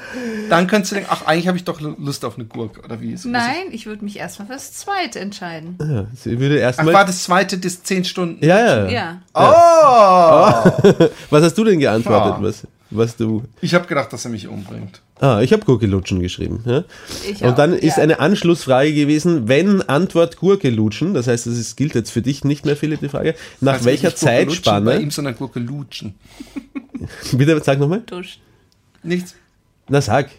dann 0.50 0.68
könntest 0.68 0.92
du 0.92 0.96
denken, 0.96 1.10
ach, 1.12 1.26
eigentlich 1.26 1.48
habe 1.48 1.58
ich 1.58 1.64
doch 1.64 1.80
Lust 1.82 2.26
auf 2.26 2.36
eine 2.36 2.46
Gurke, 2.46 2.82
oder 2.82 3.02
wie 3.02 3.14
ist 3.14 3.22
es? 3.22 3.26
Nein, 3.26 3.68
ich 3.72 3.86
würde 3.86 4.04
mich 4.04 4.18
erstmal 4.18 4.48
fürs 4.48 4.74
Zweite 4.74 5.20
entscheiden. 5.20 5.78
Ja, 5.80 6.06
sie 6.16 6.40
würde 6.40 6.56
Ach, 6.58 6.62
erstmal. 6.62 6.94
war 6.94 7.06
das 7.06 7.24
zweite, 7.24 7.58
das 7.58 7.84
zehn 7.84 8.04
Stunden? 8.04 8.44
ja, 8.44 8.60
ja, 8.60 8.88
ja. 8.88 8.92
Ja. 8.92 9.22
Oh! 9.34 10.72
Was 11.30 11.44
hast 11.44 11.58
du 11.58 11.64
denn 11.64 11.80
geantwortet? 11.80 12.36
Ja. 12.38 12.44
Was, 12.44 12.68
was 12.94 13.16
du. 13.16 13.44
Ich 13.62 13.74
habe 13.74 13.88
gedacht, 13.88 14.12
dass 14.12 14.26
er 14.26 14.32
mich 14.32 14.48
umbringt. 14.48 15.02
Ah, 15.22 15.40
ich 15.42 15.54
habe 15.54 15.64
Gurke 15.64 15.86
lutschen 15.86 16.20
geschrieben. 16.20 16.64
Ja? 16.66 16.84
Ich 17.30 17.44
Und 17.44 17.60
dann 17.60 17.74
auch, 17.74 17.78
ist 17.78 17.98
ja. 17.98 18.04
eine 18.04 18.20
Anschlussfrage 18.20 18.94
gewesen, 18.94 19.48
wenn 19.48 19.82
Antwort 19.84 20.36
Gurke 20.38 20.70
lutschen, 20.72 21.14
das 21.14 21.28
heißt, 21.28 21.46
es 21.46 21.76
gilt 21.76 21.94
jetzt 21.94 22.10
für 22.12 22.24
dich 22.24 22.44
nicht 22.44 22.66
mehr, 22.66 22.76
Philipp, 22.76 23.02
die 23.02 23.10
Frage, 23.10 23.36
nach 23.60 23.74
Also 23.74 23.86
welcher 23.86 24.08
nicht 24.08 24.20
Gurke 24.20 24.36
lutschen, 24.46 24.64
Bei 24.64 24.72
Zeitspanne, 24.72 25.00
ihm, 25.00 25.12
sondern 25.12 25.36
Gurke 25.38 25.60
lutschen. 25.60 26.16
bitte 27.34 27.62
sag 27.64 27.80
nochmal, 27.80 28.02
Dusch. 28.06 28.40
Nichts. 29.04 29.36
na 29.88 30.02
sag, 30.02 30.30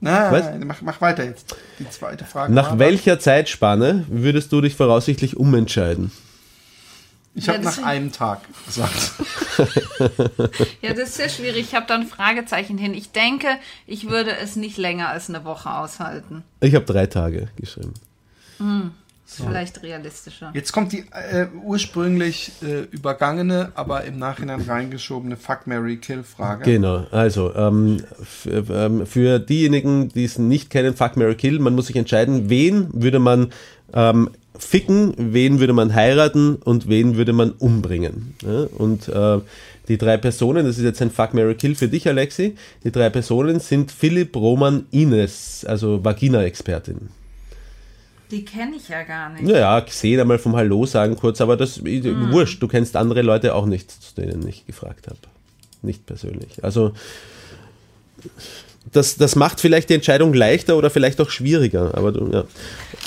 Nein, 0.00 0.32
Was? 0.32 0.44
mach, 0.66 0.82
mach 0.82 1.00
weiter 1.00 1.24
jetzt. 1.24 1.56
Die 1.78 1.88
zweite 1.88 2.24
Frage. 2.24 2.52
nach 2.52 2.70
war- 2.72 2.78
welcher 2.78 3.18
Zeitspanne 3.18 4.04
würdest 4.08 4.52
du 4.52 4.60
dich 4.60 4.74
voraussichtlich 4.76 5.36
umentscheiden? 5.36 6.10
Ich 7.34 7.48
habe 7.48 7.58
Ja, 7.58 7.64
nach 7.64 7.82
einem 7.82 8.12
Tag 8.12 8.42
gesagt. 8.66 9.12
Ja, 10.82 10.92
das 10.92 11.10
ist 11.10 11.14
sehr 11.14 11.28
schwierig. 11.28 11.60
Ich 11.68 11.74
habe 11.74 11.86
da 11.86 11.94
ein 11.94 12.06
Fragezeichen 12.06 12.76
hin. 12.76 12.92
Ich 12.92 13.12
denke, 13.12 13.46
ich 13.86 14.08
würde 14.08 14.36
es 14.36 14.56
nicht 14.56 14.78
länger 14.78 15.08
als 15.08 15.28
eine 15.28 15.44
Woche 15.44 15.70
aushalten. 15.70 16.42
Ich 16.60 16.74
habe 16.74 16.84
drei 16.84 17.06
Tage 17.06 17.48
geschrieben. 17.56 17.94
Ist 19.26 19.36
vielleicht 19.36 19.82
realistischer. 19.82 20.50
Jetzt 20.54 20.72
kommt 20.72 20.92
die 20.92 21.04
äh, 21.10 21.46
ursprünglich 21.62 22.52
äh, 22.62 22.82
übergangene, 22.90 23.72
aber 23.74 24.04
im 24.04 24.18
Nachhinein 24.18 24.60
reingeschobene 24.60 25.36
Fuck, 25.36 25.66
Mary 25.66 25.96
Kill 25.96 26.22
Frage. 26.22 26.64
Genau, 26.64 27.06
also 27.10 27.54
ähm, 27.54 28.04
ähm, 28.46 29.06
für 29.06 29.38
diejenigen, 29.38 30.10
die 30.10 30.24
es 30.24 30.38
nicht 30.38 30.68
kennen, 30.68 30.94
Fuck, 30.94 31.16
Mary 31.16 31.36
Kill, 31.36 31.58
man 31.58 31.74
muss 31.74 31.86
sich 31.86 31.96
entscheiden, 31.96 32.50
wen 32.50 32.88
würde 32.92 33.18
man 33.18 33.50
ähm, 33.94 34.30
ficken, 34.58 35.14
wen 35.16 35.60
würde 35.60 35.72
man 35.72 35.94
heiraten 35.94 36.56
und 36.56 36.88
wen 36.88 37.16
würde 37.16 37.32
man 37.32 37.50
umbringen. 37.52 38.34
Ja? 38.42 38.66
Und 38.78 39.08
äh, 39.08 39.40
die 39.88 39.98
drei 39.98 40.16
Personen, 40.16 40.64
das 40.66 40.78
ist 40.78 40.84
jetzt 40.84 41.02
ein 41.02 41.10
Fuck, 41.10 41.34
Mary 41.34 41.54
Kill 41.56 41.74
für 41.74 41.88
dich, 41.88 42.06
Alexi, 42.08 42.54
die 42.84 42.92
drei 42.92 43.10
Personen 43.10 43.60
sind 43.60 43.90
Philipp, 43.90 44.34
Roman, 44.36 44.86
Ines, 44.90 45.64
also 45.68 46.04
Vagina-Expertin. 46.04 47.08
Die 48.30 48.44
kenne 48.44 48.76
ich 48.76 48.88
ja 48.88 49.02
gar 49.02 49.28
nicht. 49.30 49.44
Naja, 49.44 49.78
gesehen 49.80 50.18
einmal 50.20 50.38
vom 50.38 50.56
Hallo 50.56 50.86
sagen 50.86 51.16
kurz, 51.16 51.40
aber 51.40 51.56
das 51.56 51.82
Mhm. 51.82 52.32
wurscht, 52.32 52.62
du 52.62 52.68
kennst 52.68 52.96
andere 52.96 53.22
Leute 53.22 53.54
auch 53.54 53.66
nicht, 53.66 53.90
zu 53.90 54.14
denen 54.14 54.46
ich 54.48 54.66
gefragt 54.66 55.06
habe. 55.08 55.18
Nicht 55.82 56.06
persönlich. 56.06 56.64
Also 56.64 56.92
das, 58.92 59.16
das 59.16 59.34
macht 59.34 59.60
vielleicht 59.60 59.90
die 59.90 59.94
Entscheidung 59.94 60.34
leichter 60.34 60.76
oder 60.76 60.90
vielleicht 60.90 61.20
auch 61.20 61.30
schwieriger, 61.30 61.92
aber 61.96 62.12
du, 62.12 62.30
ja. 62.30 62.44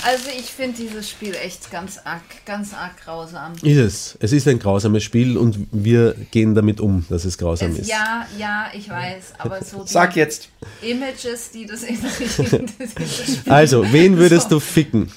Also 0.04 0.24
ich 0.38 0.46
finde 0.46 0.76
dieses 0.76 1.08
Spiel 1.08 1.34
echt 1.34 1.70
ganz 1.70 1.98
arg, 2.04 2.22
ganz 2.44 2.74
arg 2.74 2.96
grausam. 3.04 3.52
Ist 3.62 3.76
es. 3.78 4.18
Es 4.20 4.32
ist 4.32 4.46
ein 4.48 4.58
grausames 4.58 5.02
Spiel 5.02 5.36
und 5.36 5.58
wir 5.72 6.14
gehen 6.30 6.54
damit 6.54 6.80
um, 6.80 7.04
dass 7.08 7.24
es 7.24 7.38
grausam 7.38 7.72
Es, 7.72 7.80
ist. 7.80 7.88
ja, 7.88 8.26
ja, 8.38 8.66
ich 8.74 8.88
weiß, 8.88 9.34
aber 9.38 9.62
so 9.64 9.82
die 9.84 9.90
Sag 9.90 10.14
jetzt. 10.16 10.48
Images, 10.82 11.50
die 11.52 11.66
das 11.66 11.82
in 11.84 11.96
dieses 11.98 13.36
Spiel. 13.38 13.52
Also, 13.52 13.92
wen 13.92 14.16
würdest 14.18 14.50
du 14.52 14.60
ficken? 14.60 15.10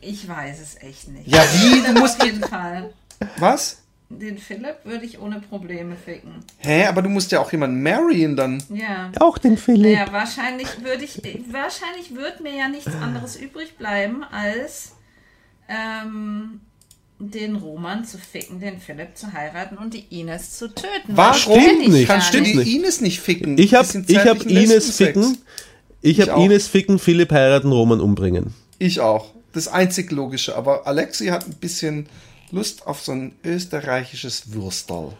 Ich 0.00 0.28
weiß 0.28 0.58
es 0.60 0.82
echt 0.82 1.08
nicht. 1.08 1.26
Ja, 1.26 1.42
wie? 1.54 1.80
Du 1.82 1.92
Auf 1.94 1.98
musst. 2.00 2.22
jeden 2.22 2.42
Fall. 2.42 2.90
Was? 3.38 3.78
Den 4.10 4.38
Philipp 4.38 4.76
würde 4.84 5.04
ich 5.04 5.20
ohne 5.20 5.40
Probleme 5.40 5.94
ficken. 5.94 6.36
Hä, 6.58 6.86
aber 6.86 7.02
du 7.02 7.10
musst 7.10 7.30
ja 7.30 7.40
auch 7.40 7.52
jemanden 7.52 7.82
marryen 7.82 8.36
dann. 8.36 8.62
Ja. 8.70 9.12
Auch 9.20 9.36
den 9.36 9.58
Philipp. 9.58 9.98
Naja, 9.98 10.06
wahrscheinlich 10.10 10.68
würde 10.82 11.04
ich, 11.04 11.20
wahrscheinlich 11.52 12.14
wird 12.14 12.40
mir 12.40 12.56
ja 12.56 12.68
nichts 12.68 12.94
anderes 13.02 13.36
übrig 13.36 13.76
bleiben, 13.76 14.24
als 14.24 14.92
ähm, 15.68 16.60
den 17.18 17.56
Roman 17.56 18.04
zu 18.04 18.16
ficken, 18.16 18.60
den 18.60 18.80
Philipp 18.80 19.16
zu 19.16 19.32
heiraten 19.32 19.76
und 19.76 19.92
die 19.92 20.06
Ines 20.08 20.56
zu 20.56 20.68
töten. 20.68 21.08
Warum 21.08 21.34
stimmt 21.34 21.82
ich 21.82 21.88
nicht. 21.88 22.08
Kannst 22.08 22.32
du 22.32 22.40
die. 22.40 22.76
Ines 22.76 23.02
nicht 23.02 23.20
ficken? 23.20 23.58
Ich 23.58 23.74
habe 23.74 23.86
ich 24.06 24.18
hab 24.18 24.42
Ines 24.46 24.96
ficken, 24.96 25.36
ich 26.00 26.20
Ich 26.20 26.30
habe. 26.30 26.42
Ines 26.42 26.66
ficken, 26.66 26.98
Philipp 26.98 27.30
heiraten, 27.32 27.72
Roman 27.72 28.00
umbringen. 28.00 28.54
Ich 28.78 29.00
auch. 29.00 29.34
Das 29.52 29.68
einzig 29.68 30.10
Logische. 30.12 30.56
Aber 30.56 30.86
Alexi 30.86 31.26
hat 31.26 31.46
ein 31.46 31.54
bisschen 31.54 32.08
Lust 32.50 32.86
auf 32.86 33.00
so 33.00 33.12
ein 33.12 33.36
österreichisches 33.44 34.52
Würstel. 34.52 35.12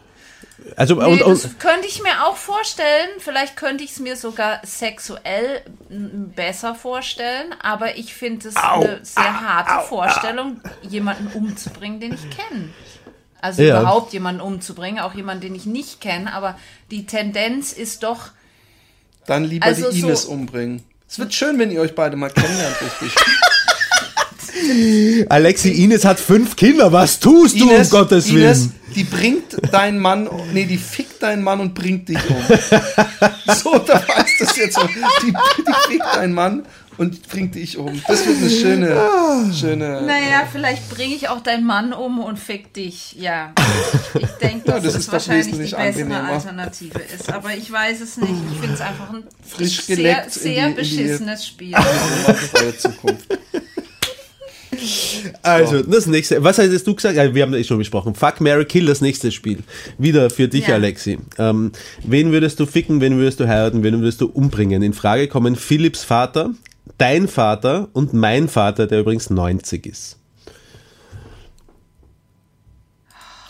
Also, 0.75 0.95
Nee, 0.95 1.05
und, 1.05 1.21
das 1.21 1.45
und, 1.45 1.59
könnte 1.59 1.87
ich 1.87 2.01
mir 2.01 2.25
auch 2.25 2.35
vorstellen. 2.35 3.09
Vielleicht 3.19 3.55
könnte 3.55 3.83
ich 3.83 3.91
es 3.91 3.99
mir 3.99 4.15
sogar 4.15 4.59
sexuell 4.65 5.61
besser 5.89 6.75
vorstellen. 6.75 7.53
Aber 7.61 7.97
ich 7.97 8.13
finde 8.13 8.49
es 8.49 8.55
eine 8.55 8.99
sehr 9.03 9.41
harte 9.41 9.87
Vorstellung, 9.87 10.59
jemanden 10.81 11.27
umzubringen, 11.27 11.99
den 11.99 12.13
ich 12.13 12.29
kenne. 12.29 12.69
Also 13.41 13.61
Ja. 13.61 13.79
überhaupt 13.81 14.11
jemanden 14.11 14.41
umzubringen, 14.41 14.99
auch 14.99 15.13
jemanden, 15.13 15.41
den 15.41 15.55
ich 15.55 15.65
nicht 15.65 16.01
kenne. 16.01 16.33
Aber 16.33 16.57
die 16.91 17.05
Tendenz 17.05 17.71
ist 17.73 18.03
doch, 18.03 18.31
Dann 19.25 19.43
lieber 19.45 19.65
Also 19.65 19.91
die 19.91 20.01
so- 20.01 20.07
Ines 20.07 20.25
umbringen. 20.25 20.83
Es 21.07 21.19
wird 21.19 21.33
schön, 21.33 21.57
wenn 21.59 21.71
ihr 21.71 21.81
euch 21.81 21.95
beide 21.95 22.15
mal 22.17 22.29
kennenlernt, 22.31 22.75
richtig. 22.81 23.15
Alexi 25.29 25.69
Ines 25.83 26.05
hat 26.05 26.19
fünf 26.19 26.55
Kinder. 26.55 26.91
Was 26.91 27.19
tust 27.19 27.59
du, 27.59 27.69
um 27.69 27.89
Gottes 27.89 28.29
Willen? 28.33 28.43
Ines, 28.45 28.69
die 28.95 29.03
bringt 29.03 29.57
deinen 29.71 29.99
Mann, 29.99 30.29
nee, 30.53 30.65
die 30.65 30.77
fickt 30.77 31.21
deinen 31.23 31.43
Mann 31.43 31.59
und 31.59 31.73
bringt 31.73 32.09
dich 32.09 32.17
um. 32.29 32.37
so, 33.55 33.77
da 33.79 33.95
weißt 34.07 34.39
du 34.39 34.43
es 34.45 34.55
jetzt 34.55 34.75
so. 34.75 34.81
Die, 34.87 35.27
die 35.27 35.33
fickt 35.91 36.15
deinen 36.15 36.33
Mann 36.33 36.63
und 36.97 37.27
bringt 37.29 37.55
dich 37.55 37.77
um. 37.77 38.01
Das 38.07 38.25
wird 38.25 38.37
eine 38.39 38.49
schöne, 38.49 39.01
schöne. 39.57 40.01
naja, 40.01 40.43
vielleicht 40.51 40.89
bringe 40.89 41.15
ich 41.15 41.29
auch 41.29 41.41
deinen 41.41 41.65
Mann 41.65 41.93
um 41.93 42.19
und 42.19 42.37
fick 42.39 42.73
dich. 42.73 43.15
Ja, 43.17 43.53
ich 44.19 44.27
denke, 44.41 44.67
Ja, 44.67 44.73
dass 44.79 44.83
das 44.83 44.93
das, 44.93 45.01
ist 45.03 45.11
wahrscheinlich 45.11 45.51
die 45.51 45.57
bessere 45.59 45.79
angenehmer. 45.81 46.23
Alternative 46.29 46.99
ist. 46.99 47.31
Aber 47.31 47.53
ich 47.55 47.71
weiß 47.71 48.01
es 48.01 48.17
nicht. 48.17 48.33
Ich 48.51 48.59
finde 48.59 48.73
es 48.73 48.81
einfach 48.81 49.13
ein 49.13 49.23
Frisch 49.47 49.81
sehr, 49.83 50.25
sehr 50.29 50.51
die- 50.53 50.57
in 50.57 50.67
die- 50.69 50.73
beschissenes 50.73 51.45
Spiel. 51.47 51.75
Eure 52.53 52.77
Zukunft. 52.77 53.25
Also, 55.41 55.81
das 55.83 56.05
nächste. 56.07 56.43
Was 56.43 56.57
hättest 56.57 56.85
du 56.87 56.95
gesagt? 56.95 57.15
Wir 57.33 57.43
haben 57.43 57.51
das 57.51 57.61
eh 57.61 57.63
schon 57.63 57.77
besprochen. 57.77 58.15
Fuck, 58.15 58.41
Mary 58.41 58.65
Kill, 58.65 58.85
das 58.85 59.01
nächste 59.01 59.31
Spiel. 59.31 59.63
Wieder 59.97 60.29
für 60.29 60.47
dich, 60.47 60.67
Ja. 60.67 60.75
Alexi. 60.75 61.19
Ähm, 61.37 61.71
wen 62.03 62.31
würdest 62.31 62.59
du 62.59 62.65
ficken, 62.65 63.01
wen 63.01 63.17
würdest 63.17 63.39
du 63.39 63.47
heiraten, 63.47 63.83
wen 63.83 63.99
würdest 63.99 64.21
du 64.21 64.27
umbringen? 64.27 64.81
In 64.81 64.93
Frage 64.93 65.27
kommen 65.27 65.55
Philipps 65.55 66.03
Vater, 66.03 66.51
dein 66.97 67.27
Vater 67.27 67.89
und 67.93 68.13
mein 68.13 68.47
Vater, 68.49 68.87
der 68.87 69.01
übrigens 69.01 69.29
90 69.29 69.85
ist. 69.85 70.17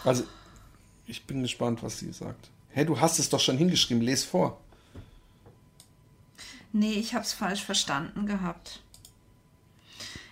Also, 0.04 0.24
ich 1.08 1.26
bin 1.26 1.42
gespannt, 1.42 1.84
was 1.84 2.00
sie 2.00 2.12
sagt. 2.12 2.50
Hä, 2.72 2.86
du 2.86 3.00
hast 3.00 3.20
es 3.20 3.30
doch 3.30 3.40
schon 3.40 3.58
hingeschrieben, 3.58 4.02
les 4.04 4.24
vor. 4.24 4.60
Nee, 6.72 6.94
ich 6.94 7.14
habe 7.16 7.26
es 7.26 7.34
falsch 7.34 7.64
verstanden 7.64 8.26
gehabt. 8.28 8.82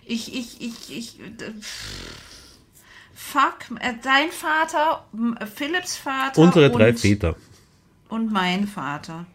Ich, 0.08 0.34
ich, 0.34 0.60
ich, 0.62 0.90
ich. 0.90 1.18
Fuck, 3.14 3.78
äh, 3.80 3.92
dein 4.02 4.30
Vater, 4.30 5.04
Philipps 5.54 5.98
Vater. 5.98 6.40
Unsere 6.40 6.70
drei 6.70 6.90
und, 6.90 6.98
Väter. 6.98 7.36
Und 8.08 8.32
mein 8.32 8.66
Vater. 8.66 9.26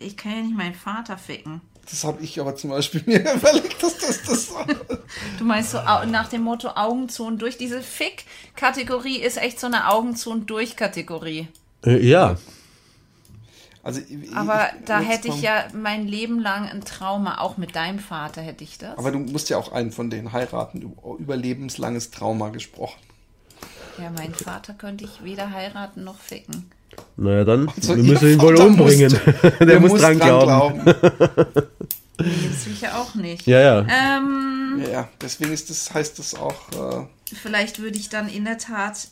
Ich 0.00 0.16
kann 0.16 0.32
ja 0.32 0.42
nicht 0.42 0.56
meinen 0.56 0.74
Vater 0.74 1.16
ficken. 1.16 1.60
Das 1.88 2.02
habe 2.02 2.20
ich 2.20 2.40
aber 2.40 2.56
zum 2.56 2.70
Beispiel 2.70 3.04
mir 3.06 3.20
überlegt, 3.34 3.80
dass 3.80 3.98
das 3.98 4.24
das. 4.24 4.52
Du 5.38 5.44
meinst 5.44 5.70
so 5.70 5.78
nach 5.78 6.28
dem 6.28 6.42
Motto 6.42 6.70
Augen 6.70 7.08
zu 7.08 7.24
und 7.24 7.40
durch. 7.40 7.56
Diese 7.56 7.82
Fick-Kategorie 7.82 9.18
ist 9.18 9.36
echt 9.36 9.60
so 9.60 9.68
eine 9.68 9.88
Augen 9.88 10.16
zu 10.16 10.32
und 10.32 10.50
durch 10.50 10.74
Kategorie. 10.74 11.46
Äh, 11.84 12.04
ja. 12.04 12.36
Also, 13.86 14.00
Aber 14.34 14.66
ich- 14.78 14.84
da 14.86 14.98
hätte 15.00 15.28
ich 15.28 15.42
ja 15.42 15.64
mein 15.72 16.08
Leben 16.08 16.40
lang 16.40 16.68
ein 16.68 16.84
Trauma. 16.84 17.38
Auch 17.38 17.56
mit 17.56 17.76
deinem 17.76 18.00
Vater 18.00 18.42
hätte 18.42 18.64
ich 18.64 18.78
das. 18.78 18.98
Aber 18.98 19.12
du 19.12 19.18
musst 19.20 19.48
ja 19.48 19.58
auch 19.58 19.70
einen 19.70 19.92
von 19.92 20.10
denen 20.10 20.32
heiraten. 20.32 20.82
Über 20.82 21.16
überlebenslanges 21.18 22.10
Trauma 22.10 22.48
gesprochen. 22.48 22.98
ja, 23.98 24.10
meinen 24.10 24.34
Vater 24.34 24.74
könnte 24.74 25.04
ich 25.04 25.22
weder 25.22 25.50
heiraten 25.52 26.02
noch 26.04 26.18
ficken. 26.18 26.70
Naja, 27.16 27.44
dann 27.44 27.68
Also, 27.76 27.94
wir 27.96 28.02
müssen 28.02 28.28
ihn 28.32 28.40
wohl 28.40 28.56
umbringen. 28.56 29.12
musst- 29.42 29.60
der 29.60 29.80
muss 29.80 30.00
dran 30.00 30.18
glauben. 30.18 30.82
Nee, 32.18 32.48
das 32.48 32.64
sicher 32.64 32.98
auch 32.98 33.14
nicht. 33.14 33.46
Ja, 33.46 33.60
ja. 33.60 33.86
Ähm, 33.88 34.80
Ja, 34.82 34.88
ja, 34.90 35.08
deswegen 35.20 35.52
ist 35.52 35.70
das, 35.70 35.92
heißt 35.94 36.18
das 36.18 36.34
auch. 36.34 36.56
Äh, 36.72 37.06
vielleicht 37.34 37.78
würde 37.78 37.98
ich 37.98 38.08
dann 38.08 38.28
in 38.28 38.44
der 38.44 38.58
Tat. 38.58 39.08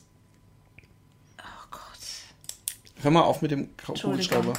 Oh 1.39 1.67
Gott. 1.71 2.94
Hör 3.05 3.11
mal 3.11 3.23
auf 3.23 3.43
mit 3.43 3.51
dem. 3.51 3.69
Kugelschreiber. 3.87 4.55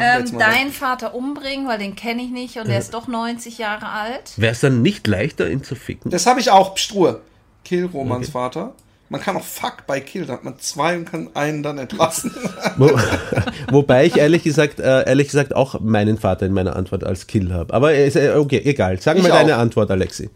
Ähm, 0.00 0.38
deinen 0.38 0.70
Vater 0.70 1.14
umbringen, 1.14 1.66
weil 1.66 1.78
den 1.78 1.96
kenne 1.96 2.22
ich 2.22 2.30
nicht 2.30 2.56
und 2.58 2.68
der 2.68 2.78
ist 2.78 2.94
doch 2.94 3.08
90 3.08 3.58
Jahre 3.58 3.88
alt. 3.88 4.32
Wäre 4.36 4.52
es 4.52 4.60
dann 4.60 4.82
nicht 4.82 5.06
leichter, 5.06 5.50
ihn 5.50 5.64
zu 5.64 5.74
ficken? 5.74 6.10
Das 6.10 6.26
habe 6.26 6.40
ich 6.40 6.50
auch, 6.50 6.76
Struhe. 6.76 7.20
Kill 7.64 7.86
Romans 7.86 8.30
Vater. 8.30 8.74
Man 9.10 9.20
kann 9.20 9.36
auch 9.36 9.42
Fuck 9.42 9.88
bei 9.88 9.98
Kill, 9.98 10.24
da 10.24 10.34
hat 10.34 10.44
man 10.44 10.60
zwei 10.60 10.96
und 10.96 11.04
kann 11.04 11.30
einen 11.34 11.64
dann 11.64 11.78
entlassen. 11.78 12.32
Wo, 12.76 12.90
wobei 13.72 14.06
ich 14.06 14.16
ehrlich 14.16 14.44
gesagt, 14.44 14.78
äh, 14.78 15.04
ehrlich 15.04 15.26
gesagt 15.26 15.56
auch 15.56 15.80
meinen 15.80 16.16
Vater 16.16 16.46
in 16.46 16.52
meiner 16.52 16.76
Antwort 16.76 17.02
als 17.02 17.26
Kill 17.26 17.52
habe. 17.52 17.74
Aber 17.74 17.92
ist, 17.92 18.14
äh, 18.14 18.34
okay, 18.36 18.62
egal. 18.64 19.00
Sag 19.00 19.20
mal 19.20 19.28
deine. 19.28 19.56
Antwort, 19.56 19.90
Alexi. 19.90 20.30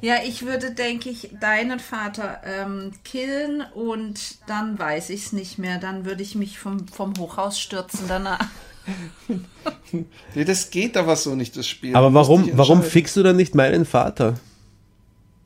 Ja, 0.00 0.16
ich 0.24 0.44
würde, 0.44 0.72
denke 0.72 1.08
ich, 1.08 1.30
deinen 1.40 1.80
Vater 1.80 2.40
ähm, 2.44 2.92
killen 3.04 3.62
und 3.74 4.20
dann 4.46 4.78
weiß 4.78 5.10
ich 5.10 5.26
es 5.26 5.32
nicht 5.32 5.58
mehr. 5.58 5.78
Dann 5.78 6.04
würde 6.04 6.22
ich 6.22 6.34
mich 6.34 6.58
vom, 6.58 6.86
vom 6.88 7.14
Hochhaus 7.18 7.58
stürzen 7.58 8.06
danach. 8.08 8.46
nee, 10.34 10.44
das 10.44 10.70
geht 10.70 10.96
aber 10.96 11.16
so 11.16 11.34
nicht, 11.34 11.56
das 11.56 11.66
Spiel. 11.66 11.96
Aber 11.96 12.14
warum, 12.14 12.48
warum 12.54 12.82
fickst 12.82 13.16
du 13.16 13.22
dann 13.22 13.36
nicht 13.36 13.54
meinen 13.54 13.84
Vater? 13.84 14.38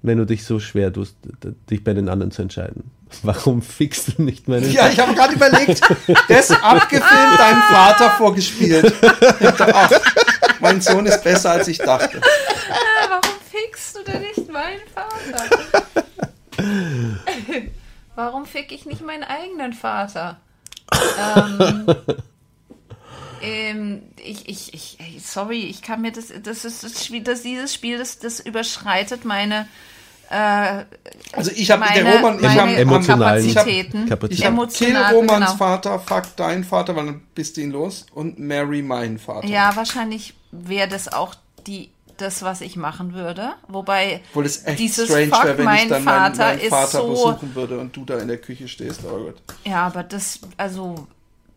Wenn 0.03 0.19
du 0.19 0.25
dich 0.25 0.45
so 0.45 0.61
schwer 0.61 0.93
tust, 0.93 1.17
dich 1.69 1.85
bei 1.85 1.93
den 1.93 2.09
anderen 2.09 2.31
zu 2.33 2.41
entscheiden. 2.41 2.91
Warum 3.23 3.61
fickst 3.61 4.19
du 4.19 4.23
nicht 4.23 4.49
meinen 4.49 4.71
Ja, 4.73 4.89
ich 4.89 4.99
habe 4.99 5.15
gerade 5.15 5.35
überlegt, 5.35 5.81
das 6.29 6.51
abgefilmt, 6.51 7.39
deinem 7.39 7.63
Vater 7.63 8.11
vorgespielt. 8.13 8.95
Ich 9.41 9.47
dachte, 9.47 9.75
ach, 9.75 9.91
mein 10.61 10.81
Sohn 10.81 11.07
ist 11.07 11.23
besser, 11.23 11.53
als 11.53 11.69
ich 11.69 11.79
dachte. 11.79 12.21
Warum 13.09 13.21
fickst 13.51 13.97
du 13.97 14.03
denn 14.05 14.23
nicht 14.23 14.51
meinen 14.51 14.81
Vater? 14.95 15.17
Warum 18.15 18.47
fick 18.47 18.73
ich 18.73 18.87
nicht 18.87 19.03
meinen 19.03 19.25
eigenen 19.25 19.73
Vater? 19.73 20.41
Ähm, 21.19 21.87
ähm, 23.43 24.03
ich, 24.23 24.49
ich, 24.49 24.75
ich, 24.75 24.99
sorry, 25.25 25.63
ich 25.65 25.83
kann 25.83 26.03
mir 26.03 26.13
das, 26.13 26.33
das 26.43 26.65
ist 26.65 26.85
das 26.85 27.05
Spiel, 27.05 27.23
das, 27.23 27.43
dieses 27.43 27.73
Spiel, 27.73 27.99
das, 27.99 28.19
das 28.19 28.41
überschreitet 28.41 29.25
meine, 29.25 29.69
äh, 30.31 30.85
Also 31.33 31.51
ich 31.55 31.71
habe 31.71 31.85
der 31.93 32.17
Roman, 32.17 32.39
ich 32.39 32.47
habe 32.47 32.77
emotionalen 32.77 33.47
Kapazitäten. 33.53 34.09
Kapazitäten. 34.09 34.33
ich 34.33 34.47
habe 34.47 34.69
Kill 34.69 34.89
Emotional, 34.89 35.15
Romans 35.15 35.47
genau. 35.47 35.57
Vater, 35.57 35.99
Fuck 35.99 36.37
dein 36.37 36.65
Vater, 36.65 36.95
weil 36.97 37.07
dann 37.07 37.23
bist 37.35 37.57
du 37.57 37.63
ihn 37.63 37.73
los 37.73 38.07
und 38.15 38.39
Mary 38.39 38.83
mein 38.83 39.19
Vater. 39.19 39.47
Ja, 39.47 39.75
wahrscheinlich 39.75 40.35
wäre 40.53 40.89
das 40.89 41.13
auch 41.13 41.35
die, 41.67 41.91
das, 42.21 42.43
was 42.43 42.61
ich 42.61 42.77
machen 42.77 43.15
würde. 43.15 43.53
Wobei 43.69 44.21
Obwohl 44.31 44.47
es 44.47 44.65
echt 44.65 44.79
dieses 44.79 45.09
strange 45.09 45.29
Fuck 45.29 45.45
wäre, 45.45 45.59
wenn 45.59 45.65
mein 45.65 45.83
ich 45.83 45.89
dann 45.89 46.05
meinen, 46.05 46.35
Vater 46.35 46.45
meinen 46.45 46.61
ist 46.61 46.69
Vater 46.69 47.01
so. 47.01 47.09
besuchen 47.11 47.55
würde 47.55 47.79
und 47.79 47.97
du 47.97 48.05
da 48.05 48.19
in 48.19 48.29
der 48.29 48.39
Küche 48.39 48.69
stehst. 48.69 49.05
Aber 49.05 49.19
gut. 49.19 49.35
Ja, 49.65 49.87
aber 49.87 50.03
das, 50.03 50.41
also, 50.57 51.07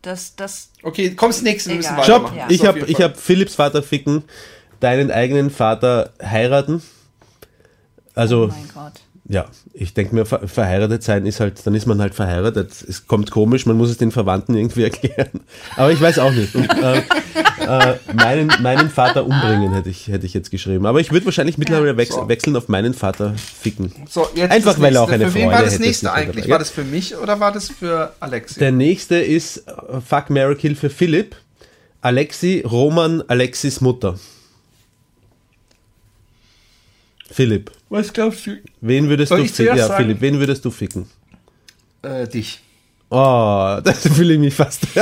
das, 0.02 0.36
das, 0.36 0.70
Okay, 0.82 1.14
kommst 1.14 1.42
nächste, 1.42 1.70
wir 1.70 1.76
müssen 1.76 1.96
weitermachen. 1.96 2.36
Ja. 2.36 2.46
Ich 2.48 2.64
habe 2.64 2.80
ich 2.80 3.00
hab 3.00 3.18
Philipps 3.18 3.54
Vater 3.54 3.82
ficken, 3.82 4.24
deinen 4.80 5.10
eigenen 5.10 5.50
Vater 5.50 6.12
heiraten. 6.22 6.82
Also, 8.14 8.44
oh 8.44 8.46
mein 8.48 8.70
Gott. 8.72 9.00
Ja, 9.26 9.46
ich 9.72 9.94
denke 9.94 10.14
mir, 10.14 10.26
ver 10.26 10.46
verheiratet 10.46 11.02
sein 11.02 11.24
ist 11.24 11.40
halt, 11.40 11.66
dann 11.66 11.74
ist 11.74 11.86
man 11.86 12.00
halt 12.00 12.14
verheiratet. 12.14 12.70
Es 12.86 13.06
kommt 13.06 13.30
komisch, 13.30 13.64
man 13.64 13.76
muss 13.76 13.88
es 13.88 13.96
den 13.96 14.10
Verwandten 14.10 14.54
irgendwie 14.54 14.82
erklären. 14.84 15.40
Aber 15.76 15.90
ich 15.92 16.00
weiß 16.00 16.18
auch 16.18 16.32
nicht. 16.32 16.54
Und, 16.54 16.68
äh, 16.70 16.98
äh, 17.66 17.94
meinen, 18.12 18.52
meinen 18.60 18.90
Vater 18.90 19.24
umbringen 19.24 19.72
hätte 19.72 19.88
ich, 19.88 20.08
hätte 20.08 20.26
ich 20.26 20.34
jetzt 20.34 20.50
geschrieben. 20.50 20.84
Aber 20.84 21.00
ich 21.00 21.10
würde 21.10 21.24
wahrscheinlich 21.24 21.56
mittlerweile 21.56 21.96
wechs 21.96 22.14
So. 22.14 22.28
wechseln 22.28 22.54
auf 22.56 22.68
meinen 22.68 22.92
Vater 22.92 23.34
ficken. 23.36 23.92
So, 24.10 24.28
jetzt 24.34 24.50
Einfach, 24.50 24.78
weil 24.78 24.94
er 24.94 25.02
auch 25.02 25.10
eine 25.10 25.28
Für 25.28 25.34
wen 25.34 25.50
war 25.50 25.62
das 25.62 25.78
nächste 25.78 26.12
eigentlich? 26.12 26.48
War 26.50 26.58
das 26.58 26.70
für 26.70 26.84
mich 26.84 27.16
oder 27.16 27.40
war 27.40 27.52
das 27.52 27.70
für 27.70 28.12
Alexi? 28.20 28.58
Der 28.58 28.72
nächste 28.72 29.16
ist 29.16 29.66
äh, 29.66 30.00
Fuck 30.06 30.28
Mary 30.28 30.56
Kill 30.56 30.74
für 30.74 30.90
Philipp. 30.90 31.36
Alexi, 32.02 32.62
Roman, 32.70 33.22
Alexis 33.28 33.80
Mutter. 33.80 34.18
Philipp, 37.30 37.70
Was 37.88 38.12
glaubst 38.12 38.46
du? 38.46 38.58
wen 38.80 39.08
würdest 39.08 39.30
Soll 39.30 39.38
du 39.38 39.44
ich 39.44 39.52
ficken? 39.52 39.66
zuerst 39.66 39.78
Ja, 39.80 39.88
sagen? 39.88 40.04
Philipp, 40.04 40.20
wen 40.20 40.38
würdest 40.38 40.64
du 40.64 40.70
ficken? 40.70 41.06
Äh, 42.02 42.26
dich. 42.28 42.60
Oh, 43.10 43.78
das 43.84 44.06
fühle 44.08 44.34
ich 44.34 44.40
mich 44.40 44.54
fast. 44.54 44.82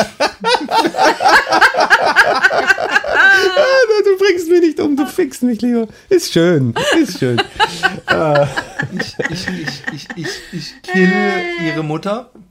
du 4.05 4.19
bringst 4.19 4.49
mich 4.49 4.61
nicht 4.61 4.81
um, 4.81 4.97
du 4.97 5.07
fickst 5.07 5.43
mich 5.43 5.61
lieber. 5.63 5.87
Ist 6.09 6.33
schön, 6.33 6.75
ist 7.01 7.19
schön. 7.19 7.41
Ich, 8.93 9.17
ich, 9.31 9.49
ich, 9.49 9.83
ich, 9.93 10.09
ich, 10.17 10.29
ich 10.53 10.83
kill 10.83 11.13
ihre 11.65 11.83
Mutter 11.83 12.31
und 12.35 12.45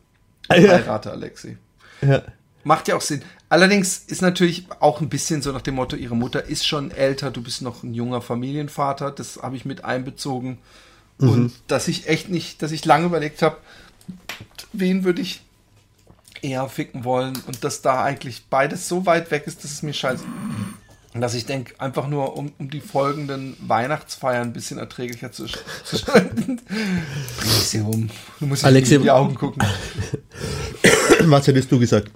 heirate 0.58 1.12
Alexi. 1.12 1.58
Ja. 2.02 2.22
Macht 2.64 2.88
ja 2.88 2.96
auch 2.96 3.02
Sinn. 3.02 3.22
Allerdings 3.52 3.98
ist 4.08 4.22
natürlich 4.22 4.66
auch 4.80 5.02
ein 5.02 5.10
bisschen 5.10 5.42
so 5.42 5.52
nach 5.52 5.62
dem 5.62 5.76
Motto, 5.76 5.98
ihre 5.98 6.16
Mutter 6.16 6.46
ist 6.46 6.66
schon 6.66 6.90
älter, 6.90 7.32
du 7.32 7.44
bist 7.44 7.62
noch 7.62 7.84
ein 7.84 7.94
junger 7.94 8.22
Familienvater. 8.22 9.12
Das 9.12 9.44
habe 9.44 9.58
ich 9.58 9.66
mit 9.66 9.84
einbezogen. 9.84 10.58
Und 11.18 11.52
dass 11.68 11.90
ich 11.90 12.08
echt 12.08 12.30
nicht, 12.30 12.62
dass 12.62 12.72
ich 12.72 12.86
lange 12.86 13.08
überlegt 13.08 13.42
habe, 13.42 13.58
wen 14.72 15.04
würde 15.04 15.22
ich 15.22 15.42
eher 16.42 16.70
ficken 16.70 17.04
wollen 17.04 17.38
und 17.46 17.66
dass 17.66 17.82
da 17.82 18.02
eigentlich 18.02 18.46
beides 18.50 18.88
so 18.88 19.06
weit 19.06 19.32
weg 19.32 19.44
ist, 19.48 19.66
dass 19.66 19.72
es 19.72 19.84
mir 19.84 19.94
scheiße. 19.94 20.24
Dass 21.14 21.34
ich 21.34 21.46
denke, 21.46 21.78
einfach 21.78 22.08
nur 22.08 22.38
um, 22.38 22.54
um 22.58 22.70
die 22.70 22.80
folgenden 22.80 23.58
Weihnachtsfeiern 23.60 24.48
ein 24.48 24.54
bisschen 24.54 24.78
erträglicher 24.78 25.34
zu, 25.34 25.46
zu 25.84 25.98
schalten. 25.98 26.62
Bring 26.66 27.50
sie 27.50 27.82
um. 27.82 28.10
Du 28.40 28.46
musst 28.46 28.64
in 28.64 29.02
die 29.04 29.12
Augen 29.12 29.36
gucken. 29.36 29.62
Was 31.24 31.48
hättest 31.48 31.70
du 31.70 31.80
gesagt? 31.80 32.12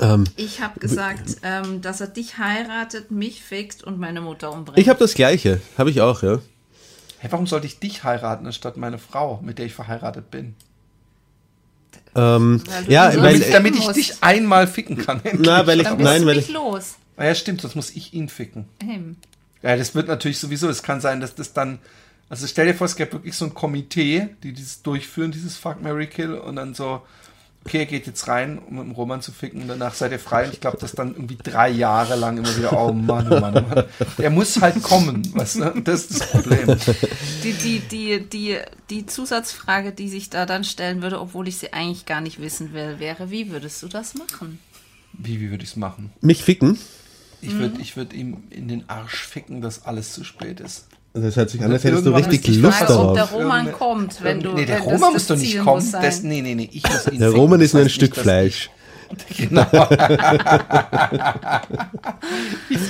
Ähm, 0.00 0.24
Ich 0.36 0.60
habe 0.60 0.78
gesagt, 0.80 1.36
ähm, 1.42 1.80
dass 1.82 2.00
er 2.00 2.08
dich 2.08 2.38
heiratet, 2.38 3.10
mich 3.10 3.42
fixt 3.42 3.82
und 3.84 3.98
meine 3.98 4.20
Mutter 4.20 4.52
umbringt. 4.52 4.78
ich 4.78 4.88
habe 4.88 4.98
das 4.98 5.14
Gleiche. 5.14 5.60
Habe 5.76 5.90
ich 5.90 6.00
auch, 6.00 6.22
ja. 6.22 6.38
Hey, 7.20 7.32
warum 7.32 7.46
sollte 7.46 7.66
ich 7.66 7.80
dich 7.80 8.04
heiraten, 8.04 8.46
anstatt 8.46 8.76
meine 8.76 8.98
Frau, 8.98 9.40
mit 9.42 9.58
der 9.58 9.66
ich 9.66 9.74
verheiratet 9.74 10.30
bin? 10.30 10.54
Ähm, 12.14 12.62
Weil 12.66 12.90
ja, 12.92 13.06
weil, 13.20 13.38
Damit, 13.38 13.54
damit 13.54 13.76
ich 13.76 13.86
dich 13.88 14.22
einmal 14.22 14.66
ficken 14.66 14.96
kann. 14.96 15.20
endlich. 15.24 15.46
na, 15.46 15.66
weil 15.66 15.78
ich, 15.80 15.84
Dann 15.86 15.96
bist 15.98 16.08
nein, 16.08 16.22
du 16.22 16.26
weil 16.28 16.36
mich 16.36 16.48
ich, 16.48 16.54
los. 16.54 16.96
Ah 17.16 17.24
ja, 17.24 17.34
stimmt, 17.34 17.60
sonst 17.60 17.74
muss 17.74 17.90
ich 17.90 18.14
ihn 18.14 18.28
ficken. 18.28 18.66
Hey. 18.82 19.00
Ja, 19.62 19.76
das 19.76 19.94
wird 19.94 20.06
natürlich 20.08 20.38
sowieso. 20.38 20.68
Es 20.68 20.82
kann 20.82 21.00
sein, 21.00 21.20
dass 21.20 21.34
das 21.34 21.52
dann. 21.52 21.80
Also 22.30 22.46
stell 22.46 22.66
dir 22.66 22.74
vor, 22.74 22.84
es 22.86 22.94
gäbe 22.94 23.12
wirklich 23.14 23.34
so 23.34 23.46
ein 23.46 23.54
Komitee, 23.54 24.28
die 24.42 24.52
dieses 24.52 24.82
durchführen, 24.82 25.32
dieses 25.32 25.56
Fuck 25.56 25.82
Mary 25.82 26.06
Kill 26.06 26.34
und 26.34 26.56
dann 26.56 26.74
so, 26.74 27.02
okay, 27.64 27.78
er 27.78 27.86
geht 27.86 28.06
jetzt 28.06 28.28
rein, 28.28 28.58
um 28.58 28.76
mit 28.76 28.84
dem 28.84 28.92
Roman 28.92 29.20
zu 29.20 29.32
ficken 29.32 29.62
und 29.62 29.68
danach 29.68 29.94
seid 29.94 30.12
ihr 30.12 30.18
frei. 30.18 30.46
Und 30.46 30.54
ich 30.54 30.60
glaube, 30.60 30.78
das 30.80 30.92
dann 30.92 31.14
irgendwie 31.14 31.36
drei 31.36 31.68
Jahre 31.68 32.16
lang 32.16 32.38
immer 32.38 32.56
wieder, 32.56 32.72
oh 32.72 32.92
Mann, 32.92 33.30
oh 33.30 33.40
Mann, 33.40 33.56
oh 33.56 33.74
Mann. 33.74 33.84
Er 34.16 34.30
muss 34.30 34.60
halt 34.60 34.82
kommen, 34.82 35.22
weißt 35.34 35.56
du? 35.56 35.80
Das 35.82 36.06
ist 36.06 36.20
das 36.20 36.30
Problem. 36.30 36.76
Die, 37.42 37.52
die, 37.52 37.80
die, 37.80 38.20
die, 38.28 38.58
die 38.90 39.06
Zusatzfrage, 39.06 39.92
die 39.92 40.08
sich 40.08 40.30
da 40.30 40.46
dann 40.46 40.64
stellen 40.64 41.02
würde, 41.02 41.20
obwohl 41.20 41.48
ich 41.48 41.58
sie 41.58 41.72
eigentlich 41.72 42.06
gar 42.06 42.20
nicht 42.20 42.40
wissen 42.40 42.72
will, 42.72 42.98
wäre, 42.98 43.30
wie 43.30 43.50
würdest 43.50 43.82
du 43.82 43.88
das 43.88 44.14
machen? 44.14 44.58
Wie, 45.12 45.40
wie 45.40 45.50
würde 45.50 45.64
ich 45.64 45.70
es 45.70 45.76
machen? 45.76 46.10
mich 46.20 46.42
ficken. 46.42 46.78
Ich 47.40 47.54
würde 47.54 47.80
ich 47.80 47.96
würd 47.96 48.12
ihm 48.12 48.42
in 48.50 48.66
den 48.66 48.88
Arsch 48.88 49.24
ficken, 49.24 49.60
dass 49.60 49.84
alles 49.84 50.12
zu 50.12 50.24
spät 50.24 50.58
ist. 50.58 50.87
Das 51.22 51.36
hört 51.36 51.50
sich 51.50 51.62
an, 51.62 51.72
als 51.72 51.84
hättest 51.84 52.06
du 52.06 52.10
richtig 52.10 52.46
Lust 52.56 52.78
fragen, 52.78 52.92
Also, 52.92 53.08
ob 53.10 53.14
darauf. 53.14 53.30
der 53.30 53.38
Roman 53.40 53.72
kommt, 53.72 54.22
wenn 54.22 54.40
du. 54.40 54.52
nee, 54.52 54.64
der 54.64 54.76
wenn 54.76 54.84
Roman 54.84 55.00
das 55.00 55.12
muss 55.12 55.26
doch 55.26 55.34
das 55.36 55.42
nicht 55.42 55.58
kommen. 55.60 55.92
Das, 55.92 56.22
nee, 56.22 56.40
nee, 56.42 56.54
nee, 56.54 56.68
ich 56.72 56.82
muss 56.82 57.06
ihn 57.08 57.18
Der. 57.18 57.30
Roman 57.30 57.60
ist 57.60 57.74
nur 57.74 57.82
ein 57.82 57.90
Stück 57.90 58.16
Fleisch. 58.16 58.70
Genau. 59.38 59.64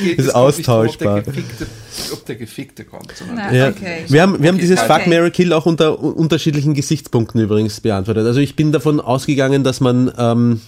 geht, 0.02 0.18
Ist 0.18 0.34
austauschbar. 0.34 1.22
darum, 1.22 1.28
Ob 1.28 1.34
der, 1.34 1.42
Gefickte, 1.42 1.66
ob 2.12 2.26
der 2.26 2.36
Gefickte 2.36 2.84
kommt. 2.84 3.12
Na, 3.34 3.52
Ja. 3.52 3.68
okay. 3.68 4.04
Wir 4.08 4.22
haben, 4.22 4.40
wir 4.42 4.48
haben 4.48 4.56
Okay, 4.56 4.62
dieses 4.62 4.80
okay. 4.82 4.94
Fuck, 5.00 5.06
Mary 5.06 5.30
Kill 5.30 5.52
auch 5.52 5.66
unter 5.66 5.98
unterschiedlichen 6.02 6.74
Gesichtspunkten 6.74 7.40
übrigens 7.40 7.80
beantwortet. 7.80 8.26
Also 8.26 8.40
ich 8.40 8.56
bin 8.56 8.72
davon 8.72 9.00
ausgegangen, 9.00 9.62
dass 9.64 9.80
man, 9.80 10.12
ähm, 10.18 10.60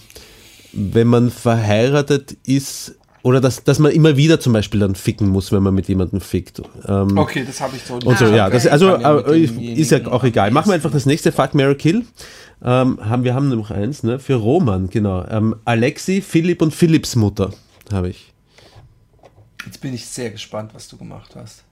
wenn 0.73 1.07
man 1.07 1.31
verheiratet 1.31 2.37
ist, 2.45 2.95
oder 3.23 3.39
dass, 3.39 3.63
dass 3.63 3.79
man 3.79 3.91
immer 3.91 4.17
wieder 4.17 4.39
zum 4.39 4.53
Beispiel 4.53 4.79
dann 4.79 4.95
ficken 4.95 5.29
muss, 5.29 5.51
wenn 5.51 5.61
man 5.61 5.73
mit 5.73 5.87
jemandem 5.87 6.21
fickt. 6.21 6.61
Ähm, 6.87 7.17
Okay, 7.17 7.43
das 7.45 7.61
habe 7.61 7.75
ich 7.75 7.83
so. 7.83 7.95
Und 7.95 8.17
so, 8.17 8.25
ja, 8.25 8.47
okay. 8.47 8.53
das, 8.53 8.67
also 8.67 8.95
äh, 8.95 9.39
ist 9.39 9.91
ja 9.91 10.05
auch 10.07 10.23
egal. 10.23 10.51
Machen 10.51 10.69
wir 10.69 10.75
einfach 10.75 10.91
das 10.91 11.05
nächste 11.05 11.31
Fuck, 11.31 11.53
Mary 11.53 11.75
Kill. 11.75 12.05
Ähm, 12.63 12.99
haben, 13.03 13.23
wir 13.23 13.33
haben 13.33 13.49
noch 13.49 13.71
eins, 13.71 14.03
ne? 14.03 14.19
Für 14.19 14.35
Roman, 14.35 14.89
genau. 14.89 15.25
Ähm, 15.27 15.55
Alexi, 15.65 16.21
Philipp 16.21 16.61
und 16.61 16.73
Philipps 16.73 17.15
Mutter 17.15 17.51
habe 17.91 18.09
ich. 18.09 18.33
Jetzt 19.65 19.81
bin 19.81 19.93
ich 19.93 20.05
sehr 20.07 20.31
gespannt, 20.31 20.71
was 20.73 20.87
du 20.87 20.97
gemacht 20.97 21.35
hast. 21.35 21.63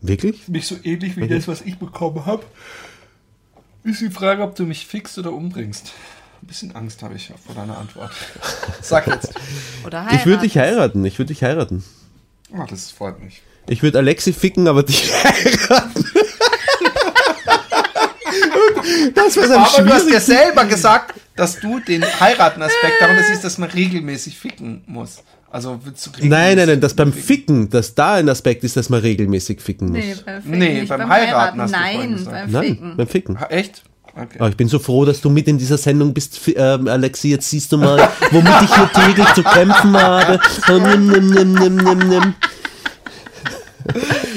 Wirklich? 0.00 0.46
Mich 0.48 0.66
so 0.66 0.76
ähnlich 0.84 1.16
wie 1.16 1.26
das, 1.26 1.48
was 1.48 1.62
ich 1.62 1.78
bekommen 1.78 2.24
habe. 2.26 2.44
Ist 3.84 4.00
die 4.00 4.10
Frage, 4.10 4.42
ob 4.42 4.54
du 4.54 4.64
mich 4.64 4.86
fixt 4.86 5.18
oder 5.18 5.32
umbringst. 5.32 5.92
Ein 6.40 6.46
bisschen 6.46 6.74
Angst 6.74 7.02
habe 7.02 7.14
ich 7.14 7.32
vor 7.44 7.54
deiner 7.54 7.76
Antwort. 7.78 8.10
Sag 8.82 9.06
jetzt. 9.08 9.32
Oder 9.84 10.06
Ich 10.12 10.24
würde 10.24 10.42
dich 10.42 10.56
heiraten. 10.56 10.76
heiraten. 10.78 11.04
Ich 11.04 11.18
würde 11.18 11.32
dich 11.34 11.42
heiraten. 11.42 11.84
Oh, 12.56 12.64
das 12.68 12.90
freut 12.90 13.20
mich. 13.22 13.42
Ich 13.68 13.82
würde 13.82 13.98
Alexi 13.98 14.32
ficken, 14.32 14.66
aber 14.68 14.82
dich 14.82 15.12
heiraten. 15.24 16.04
das 19.14 19.36
war 19.36 19.44
am 19.44 19.64
Aber 19.64 19.82
du 19.82 19.92
hast 19.92 20.10
ja 20.10 20.20
selber 20.20 20.64
gesagt, 20.64 21.14
dass 21.36 21.60
du 21.60 21.80
den 21.80 22.02
Heiraten-Aspekt 22.04 22.94
darunter 23.00 23.22
siehst, 23.24 23.44
dass 23.44 23.58
man 23.58 23.70
regelmäßig 23.70 24.38
ficken 24.38 24.82
muss. 24.86 25.22
Also 25.50 25.80
willst 25.84 26.06
du 26.06 26.10
regelmäßig 26.10 26.30
Nein, 26.30 26.56
nein, 26.56 26.68
nein, 26.68 26.80
dass 26.80 26.94
beim 26.94 27.12
ficken. 27.12 27.68
Dass 27.70 27.94
da 27.94 28.14
ein 28.14 28.28
Aspekt 28.28 28.64
ist, 28.64 28.76
dass 28.76 28.88
man 28.88 29.00
regelmäßig 29.00 29.60
ficken 29.60 29.88
muss. 29.88 29.98
Nee, 29.98 30.14
beim 30.24 30.42
Ficken, 30.42 30.58
Nee, 30.58 30.80
nicht 30.80 30.88
beim 30.88 31.08
Heiraten 31.08 31.60
hast 31.60 31.74
du 31.74 31.78
vorhin 31.78 32.10
Nein, 32.14 32.24
beim 32.24 32.50
Nein, 32.50 32.64
Ficken. 32.64 32.96
beim 32.96 33.06
Ficken. 33.08 33.40
Ha, 33.40 33.46
Echt? 33.46 33.82
Okay. 34.14 34.38
Aber 34.38 34.48
ich 34.48 34.56
bin 34.56 34.68
so 34.68 34.78
froh, 34.78 35.04
dass 35.04 35.20
du 35.20 35.30
mit 35.30 35.46
in 35.48 35.58
dieser 35.58 35.78
Sendung 35.78 36.12
bist, 36.12 36.40
ähm, 36.56 36.88
Alexi. 36.88 37.28
Jetzt 37.30 37.48
siehst 37.50 37.70
du 37.72 37.78
mal, 37.78 38.08
womit 38.30 38.52
ich 38.62 38.74
hier 38.74 38.90
täglich 38.92 39.32
zu 39.34 39.42
kämpfen 39.42 39.96
habe. 39.96 40.40
Oh, 40.70 40.78
nimm, 40.78 41.06
nimm, 41.06 41.30
nimm, 41.30 41.52
nimm, 41.54 41.76
nimm, 41.76 41.98
nimm. 42.08 42.34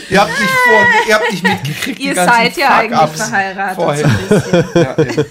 Ihr 0.09 0.21
habt 0.21 0.29
nicht, 0.29 0.49
vor, 0.49 0.85
ihr 1.09 1.15
habt 1.15 1.31
nicht 1.31 1.43
mitgekriegt, 1.43 1.99
Ihr 1.99 2.15
seid 2.15 2.55
ja 2.55 2.77
eigentlich 2.77 3.09
verheiratet. 3.09 4.05
So. 4.73 4.79
Ja, 4.79 4.97
eben. 4.97 5.25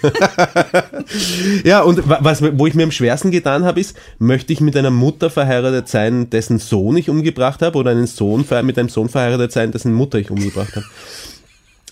Ja, 1.64 1.80
und 1.82 2.06
wa- 2.08 2.18
was, 2.20 2.42
wo 2.42 2.66
ich 2.66 2.74
mir 2.74 2.82
am 2.84 2.90
schwersten 2.90 3.30
getan 3.30 3.64
habe, 3.64 3.80
ist, 3.80 3.96
möchte 4.18 4.52
ich 4.52 4.60
mit 4.60 4.76
einer 4.76 4.90
Mutter 4.90 5.30
verheiratet 5.30 5.88
sein, 5.88 6.28
dessen 6.30 6.58
Sohn 6.58 6.96
ich 6.98 7.08
umgebracht 7.08 7.62
habe, 7.62 7.78
oder 7.78 7.92
einen 7.92 8.06
Sohn 8.06 8.44
mit 8.62 8.78
einem 8.78 8.88
Sohn 8.90 9.08
verheiratet 9.08 9.52
sein, 9.52 9.72
dessen 9.72 9.92
Mutter 9.94 10.18
ich 10.18 10.30
umgebracht 10.30 10.76
habe? 10.76 10.84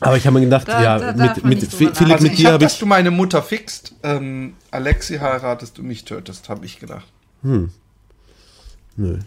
Aber 0.00 0.16
ich 0.16 0.26
habe 0.26 0.34
mir 0.38 0.44
gedacht, 0.44 0.68
Da- 0.68 0.82
ja, 0.82 0.98
da 1.12 1.34
mit, 1.34 1.44
mit 1.44 1.60
drüber 1.62 1.94
Philipp, 1.94 2.12
also 2.12 2.22
mit 2.22 2.32
ich 2.32 2.38
dir 2.38 2.44
habe, 2.46 2.54
habe 2.54 2.64
dass 2.64 2.74
ich. 2.74 2.78
du 2.80 2.86
meine 2.86 3.10
Mutter 3.10 3.42
fixt, 3.42 3.94
ähm, 4.02 4.54
Alexi 4.70 5.18
heiratest, 5.18 5.76
du 5.78 5.82
mich 5.82 6.04
tötest, 6.04 6.48
habe 6.48 6.64
ich 6.66 6.78
gedacht. 6.78 7.06
Nö. 7.42 9.18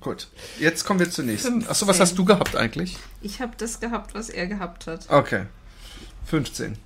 Gut, 0.00 0.28
jetzt 0.58 0.84
kommen 0.84 0.98
wir 1.00 1.10
zur 1.10 1.24
nächsten. 1.24 1.48
15. 1.52 1.70
Achso, 1.70 1.86
was 1.86 2.00
hast 2.00 2.18
du 2.18 2.24
gehabt 2.24 2.56
eigentlich? 2.56 2.96
Ich 3.20 3.40
habe 3.40 3.52
das 3.56 3.78
gehabt, 3.80 4.14
was 4.14 4.28
er 4.30 4.46
gehabt 4.48 4.86
hat. 4.86 5.08
Okay, 5.08 5.44
15. 6.26 6.76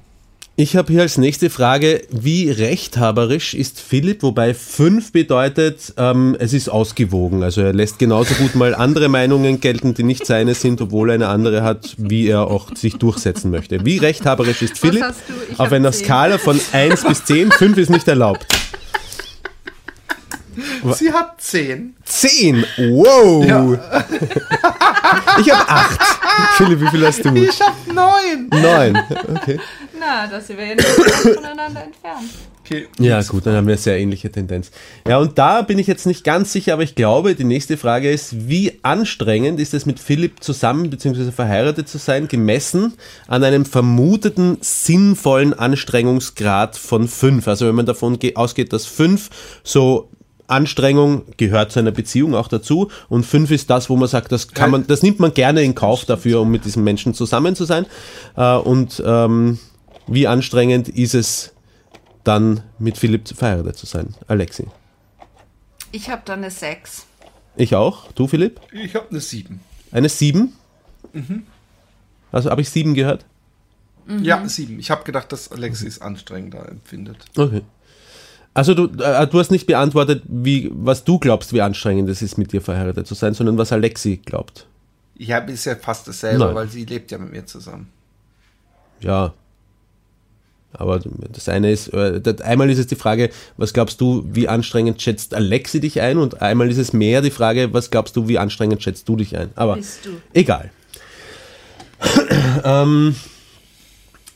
Ich 0.59 0.75
habe 0.75 0.91
hier 0.91 1.03
als 1.03 1.19
nächste 1.19 1.51
Frage, 1.51 2.01
wie 2.11 2.51
rechthaberisch 2.51 3.53
ist 3.53 3.79
Philipp, 3.79 4.23
wobei 4.23 4.55
5 4.55 5.13
bedeutet, 5.13 5.93
ähm, 5.99 6.35
es 6.39 6.55
ist 6.55 6.71
ausgewogen. 6.71 7.43
Also 7.43 7.61
er 7.61 7.75
lässt 7.75 7.99
genauso 7.99 8.33
gut 8.37 8.55
mal 8.55 8.75
andere 8.75 9.11
Meinungen 9.11 9.61
gelten, 9.61 9.93
die 9.93 10.03
nicht 10.03 10.25
seine 10.25 10.55
sind, 10.55 10.81
obwohl 10.81 11.11
er 11.11 11.17
eine 11.17 11.29
andere 11.29 11.63
hat, 11.63 11.95
wie 11.99 12.29
er 12.29 12.47
auch 12.47 12.75
sich 12.75 12.95
durchsetzen 12.95 13.51
möchte. 13.51 13.85
Wie 13.85 13.99
rechthaberisch 13.99 14.63
ist 14.63 14.79
Philipp? 14.79 15.05
Auf 15.59 15.73
einer 15.73 15.93
10. 15.93 16.05
Skala 16.07 16.39
von 16.39 16.59
1 16.73 17.05
bis 17.05 17.27
10, 17.27 17.51
5 17.51 17.77
ist 17.77 17.91
nicht 17.91 18.09
erlaubt. 18.09 18.47
Sie 20.95 21.13
hat 21.13 21.41
10. 21.41 21.95
10! 22.05 22.65
Wow! 22.91 23.79
Ich 25.41 25.51
habe 25.53 25.69
8. 25.69 26.01
Philipp, 26.57 26.81
wie 26.81 26.89
viel 26.89 27.07
hast 27.07 27.25
du? 27.25 27.35
Ich 27.35 27.61
habe 27.61 27.77
9. 27.93 28.49
9. 28.51 28.99
Okay. 29.37 29.59
Na, 29.99 30.27
das 30.27 30.47
sind 30.47 30.59
wir 30.59 30.67
ja 30.67 30.75
voneinander 30.83 31.85
entfernt. 31.85 32.31
Okay, 32.65 32.89
Ja, 32.99 33.23
gut, 33.23 33.47
dann 33.47 33.55
haben 33.55 33.67
wir 33.69 33.75
eine 33.75 33.81
sehr 33.81 33.99
ähnliche 33.99 34.31
Tendenz. 34.31 34.73
Ja, 35.07 35.19
und 35.19 35.39
da 35.39 35.63
bin 35.63 35.79
ich 35.79 35.87
jetzt 35.87 36.05
nicht 36.07 36.25
ganz 36.25 36.53
sicher, 36.53 36.73
aber 36.73 36.83
ich 36.83 36.97
glaube, 36.97 37.35
die 37.37 37.45
nächste 37.45 37.77
Frage 37.77 38.11
ist, 38.11 38.49
wie 38.49 38.81
anstrengend 38.83 39.61
ist 39.61 39.73
es 39.75 39.87
mit 39.87 40.01
Philipp 40.01 40.43
zusammen 40.43 40.91
bzw. 40.91 41.31
verheiratet 41.31 41.89
zu 41.89 41.99
sein, 41.99 42.27
gemessen 42.27 42.95
an 43.29 43.45
einem 43.45 43.65
vermuteten 43.65 44.59
sinnvollen 44.61 45.55
Anstrengungsgrad 45.55 46.77
von 46.77 47.07
5? 47.07 47.47
Also 47.47 47.69
wenn 47.69 47.75
man 47.77 47.87
davon 47.87 48.19
ge- 48.19 48.35
ausgeht, 48.35 48.73
dass 48.73 48.85
5 48.87 49.31
so 49.63 50.09
Anstrengung 50.49 51.23
gehört 51.37 51.73
zu 51.73 51.79
einer 51.79 51.91
Beziehung 51.91 52.35
auch 52.35 52.49
dazu 52.49 52.91
und 53.09 53.25
5 53.25 53.51
ist 53.51 53.71
das, 53.71 53.91
wo 53.91 53.97
man 53.97 54.09
sagt, 54.09 54.33
das 54.33 54.49
kann 54.49 54.71
man, 54.71 54.87
das 54.87 55.03
nimmt 55.03 55.21
man 55.21 55.35
gerne 55.35 55.63
in 55.63 55.75
Kauf 55.75 56.05
dafür, 56.05 56.41
um 56.41 56.51
mit 56.51 56.65
diesem 56.65 56.85
Menschen 56.85 57.15
zusammen 57.15 57.57
zu 57.57 57.65
sein. 57.65 57.87
Äh, 58.37 58.55
Und 58.57 59.03
ähm, 59.05 59.59
wie 60.07 60.27
anstrengend 60.27 60.89
ist 60.89 61.15
es 61.15 61.53
dann 62.25 62.63
mit 62.79 62.99
Philipp 62.99 63.29
verheiratet 63.29 63.77
zu 63.77 63.87
sein. 63.87 64.15
Alexi. 64.29 64.67
Ich 65.93 66.11
habe 66.11 66.23
da 66.25 66.35
eine 66.35 66.51
6. 66.51 67.07
Ich 67.57 67.75
auch. 67.75 68.11
Du, 68.13 68.27
Philipp? 68.27 68.61
ich 68.73 68.95
habe 68.95 69.07
eine 69.11 69.21
7. 69.21 69.61
Eine 69.93 70.09
7? 70.09 70.53
Also 72.33 72.51
habe 72.51 72.61
ich 72.61 72.71
7 72.71 72.95
gehört? 72.95 73.25
Ja, 74.21 74.47
7. 74.47 74.79
Ich 74.79 74.91
habe 74.91 75.05
gedacht, 75.05 75.33
dass 75.33 75.51
Alexi 75.51 75.87
es 75.87 76.01
anstrengender 76.01 76.69
empfindet. 76.69 77.25
Okay. 77.37 77.63
Also 78.57 78.73
du, 78.73 78.85
äh, 79.03 79.27
du 79.27 79.39
hast 79.39 79.51
nicht 79.51 79.67
beantwortet, 79.67 80.23
wie, 80.27 80.71
was 80.73 81.05
du 81.05 81.19
glaubst, 81.19 81.53
wie 81.53 81.61
anstrengend 81.61 82.09
es 82.09 82.23
ist, 82.23 82.39
mit 82.39 82.55
dir 82.55 82.63
verheiratet 82.63 83.07
zu 83.07 83.15
sein, 83.15 83.35
sondern 83.35 83.59
was 83.59 83.71
Alexi 83.71 84.17
glaubt. 84.25 84.67
Ja, 85.19 85.39
ist 85.41 85.67
ja 85.67 85.77
fast 85.77 86.09
dasselbe, 86.09 86.47
Nein. 86.47 86.55
weil 86.55 86.69
sie 86.69 86.87
lebt 86.87 87.11
ja 87.11 87.19
mit 87.19 87.33
mir 87.33 87.45
zusammen. 87.45 87.89
Ja. 89.01 89.35
Aber 90.73 91.01
das 91.33 91.51
eine 91.51 91.71
ist, 91.71 91.89
äh, 91.89 92.19
das, 92.19 92.41
einmal 92.41 92.71
ist 92.71 92.79
es 92.79 92.87
die 92.87 92.97
Frage, 92.97 93.29
was 93.59 93.75
glaubst 93.75 94.01
du, 94.01 94.25
wie 94.27 94.49
anstrengend 94.49 95.03
schätzt 95.03 95.35
Alexi 95.35 95.79
dich 95.79 96.01
ein? 96.01 96.17
Und 96.17 96.41
einmal 96.41 96.71
ist 96.71 96.79
es 96.79 96.95
mehr 96.95 97.21
die 97.21 97.31
Frage, 97.31 97.75
was 97.75 97.91
glaubst 97.91 98.17
du, 98.17 98.27
wie 98.27 98.39
anstrengend 98.39 98.83
schätzt 98.83 99.07
du 99.07 99.17
dich 99.17 99.37
ein? 99.37 99.51
Aber 99.55 99.77
Bist 99.77 100.07
du. 100.07 100.13
egal. 100.33 100.71
ähm, 102.65 103.15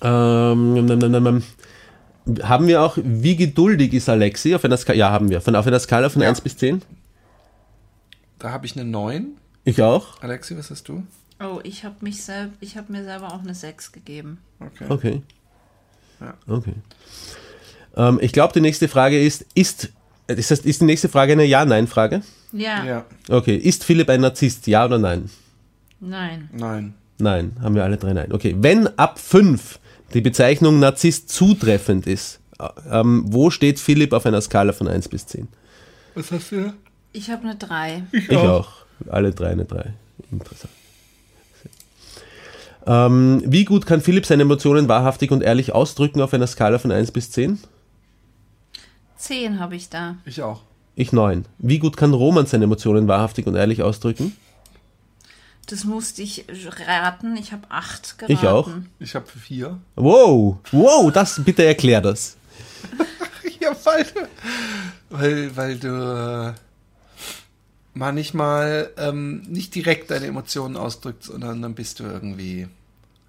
ähm, 0.02 0.76
ähm, 0.76 0.90
ähm, 0.90 1.26
ähm, 1.26 1.42
haben 2.42 2.66
wir 2.66 2.82
auch, 2.82 2.98
wie 3.02 3.36
geduldig 3.36 3.92
ist 3.94 4.08
Alexi 4.08 4.54
auf 4.54 4.64
einer 4.64 4.76
Skala? 4.76 4.98
Ja, 4.98 5.10
haben 5.10 5.30
wir. 5.30 5.40
Von, 5.40 5.56
auf 5.56 5.66
einer 5.66 5.80
Skala 5.80 6.08
von 6.08 6.22
Ja. 6.22 6.28
1 6.28 6.40
bis 6.40 6.56
10? 6.56 6.82
Da 8.38 8.50
habe 8.50 8.66
ich 8.66 8.76
eine 8.76 8.84
9. 8.88 9.28
Ich 9.64 9.82
auch. 9.82 10.20
Alexi, 10.22 10.56
was 10.56 10.70
hast 10.70 10.88
du? 10.88 11.02
Oh, 11.42 11.60
ich 11.62 11.84
habe 11.84 11.96
mich 12.00 12.22
selb, 12.22 12.52
ich 12.60 12.76
habe 12.76 12.92
mir 12.92 13.04
selber 13.04 13.34
auch 13.34 13.40
eine 13.40 13.54
6 13.54 13.92
gegeben. 13.92 14.38
Okay. 14.60 14.84
Okay. 14.88 15.22
Ja. 16.20 16.34
Okay. 16.46 16.74
Ähm, 17.96 18.18
ich 18.20 18.32
glaube, 18.32 18.52
die 18.52 18.60
nächste 18.60 18.88
Frage 18.88 19.22
ist, 19.22 19.46
ist, 19.54 19.90
ist, 20.26 20.50
das, 20.50 20.60
ist 20.60 20.80
die 20.80 20.84
nächste 20.84 21.08
Frage 21.08 21.32
eine 21.32 21.44
Ja-Nein-Frage? 21.44 22.22
Ja. 22.52 22.84
Ja, 22.84 23.04
Okay. 23.28 23.56
Ist 23.56 23.84
Philipp 23.84 24.08
ein 24.10 24.20
Narzisst? 24.20 24.66
Ja 24.66 24.84
oder 24.84 24.98
nein? 24.98 25.30
Nein. 26.00 26.48
nein. 26.52 26.94
Nein. 27.18 27.56
Haben 27.62 27.74
wir 27.74 27.84
alle 27.84 27.96
drei 27.96 28.12
Nein. 28.12 28.32
Okay. 28.32 28.54
Wenn 28.58 28.86
ab 28.98 29.18
5 29.18 29.78
die 30.14 30.20
Bezeichnung 30.20 30.78
Narzisst 30.78 31.28
zutreffend 31.28 32.06
ist, 32.06 32.40
äh, 32.58 32.68
ähm, 32.90 33.24
wo 33.26 33.50
steht 33.50 33.78
Philipp 33.78 34.12
auf 34.12 34.26
einer 34.26 34.40
Skala 34.40 34.72
von 34.72 34.88
1 34.88 35.08
bis 35.08 35.26
10? 35.26 35.48
Was 36.14 36.30
hast 36.32 36.52
du? 36.52 36.72
Ich 37.12 37.30
habe 37.30 37.42
eine 37.42 37.56
3. 37.56 38.02
Ich 38.12 38.36
auch. 38.36 38.68
Alle 39.08 39.32
drei 39.32 39.50
eine 39.50 39.64
3. 39.64 39.94
Interessant. 40.30 40.72
Ähm, 42.86 43.42
wie 43.44 43.64
gut 43.64 43.86
kann 43.86 44.00
Philipp 44.00 44.26
seine 44.26 44.42
Emotionen 44.42 44.88
wahrhaftig 44.88 45.30
und 45.30 45.42
ehrlich 45.42 45.72
ausdrücken 45.72 46.20
auf 46.20 46.32
einer 46.32 46.46
Skala 46.46 46.78
von 46.78 46.90
1 46.90 47.12
bis 47.12 47.30
10? 47.30 47.58
10 49.16 49.60
habe 49.60 49.76
ich 49.76 49.90
da. 49.90 50.16
Ich 50.24 50.42
auch. 50.42 50.62
Ich 50.96 51.12
9. 51.12 51.44
Wie 51.58 51.78
gut 51.78 51.96
kann 51.96 52.14
Roman 52.14 52.46
seine 52.46 52.64
Emotionen 52.64 53.06
wahrhaftig 53.06 53.46
und 53.46 53.54
ehrlich 53.54 53.82
ausdrücken? 53.82 54.36
Das 55.70 55.84
musste 55.84 56.22
ich 56.22 56.44
raten. 56.86 57.36
Ich 57.36 57.52
habe 57.52 57.62
8 57.70 58.18
geraten. 58.18 58.32
Ich 58.32 58.46
auch. 58.48 58.68
Ich 58.98 59.14
habe 59.14 59.26
4. 59.26 59.78
Wow, 59.96 60.56
wow, 60.72 61.12
das 61.12 61.40
bitte 61.44 61.64
erklär 61.64 62.00
das. 62.00 62.36
Ja, 63.60 63.76
weil 63.84 64.04
du, 64.04 64.20
weil, 65.10 65.54
weil 65.56 65.78
du 65.78 66.54
äh, 66.54 66.58
manchmal 67.94 68.90
ähm, 68.96 69.42
nicht 69.48 69.74
direkt 69.74 70.10
deine 70.10 70.26
Emotionen 70.26 70.76
ausdrückst, 70.78 71.24
sondern 71.30 71.60
dann 71.60 71.74
bist 71.74 72.00
du 72.00 72.04
irgendwie 72.04 72.68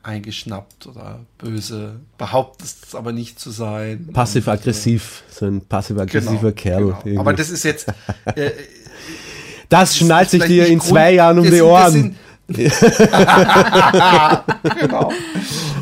eingeschnappt 0.03 0.87
oder 0.87 1.19
böse, 1.37 1.99
behauptest 2.17 2.85
es 2.87 2.95
aber 2.95 3.11
nicht 3.11 3.39
zu 3.39 3.51
sein. 3.51 4.07
Passiv-aggressiv, 4.13 5.23
so 5.29 5.45
ein 5.45 5.61
passiv-aggressiver 5.61 6.39
Genau, 6.39 6.51
Kerl. 6.53 6.79
genau. 6.83 6.89
irgendwie. 6.99 7.17
Aber 7.17 7.33
das 7.33 7.49
ist 7.49 7.63
jetzt. 7.63 7.87
Äh, 8.35 8.51
das 9.69 9.97
schnallt 9.97 10.29
sich 10.29 10.43
dir 10.45 10.65
in 10.67 10.79
Grund- 10.79 10.89
zwei 10.91 11.13
Jahren 11.13 11.39
um 11.39 11.43
das 11.45 11.51
die 11.51 11.57
sind- 11.59 11.67
das 11.67 11.71
Ohren. 11.83 11.91
sind- 11.91 12.15
genau. 14.79 15.11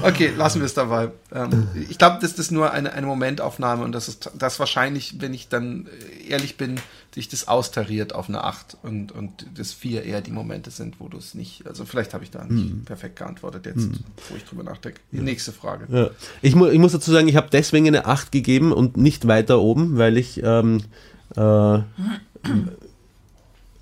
Okay, 0.04 0.32
lassen 0.38 0.60
wir 0.60 0.66
es 0.66 0.74
dabei. 0.74 1.10
Ähm, 1.34 1.68
ich 1.90 1.98
glaube, 1.98 2.20
das 2.22 2.52
nur 2.52 2.72
eine, 2.72 2.94
eine 2.94 3.08
Momentaufnahme 3.08 3.84
und 3.84 3.92
das 3.92 4.08
ist 4.08 4.32
das 4.38 4.60
wahrscheinlich, 4.60 5.16
wenn 5.20 5.34
ich 5.34 5.50
dann 5.50 5.88
ehrlich 6.28 6.58
bin, 6.58 6.80
sich 7.14 7.28
das 7.28 7.48
austariert 7.48 8.14
auf 8.14 8.30
eine 8.30 8.44
8 8.44 8.78
und, 8.84 9.12
und 9.12 9.46
das 9.56 9.74
4 9.74 10.04
eher 10.04 10.22
die 10.22 10.32
Momente 10.32 10.72
sind, 10.72 11.00
wo 11.00 11.08
du 11.08 11.18
es 11.18 11.34
nicht, 11.34 11.66
also 11.68 11.86
vielleicht 11.86 12.14
habe 12.14 12.24
ich 12.24 12.32
da 12.32 12.44
nicht 12.46 12.70
Hm. 12.70 12.86
perfekt 12.86 13.18
geantwortet 13.18 13.66
jetzt, 13.66 13.90
wo 14.30 14.36
ich 14.36 14.46
drüber 14.46 14.64
nachdenke. 14.64 15.00
Die 15.12 15.20
nächste 15.20 15.52
Frage. 15.52 15.86
Ja. 15.90 16.10
Ich, 16.42 16.56
mu 16.56 16.68
ich 16.68 16.80
muss 16.80 16.92
dazu 16.92 17.12
sagen, 17.12 17.28
ich 17.28 17.36
habe 17.36 17.48
deswegen 17.52 17.88
eine 17.88 18.06
8 18.06 18.32
gegeben 18.32 18.72
und 18.72 18.98
nicht 18.98 19.28
weiter 19.28 19.60
oben, 19.60 19.98
weil 19.98 20.18
ich 20.18 20.42
ähm, 20.44 20.84
äh, 21.36 21.80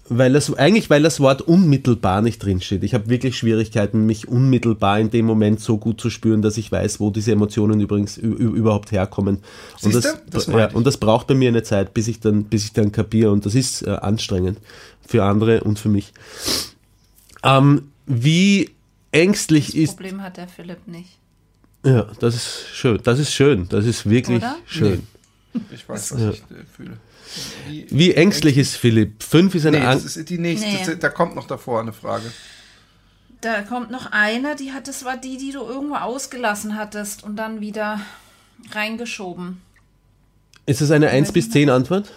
weil 0.10 0.34
das 0.34 0.54
eigentlich 0.54 0.90
weil 0.90 1.04
das 1.04 1.20
Wort 1.20 1.42
unmittelbar 1.42 2.22
nicht 2.22 2.44
drinsteht. 2.44 2.84
Ich 2.84 2.94
habe 2.94 3.10
wirklich 3.10 3.38
Schwierigkeiten, 3.38 4.06
mich 4.06 4.28
unmittelbar 4.28 5.00
in 5.00 5.10
dem 5.10 5.26
Moment 5.26 5.60
so 5.60 5.78
gut 5.78 6.00
zu 6.00 6.10
spüren, 6.10 6.42
dass 6.42 6.58
ich 6.58 6.72
weiß, 6.72 7.00
wo 7.00 7.10
diese 7.12 7.32
Emotionen 7.32 7.80
übrigens 7.80 8.18
überhaupt 8.18 8.92
herkommen. 8.92 9.40
Und 9.82 9.94
das, 9.96 10.18
Das 10.30 10.48
ja, 10.48 10.72
und 10.72 10.86
das 10.88 10.98
braucht 10.98 11.28
bei 11.28 11.34
mir 11.36 11.50
eine 11.50 11.64
Zeit, 11.64 11.94
bis 11.94 12.08
ich 12.08 12.20
dann 12.20 12.46
bis 12.46 12.66
ich 12.66 12.74
dann 12.74 12.92
kapiere 12.92 13.32
und 13.32 13.46
das 13.46 13.56
ist 13.56 13.82
äh, 13.82 13.92
anstrengend 13.92 14.60
für 15.06 15.24
andere 15.24 15.62
und 15.64 15.80
für 15.80 15.90
mich. 15.90 16.14
Ähm, 17.44 17.92
wie 18.06 18.70
ängstlich 19.12 19.68
Das 19.68 19.76
ist 19.76 19.98
Problem 19.98 20.22
hat 20.22 20.38
der 20.38 20.48
Philipp 20.48 20.88
nicht. 20.88 21.18
ja, 21.86 22.08
das 22.20 22.36
ist 22.36 22.66
schön. 22.74 23.00
Das 23.04 23.20
ist 23.20 23.34
schön. 23.34 23.68
Das 23.70 23.86
ist 23.86 24.10
wirklich 24.10 24.38
Oder? 24.38 24.56
schön. 24.66 25.08
Ich 25.72 25.88
weiß, 25.88 26.14
was 26.14 26.22
ich 26.22 26.40
äh, 26.42 26.64
fühle. 26.76 26.98
Wie, 27.68 27.86
Wie 27.90 28.14
ängstlich 28.14 28.58
ist 28.58 28.76
Philipp? 28.76 29.22
Fünf 29.24 29.56
ist 29.56 29.66
eine 29.66 29.80
nee, 29.80 29.86
Angst. 29.86 30.06
das 30.06 30.18
ist 30.18 30.30
die 30.30 30.38
nächste, 30.38 30.68
Nee. 30.92 30.98
da 31.00 31.10
kommt 31.10 31.36
noch 31.36 31.48
davor 31.48 31.82
eine 31.82 31.94
Frage. 31.94 32.32
Da 33.42 33.62
kommt 33.62 33.92
noch 33.92 34.12
eine, 34.12 34.56
die 34.56 34.72
hat, 34.72 34.88
das 34.88 35.06
war 35.06 35.18
die, 35.18 35.38
die 35.38 35.52
du 35.52 35.62
irgendwo 35.62 35.96
ausgelassen 35.96 36.76
hattest 36.78 37.24
und 37.24 37.36
dann 37.36 37.60
wieder 37.62 38.00
reingeschoben. 38.72 39.62
Ist 40.66 40.82
es 40.82 40.92
eine 40.92 41.10
1 41.10 41.32
bis 41.32 41.50
10 41.50 41.70
Antwort? 41.70 42.12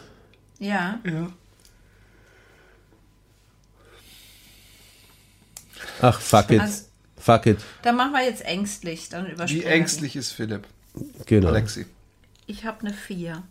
Ja. 0.59 0.99
Ja. 1.05 1.31
Ach, 6.03 6.21
fuck 6.21 6.51
it. 6.51 6.61
Also- 6.61 6.85
fuck 7.19 7.47
it. 7.47 7.59
Dann 7.83 7.97
machen 7.97 8.13
wir 8.13 8.25
jetzt 8.25 8.45
ängstlich. 8.45 9.09
Dann 9.09 9.27
Wie 9.49 9.65
ängstlich 9.65 10.17
ist 10.17 10.33
Philipp? 10.33 10.67
Genau. 11.27 11.49
Alexi. 11.49 11.87
Ich 12.47 12.65
habe 12.65 12.81
eine 12.81 12.93
4. 12.95 13.43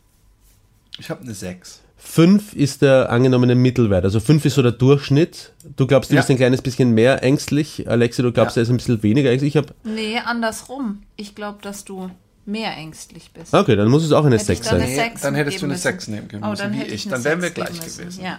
Ich 0.99 1.09
habe 1.09 1.21
eine 1.21 1.33
6. 1.33 1.81
Fünf 1.97 2.53
ist 2.53 2.81
der 2.81 3.09
angenommene 3.11 3.55
Mittelwert. 3.55 4.05
Also 4.05 4.19
fünf 4.21 4.45
ist 4.45 4.55
so 4.55 4.61
der 4.61 4.71
Durchschnitt. 4.71 5.51
Du 5.75 5.85
glaubst, 5.85 6.09
du 6.11 6.15
Ja. 6.15 6.21
bist 6.21 6.29
ein 6.29 6.37
kleines 6.37 6.61
bisschen 6.61 6.91
mehr 6.91 7.23
ängstlich. 7.23 7.89
Alexi, 7.89 8.21
du 8.21 8.31
glaubst, 8.31 8.55
Ja. 8.55 8.61
er 8.61 8.63
ist 8.63 8.69
ein 8.69 8.77
bisschen 8.77 9.03
weniger 9.03 9.29
ängstlich. 9.29 9.55
Ich 9.55 9.57
habe. 9.57 9.73
Nee, 9.83 10.17
andersrum. 10.23 11.03
Ich 11.17 11.35
glaube, 11.35 11.59
dass 11.61 11.83
du 11.83 12.09
mehr 12.45 12.75
ängstlich 12.77 13.31
bist. 13.33 13.53
Okay, 13.53 13.75
dann 13.75 13.89
muss 13.89 14.03
es 14.05 14.11
auch 14.13 14.25
eine 14.25 14.37
Hätte 14.37 14.53
ich 14.53 14.59
6 14.59 14.69
dann 14.69 14.79
sein. 14.79 14.87
eine 14.87 14.95
Sechs 14.95 15.21
dann 15.21 15.35
hättest 15.35 15.57
du 15.61 15.65
eine 15.65 15.73
müssen. 15.73 15.81
6 15.83 16.07
nehmen 16.07 16.27
können. 16.29 16.43
Oh, 16.43 16.49
müssen, 16.51 16.61
dann 16.61 16.81
ich. 16.81 17.07
Dann 17.07 17.23
wären 17.23 17.41
wir 17.41 17.49
gleich 17.51 17.79
gewesen. 17.79 18.23
ja. 18.23 18.37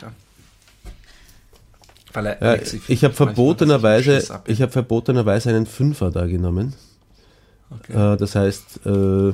Weil 2.12 2.26
er 2.26 2.42
Ja, 2.42 2.48
Alexi 2.52 2.80
ich 2.88 3.04
habe 3.04 3.14
verbotenerweise, 3.14 4.24
ich 4.46 4.62
habe 4.62 4.72
verbotenerweise 4.72 5.50
einen 5.50 5.66
Fünfer 5.66 6.10
da 6.10 6.26
genommen. 6.26 6.74
Okay. 7.70 8.14
Äh, 8.14 8.16
das 8.16 8.34
heißt, 8.34 8.80
äh, 8.86 9.32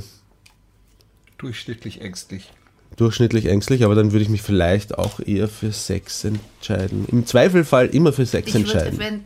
Durchschnittlich 1.38 2.00
ängstlich. 2.00 2.50
Durchschnittlich 2.96 3.46
ängstlich, 3.46 3.84
aber 3.84 3.94
dann 3.94 4.12
würde 4.12 4.22
ich 4.22 4.28
mich 4.28 4.42
vielleicht 4.42 4.96
auch 4.98 5.20
eher 5.20 5.48
für 5.48 5.70
6 5.72 6.24
entscheiden. 6.24 7.06
Im 7.10 7.26
Zweifelfall 7.26 7.86
immer 7.88 8.12
für 8.12 8.26
6 8.26 8.48
Ich 8.48 8.54
würde 8.54 8.72
entscheiden. 8.72 8.98
wenn, 8.98 9.24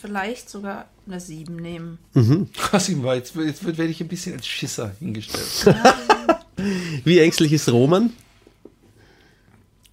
vielleicht 0.00 0.50
sogar 0.50 0.86
eine 1.06 1.20
7 1.20 1.56
nehmen. 1.56 1.98
War 2.14 3.14
jetzt, 3.16 3.34
jetzt 3.36 3.64
wird- 3.64 3.78
werde 3.78 3.90
ich 3.90 4.00
ein 4.00 4.08
bisschen 4.08 4.34
als 4.36 4.46
Schisser 4.46 4.92
hingestellt. 4.98 5.76
Wie 7.04 7.18
ängstlich 7.18 7.52
ist 7.52 7.68
Roman? 7.70 8.10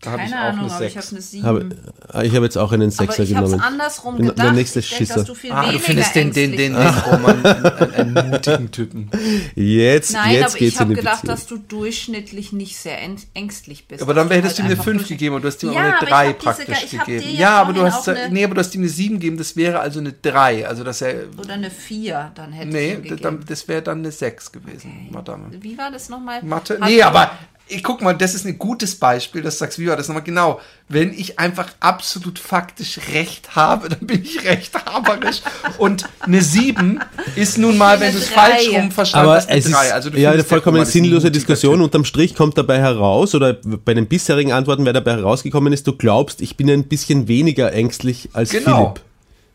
Da 0.01 0.11
habe 0.11 0.23
ich 0.23 0.31
Keine 0.31 0.41
auch 0.41 0.47
Ahnung, 0.53 0.65
eine 0.65 0.73
aber 0.75 0.85
ich 0.85 0.95
habe 0.95 1.05
6. 1.07 1.11
eine 1.11 1.21
7. 1.21 1.43
Habe, 1.45 1.69
äh, 2.13 2.25
ich 2.27 2.33
habe 2.35 2.45
jetzt 2.45 2.57
auch 2.57 2.71
einen 2.71 2.83
aber 2.83 2.91
Sechser 2.91 3.23
ich 3.23 3.35
habe 3.35 3.45
es 3.47 3.51
genommen. 3.51 3.67
andersrum 3.73 4.15
Bin- 4.15 4.25
der 4.27 4.33
gedacht. 4.35 4.55
nächste 4.55 4.79
ich 4.79 4.87
Schisser. 4.87 5.15
dass 5.15 5.25
du 5.25 5.35
viel 5.35 5.51
Ah, 5.51 5.63
weniger 5.63 5.73
du 5.77 5.83
findest 5.83 6.15
den, 6.15 6.31
den, 6.31 6.53
ängstlich 6.53 6.71
den, 6.71 7.11
Roman 7.11 7.45
einen, 7.45 7.65
einen, 7.65 8.17
einen 8.17 8.29
mutigen 8.31 8.71
Typen. 8.71 9.11
Jetzt, 9.55 10.13
Nein, 10.13 10.31
jetzt 10.35 10.43
aber 10.51 10.53
geht's 10.59 10.73
ich 10.75 10.79
habe 10.79 10.93
gedacht, 10.95 11.21
Beziehung. 11.23 11.35
dass 11.35 11.45
du 11.47 11.57
durchschnittlich 11.57 12.53
nicht 12.53 12.77
sehr 12.77 12.97
äng- 13.01 13.25
ängstlich 13.33 13.87
bist. 13.89 14.01
Aber 14.01 14.13
dann 14.13 14.29
hättest 14.29 14.57
du 14.57 14.61
ihm 14.61 14.67
halt 14.67 14.71
eine 14.71 14.79
einfach 14.79 14.83
5 14.85 14.97
durch- 14.99 15.09
gegeben 15.09 15.35
und 15.35 15.41
du 15.41 15.47
hast 15.49 15.63
ihm 15.63 15.73
Ja, 15.73 15.79
aber 15.79 15.87
eine 15.89 15.97
ich 16.03 16.09
3 16.09 16.27
hab 16.27 16.39
diese- 16.39 16.43
praktisch 16.45 16.83
ich 16.93 16.99
hab 16.99 17.05
dir 17.05 17.19
gegeben. 17.19 17.37
ja 17.37 17.61
aber 17.61 17.73
du 17.73 17.81
hast, 17.83 18.07
eine- 18.07 18.29
nee, 18.29 18.43
aber 18.45 18.53
du 18.55 18.59
hast 18.61 18.73
ihm 18.75 18.81
eine 18.81 18.89
7 18.89 19.15
gegeben, 19.19 19.37
das 19.37 19.57
wäre 19.57 19.81
also 19.81 19.99
eine 19.99 20.13
3. 20.13 20.65
Also 20.65 20.85
dass 20.85 21.01
er, 21.01 21.23
Oder 21.37 21.55
eine 21.55 21.69
4, 21.69 22.31
dann 22.35 22.53
hätte 22.53 22.69
nee, 22.69 22.87
ich 22.87 22.93
ihm 22.99 23.01
gegeben. 23.03 23.21
dann, 23.21 23.45
das 23.45 23.67
wäre 23.67 23.81
dann 23.81 23.97
eine 23.99 24.11
6 24.13 24.51
gewesen, 24.53 25.09
Madame. 25.11 25.47
Wie 25.59 25.77
war 25.77 25.91
das 25.91 26.07
nochmal? 26.07 26.41
Mathe? 26.41 26.79
Nee, 26.81 27.01
aber 27.01 27.31
ich 27.69 27.83
guck 27.83 28.01
mal, 28.01 28.13
das 28.13 28.33
ist 28.35 28.45
ein 28.45 28.57
gutes 28.57 28.95
Beispiel, 28.95 29.41
dass 29.41 29.55
du 29.55 29.59
sagst, 29.59 29.79
wie 29.79 29.87
war 29.87 29.95
das 29.95 30.07
nochmal 30.07 30.23
genau? 30.23 30.59
Wenn 30.87 31.13
ich 31.13 31.37
einfach 31.39 31.67
absolut 31.79 32.39
faktisch 32.39 32.99
recht 33.13 33.55
habe, 33.55 33.89
dann 33.89 33.99
bin 34.01 34.23
ich 34.23 34.43
rechthaberisch. 34.43 35.41
Und 35.77 36.05
eine 36.19 36.41
7 36.41 36.99
ist 37.35 37.57
nun 37.57 37.77
mal, 37.77 37.99
wenn 37.99 38.11
du 38.11 38.17
es 38.17 38.29
falsch 38.29 38.69
rum 38.73 38.91
verstanden 38.91 39.27
aber 39.29 39.37
hast, 39.37 39.49
eine 39.49 39.59
es 39.59 39.71
3. 39.71 39.85
ist 39.85 39.91
Also 39.93 40.09
ja 40.11 40.31
eine 40.31 40.43
vollkommen 40.43 40.83
sinnlose 40.85 41.31
Diskussion. 41.31 41.81
Unterm 41.81 42.05
Strich 42.05 42.35
kommt 42.35 42.57
dabei 42.57 42.79
heraus, 42.79 43.35
oder 43.35 43.53
bei 43.53 43.93
den 43.93 44.07
bisherigen 44.07 44.51
Antworten, 44.51 44.85
wer 44.85 44.93
dabei 44.93 45.11
herausgekommen 45.13 45.71
ist, 45.71 45.85
du 45.87 45.93
glaubst, 45.93 46.41
ich 46.41 46.57
bin 46.57 46.69
ein 46.69 46.85
bisschen 46.85 47.27
weniger 47.27 47.71
ängstlich 47.71 48.29
als 48.33 48.49
Genau. 48.49 48.93
Philipp. 48.93 49.01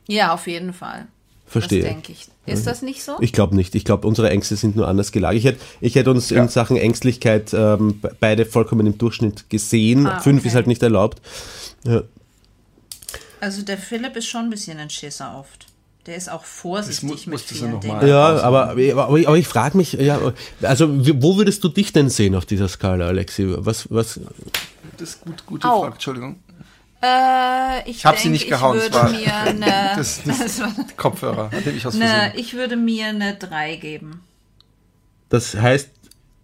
Ja, 0.06 0.34
auf 0.34 0.46
jeden 0.46 0.72
Fall. 0.72 1.08
Verstehe. 1.60 1.82
Das 1.82 1.90
denke 1.90 2.12
ich. 2.12 2.28
Ist 2.46 2.66
das 2.66 2.82
nicht 2.82 3.02
so? 3.02 3.16
Ich 3.20 3.32
glaube 3.32 3.56
nicht. 3.56 3.74
Ich 3.74 3.84
glaube, 3.84 4.06
unsere 4.06 4.28
Ängste 4.30 4.56
sind 4.56 4.76
nur 4.76 4.86
anders 4.86 5.12
gelagert. 5.12 5.38
Ich 5.38 5.44
hätte 5.44 5.60
ich 5.80 5.94
hätt 5.94 6.08
uns 6.08 6.30
Ja. 6.30 6.42
in 6.42 6.48
Sachen 6.48 6.76
Ängstlichkeit 6.76 7.54
ähm, 7.54 8.00
be- 8.00 8.14
beide 8.20 8.44
vollkommen 8.46 8.86
im 8.86 8.98
Durchschnitt 8.98 9.48
gesehen. 9.48 10.06
Ah, 10.06 10.20
Fünf 10.20 10.40
okay. 10.40 10.48
ist 10.48 10.54
halt 10.54 10.66
nicht 10.66 10.82
erlaubt. 10.82 11.22
Ja. 11.84 12.02
Also 13.40 13.62
der 13.62 13.78
Philipp 13.78 14.16
ist 14.16 14.26
schon 14.26 14.42
ein 14.44 14.50
bisschen 14.50 14.78
ein 14.78 14.90
Schisser 14.90 15.36
oft. 15.38 15.66
Der 16.06 16.16
ist 16.16 16.30
auch 16.30 16.44
vorsichtig 16.44 17.04
mu- 17.08 17.16
mit 17.30 17.40
vielen 17.40 17.72
noch 17.72 17.80
Dingen. 17.80 17.96
mal- 17.96 18.06
Ja, 18.08 18.36
aber, 18.42 18.70
aber, 18.70 19.04
aber 19.06 19.18
ich, 19.18 19.26
ich 19.28 19.48
frage 19.48 19.76
mich, 19.78 19.94
ja, 19.94 20.20
also 20.60 20.86
wo 21.22 21.36
würdest 21.38 21.64
du 21.64 21.68
dich 21.68 21.92
denn 21.94 22.10
sehen 22.10 22.34
auf 22.34 22.44
dieser 22.44 22.68
Skala, 22.68 23.06
Alexi? 23.06 23.46
Was, 23.48 23.86
was, 23.90 24.20
Das 24.98 25.08
ist 25.10 25.20
gut, 25.22 25.46
gute 25.46 25.66
Au. 25.70 25.80
Frage, 25.80 25.94
Entschuldigung. 25.94 26.36
Äh, 27.04 27.90
ich 27.90 27.96
Ich 27.98 28.06
hab 28.06 28.18
sie 28.18 28.28
nicht 28.30 28.48
gehauen, 28.48 28.78
Ich 28.78 28.84
es 28.84 28.92
würde 28.92 29.04
war- 29.04 29.10
mir 29.10 29.34
eine, 29.64 29.92
Das- 29.96 30.22
das- 30.24 30.38
das 30.38 30.60
war 30.60 30.74
Kopfhörer, 30.96 31.50
hatte 31.50 31.70
ich 31.70 31.86
aus 31.86 31.94
eine, 31.94 32.06
Versehen. 32.08 32.32
ich 32.36 32.54
würde 32.54 32.76
mir 32.76 33.06
eine 33.06 33.34
3 33.34 33.76
geben. 33.76 34.20
Das 35.28 35.54
heißt, 35.54 35.90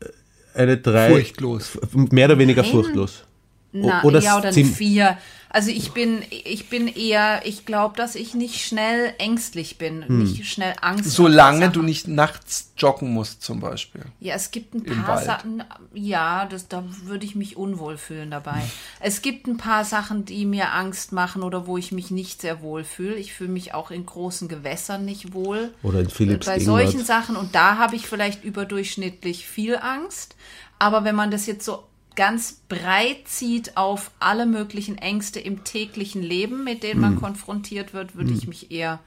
äh, 0.00 0.58
eine 0.58 0.76
3. 0.76 1.08
Furchtlos. 1.10 1.78
Mehr 1.92 2.26
oder 2.26 2.38
weniger 2.38 2.62
Nein. 2.62 2.70
furchtlos. 2.70 3.24
Na, 3.72 4.02
oder 4.02 4.20
ja, 4.20 4.34
oder 4.36 4.48
eine 4.48 4.52
ziem- 4.56 4.72
vier. 4.74 5.16
Also 5.52 5.70
ich 5.70 5.90
bin, 5.90 6.22
ich 6.30 6.68
bin 6.68 6.86
eher, 6.86 7.42
ich 7.44 7.66
glaube, 7.66 7.96
dass 7.96 8.14
ich 8.14 8.34
nicht 8.34 8.64
schnell 8.64 9.12
ängstlich 9.18 9.78
bin, 9.78 10.06
Hm. 10.06 10.22
nicht 10.22 10.46
schnell 10.46 10.74
Angst. 10.80 11.10
Solange 11.10 11.70
du 11.70 11.82
nicht 11.82 12.06
nachts 12.06 12.72
joggen 12.76 13.12
musst, 13.12 13.42
zum 13.42 13.58
Beispiel. 13.58 14.02
Ja, 14.20 14.34
es 14.36 14.52
gibt 14.52 14.74
ein 14.74 14.84
Im 14.84 15.02
paar 15.02 15.16
Wald. 15.16 15.26
Sachen, 15.26 15.64
ja, 15.92 16.46
das, 16.46 16.68
da 16.68 16.84
würde 17.04 17.26
ich 17.26 17.34
mich 17.34 17.56
unwohl 17.56 17.98
fühlen 17.98 18.30
dabei. 18.30 18.62
Es 19.00 19.22
gibt 19.22 19.48
ein 19.48 19.56
paar 19.56 19.84
Sachen, 19.84 20.24
die 20.24 20.46
mir 20.46 20.72
Angst 20.72 21.10
machen 21.12 21.42
oder 21.42 21.66
wo 21.66 21.76
ich 21.76 21.90
mich 21.90 22.10
nicht 22.12 22.40
sehr 22.40 22.62
wohl 22.62 22.84
fühle. 22.84 23.16
Ich 23.16 23.32
fühle 23.32 23.50
mich 23.50 23.74
auch 23.74 23.90
in 23.90 24.06
großen 24.06 24.46
Gewässern 24.48 25.04
nicht 25.04 25.34
wohl. 25.34 25.74
Oder 25.82 26.00
in 26.00 26.10
Philipps 26.10 26.46
Bei 26.46 26.60
solchen 26.60 27.04
Sachen 27.04 27.34
und 27.36 27.54
da 27.56 27.76
habe 27.76 27.96
ich 27.96 28.06
vielleicht 28.06 28.44
überdurchschnittlich 28.44 29.46
viel 29.46 29.76
Angst. 29.76 30.36
Aber 30.78 31.04
wenn 31.04 31.14
man 31.16 31.30
das 31.30 31.46
jetzt 31.46 31.64
so 31.64 31.84
ganz 32.16 32.60
breit 32.68 33.26
zieht 33.26 33.76
auf 33.76 34.10
alle 34.18 34.46
möglichen 34.46 34.98
Ängste 34.98 35.40
im 35.40 35.64
täglichen 35.64 36.22
Leben, 36.22 36.64
mit 36.64 36.82
denen 36.82 37.00
man 37.00 37.16
konfrontiert 37.20 37.94
wird, 37.94 38.14
würde 38.16 38.32
ich 38.32 38.46
mich 38.46 38.70
eher 38.70 38.98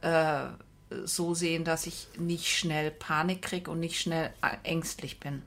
äh, 0.00 0.44
so 1.04 1.34
sehen, 1.34 1.64
dass 1.64 1.86
ich 1.86 2.08
nicht 2.18 2.46
schnell 2.48 2.90
Panik 2.90 3.42
kriege 3.42 3.70
und 3.70 3.80
nicht 3.80 4.00
schnell 4.00 4.30
äh, 4.42 4.68
ängstlich 4.68 5.20
bin. 5.20 5.42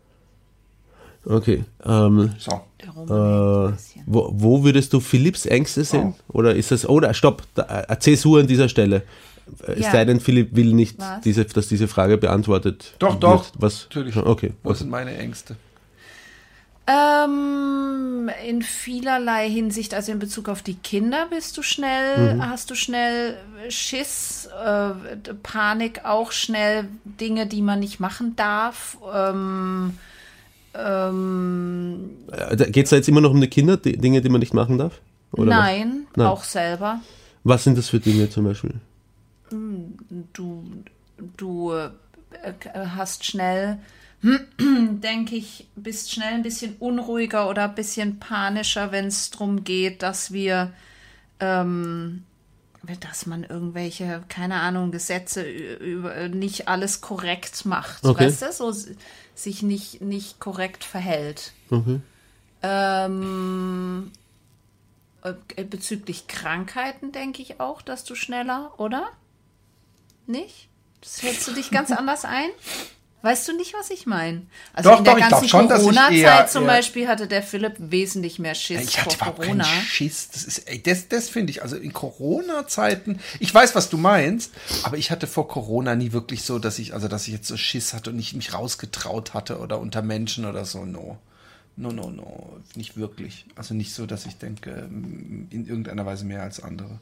Okay. 1.25 1.63
Ähm, 1.83 2.35
So. 2.37 2.61
Äh, 2.83 3.73
wo, 4.05 4.29
wo 4.33 4.63
würdest 4.63 4.93
du 4.93 4.99
Philipps 4.99 5.45
Ängste 5.47 5.83
sehen? 5.83 6.13
Oder 6.27 6.55
ist 6.55 6.71
das. 6.71 6.87
Oder 6.87 7.13
stopp, 7.15 7.43
da, 7.55 7.85
äh, 7.89 7.99
Zäsur 7.99 8.39
an 8.41 8.47
dieser 8.47 8.69
Stelle. 8.69 9.01
Es 9.67 9.79
Ja. 9.85 9.91
sei 9.91 10.05
denn, 10.05 10.19
Philipp 10.19 10.55
will 10.55 10.73
nicht, 10.73 10.99
Was? 10.99 11.21
diese, 11.21 11.45
dass 11.45 11.67
diese 11.67 11.87
Frage 11.87 12.17
beantwortet 12.17 12.93
Doch, 12.99 13.13
wird. 13.13 13.23
doch. 13.23 13.45
Was? 13.55 13.83
Natürlich. 13.89 14.15
Okay. 14.15 14.53
Wo 14.63 14.73
sind 14.73 14.89
meine 14.89 15.15
Ängste? 15.17 15.55
Ähm, 16.87 18.29
in 18.47 18.61
vielerlei 18.61 19.49
Hinsicht, 19.49 19.93
also 19.95 20.11
in 20.11 20.19
Bezug 20.19 20.49
auf 20.49 20.61
die 20.61 20.75
Kinder 20.75 21.25
bist 21.29 21.57
du 21.57 21.63
schnell, 21.63 22.35
Mhm. 22.35 22.47
hast 22.47 22.69
du 22.69 22.75
schnell 22.75 23.37
Schiss, 23.69 24.47
äh, 24.63 24.91
Panik 25.41 26.05
auch 26.05 26.31
schnell, 26.31 26.87
Dinge, 27.03 27.47
die 27.47 27.63
man 27.63 27.79
nicht 27.79 27.99
machen 27.99 28.35
darf. 28.35 28.97
Ähm, 29.11 29.97
ähm, 30.75 32.11
Geht 32.71 32.85
es 32.85 32.89
da 32.91 32.97
jetzt 32.97 33.09
immer 33.09 33.21
noch 33.21 33.31
um 33.31 33.41
die 33.41 33.47
Kinder, 33.49 33.77
die 33.77 33.97
Dinge, 33.97 34.21
die 34.21 34.29
man 34.29 34.39
nicht 34.39 34.53
machen 34.53 34.77
darf? 34.77 34.99
Nein, 35.35 36.05
Nein. 36.15 36.27
auch 36.27 36.43
selber. 36.43 37.01
Was 37.43 37.63
sind 37.63 37.77
das 37.77 37.89
für 37.89 37.99
Dinge 37.99 38.29
zum 38.29 38.45
Beispiel? 38.45 38.75
Du, 40.33 40.63
du 41.37 41.71
äh, 41.73 41.89
hast 42.95 43.25
schnell, 43.25 43.79
denke 44.59 45.35
ich, 45.35 45.67
bist 45.75 46.11
schnell 46.11 46.33
ein 46.33 46.43
bisschen 46.43 46.75
unruhiger 46.79 47.49
oder 47.49 47.65
ein 47.65 47.75
bisschen 47.75 48.19
panischer, 48.19 48.91
wenn 48.91 49.05
es 49.05 49.29
darum 49.29 49.63
geht, 49.63 50.01
dass 50.01 50.31
wir, 50.31 50.73
ähm, 51.39 52.23
dass 53.01 53.25
man 53.25 53.43
irgendwelche, 53.43 54.23
keine 54.29 54.55
Ahnung, 54.55 54.91
Gesetze 54.91 55.43
über 55.43 56.27
nicht 56.29 56.67
alles 56.67 57.01
korrekt 57.01 57.65
macht. 57.65 58.03
Okay. 58.03 58.25
Weißt 58.25 58.41
du, 58.41 58.51
so 58.51 58.73
sich 59.35 59.61
nicht, 59.61 60.01
nicht 60.01 60.39
korrekt 60.39 60.83
verhält. 60.83 61.53
Okay. 61.69 61.99
Ähm, 62.63 64.11
äh, 65.23 65.63
bezüglich 65.63 66.27
Krankheiten 66.27 67.11
denke 67.11 67.41
ich 67.41 67.59
auch, 67.59 67.81
dass 67.81 68.03
du 68.03 68.15
schneller, 68.15 68.73
oder? 68.77 69.07
Nicht? 70.27 70.69
Das 71.01 71.21
schätzt 71.21 71.47
du 71.47 71.51
dich 71.53 71.69
ganz 71.71 71.91
anders 71.91 72.25
ein? 72.25 72.49
Weißt 73.25 73.47
du 73.47 73.57
nicht, 73.57 73.73
was 73.73 73.89
ich 73.89 74.05
meine? 74.05 74.43
Also 74.71 74.91
Doch, 74.91 74.99
in 74.99 75.03
der 75.03 75.13
doch, 75.15 75.19
ich 75.19 75.29
ganzen 75.29 75.47
glaub 75.47 75.61
schon, 75.61 75.67
dass 75.67 75.81
ich 75.81 75.87
Corona-Zeit 75.87 76.51
zum 76.51 76.67
Beispiel 76.67 77.07
hatte 77.07 77.25
der 77.25 77.41
Philipp 77.41 77.73
wesentlich 77.79 78.37
mehr 78.37 78.53
Schiss 78.53 78.83
Ich 78.83 79.01
hatte 79.01 79.17
vor 79.17 79.33
Corona. 79.33 79.63
keinen 79.63 79.81
Schiss. 79.83 80.29
Das 80.29 80.43
ist, 80.43 80.69
ey, 80.69 80.83
das, 80.83 81.07
das 81.07 81.27
finde 81.27 81.49
ich, 81.49 81.63
also 81.63 81.75
in 81.75 81.91
Corona-Zeiten, 81.91 83.19
ich 83.39 83.51
weiß, 83.51 83.73
was 83.73 83.89
du 83.89 83.97
meinst, 83.97 84.51
aber 84.83 84.99
ich 84.99 85.09
hatte 85.09 85.25
vor 85.25 85.47
Corona 85.47 85.95
nie 85.95 86.11
wirklich 86.11 86.43
so, 86.43 86.59
dass 86.59 86.77
ich, 86.77 86.93
also 86.93 87.07
dass 87.07 87.25
ich 87.25 87.33
jetzt 87.33 87.47
so 87.47 87.57
Schiss 87.57 87.95
hatte 87.95 88.11
und 88.11 88.17
nicht 88.17 88.35
mich 88.35 88.53
rausgetraut 88.53 89.33
hatte 89.33 89.57
oder 89.57 89.79
unter 89.79 90.03
Menschen 90.03 90.45
oder 90.45 90.63
so, 90.63 90.85
no. 90.85 91.17
No, 91.77 91.91
no, 91.91 92.11
no. 92.11 92.59
Nicht 92.75 92.95
wirklich. 92.95 93.47
Also 93.55 93.73
nicht 93.73 93.91
so, 93.91 94.05
dass 94.05 94.27
ich 94.27 94.37
denke, 94.37 94.87
in 95.49 95.65
irgendeiner 95.65 96.05
Weise 96.05 96.25
mehr 96.25 96.43
als 96.43 96.61
andere. 96.61 96.99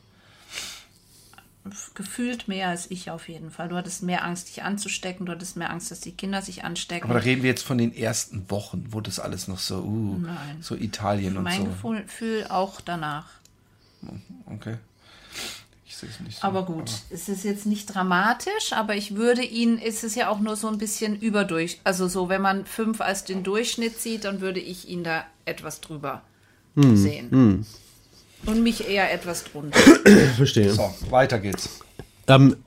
Gefühlt 1.94 2.50
mehr 2.50 2.68
als 2.68 2.92
ich 2.92 3.10
auf 3.10 3.30
jeden 3.30 3.50
Fall. 3.50 3.70
Du 3.70 3.76
hattest 3.78 4.04
mehr 4.04 4.26
Angst, 4.26 4.50
dich 4.50 4.64
anzustecken. 4.64 5.26
Du 5.26 5.32
hattest 5.32 5.56
mehr 5.56 5.70
Angst, 5.70 5.92
dass 5.92 6.02
die 6.02 6.12
Kinder 6.12 6.42
sich 6.42 6.66
anstecken. 6.66 7.06
Aber 7.10 7.14
da 7.20 7.24
reden 7.24 7.42
wir 7.42 7.50
jetzt 7.50 7.64
von 7.64 7.78
den 7.78 7.96
ersten 7.96 8.50
Wochen, 8.52 8.88
wo 8.90 9.00
das 9.00 9.20
alles 9.20 9.48
noch 9.48 9.60
so, 9.60 9.82
uh, 9.82 10.18
Nein. 10.20 10.58
so 10.60 10.76
Italien 10.76 11.38
und 11.38 11.44
mein 11.44 11.62
so. 11.62 11.66
Gefühl, 11.66 12.02
Gefühl 12.02 12.46
auch 12.50 12.82
danach. 12.82 13.28
Okay. 14.48 14.76
Ich 15.86 15.96
sehe 15.96 16.10
es 16.10 16.20
nicht 16.20 16.40
so. 16.40 16.48
Aber 16.48 16.66
gut, 16.66 16.92
es 17.12 17.30
ist 17.30 17.46
jetzt 17.46 17.66
nicht 17.66 17.86
dramatisch, 17.86 18.74
aber 18.74 18.96
ich 18.98 19.16
würde 19.16 19.44
ihn, 19.44 19.78
es 19.80 20.04
ist 20.04 20.16
ja 20.16 20.28
auch 20.28 20.40
nur 20.42 20.58
so 20.58 20.68
ein 20.68 20.78
bisschen 20.78 21.18
überdurch. 21.18 21.80
Also 21.86 22.10
so, 22.10 22.28
wenn 22.28 22.42
man 22.42 22.66
fünf 22.66 23.00
als 23.00 23.24
den 23.24 23.44
Durchschnitt 23.44 24.00
sieht, 24.02 24.26
dann 24.26 24.42
würde 24.42 24.60
ich 24.60 24.90
ihn 24.90 25.04
da 25.06 25.24
etwas 25.46 25.80
drüber 25.80 26.24
Hm, 26.76 26.98
sehen. 26.98 27.66
Und 28.46 28.62
mich 28.64 28.88
eher 28.90 29.12
etwas 29.14 29.44
drunter. 29.46 29.78
Verstehe. 30.38 30.72
So, 30.74 30.94
weiter 31.10 31.40
geht's. 31.40 31.80
Ähm, 32.28 32.58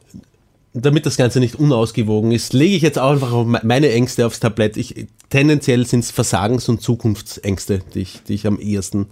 damit 0.73 1.07
das 1.07 1.17
Ganze 1.17 1.41
nicht 1.41 1.55
unausgewogen 1.57 2.33
ist, 2.33 2.53
lege 2.53 2.77
ich 2.77 2.83
jetzt 2.83 2.99
auch 2.99 3.11
einfach 3.13 3.45
me- 3.45 3.61
meine 3.63 3.91
Ängste 3.93 4.27
aufs 4.27 4.41
Tablett. 4.41 4.77
Ich, 4.77 5.07
tendenziell 5.31 5.87
sind 5.87 6.01
es 6.01 6.11
Versagens- 6.13 6.69
und 6.69 6.83
Zukunftsängste, 6.83 7.81
die 7.95 8.01
ich, 8.01 8.23
die 8.25 8.35
ich 8.35 8.47
am 8.47 8.59
ehesten, 8.61 9.07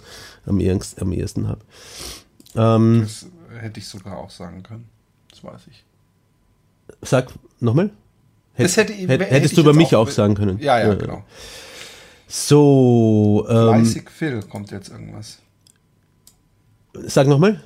am 0.47 0.61
ehesten, 0.61 1.01
am 1.03 1.13
ehesten 1.13 1.49
habe. 1.49 1.61
Ähm, 2.57 3.03
Das 3.05 3.27
hätte 3.61 3.81
ich 3.81 3.87
sogar 3.89 4.19
auch 4.19 4.31
sagen 4.31 4.63
können. 4.63 4.89
Das 5.31 5.43
weiß 5.43 5.61
ich. 5.71 5.85
sag 7.03 7.29
nochmal. 7.61 7.91
Hätt, 8.55 8.77
hätte, 8.77 8.93
hätt, 8.93 9.09
hätte 9.09 9.25
hättest 9.27 9.53
ich 9.53 9.57
du 9.57 9.63
über 9.63 9.73
mich 9.75 9.97
auch, 9.97 10.09
sagen 10.11 10.35
können. 10.35 10.59
Ja, 10.61 10.79
ja, 10.79 10.95
genau. 10.95 11.25
So, 12.29 13.47
ähm, 13.49 13.85
Fleißig 13.85 14.11
Phil 14.11 14.43
kommt 14.43 14.71
jetzt 14.71 14.91
irgendwas. 14.91 15.39
Sag 17.07 17.27
nochmal. 17.27 17.61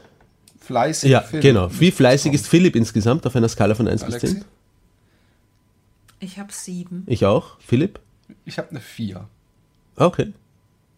Fleißig 0.61 1.11
Ja, 1.11 1.23
Phil. 1.23 1.41
genau. 1.41 1.69
Wie 1.79 1.91
fleißig 1.91 2.33
ist 2.35 2.47
Philipp 2.47 2.77
insgesamt 2.77 3.27
auf 3.27 3.35
einer 3.37 3.49
Skala 3.49 3.75
von 3.75 3.89
1 3.89 4.05
bis 4.05 4.15
Alexi? 4.15 4.35
10? 4.35 4.45
Ich 6.21 6.39
habe 6.39 6.53
sieben. 6.53 7.05
Ich 7.07 7.25
auch. 7.25 7.59
Philipp? 7.61 8.01
Ich 8.45 8.59
habe 8.59 8.71
eine 8.71 8.81
4. 8.81 9.27
Okay. 9.97 10.33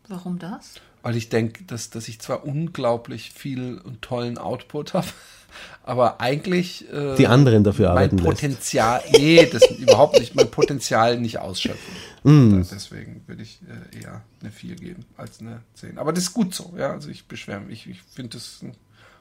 Warum 0.09 0.39
das? 0.39 0.75
Weil 1.03 1.17
ich 1.17 1.29
denke, 1.29 1.65
dass, 1.65 1.91
dass 1.91 2.09
ich 2.09 2.21
zwar 2.21 2.45
unglaublich 2.45 3.31
viel 3.31 3.79
und 3.79 4.03
tollen 4.03 4.39
Output 4.39 4.93
habe, 4.95 5.07
aber 5.85 6.21
eigentlich 6.21 6.91
äh, 6.93 7.15
Die 7.17 7.27
anderen 7.27 7.65
dafür 7.65 7.89
mein 7.89 7.97
arbeiten 7.97 8.19
lässt. 8.19 8.29
Potenzial, 8.29 9.03
nee, 9.13 9.47
das 9.47 9.63
überhaupt 9.79 10.19
nicht, 10.19 10.35
mein 10.35 10.51
Potenzial 10.51 11.19
nicht 11.21 11.39
ausschöpfen. 11.39 11.95
Mm. 12.23 12.63
Deswegen 12.71 13.23
würde 13.27 13.43
ich 13.43 13.61
äh, 13.95 14.03
eher 14.03 14.23
eine 14.41 14.51
4 14.51 14.77
geben 14.77 15.05
als 15.17 15.41
eine 15.41 15.63
10. 15.75 15.99
Aber 15.99 16.13
das 16.13 16.25
ist 16.25 16.35
gut 16.35 16.55
so, 16.55 16.75
ja. 16.77 16.93
Also 16.93 17.09
ich 17.09 17.27
beschwere 17.27 17.61
mich, 17.61 17.87
ich 17.89 18.03
finde 18.03 18.37
das 18.37 18.63
ein 18.63 18.73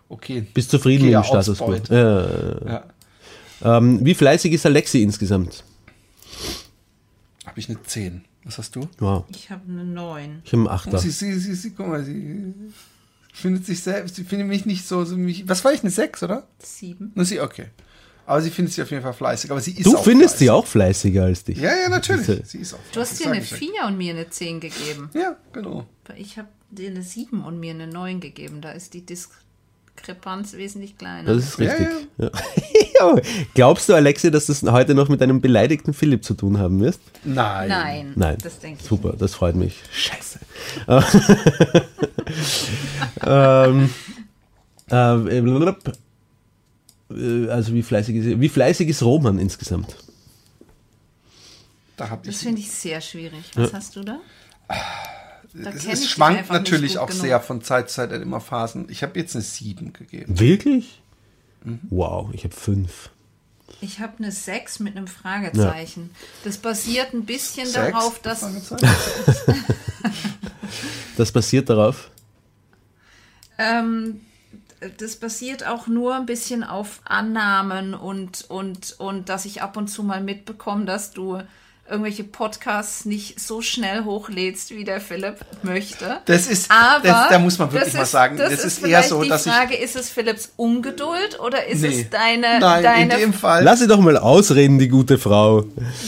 okay. 0.10 0.46
Bist 0.54 0.72
zufrieden 0.72 1.06
mit 1.06 1.14
dem 1.14 1.24
Status 1.24 1.58
quo? 1.60 1.76
Ja. 1.90 2.66
Ja. 2.66 2.84
Ähm, 3.62 4.04
wie 4.06 4.14
fleißig 4.14 4.54
ist 4.54 4.66
Alexi 4.66 5.02
insgesamt? 5.02 5.64
Habe 7.46 7.60
ich 7.60 7.70
eine 7.70 7.82
10. 7.82 8.24
Was 8.44 8.58
hast 8.58 8.76
du? 8.76 8.88
Wow. 9.00 9.26
Ich 9.30 9.50
habe 9.50 9.64
eine 9.68 9.84
neun. 9.84 10.42
Ich 10.44 10.54
habe 10.54 10.62
einen 10.62 10.68
Achter. 10.70 10.98
Sie, 10.98 11.12
sie, 11.12 11.38
sie, 11.40 11.56
sie, 11.56 11.72
guck 11.72 11.88
mal, 11.88 12.04
sie 12.04 12.54
findet 13.34 13.66
sich 13.66 13.82
selbst, 13.82 14.16
sie 14.16 14.24
findet 14.24 14.48
mich 14.48 14.66
nicht 14.66 14.88
so, 14.88 15.04
so 15.06 15.18
mich, 15.18 15.48
was 15.48 15.64
war 15.64 15.74
ich, 15.74 15.82
eine 15.82 15.92
6, 15.92 16.24
oder? 16.24 16.48
Sieben. 16.60 17.12
Na, 17.16 17.24
sie, 17.24 17.42
okay. 17.42 17.68
Aber 18.30 18.44
sie 18.44 18.52
findet 18.52 18.76
sich 18.76 18.84
auf 18.84 18.92
jeden 18.92 19.02
Fall 19.02 19.14
fleißig, 19.14 19.50
aber 19.50 19.60
sie 19.60 19.72
ist 19.72 19.88
Du 19.88 19.98
auch 19.98 20.04
findest 20.04 20.36
fleißig. 20.36 20.46
sie 20.46 20.52
auch 20.52 20.68
fleißiger 20.68 21.24
als 21.24 21.44
dich. 21.44 21.58
Ja, 21.58 21.72
ja, 21.76 21.90
natürlich. 21.90 22.28
Sie 22.46 22.60
ist 22.60 22.76
auch 22.76 22.80
Du 22.92 23.00
hast 23.00 23.20
dir 23.20 23.26
eine 23.26 23.42
ich 23.42 23.50
ja. 23.50 23.58
vier 23.58 23.86
und 23.88 23.98
mir 23.98 24.14
eine 24.14 24.30
zehn 24.30 24.60
gegeben. 24.60 25.10
Ja, 25.16 25.36
genau. 25.52 25.88
Ich 26.16 26.38
habe 26.38 26.48
dir 26.70 26.92
eine 26.92 27.02
sieben 27.02 27.44
und 27.44 27.60
mir 27.60 27.74
eine 27.74 27.88
neun 27.88 28.20
gegeben. 28.20 28.62
Da 28.62 28.70
ist 28.74 28.94
die 28.94 29.04
Diskrepanz 29.04 30.54
wesentlich 30.54 30.96
kleiner. 30.96 31.34
Das 31.34 31.44
ist 31.44 31.60
richtig. 31.60 31.88
Ja. 32.20 32.30
Ja. 33.00 33.16
Glaubst 33.54 33.88
du, 33.88 33.94
Alexi, 33.94 34.30
dass 34.30 34.48
das 34.48 34.62
heute 34.64 34.94
noch 34.94 35.08
mit 35.08 35.22
einem 35.22 35.40
beleidigten 35.40 35.94
Philipp 35.94 36.26
zu 36.26 36.34
tun 36.34 36.58
haben 36.60 36.82
wirst? 36.82 37.00
Nein. 37.24 37.70
Nein, 37.70 38.12
Nein. 38.16 38.38
das 38.44 38.60
denke 38.60 38.82
ich. 38.82 38.88
Super, 38.88 39.16
das 39.18 39.36
freut 39.36 39.56
mich. 39.56 39.82
Scheiße. 39.94 40.40
ähm, 43.26 43.90
äh, 44.88 45.42
blablabla. 45.42 45.94
Äh, 45.94 46.09
also 47.10 47.74
wie 47.74 47.84
fleißig 47.84 48.16
ist, 48.16 48.40
wie 48.40 48.50
fleißig 48.50 48.88
ist 48.90 49.02
Roman 49.04 49.40
insgesamt? 49.40 49.96
Da 51.98 52.20
Das 52.24 52.42
finde 52.44 52.62
ich 52.62 52.72
sehr 52.72 53.02
schwierig. 53.02 53.52
Was 53.56 53.74
hast 53.74 53.96
du 53.96 54.04
da? 54.04 54.20
Da 55.54 55.72
Es, 55.72 56.08
schwankt 56.08 56.50
natürlich 56.52 56.98
auch 57.00 57.08
genug. 57.08 57.22
sehr 57.22 57.40
von 57.42 57.62
Zeit 57.64 57.90
zu 57.90 57.96
Zeit 57.96 58.12
hat 58.12 58.22
immer 58.22 58.40
Phasen. 58.40 58.88
Ich 58.90 59.02
habe 59.04 59.20
jetzt 59.20 59.36
eine 59.36 59.44
7 59.44 59.94
gegeben. 59.94 60.40
Wirklich? 60.40 61.02
Mhm. 61.64 61.80
Wow, 61.90 62.30
ich 62.34 62.44
habe 62.44 62.54
fünf. 62.56 63.10
Ich 63.82 64.00
habe 64.00 64.14
eine 64.20 64.32
6 64.32 64.80
mit 64.80 64.96
einem 64.96 65.08
Fragezeichen. 65.08 66.12
Das 66.44 66.58
basiert 66.58 67.14
ein 67.14 67.26
bisschen 67.26 67.66
Sex? 67.66 67.92
darauf, 67.92 68.20
dass. 68.22 68.46
Das 71.18 71.32
basiert 71.34 71.70
darauf. 71.70 72.12
Ähm, 73.58 74.22
das 74.98 75.18
basiert 75.18 75.66
auch 75.66 75.88
nur 75.88 76.16
ein 76.16 76.26
bisschen 76.26 76.64
auf 76.64 77.02
Annahmen 77.06 77.94
und, 77.94 78.50
und, 78.50 78.96
und 79.00 79.30
dass 79.30 79.46
ich 79.46 79.62
ab 79.62 79.78
und 79.78 79.88
zu 79.88 80.04
mal 80.04 80.22
mitbekomme, 80.22 80.86
dass 80.86 81.12
du 81.12 81.42
irgendwelche 81.90 82.24
Podcasts 82.24 83.06
nicht 83.06 83.40
so 83.40 83.62
schnell 83.62 84.04
hochlädst, 84.04 84.72
wie 84.72 84.84
der 84.84 85.02
Philipp 85.02 85.38
möchte. 85.64 86.20
Das 86.26 86.48
ist, 86.48 86.70
Aber 86.72 87.08
das, 87.08 87.30
da 87.30 87.40
muss 87.40 87.58
man 87.58 87.72
wirklich 87.72 87.86
das 87.86 87.94
mal 87.96 88.04
ist- 88.04 88.12
sagen, 88.12 88.38
das, 88.38 88.54
ist, 88.54 88.78
eher 88.80 88.86
vielleicht 88.88 89.10
so, 89.10 89.24
die 89.24 89.30
dass 89.30 89.44
Frage, 89.44 89.76
ist 89.76 89.96
es 89.96 90.10
Philipps 90.10 90.52
Ungeduld 90.56 91.40
oder 91.40 91.66
ist 91.66 91.84
ich. 91.84 91.96
Nee. 91.96 92.02
es 92.04 92.10
deine, 92.10 92.60
Nein, 92.60 92.84
deine 92.84 93.14
in 93.16 93.20
dem 93.20 93.34
Fall. 93.34 93.64
Lass 93.64 93.80
sie 93.80 93.88
doch 93.88 94.00
mal 94.00 94.18
ausreden, 94.18 94.80
die 94.80 94.88
gute 94.88 95.18
Frau. 95.18 95.66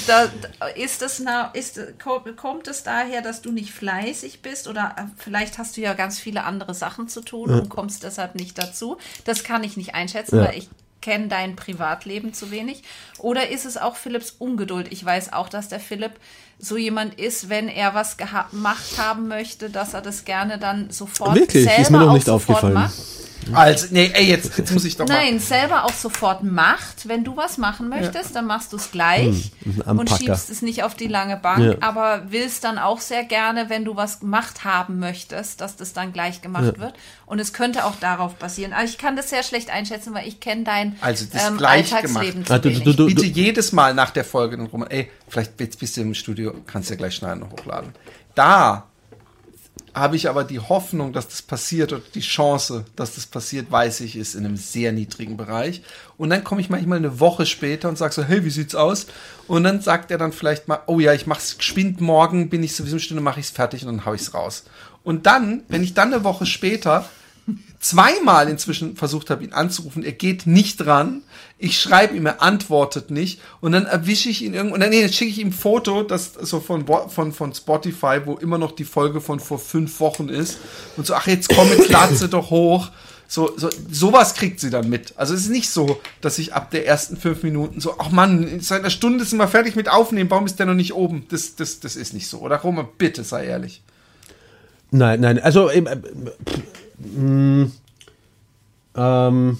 da, 0.08 0.28
ist 0.76 1.02
es 1.02 1.20
na, 1.20 1.46
ist, 1.54 1.80
kommt, 2.00 2.68
es 2.68 2.84
daher, 2.84 3.22
dass 3.22 3.42
du 3.42 3.52
nicht 3.52 3.72
fleißig 3.72 4.42
bist 4.42 4.68
oder 4.68 4.96
äh, 4.98 5.02
vielleicht 5.18 5.58
hast 5.58 5.78
du 5.78 5.82
ja 5.82 5.94
ganz 5.94 6.20
viele 6.20 6.44
andere 6.44 6.74
Sachen 6.74 7.08
zu 7.08 7.22
tun 7.22 7.50
und 7.50 7.70
kommst 7.70 8.04
deshalb 8.04 8.36
nicht 8.36 8.58
dazu? 8.58 8.98
Das 9.26 9.44
kann 9.44 9.64
ich 9.64 9.78
nicht 9.78 9.96
einschätzen, 9.96 10.38
Ja. 10.38 10.46
weil 10.48 10.58
ich 10.58 10.70
kenne 11.02 11.28
dein 11.28 11.56
Privatleben 11.56 12.34
zu 12.34 12.52
wenig. 12.52 12.84
Oder 13.20 13.50
ist 13.50 13.66
es 13.66 13.78
auch 13.78 13.96
Philipps 13.96 14.36
Ungeduld? 14.40 14.92
Ich 14.92 15.04
weiß 15.04 15.34
auch, 15.34 15.50
dass 15.50 15.68
der 15.68 15.80
Philipp 15.80 16.14
so 16.60 16.78
jemand 16.78 17.20
ist, 17.20 17.50
wenn 17.50 17.68
er 17.68 17.94
was 17.96 18.18
gemacht 18.18 18.98
haben 18.98 19.28
möchte, 19.28 19.70
dass 19.70 19.94
er 19.94 20.02
das 20.02 20.26
gerne 20.26 20.60
dann 20.60 20.92
sofort 20.92 21.36
Wirklich? 21.36 21.66
selber 21.66 21.82
Ist 21.82 21.90
mir 21.90 21.98
noch 22.00 22.10
auch 22.10 22.14
nicht 22.14 22.30
aufgefallen. 22.30 22.74
macht. 22.74 22.94
Also, 23.54 23.88
nee, 23.92 24.12
ey, 24.14 24.26
jetzt, 24.26 24.58
jetzt 24.58 24.72
muss 24.72 24.86
ich 24.86 24.96
doch 24.98 25.08
mal. 25.08 25.14
Nein, 25.16 25.40
selber 25.40 25.86
auch 25.86 25.94
sofort 25.94 26.44
macht. 26.44 27.08
Wenn 27.08 27.24
du 27.24 27.36
was 27.38 27.58
machen 27.58 27.90
möchtest, 27.90 28.36
dann 28.36 28.46
machst 28.46 28.72
du 28.72 28.78
es 28.78 28.92
gleich 28.92 29.52
ein 29.86 29.98
und 29.98 30.10
schiebst 30.10 30.50
es 30.50 30.62
nicht 30.62 30.84
auf 30.84 30.96
die 30.96 31.08
lange 31.08 31.38
Bank. 31.38 31.64
Ja. 31.64 31.76
Aber 31.82 32.24
willst 32.30 32.64
dann 32.64 32.78
auch 32.78 33.00
sehr 33.02 33.24
gerne, 33.24 33.70
wenn 33.70 33.84
du 33.86 33.96
was 33.96 34.20
gemacht 34.20 34.64
haben 34.64 35.00
möchtest, 35.00 35.60
dass 35.62 35.76
das 35.76 35.94
dann 35.94 36.14
gleich 36.14 36.42
gemacht 36.42 36.80
wird. 36.80 36.94
Und 37.26 37.40
es 37.40 37.54
könnte 37.54 37.86
auch 37.86 37.96
darauf 37.96 38.36
basieren. 38.36 38.74
Aber 38.74 38.84
ich 38.84 38.98
kann 38.98 39.16
das 39.16 39.30
sehr 39.30 39.44
schlecht 39.44 39.70
einschätzen, 39.70 40.14
weil 40.14 40.28
ich 40.28 40.40
kenne 40.40 40.64
dein 40.64 40.96
Also 41.02 41.26
das 41.32 41.48
ähm, 41.48 41.58
gleich 41.58 41.94
Alltagsleben 41.94 42.44
gemacht. 42.44 42.48
zu 42.48 42.54
Ah, 42.54 42.60
du- 42.60 42.70
wenig. 42.70 42.84
du- 42.84 42.94
du- 42.94 43.06
Bitte 43.08 43.26
jedes 43.26 43.72
Mal 43.72 43.94
nach 43.94 44.12
der 44.12 44.24
Folge 44.26 44.58
den 44.58 44.68
Roman, 44.68 44.90
ey, 44.90 45.10
vielleicht 45.28 45.58
bist 45.58 45.98
du 45.98 46.02
im 46.02 46.14
Studio, 46.14 46.54
kannst 46.68 46.90
ja 46.90 46.96
gleich 46.96 47.16
schneiden 47.16 47.44
und 47.44 47.52
hochladen. 47.52 47.94
Da 48.36 48.86
habe 49.94 50.16
ich 50.16 50.30
aber 50.30 50.44
die 50.44 50.60
Hoffnung, 50.60 51.12
dass 51.14 51.28
das 51.28 51.42
passiert 51.42 51.92
oder 51.92 52.02
die 52.14 52.22
Chance, 52.22 52.86
dass 52.96 53.16
das 53.16 53.26
passiert, 53.26 53.72
weiß 53.72 54.02
ich, 54.02 54.16
ist 54.16 54.36
in 54.36 54.46
einem 54.46 54.58
sehr 54.58 54.92
niedrigen 54.92 55.38
Bereich. 55.38 55.82
Und 56.18 56.30
dann 56.30 56.44
komme 56.44 56.62
ich 56.62 56.70
manchmal 56.70 57.00
eine 57.00 57.20
Woche 57.20 57.46
später 57.46 57.90
und 57.90 57.98
sage 57.98 58.14
so, 58.14 58.24
hey, 58.24 58.46
wie 58.46 58.50
sieht's 58.50 58.76
aus? 58.76 59.08
Und 59.48 59.64
dann 59.64 59.82
sagt 59.82 60.12
er 60.12 60.18
dann 60.18 60.32
vielleicht 60.32 60.68
mal, 60.68 60.80
oh 60.88 61.00
ja, 61.00 61.14
ich 61.14 61.28
mach's 61.28 61.58
geschwind 61.58 62.00
morgen, 62.00 62.50
bin 62.50 62.64
ich 62.64 62.76
sowieso 62.76 62.96
eine 62.96 63.02
Stunde, 63.02 63.24
mache 63.24 63.40
ich's 63.40 63.50
fertig 63.50 63.86
und 63.86 63.98
dann 63.98 64.06
hau 64.06 64.14
ich's 64.14 64.34
raus. 64.34 64.64
Und 65.04 65.26
dann, 65.26 65.64
wenn 65.68 65.84
ich 65.84 65.94
dann 65.94 66.14
eine 66.14 66.24
Woche 66.24 66.46
später 66.46 67.06
zweimal 67.80 68.48
inzwischen 68.48 68.96
versucht 68.96 69.30
habe, 69.30 69.44
ihn 69.44 69.54
anzurufen. 69.54 70.04
Er 70.04 70.12
geht 70.12 70.46
nicht 70.46 70.78
dran. 70.78 71.24
Ich 71.58 71.80
schreibe 71.80 72.16
ihm, 72.16 72.26
er 72.26 72.42
antwortet 72.42 73.12
nicht. 73.12 73.42
Und 73.60 73.72
dann 73.72 73.86
erwische 73.86 74.30
ich 74.30 74.44
ihn 74.44 74.54
irgendwo. 74.54 74.76
Und 74.76 74.82
dann, 74.82 74.92
nee, 74.92 75.02
dann 75.02 75.12
schicke 75.12 75.32
ich 75.32 75.40
ihm 75.40 75.50
ein 75.50 75.54
Foto, 75.54 76.04
das 76.04 76.34
so 76.34 76.60
von, 76.60 76.86
von, 77.10 77.32
von 77.34 77.54
Spotify, 77.54 78.22
wo 78.26 78.36
immer 78.36 78.58
noch 78.58 78.72
die 78.72 78.86
Folge 78.86 79.22
von 79.22 79.40
vor 79.40 79.60
fünf 79.60 80.00
Wochen 80.00 80.30
ist. 80.30 80.60
Und 80.98 81.08
so, 81.08 81.16
ach, 81.16 81.28
jetzt 81.28 81.50
komm, 81.50 81.70
jetzt 81.70 81.90
lad 81.90 82.12
doch 82.32 82.50
hoch. 82.52 82.90
So, 83.28 83.54
so, 83.56 83.70
sowas 83.90 84.34
kriegt 84.34 84.60
sie 84.60 84.70
dann 84.70 84.90
mit. 84.90 85.14
Also 85.16 85.34
es 85.34 85.44
ist 85.44 85.52
nicht 85.52 85.70
so, 85.70 86.02
dass 86.20 86.38
ich 86.38 86.54
ab 86.54 86.70
der 86.70 86.86
ersten 86.86 87.16
fünf 87.16 87.44
Minuten 87.44 87.80
so, 87.80 87.96
ach 87.98 88.12
Mann, 88.12 88.60
seit 88.60 88.82
einer 88.82 88.90
Stunde 88.90 89.24
sind 89.24 89.38
wir 89.38 89.48
fertig 89.48 89.78
mit 89.78 89.88
Aufnehmen, 89.88 90.30
warum 90.30 90.46
ist 90.46 90.60
der 90.60 90.66
noch 90.66 90.74
nicht 90.74 90.94
oben? 90.94 91.26
Das, 91.30 91.56
das, 91.56 91.80
das 91.80 91.96
ist 91.96 92.14
nicht 92.14 92.28
so. 92.28 92.40
Oder 92.40 92.58
Roman, 92.58 92.90
bitte 92.98 93.24
sei 93.24 93.46
ehrlich. 93.46 93.84
Nein, 94.92 95.22
nein, 95.22 95.40
also 95.40 95.70
äh, 95.70 95.82
pff, 95.82 96.60
mh, 97.04 97.72
ähm, 98.96 99.58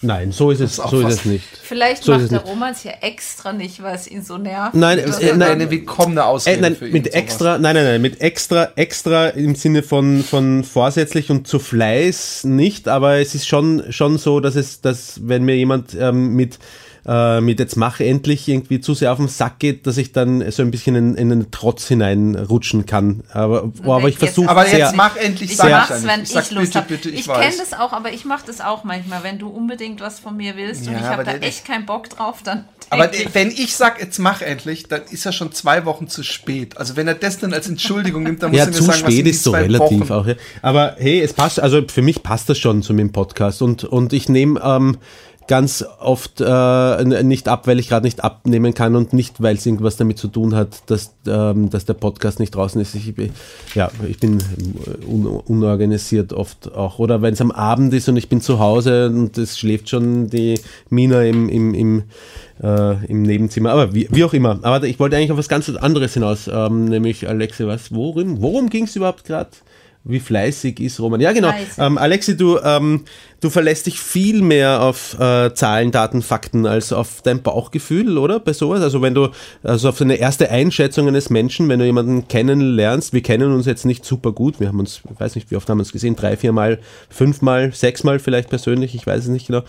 nein, 0.00 0.32
so 0.32 0.50
ist 0.50 0.60
es, 0.60 0.78
ist 0.78 0.88
so 0.88 1.00
ist 1.06 1.14
es 1.20 1.24
nicht. 1.24 1.44
Vielleicht 1.62 2.04
So 2.04 2.12
macht 2.12 2.22
es 2.22 2.28
der 2.30 2.40
nicht. 2.40 2.48
Romans 2.50 2.84
ja 2.84 2.92
extra 3.02 3.52
nicht, 3.52 3.82
weil 3.82 3.94
es 3.94 4.06
ihn 4.10 4.22
so 4.22 4.38
nervt. 4.38 4.74
Nein, 4.74 5.02
Das 5.04 5.18
äh, 5.18 5.30
ist 5.30 5.36
nein, 5.36 5.50
eine 5.52 5.70
willkommene 5.70 6.24
Ausrede 6.24 6.58
Äh, 6.58 6.60
nein, 6.62 6.76
für 6.76 6.86
ihn. 6.86 6.92
mit 6.92 7.06
sowas. 7.06 7.14
extra, 7.18 7.58
nein, 7.58 7.74
nein, 7.74 7.84
nein, 7.84 8.02
mit 8.02 8.20
extra, 8.20 8.70
extra 8.76 9.28
im 9.28 9.54
Sinne 9.54 9.82
von, 9.82 10.22
von 10.22 10.64
vorsätzlich 10.64 11.30
und 11.30 11.46
zu 11.46 11.58
Fleiß 11.58 12.44
nicht, 12.44 12.88
aber 12.88 13.18
es 13.18 13.34
ist 13.34 13.46
schon, 13.48 13.84
schon 13.92 14.16
so, 14.18 14.40
dass 14.40 14.54
es, 14.56 14.80
dass 14.80 15.20
wenn 15.28 15.44
mir 15.44 15.56
jemand 15.56 15.94
ähm, 15.98 16.34
mit, 16.34 16.58
äh, 17.06 17.40
mit 17.40 17.60
jetzt 17.60 17.76
mach 17.76 18.00
endlich 18.00 18.48
irgendwie 18.48 18.80
zu 18.80 18.94
sehr 18.94 19.12
auf 19.12 19.18
den 19.18 19.28
Sack 19.28 19.58
geht, 19.60 19.86
dass 19.86 19.96
ich 19.96 20.12
dann 20.12 20.50
so 20.50 20.62
ein 20.62 20.70
bisschen 20.72 20.96
in, 20.96 21.14
in 21.14 21.30
einen 21.30 21.50
Trotz 21.52 21.86
hineinrutschen 21.86 22.84
kann. 22.86 23.22
Aber, 23.32 23.70
aber 23.84 24.08
ich 24.08 24.18
versuche 24.18 24.48
Aber 24.48 24.64
sehr, 24.66 24.78
jetzt 24.80 24.96
mach 24.96 25.16
endlich, 25.16 25.52
Ich 25.52 25.56
sag 25.56 25.70
mach's, 25.70 26.04
wenn 26.04 26.22
Ich 26.22 26.30
ich, 26.34 26.34
Lust 26.50 26.52
bitte, 26.72 26.78
habe. 26.78 26.88
bitte, 26.88 27.10
ich 27.10 27.20
ich 27.20 27.26
kenne 27.26 27.54
das 27.58 27.72
auch, 27.78 27.92
aber 27.92 28.12
ich 28.12 28.24
mache 28.24 28.44
das 28.46 28.60
auch 28.60 28.82
manchmal. 28.84 29.22
Wenn 29.22 29.38
du 29.38 29.48
unbedingt 29.48 30.00
was 30.00 30.18
von 30.18 30.36
mir 30.36 30.56
willst 30.56 30.86
und 30.86 30.94
Ja, 30.94 30.98
ich 30.98 31.04
aber 31.04 31.24
habe 31.26 31.38
da 31.40 31.46
echt 31.46 31.64
keinen 31.64 31.86
Bock 31.86 32.08
drauf, 32.10 32.40
dann 32.42 32.64
Aber 32.90 33.12
ich, 33.14 33.32
wenn 33.34 33.50
ich 33.50 33.76
sag, 33.76 34.00
jetzt 34.00 34.18
mach 34.18 34.42
endlich, 34.42 34.88
dann 34.88 35.02
ist 35.10 35.26
er 35.26 35.32
schon 35.32 35.52
zwei 35.52 35.84
Wochen 35.84 36.08
zu 36.08 36.22
spät. 36.24 36.76
Also 36.76 36.96
wenn 36.96 37.06
er 37.08 37.14
das 37.14 37.38
dann 37.38 37.52
als 37.54 37.68
Entschuldigung 37.68 38.24
nimmt, 38.24 38.42
dann 38.42 38.50
muss 38.50 38.58
Ja, 38.58 38.64
er 38.64 38.66
mir 38.68 38.72
zu 38.72 38.82
sagen, 38.82 38.88
was 38.88 38.98
spät 39.00 39.14
sind 39.16 39.24
die 39.26 39.30
ist 39.30 39.42
so 39.44 39.50
relativ 39.52 40.00
Wochen? 40.08 40.12
auch. 40.12 40.26
Ja. 40.26 40.34
Aber 40.62 40.96
hey, 40.98 41.20
es 41.20 41.32
passt, 41.32 41.60
also 41.60 41.82
für 41.86 42.02
mich 42.02 42.22
passt 42.22 42.48
das 42.48 42.58
schon 42.58 42.82
zu 42.82 42.94
meinem 42.94 43.12
Podcast 43.12 43.62
und, 43.62 43.84
und 43.84 44.12
ich 44.12 44.28
nehme 44.28 44.60
ähm, 44.62 44.98
ganz 45.48 45.84
oft 46.00 46.40
äh, 46.40 47.22
nicht 47.22 47.48
ab, 47.48 47.66
weil 47.66 47.78
ich 47.78 47.88
gerade 47.88 48.04
nicht 48.04 48.24
abnehmen 48.24 48.74
kann 48.74 48.96
und 48.96 49.12
nicht, 49.12 49.42
weil 49.42 49.56
es 49.56 49.66
irgendwas 49.66 49.96
damit 49.96 50.18
zu 50.18 50.28
tun 50.28 50.54
hat, 50.54 50.90
dass, 50.90 51.14
ähm, 51.26 51.70
dass 51.70 51.84
der 51.84 51.94
Podcast 51.94 52.40
nicht 52.40 52.54
draußen 52.54 52.80
ist. 52.80 52.94
Ich, 52.94 53.12
ja, 53.74 53.90
ich 54.08 54.18
bin 54.18 54.42
un 55.06 55.26
unorganisiert 55.26 56.32
oft 56.32 56.72
auch. 56.74 56.98
Oder 56.98 57.22
wenn 57.22 57.34
es 57.34 57.40
am 57.40 57.50
Abend 57.50 57.94
ist 57.94 58.08
und 58.08 58.16
ich 58.16 58.28
bin 58.28 58.40
zu 58.40 58.58
Hause 58.58 59.08
und 59.08 59.38
es 59.38 59.58
schläft 59.58 59.88
schon 59.88 60.28
die 60.28 60.60
Mina 60.90 61.22
im, 61.22 61.48
im, 61.48 61.74
im, 61.74 62.02
äh, 62.62 63.04
im 63.06 63.22
Nebenzimmer. 63.22 63.70
Aber 63.70 63.94
wie, 63.94 64.08
wie 64.10 64.24
auch 64.24 64.32
immer. 64.32 64.58
Aber 64.62 64.86
ich 64.86 64.98
wollte 64.98 65.16
eigentlich 65.16 65.32
auf 65.32 65.38
was 65.38 65.48
ganz 65.48 65.68
anderes 65.68 66.14
hinaus, 66.14 66.48
ähm, 66.52 66.86
nämlich 66.86 67.28
Alexi, 67.28 67.66
was, 67.66 67.94
worum, 67.94 68.42
worum 68.42 68.68
ging 68.70 68.84
es 68.84 68.96
überhaupt 68.96 69.24
gerade? 69.24 69.50
Wie 70.08 70.20
fleißig 70.20 70.78
ist 70.78 71.00
Roman? 71.00 71.20
Ja, 71.20 71.32
genau. 71.32 71.52
Ähm, 71.78 71.98
Alexi, 71.98 72.36
du, 72.36 72.60
ähm, 72.62 73.02
du 73.40 73.50
verlässt 73.50 73.86
dich 73.86 73.98
viel 73.98 74.40
mehr 74.40 74.80
auf 74.80 75.18
äh, 75.18 75.52
Zahlen, 75.52 75.90
Daten, 75.90 76.22
Fakten 76.22 76.64
als 76.64 76.92
auf 76.92 77.22
dein 77.22 77.42
Bauchgefühl, 77.42 78.16
oder? 78.16 78.38
Bei 78.38 78.52
sowas? 78.52 78.82
Also 78.82 79.02
wenn 79.02 79.14
du, 79.14 79.30
also 79.64 79.88
auf 79.88 80.00
eine 80.00 80.14
erste 80.14 80.48
Einschätzung 80.48 81.08
eines 81.08 81.28
Menschen, 81.28 81.68
wenn 81.68 81.80
du 81.80 81.84
jemanden 81.84 82.28
kennenlernst, 82.28 83.14
wir 83.14 83.22
kennen 83.22 83.52
uns 83.52 83.66
jetzt 83.66 83.84
nicht 83.84 84.04
super 84.04 84.30
gut, 84.30 84.60
wir 84.60 84.68
haben 84.68 84.78
uns, 84.78 85.02
ich 85.12 85.20
weiß 85.20 85.34
nicht, 85.34 85.50
wie 85.50 85.56
oft 85.56 85.68
haben 85.68 85.78
wir 85.78 85.82
uns 85.82 85.92
gesehen, 85.92 86.14
drei, 86.14 86.36
viermal, 86.36 86.78
fünfmal, 87.10 87.72
sechsmal 87.72 88.20
vielleicht 88.20 88.48
persönlich, 88.48 88.94
ich 88.94 89.04
weiß 89.08 89.24
es 89.24 89.28
nicht 89.28 89.48
genau. 89.48 89.64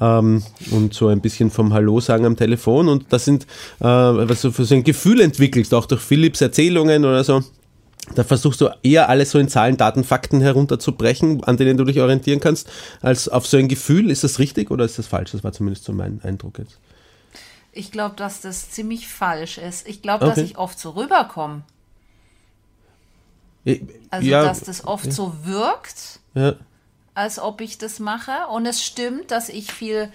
Ähm, 0.00 0.42
und 0.72 0.94
so 0.94 1.06
ein 1.06 1.20
bisschen 1.20 1.52
vom 1.52 1.72
Hallo 1.72 2.00
sagen 2.00 2.26
am 2.26 2.36
Telefon 2.36 2.88
und 2.88 3.06
das 3.10 3.24
sind, 3.24 3.44
äh, 3.78 3.84
was 3.84 4.40
du 4.40 4.50
für 4.50 4.64
so 4.64 4.74
ein 4.74 4.82
Gefühl 4.82 5.20
entwickelst, 5.20 5.72
auch 5.74 5.86
durch 5.86 6.00
Philipps 6.00 6.40
Erzählungen 6.40 7.04
oder 7.04 7.22
so. 7.22 7.44
Da 8.14 8.22
versuchst 8.24 8.60
du 8.60 8.68
eher 8.82 9.08
alles 9.08 9.32
so 9.32 9.38
in 9.38 9.48
Zahlen, 9.48 9.76
Daten, 9.76 10.04
Fakten 10.04 10.40
herunterzubrechen, 10.40 11.42
an 11.44 11.56
denen 11.56 11.76
du 11.76 11.84
dich 11.84 12.00
orientieren 12.00 12.40
kannst, 12.40 12.70
als 13.02 13.28
auf 13.28 13.46
so 13.46 13.56
ein 13.56 13.68
Gefühl. 13.68 14.10
Ist 14.10 14.22
das 14.24 14.38
richtig 14.38 14.70
oder 14.70 14.84
ist 14.84 14.98
das 14.98 15.06
falsch? 15.08 15.32
Das 15.32 15.42
war 15.44 15.52
zumindest 15.52 15.84
so 15.84 15.92
mein 15.92 16.20
Eindruck 16.22 16.58
jetzt. 16.58 16.78
ich 17.72 17.90
glaube, 17.92 18.14
dass 18.16 18.40
das 18.40 18.70
ziemlich 18.70 19.06
falsch 19.08 19.58
ist. 19.58 19.86
Ich 19.88 20.00
glaube, 20.02 20.24
dass 20.24 20.38
Okay. 20.38 20.46
ich 20.46 20.56
oft 20.56 20.78
so 20.78 20.90
rüberkomme. 20.90 21.62
Also, 24.10 24.26
ja, 24.26 24.44
dass 24.44 24.60
das 24.60 24.84
oft 24.86 25.12
so 25.12 25.34
wirkt. 25.44 26.20
ja. 26.34 26.54
als 27.14 27.38
ob 27.38 27.60
ich 27.62 27.78
das 27.78 27.98
mache. 27.98 28.32
Und 28.52 28.66
es 28.66 28.84
stimmt, 28.84 29.30
dass 29.30 29.48
ich 29.48 29.72
viel, 29.72 30.10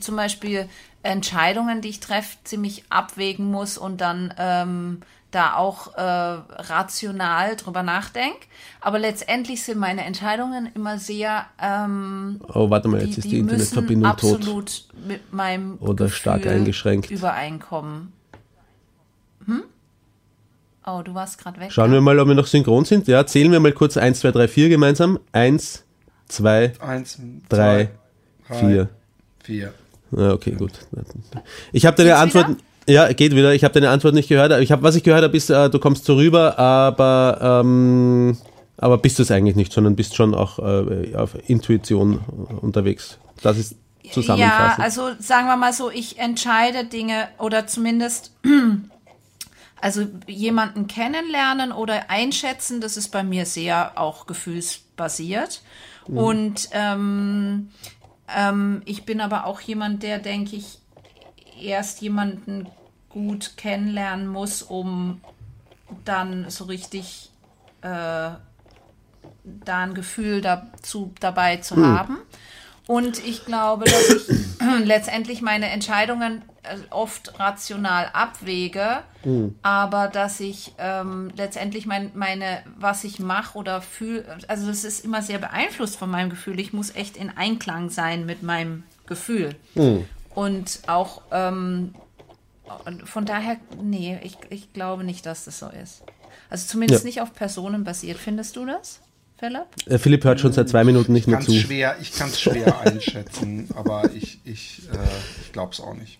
zum 0.00 0.16
Beispiel 0.16 0.68
Entscheidungen, 1.02 1.80
die 1.82 1.90
ich 1.90 2.00
treffe, 2.00 2.36
ziemlich 2.44 2.82
abwägen 2.88 3.46
muss 3.50 3.76
und 3.78 4.00
dann 4.00 4.32
ähm, 4.38 5.02
da 5.36 5.54
auch 5.56 5.94
äh, 5.94 6.00
rational 6.00 7.54
drüber 7.56 7.82
nachdenke. 7.82 8.38
Aber 8.80 8.98
letztendlich 8.98 9.62
sind 9.62 9.78
meine 9.78 10.04
Entscheidungen 10.04 10.68
immer 10.74 10.98
sehr, 10.98 11.46
ähm, 11.60 12.40
Oh, 12.52 12.70
warte 12.70 12.88
mal, 12.88 13.00
die, 13.00 13.06
jetzt 13.06 13.18
ist 13.18 13.24
die 13.24 13.28
die 13.30 13.42
müssen 13.42 13.54
Internetverbindung 13.60 14.16
tot. 14.16 14.34
absolut 14.34 14.84
mit 15.06 15.32
meinem 15.32 15.76
Oder 15.78 16.08
stark 16.08 16.42
Gefühl 16.42 16.58
eingeschränkt. 16.58 17.10
übereinkommen. 17.10 18.12
Hm? 19.46 19.62
Oh, 20.86 21.02
du 21.04 21.14
warst 21.14 21.38
gerade 21.38 21.60
weg. 21.60 21.72
Schauen 21.72 21.90
ja? 21.90 21.94
wir 21.98 22.00
mal, 22.00 22.18
ob 22.18 22.28
wir 22.28 22.34
noch 22.34 22.46
synchron 22.46 22.84
sind. 22.84 23.06
Ja, 23.08 23.26
zählen 23.26 23.50
wir 23.52 23.60
mal 23.60 23.72
kurz 23.72 23.96
1, 23.96 24.20
2, 24.20 24.30
3, 24.32 24.48
4 24.48 24.68
gemeinsam. 24.68 25.18
1, 25.32 25.84
2, 26.28 26.72
Eins, 26.80 27.18
3, 27.48 27.90
zwei, 28.48 28.54
4. 28.58 28.88
vier. 29.42 29.74
Ja, 30.12 30.32
okay, 30.32 30.52
gut. 30.52 30.72
Ich 31.72 31.84
habe 31.86 31.96
deine 31.96 32.10
Geht's 32.10 32.22
Antwort. 32.22 32.56
Ja, 32.88 33.12
geht 33.12 33.34
wieder. 33.34 33.52
Ich 33.52 33.64
habe 33.64 33.74
deine 33.74 33.90
Antwort 33.90 34.14
nicht 34.14 34.28
gehört. 34.28 34.52
Ich 34.60 34.70
hab, 34.70 34.82
was 34.82 34.94
ich 34.94 35.02
gehört 35.02 35.24
habe, 35.24 35.36
ist, 35.36 35.50
äh, 35.50 35.68
du 35.70 35.78
kommst 35.78 36.04
so 36.04 36.14
rüber, 36.14 36.58
aber, 36.58 37.62
ähm, 37.64 38.36
aber 38.76 38.98
bist 38.98 39.18
du 39.18 39.22
es 39.22 39.30
eigentlich 39.30 39.56
nicht, 39.56 39.72
sondern 39.72 39.96
bist 39.96 40.14
schon 40.14 40.34
auch 40.34 40.58
äh, 40.58 41.14
auf 41.16 41.36
Intuition 41.48 42.18
unterwegs. 42.60 43.18
Das 43.42 43.58
ist 43.58 43.74
zusammenfassen? 44.12 44.80
Ja, 44.80 44.84
also 44.84 45.10
sagen 45.18 45.48
wir 45.48 45.56
mal 45.56 45.72
so, 45.72 45.90
ich 45.90 46.18
entscheide 46.18 46.84
Dinge 46.84 47.28
oder 47.38 47.66
zumindest 47.66 48.32
also 49.80 50.06
jemanden 50.26 50.86
kennenlernen 50.86 51.72
oder 51.72 52.08
einschätzen, 52.10 52.80
das 52.80 52.96
ist 52.96 53.08
bei 53.08 53.24
mir 53.24 53.46
sehr 53.46 53.92
auch 53.96 54.26
gefühlsbasiert. 54.26 55.62
Und 56.08 56.68
ähm, 56.70 57.70
ähm, 58.34 58.82
ich 58.84 59.04
bin 59.04 59.20
aber 59.20 59.44
auch 59.46 59.60
jemand, 59.60 60.04
der, 60.04 60.20
denke 60.20 60.54
ich, 60.54 60.78
erst 61.60 62.00
jemanden 62.00 62.68
gut 63.08 63.56
kennenlernen 63.56 64.26
muss, 64.26 64.62
um 64.62 65.20
dann 66.04 66.50
so 66.50 66.64
richtig 66.64 67.30
äh, 67.82 67.88
da 67.88 68.40
ein 69.66 69.94
Gefühl 69.94 70.40
dazu 70.40 71.12
dabei 71.20 71.56
zu 71.58 71.76
haben. 71.76 72.18
Und 72.86 73.24
ich 73.26 73.44
glaube, 73.44 73.84
dass 73.84 74.10
ich 74.10 74.28
letztendlich 74.84 75.42
meine 75.42 75.70
Entscheidungen 75.70 76.42
äh, 76.62 76.76
oft 76.90 77.38
rational 77.40 78.10
abwäge, 78.12 78.98
aber 79.62 80.06
dass 80.08 80.38
ich 80.38 80.72
ähm, 80.78 81.32
letztendlich 81.36 81.86
mein, 81.86 82.12
meine, 82.14 82.62
was 82.78 83.02
ich 83.02 83.18
mache 83.18 83.58
oder 83.58 83.82
fühle, 83.82 84.24
also 84.46 84.68
das 84.68 84.84
ist 84.84 85.04
immer 85.04 85.22
sehr 85.22 85.38
beeinflusst 85.38 85.96
von 85.96 86.10
meinem 86.10 86.30
Gefühl. 86.30 86.60
Ich 86.60 86.72
muss 86.72 86.94
echt 86.94 87.16
in 87.16 87.30
Einklang 87.36 87.90
sein 87.90 88.24
mit 88.24 88.42
meinem 88.42 88.84
Gefühl. 89.06 89.56
Und 90.36 90.80
auch 90.86 91.22
ähm, 91.32 91.94
von 93.04 93.24
daher, 93.24 93.56
nee, 93.82 94.18
ich, 94.22 94.36
ich 94.50 94.72
glaube 94.72 95.02
nicht, 95.02 95.24
dass 95.26 95.46
das 95.46 95.58
so 95.58 95.66
ist. 95.82 96.02
Also 96.50 96.66
zumindest 96.68 97.02
Ja. 97.04 97.08
nicht 97.08 97.20
auf 97.22 97.34
Personen 97.34 97.82
basiert. 97.84 98.18
Findest 98.18 98.54
du 98.56 98.66
das, 98.66 99.00
Philipp? 99.38 99.64
Äh, 99.86 99.98
Philipp 99.98 100.22
hört 100.24 100.38
schon 100.38 100.52
seit 100.52 100.68
zwei 100.68 100.84
Minuten 100.84 101.12
nicht 101.14 101.26
mehr 101.26 101.40
zu. 101.40 101.52
schwer, 101.52 101.96
ich 102.00 102.12
kann 102.12 102.28
es 102.28 102.40
schwer 102.40 102.78
einschätzen, 102.84 103.68
aber 103.74 104.10
ich, 104.14 104.38
ich, 104.44 104.82
äh, 104.92 104.96
ich 105.42 105.52
glaube 105.52 105.72
es 105.72 105.80
auch 105.80 105.94
nicht. 105.94 106.18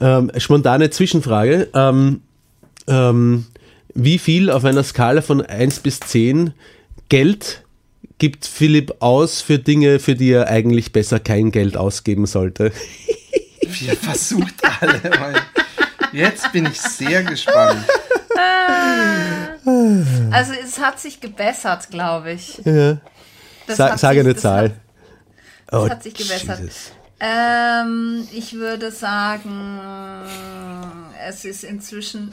Ähm, 0.00 0.32
spontane 0.38 0.88
Zwischenfrage. 0.90 1.68
Ähm, 1.74 2.22
ähm, 2.88 3.46
wie 3.94 4.18
viel 4.18 4.50
auf 4.50 4.64
einer 4.64 4.82
Skala 4.84 5.20
von 5.20 5.44
1 5.44 5.80
bis 5.80 6.00
10 6.00 6.54
Geld 7.10 7.62
gibt 8.20 8.46
Philipp 8.46 8.94
aus 9.00 9.40
für 9.40 9.58
Dinge, 9.58 9.98
für 9.98 10.14
die 10.14 10.30
er 10.30 10.46
eigentlich 10.46 10.92
besser 10.92 11.18
kein 11.18 11.50
Geld 11.50 11.76
ausgeben 11.76 12.26
sollte? 12.26 12.70
Wir 13.62 13.96
versucht 13.96 14.54
alle. 14.80 15.00
Mann. 15.18 15.34
Jetzt 16.12 16.52
bin 16.52 16.66
ich 16.66 16.80
sehr 16.80 17.22
gespannt. 17.24 17.84
Also 20.30 20.52
es 20.64 20.78
hat 20.78 20.98
sich 21.00 21.20
gebessert, 21.20 21.90
glaube 21.90 22.32
ich. 22.32 22.58
Ja. 22.64 22.98
Sa 23.68 23.96
sage 23.96 24.20
sich- 24.20 24.26
eine 24.26 24.32
das 24.34 24.42
Zahl. 24.42 24.64
Hat, 24.64 24.72
das 25.70 25.90
hat 25.90 26.02
sich 26.02 26.14
gebessert. 26.14 26.60
Oh. 26.62 26.66
Ähm, 27.20 28.26
ich 28.32 28.54
würde 28.54 28.90
sagen, 28.90 29.78
es 31.28 31.44
ist 31.44 31.64
inzwischen. 31.64 32.32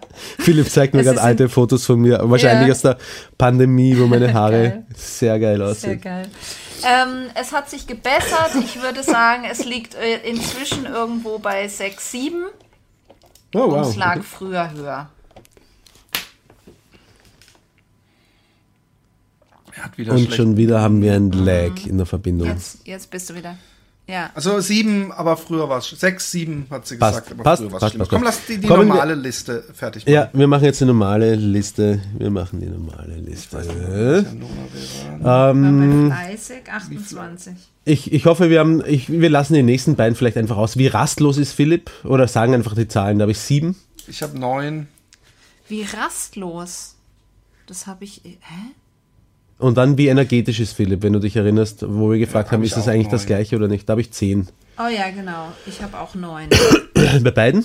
Philipp 0.38 0.68
zeigt 0.70 0.94
mir 0.94 1.02
gerade 1.04 1.20
alte 1.20 1.48
Fotos 1.48 1.84
von 1.86 2.00
mir, 2.00 2.20
wahrscheinlich 2.22 2.68
Ja. 2.68 2.72
aus 2.72 2.82
der 2.82 2.98
Pandemie, 3.38 3.96
wo 3.98 4.06
meine 4.06 4.32
Haare 4.34 4.62
Geil. 4.70 4.86
sehr 4.96 5.38
geil 5.38 5.56
Sehr 5.58 5.66
aussehen. 5.68 6.00
geil. 6.00 6.28
Ähm, 6.84 7.30
es 7.34 7.52
hat 7.52 7.70
sich 7.70 7.86
gebessert. 7.86 8.50
Ich 8.64 8.82
würde 8.82 9.02
sagen, 9.04 9.44
es 9.50 9.64
liegt 9.64 9.94
äh, 9.94 10.18
inzwischen 10.28 10.84
irgendwo 10.86 11.38
bei 11.38 11.68
6, 11.68 12.10
7 12.10 12.44
Oh, 13.54 13.58
und 13.64 13.70
wow. 13.72 13.88
es 13.88 13.96
lag 13.96 14.22
früher 14.22 14.70
höher. 14.72 15.08
Er 19.74 19.84
hat 19.84 19.98
wieder 19.98 20.12
Und 20.12 20.32
schon 20.32 20.56
wieder 20.56 20.80
haben 20.80 21.00
wir 21.02 21.14
ein 21.14 21.30
Lag 21.32 21.86
in 21.86 21.96
der 21.96 22.06
Verbindung. 22.06 22.48
Jetzt, 22.48 22.86
jetzt 22.86 23.10
bist 23.10 23.30
du 23.30 23.34
wieder. 23.34 23.56
Ja. 24.08 24.30
Also 24.34 24.58
sieben, 24.60 25.12
aber 25.12 25.36
früher 25.36 25.68
war 25.68 25.78
es 25.78 25.88
sechs, 25.88 26.30
sieben 26.32 26.66
hat 26.70 26.86
sie 26.86 26.96
Passt, 26.96 27.18
gesagt, 27.20 27.32
aber 27.32 27.44
passt, 27.44 27.62
früher 27.62 27.72
war 27.72 27.82
es 27.82 28.08
Komm, 28.08 28.22
lass 28.24 28.44
die, 28.46 28.58
die 28.58 28.66
Kommen 28.66 28.88
wir- 28.88 28.94
normale 28.94 29.14
Liste 29.14 29.62
fertig 29.72 30.04
machen. 30.04 30.12
Ja, 30.14 30.28
wir 30.32 30.46
machen 30.48 30.64
jetzt 30.64 30.80
die 30.80 30.84
normale 30.86 31.34
Liste. 31.36 32.00
Wir 32.18 32.30
machen 32.30 32.60
die 32.60 32.66
normale 32.66 33.14
Liste. 33.14 34.26
War 35.20 35.50
Ähm, 35.50 36.08
bei 36.10 36.16
fleißig 36.16 36.70
28. 36.70 37.54
ich, 37.84 38.12
ich 38.12 38.26
hoffe, 38.26 38.50
wir 38.50 38.58
haben, 38.60 38.82
ich, 38.86 39.08
wir 39.08 39.30
lassen 39.30 39.54
die 39.54 39.62
nächsten 39.62 39.94
beiden 39.96 40.16
vielleicht 40.16 40.36
einfach 40.36 40.56
aus. 40.56 40.76
Wie 40.76 40.88
rastlos 40.88 41.38
ist 41.38 41.52
Philipp? 41.52 41.90
Oder 42.04 42.26
sagen 42.28 42.54
einfach 42.54 42.74
die 42.74 42.88
Zahlen. 42.88 43.18
Da 43.18 43.22
habe 43.22 43.32
ich 43.32 43.38
sieben. 43.38 43.76
Ich 44.08 44.22
habe 44.22 44.38
neun. 44.38 44.88
Wie 45.68 45.84
rastlos. 45.84 46.96
Das 47.66 47.86
habe 47.86 48.04
ich. 48.04 48.20
Hä? 48.24 48.38
Und 49.62 49.76
dann, 49.76 49.96
wie 49.96 50.08
energetisch 50.08 50.58
ist 50.58 50.72
Philipp, 50.72 51.02
wenn 51.02 51.12
du 51.12 51.20
dich 51.20 51.36
erinnerst, 51.36 51.84
wo 51.88 52.10
wir 52.10 52.18
gefragt 52.18 52.48
hab 52.48 52.54
haben, 52.54 52.62
ich 52.64 52.70
ist 52.72 52.76
das 52.76 52.88
eigentlich 52.88 53.06
das 53.06 53.22
neun. 53.22 53.26
gleiche 53.28 53.54
oder 53.56 53.68
nicht? 53.68 53.88
Da 53.88 53.92
habe 53.92 54.00
ich 54.00 54.10
zehn. 54.10 54.48
Oh 54.76 54.88
ja, 54.88 55.08
genau. 55.10 55.52
Ich 55.66 55.80
habe 55.80 56.00
auch 56.00 56.16
neun. 56.16 56.48
Bei 57.22 57.30
beiden? 57.30 57.64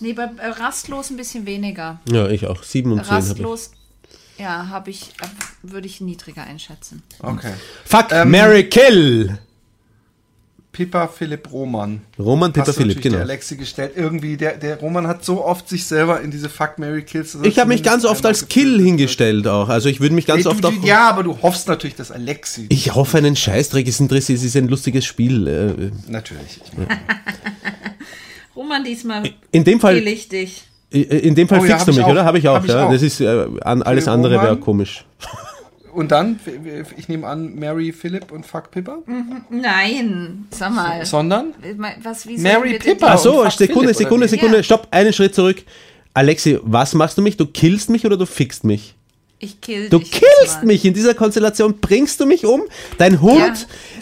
Nee, 0.00 0.14
bei 0.14 0.24
äh, 0.38 0.48
rastlos 0.48 1.10
ein 1.10 1.16
bisschen 1.18 1.44
weniger. 1.46 2.00
Ja, 2.10 2.26
ich 2.28 2.46
auch. 2.46 2.62
Sieben 2.62 2.90
und 2.90 3.04
zehn 3.04 3.10
habe 3.10 3.22
ich. 3.22 3.30
Rastlos, 3.30 3.70
ja, 4.38 4.68
habe 4.70 4.90
ich, 4.90 5.10
äh, 5.20 5.26
würde 5.62 5.86
ich 5.86 6.00
niedriger 6.00 6.42
einschätzen. 6.44 7.02
Okay. 7.20 7.52
Fuck, 7.84 8.10
Ähm, 8.10 8.30
Mary 8.30 8.68
Kill! 8.68 9.38
Pippa 10.72 11.06
Philipp 11.06 11.52
Roman. 11.52 12.00
Roman 12.18 12.50
Pippa 12.52 12.64
Philipp, 12.72 12.78
natürlich 12.88 13.02
genau. 13.02 13.16
der 13.16 13.24
Alexi 13.26 13.56
gestellt. 13.56 13.92
Irgendwie, 13.94 14.38
der, 14.38 14.56
der 14.56 14.80
Roman 14.80 15.06
hat 15.06 15.22
so 15.22 15.44
oft 15.44 15.68
sich 15.68 15.84
selber 15.84 16.22
in 16.22 16.30
diese 16.30 16.48
Fuck, 16.48 16.78
Mary 16.78 17.02
Kills. 17.02 17.36
Ich 17.42 17.58
habe 17.58 17.68
mich 17.68 17.82
ganz 17.82 18.06
oft 18.06 18.24
als 18.24 18.48
Kill 18.48 18.80
hingestellt 18.80 19.46
auch. 19.46 19.68
Also 19.68 19.90
ich 19.90 20.00
würde 20.00 20.14
mich 20.14 20.24
ganz 20.24 20.44
Nee, 20.44 20.50
oft 20.50 20.64
du, 20.64 20.68
auch... 20.68 20.84
ja, 20.84 21.10
aber 21.10 21.24
du 21.24 21.36
hoffst 21.42 21.68
natürlich, 21.68 21.94
dass 21.96 22.10
Alexi. 22.10 22.66
Ich 22.70 22.94
hoffe 22.94 23.18
einen 23.18 23.36
Scheißdreck, 23.36 23.86
es 23.86 24.00
interessiert, 24.00 24.38
es 24.38 24.44
ist 24.44 24.56
ein 24.56 24.68
lustiges 24.68 25.04
Spiel. 25.04 25.46
äh, 25.46 25.90
Natürlich. 26.10 26.60
Roman, 28.56 28.82
diesmal 28.84 29.22
In 29.50 29.64
dem 29.64 29.78
Fall, 29.80 29.96
ich 29.98 30.28
dich. 30.28 30.62
in 30.90 31.34
dem 31.34 31.48
Fall 31.48 31.60
Oh 31.60 31.64
ja, 31.64 31.76
du 31.84 31.90
ich 31.90 31.96
mich, 31.98 32.04
auch. 32.04 32.10
oder? 32.10 32.24
Habe 32.24 32.38
ich 32.38 32.48
auch, 32.48 32.54
Hab 32.54 32.64
ich 32.64 32.70
ja. 32.70 32.86
auch. 32.86 32.92
Das 32.92 33.02
ist, 33.02 33.20
äh, 33.20 33.46
an, 33.62 33.82
alles 33.82 34.04
Für 34.04 34.10
andere 34.12 34.40
wäre 34.40 34.56
komisch. 34.56 35.04
Und 35.92 36.10
dann, 36.10 36.40
ich 36.96 37.08
nehme 37.08 37.26
an, 37.26 37.54
Mary 37.54 37.92
Philipp 37.92 38.32
und 38.32 38.46
Fuck 38.46 38.70
Pippa. 38.70 38.98
Nein, 39.50 40.46
sag 40.50 40.72
mal. 40.74 41.04
Sondern 41.04 41.54
Was, 42.02 42.26
wie 42.26 42.38
Mary 42.38 42.78
Pippa. 42.78 43.06
die- 43.06 43.12
Ach 43.12 43.18
so, 43.18 43.42
fuck 43.42 43.52
Sekunde, 43.52 43.80
Philipp, 43.94 43.96
Sekunde? 43.96 44.28
Sekunde, 44.28 44.56
Ja. 44.58 44.62
stopp, 44.62 44.88
einen 44.90 45.12
Schritt 45.12 45.34
zurück. 45.34 45.62
Alexi, 46.14 46.58
was 46.62 46.94
machst 46.94 47.16
du 47.18 47.22
mich? 47.22 47.36
Du 47.36 47.46
killst 47.46 47.90
mich 47.90 48.04
oder 48.06 48.16
du 48.16 48.26
fixt 48.26 48.64
mich? 48.64 48.94
Ich 49.38 49.60
kill 49.60 49.88
Du 49.88 49.98
dich. 49.98 50.12
killst 50.12 50.62
mich 50.62 50.84
in 50.84 50.94
dieser 50.94 51.14
Konstellation, 51.14 51.78
bringst 51.80 52.20
du 52.20 52.26
mich 52.26 52.46
um? 52.46 52.62
Dein 52.96 53.20
Hund, 53.20 53.38
Ja. 53.40 53.54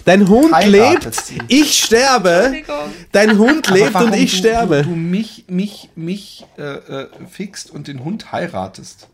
dein 0.05 0.29
Hund 0.29 0.53
Heiratet 0.53 1.17
lebt, 1.31 1.45
ich 1.49 1.81
sterbe. 1.83 2.29
Entschuldigung. 2.31 2.77
Dein 3.13 3.39
Hund 3.39 3.71
lebt 3.71 3.95
und 3.95 4.15
ich 4.15 4.33
du, 4.33 4.37
sterbe. 4.37 4.83
Du, 4.83 4.91
du 4.91 4.97
mich, 4.97 5.47
mich, 5.49 5.89
mich 5.97 6.45
äh, 6.59 6.63
äh, 6.63 7.07
fixt 7.31 7.71
und 7.71 7.89
den 7.89 8.05
Hund 8.05 8.33
heiratest. 8.33 9.09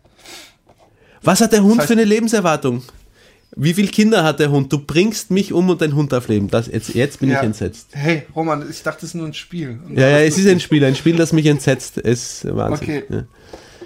Was 1.23 1.41
hat 1.41 1.53
der 1.53 1.63
Hund 1.63 1.79
Das 1.79 1.85
heißt- 1.85 1.87
für 1.89 1.93
eine 1.95 2.05
Lebenserwartung? 2.05 2.83
Wie 3.59 3.73
viele 3.73 3.89
Kinder 3.89 4.23
hat 4.23 4.39
der 4.41 4.51
Hund? 4.51 4.71
Du 4.73 4.79
bringst 4.79 5.31
mich 5.31 5.53
um 5.53 5.71
und 5.71 5.81
dein 5.81 5.95
Hund 5.95 6.13
darf 6.13 6.29
leben. 6.29 6.49
Das, 6.51 6.67
jetzt, 6.67 6.95
jetzt 6.95 7.21
bin 7.21 7.31
Ja. 7.31 7.39
ich 7.41 7.47
entsetzt. 7.47 7.89
Hey, 7.93 8.25
Roman, 8.35 8.69
ich 8.69 8.83
dachte, 8.83 8.99
es 9.07 9.11
ist 9.11 9.15
nur 9.15 9.27
ein 9.27 9.33
Spiel. 9.35 9.79
Ja, 9.95 10.09
ja, 10.09 10.19
es 10.21 10.37
ist 10.37 10.47
ein 10.47 10.61
Spiel, 10.61 10.85
ein 10.85 10.95
Spiel, 10.95 11.17
das 11.17 11.33
mich 11.33 11.47
entsetzt. 11.47 11.97
Es 11.99 12.45
ist 12.45 12.55
Wahnsinn. 12.57 12.83
Okay. 12.89 13.03
Ja. 13.09 13.25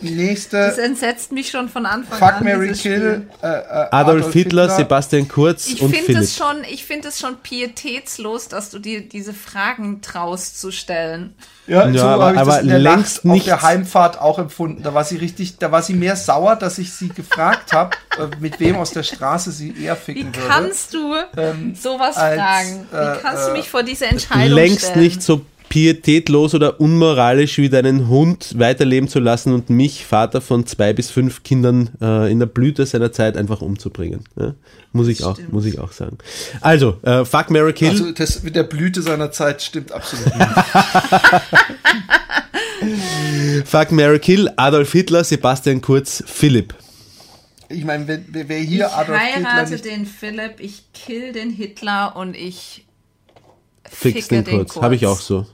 Das 0.02 0.10
Nächste. 0.10 0.59
entsetzt 0.82 1.32
mich 1.32 1.51
schon 1.51 1.68
von 1.68 1.85
Anfang 1.86 2.18
Fuck, 2.18 2.32
an. 2.39 2.44
Mary 2.44 2.68
dieses 2.68 2.82
Kill. 2.82 3.28
Äh, 3.43 3.47
äh, 3.47 3.62
Adolf, 3.90 4.32
Hitler, 4.32 4.68
Sebastian 4.70 5.28
Kurz 5.28 5.66
Ich 5.68 5.82
und 5.82 5.90
finde 5.90 6.06
Philipp. 6.06 6.22
es 6.22 6.36
schon, 6.36 6.64
ich 6.70 6.85
finde 6.85 7.09
es 7.09 7.18
schon 7.20 7.36
pietätslos, 7.36 8.48
dass 8.48 8.70
du 8.70 8.78
dir 8.78 9.02
diese 9.06 9.32
Fragen 9.35 10.01
traust 10.02 10.60
zu 10.60 10.70
stellen. 10.70 11.35
Ja, 11.66 11.86
Ja, 11.89 12.01
so 12.01 12.06
aber- 12.09 12.24
habe 12.24 12.35
ich 12.35 12.40
aber 12.40 12.52
das 12.52 12.62
in 12.62 12.68
der 12.68 12.78
längst 12.78 13.16
Nacht 13.16 13.18
auf 13.27 13.32
nichts. 13.32 13.44
der 13.47 13.62
Heimfahrt 13.62 14.20
auch 14.20 14.39
empfunden. 14.39 14.82
Da 14.82 14.93
war 14.94 15.05
sie 15.05 15.16
richtig, 15.16 15.59
da 15.59 15.70
war 15.70 15.82
sie 15.82 15.94
mehr 15.94 16.16
sauer, 16.16 16.56
dass 16.56 16.78
ich 16.78 16.93
sie 16.93 17.09
gefragt 17.10 17.72
habe, 17.72 17.90
äh, 18.18 18.27
mit 18.40 18.59
wem 18.59 18.77
aus 18.77 18.90
der 18.93 19.02
Straße 19.02 19.52
sie 19.52 19.74
eher 19.81 19.97
Wie 19.97 20.01
ficken 20.01 20.35
würde. 20.35 20.48
kannst 20.48 20.94
du 20.94 21.14
Ähm, 21.36 21.74
sowas 21.81 22.16
als, 22.16 22.40
fragen? 22.40 22.86
Wie 22.90 22.97
äh, 22.97 23.18
kannst 23.22 23.47
du 23.47 23.51
äh, 23.51 23.52
mich 23.55 23.68
vor 23.70 23.82
diese 23.82 24.06
Entscheidung 24.06 24.55
Längst 24.56 24.81
stellen? 24.86 25.01
nicht 25.01 25.22
so 25.22 25.43
pietätlos 25.71 26.53
oder 26.53 26.81
unmoralisch 26.81 27.57
wie 27.59 27.69
deinen 27.69 28.09
Hund 28.09 28.59
weiterleben 28.59 29.09
zu 29.09 29.21
lassen 29.21 29.55
und 29.55 29.71
mich, 29.71 30.05
Vater 30.05 30.41
von 30.41 30.67
zwei 30.67 30.93
bis 30.93 31.11
fünf 31.11 31.45
Kindern, 31.45 31.91
äh, 32.03 32.31
in 32.31 32.41
der 32.41 32.47
Blüte 32.47 32.85
seiner 32.85 33.13
Zeit 33.13 33.37
einfach 33.37 33.63
umzubringen. 33.63 34.25
Ja? 34.39 34.55
Muss, 34.93 35.07
ich 35.07 35.23
auch, 35.23 35.39
muss 35.51 35.65
ich 35.67 35.79
auch 35.79 35.93
sagen. 35.93 36.19
Also, 36.61 36.99
äh, 37.03 37.25
Fuck, 37.25 37.51
Mary 37.51 37.73
Kill. 37.73 37.91
Also 37.91 38.11
das 38.11 38.43
mit 38.43 38.57
der 38.57 38.65
Blüte 38.65 39.01
seiner 39.01 39.31
Zeit 39.31 39.63
stimmt 39.63 39.93
absolut 39.93 40.27
nicht. 40.27 40.49
Fuck, 43.65 43.93
Mary 43.93 44.19
Kill, 44.19 44.51
Adolf 44.57 44.91
Hitler, 44.91 45.23
Sebastian 45.23 45.81
Kurz, 45.81 46.25
Philipp. 46.27 46.75
Ich 47.69 47.85
meine, 47.85 48.09
wer, 48.09 48.49
wer 48.49 48.59
hier 48.59 48.87
ich 48.87 48.93
Adolf 48.93 49.21
Hitler 49.21 49.53
heirate 49.55 49.71
nicht... 49.71 49.85
den 49.85 50.05
Philipp, 50.05 50.59
ich 50.59 50.83
kill 50.93 51.33
den 51.33 51.51
Hitler 51.51 52.17
und 52.17 52.37
ich 52.37 52.85
Fix 53.89 54.27
ficke 54.27 54.43
den 54.43 54.57
Kurz. 54.57 54.75
Habe 54.75 54.97
ich 54.97 55.07
auch 55.07 55.21
so. 55.21 55.47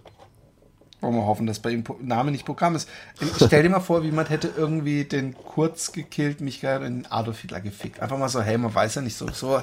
Wollen 1.07 1.19
wir 1.19 1.27
hoffen, 1.27 1.47
dass 1.47 1.61
bei 1.61 1.71
ihm 1.71 1.85
Name 2.01 2.33
nicht 2.33 2.45
Programm 2.45 2.75
ist. 2.75 2.89
Stell 3.37 3.63
dir 3.63 3.69
mal 3.69 3.79
vor, 3.79 4.03
wie 4.03 4.11
man 4.11 4.27
hätte 4.27 4.51
irgendwie 4.57 5.05
den 5.05 5.37
kurz 5.37 5.93
gekillt 5.93 6.41
Michael 6.41 6.79
und 6.79 6.85
den 6.85 7.07
Adolf 7.07 7.43
Hitler 7.43 7.61
gefickt. 7.61 8.01
Einfach 8.01 8.19
mal 8.19 8.29
so, 8.29 8.43
hey, 8.43 8.59
man 8.59 8.75
weiß 8.75 8.97
ja 8.97 9.03
nicht 9.03 9.17
so, 9.17 9.29
so, 9.33 9.63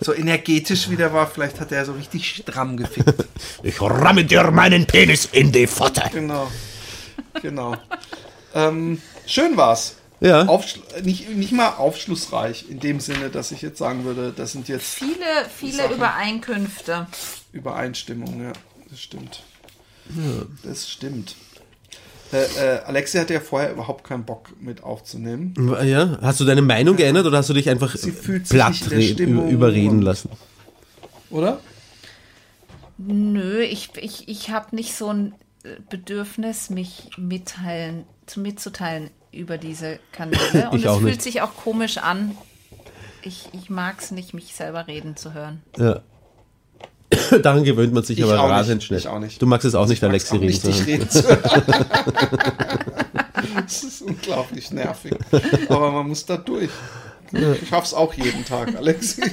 so 0.00 0.14
energetisch 0.14 0.88
wie 0.88 0.96
der 0.96 1.12
war. 1.12 1.26
Vielleicht 1.26 1.60
hat 1.60 1.70
er 1.70 1.84
so 1.84 1.92
richtig 1.92 2.34
stramm 2.34 2.78
gefickt. 2.78 3.12
Ich 3.62 3.78
ramme 3.80 4.24
dir 4.24 4.50
meinen 4.50 4.86
Penis 4.86 5.28
in 5.30 5.52
die 5.52 5.66
Pfote. 5.66 6.04
Genau. 6.14 6.50
Genau. 7.42 7.76
ähm, 8.54 9.02
schön 9.26 9.58
war's. 9.58 9.96
Ja. 10.20 10.46
Aufschl 10.46 10.80
nicht, 11.02 11.28
nicht 11.28 11.52
mal 11.52 11.74
aufschlussreich 11.74 12.70
in 12.70 12.80
dem 12.80 13.00
Sinne, 13.00 13.28
dass 13.28 13.52
ich 13.52 13.60
jetzt 13.60 13.78
sagen 13.78 14.04
würde, 14.04 14.32
das 14.34 14.52
sind 14.52 14.68
jetzt 14.68 14.94
Viele, 14.94 15.14
viele 15.54 15.76
Sachen. 15.76 15.96
Übereinkünfte. 15.96 17.06
Übereinstimmungen, 17.52 18.44
ja. 18.44 18.52
Das 18.88 19.00
stimmt. 19.00 19.42
Das 20.62 20.88
stimmt. 20.88 21.36
Äh, 22.32 22.44
äh, 22.76 22.78
Alexia 22.84 23.22
hatte 23.22 23.34
ja 23.34 23.40
vorher 23.40 23.72
überhaupt 23.72 24.04
keinen 24.04 24.24
Bock 24.24 24.50
mit 24.60 24.82
aufzunehmen. 24.84 25.54
Ja, 25.84 26.18
hast 26.22 26.38
du 26.40 26.44
deine 26.44 26.62
Meinung 26.62 26.96
geändert 26.96 27.26
oder 27.26 27.38
hast 27.38 27.50
du 27.50 27.54
dich 27.54 27.68
einfach 27.68 27.96
Sie 27.96 28.12
fühlt 28.12 28.46
sich 28.46 28.56
platt 28.56 28.76
überreden 28.90 30.00
lassen? 30.00 30.30
Oder? 31.30 31.60
Nö, 32.98 33.62
ich, 33.62 33.90
ich, 33.96 34.28
ich 34.28 34.50
habe 34.50 34.76
nicht 34.76 34.94
so 34.94 35.08
ein 35.08 35.34
äh, 35.64 35.70
Bedürfnis, 35.88 36.70
mich 36.70 37.10
mitteilen, 37.16 38.04
zu 38.26 38.40
mitzuteilen 38.40 39.10
über 39.32 39.58
diese 39.58 39.98
Kanäle. 40.12 40.68
Und 40.70 40.78
Ich 40.78 40.84
es 40.84 40.90
auch 40.90 40.98
fühlt 40.98 41.12
nicht. 41.12 41.22
sich 41.22 41.40
auch 41.42 41.56
komisch 41.56 41.98
an. 41.98 42.36
Ich, 43.22 43.48
ich 43.52 43.70
mag 43.70 43.96
es 44.00 44.10
nicht, 44.10 44.34
mich 44.34 44.54
selber 44.54 44.86
reden 44.86 45.16
zu 45.16 45.34
hören. 45.34 45.62
Ja. 45.78 46.00
Daran 47.42 47.64
gewöhnt 47.64 47.92
man 47.92 48.02
sich 48.04 48.18
Ich 48.18 48.24
aber 48.24 48.38
auch 48.40 48.44
nicht, 48.44 48.52
rasend 48.52 48.84
schnell. 48.84 48.98
ich 49.00 49.08
auch 49.08 49.18
nicht. 49.18 49.42
Du 49.42 49.46
magst 49.46 49.64
es 49.64 49.74
auch 49.74 49.86
nicht, 49.86 50.00
Mag's 50.00 50.30
Alexi, 50.30 50.36
reden 50.36 50.46
nicht, 50.46 51.12
zu 51.12 51.22
hören. 51.26 51.52
Das 53.54 53.82
ist 53.82 54.02
unglaublich 54.02 54.70
nervig. 54.70 55.14
Aber 55.68 55.90
man 55.90 56.08
muss 56.08 56.24
da 56.26 56.36
durch. 56.36 56.70
Ich 57.32 57.68
schaff's 57.68 57.94
auch 57.94 58.12
jeden 58.14 58.44
Tag, 58.44 58.76
Alexi. 58.76 59.22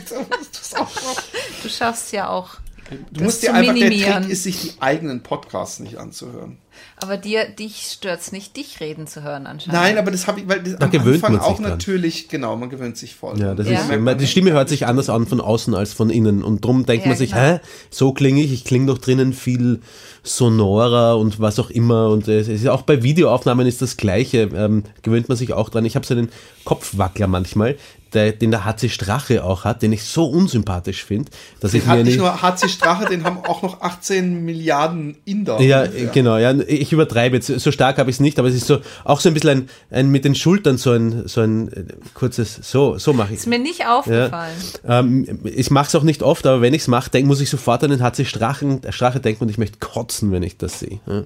Du 1.63 1.69
schaffst 1.69 2.11
ja 2.13 2.29
auch. 2.29 2.55
Du 2.89 2.95
das 3.13 3.23
musst 3.23 3.43
dir 3.43 3.47
zu 3.47 3.53
einfach, 3.53 3.73
der 3.73 3.83
minimieren. 3.89 4.23
Trick 4.23 4.31
ist, 4.31 4.43
sich 4.43 4.61
die 4.61 4.81
eigenen 4.81 5.23
Podcasts 5.23 5.79
nicht 5.79 5.97
anzuhören. 5.97 6.57
Aber 6.97 7.17
dir, 7.17 7.45
dich 7.49 7.89
stört's 7.91 8.31
nicht, 8.31 8.57
dich 8.57 8.79
reden 8.79 9.05
zu 9.07 9.23
hören 9.23 9.45
anscheinend. 9.47 9.73
Nein, 9.79 9.97
aber 9.97 10.11
das 10.11 10.27
habe 10.27 10.39
ich, 10.39 10.47
weil 10.47 10.61
das 10.63 10.81
am 10.81 10.89
gewöhnt 10.89 11.15
Anfang 11.23 11.33
man 11.33 11.41
sich 11.41 11.49
auch 11.51 11.59
dran. 11.59 11.69
natürlich, 11.69 12.27
genau, 12.29 12.55
man 12.55 12.69
gewöhnt 12.69 12.97
sich 12.97 13.15
voll. 13.15 13.39
Ja, 13.39 13.53
das 13.55 13.67
Ja. 13.69 13.79
ist, 13.81 13.99
man- 13.99 14.17
die 14.17 14.27
Stimme 14.27 14.51
hört 14.51 14.69
sich 14.69 14.85
anders 14.87 15.09
an 15.09 15.27
von 15.27 15.39
außen 15.41 15.73
als 15.75 15.93
von 15.93 16.09
innen. 16.09 16.43
Und 16.43 16.65
drum 16.65 16.85
denkt 16.85 17.05
Ja, 17.05 17.09
man 17.09 17.17
sich, 17.17 17.31
genau. 17.31 17.41
hä, 17.41 17.59
so 17.89 18.13
klinge 18.13 18.41
ich, 18.41 18.51
ich 18.51 18.63
klinge 18.65 18.87
doch 18.87 18.97
drinnen 18.97 19.33
viel 19.33 19.81
sonorer 20.23 21.17
und 21.17 21.39
was 21.39 21.59
auch 21.59 21.69
immer. 21.69 22.09
Und 22.09 22.27
es 22.27 22.47
ist 22.47 22.67
auch 22.67 22.81
bei 22.81 23.01
Videoaufnahmen 23.03 23.65
ist 23.65 23.81
das 23.81 23.97
Gleiche. 23.97 24.49
Ähm, 24.53 24.83
gewöhnt 25.01 25.29
man 25.29 25.37
sich 25.37 25.53
auch 25.53 25.69
dran. 25.69 25.85
Ich 25.85 25.95
habe 25.95 26.05
so 26.05 26.13
einen 26.13 26.29
Kopfwackler 26.65 27.27
manchmal, 27.27 27.77
der, 28.13 28.31
den 28.33 28.51
der 28.51 28.65
HC 28.65 28.89
Strache 28.89 29.43
auch 29.43 29.63
hat, 29.63 29.81
den 29.81 29.91
ich 29.93 30.03
so 30.03 30.25
unsympathisch 30.25 31.03
finde, 31.03 31.31
dass 31.59 31.73
ich 31.73 31.83
Den 31.83 31.89
hat 31.89 31.97
mir 31.97 32.03
nicht 32.03 32.13
nicht. 32.13 32.19
nur 32.21 32.41
HC 32.41 32.67
Strache, 32.69 33.05
den 33.05 33.23
haben 33.23 33.37
auch 33.45 33.61
noch 33.61 33.81
18 33.81 34.43
Milliarden 34.45 35.17
Inder. 35.25 35.61
Ja, 35.61 35.81
ungefähr. 35.83 36.07
genau, 36.07 36.37
ja, 36.37 36.51
ich 36.67 36.91
übertreibe 36.91 37.37
jetzt, 37.37 37.47
so 37.47 37.71
stark 37.71 37.97
habe 37.97 38.09
ich 38.09 38.17
es 38.17 38.19
nicht, 38.19 38.39
aber 38.39 38.47
es 38.47 38.55
ist 38.55 38.67
so 38.67 38.79
auch 39.03 39.19
so 39.19 39.29
ein 39.29 39.33
bisschen 39.33 39.49
ein, 39.49 39.69
ein 39.89 40.09
mit 40.09 40.25
den 40.25 40.35
Schultern 40.35 40.77
so 40.77 40.91
ein, 40.91 41.27
so 41.27 41.41
ein 41.41 41.71
äh, 41.71 41.83
kurzes, 42.13 42.59
so, 42.61 42.97
so 42.97 43.13
mache 43.13 43.33
ich 43.33 43.39
Ist 43.39 43.47
mir 43.47 43.59
nicht 43.59 43.85
aufgefallen. 43.87 44.55
Ähm, 44.87 45.39
ich 45.43 45.71
mache 45.71 45.87
es 45.87 45.95
auch 45.95 46.03
nicht 46.03 46.23
oft, 46.23 46.45
aber 46.45 46.61
wenn 46.61 46.73
ich 46.73 46.81
es 46.81 46.87
mache, 46.87 47.23
muss 47.23 47.41
ich 47.41 47.49
sofort 47.49 47.83
an 47.83 47.91
den 47.91 48.01
HC 48.01 48.25
Strachen, 48.25 48.83
äh, 48.83 48.91
Strache 48.91 49.19
denken 49.19 49.43
und 49.43 49.49
ich 49.49 49.57
möchte 49.57 49.79
kotzen, 49.79 50.31
wenn 50.31 50.43
ich 50.43 50.57
das 50.57 50.79
sehe. 50.79 50.99
Ja. 51.07 51.23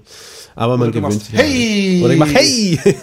Aber 0.56 0.78
man 0.78 0.92
gewöhnt 0.92 1.14
machst, 1.14 1.28
sich. 1.28 1.36
hey! 1.36 2.02
Oder 2.04 2.14
ich 2.14 2.20
mache 2.20 2.32
Hey! 2.32 2.80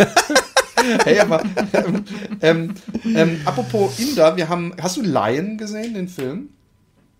Hey, 1.04 1.18
aber 1.18 1.42
ähm, 1.72 2.04
ähm, 2.40 2.74
ähm, 3.04 3.40
apropos 3.44 3.98
Inder, 3.98 4.36
wir 4.36 4.48
haben, 4.48 4.72
hast 4.80 4.96
du 4.96 5.02
Lion 5.02 5.58
gesehen, 5.58 5.92
den 5.92 6.08
Film? 6.08 6.50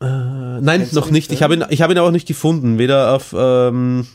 Nein, 0.00 0.80
Kennst 0.80 0.92
noch 0.94 1.10
nicht. 1.10 1.26
Film? 1.26 1.36
Ich 1.36 1.42
habe 1.42 1.54
ihn, 1.54 1.64
ich 1.70 1.82
habe 1.82 1.92
ihn 1.92 1.98
auch 1.98 2.10
nicht 2.10 2.28
gefunden. 2.28 2.78
Weder 2.78 3.14
auf. 3.14 3.34
Ähm, 3.36 4.06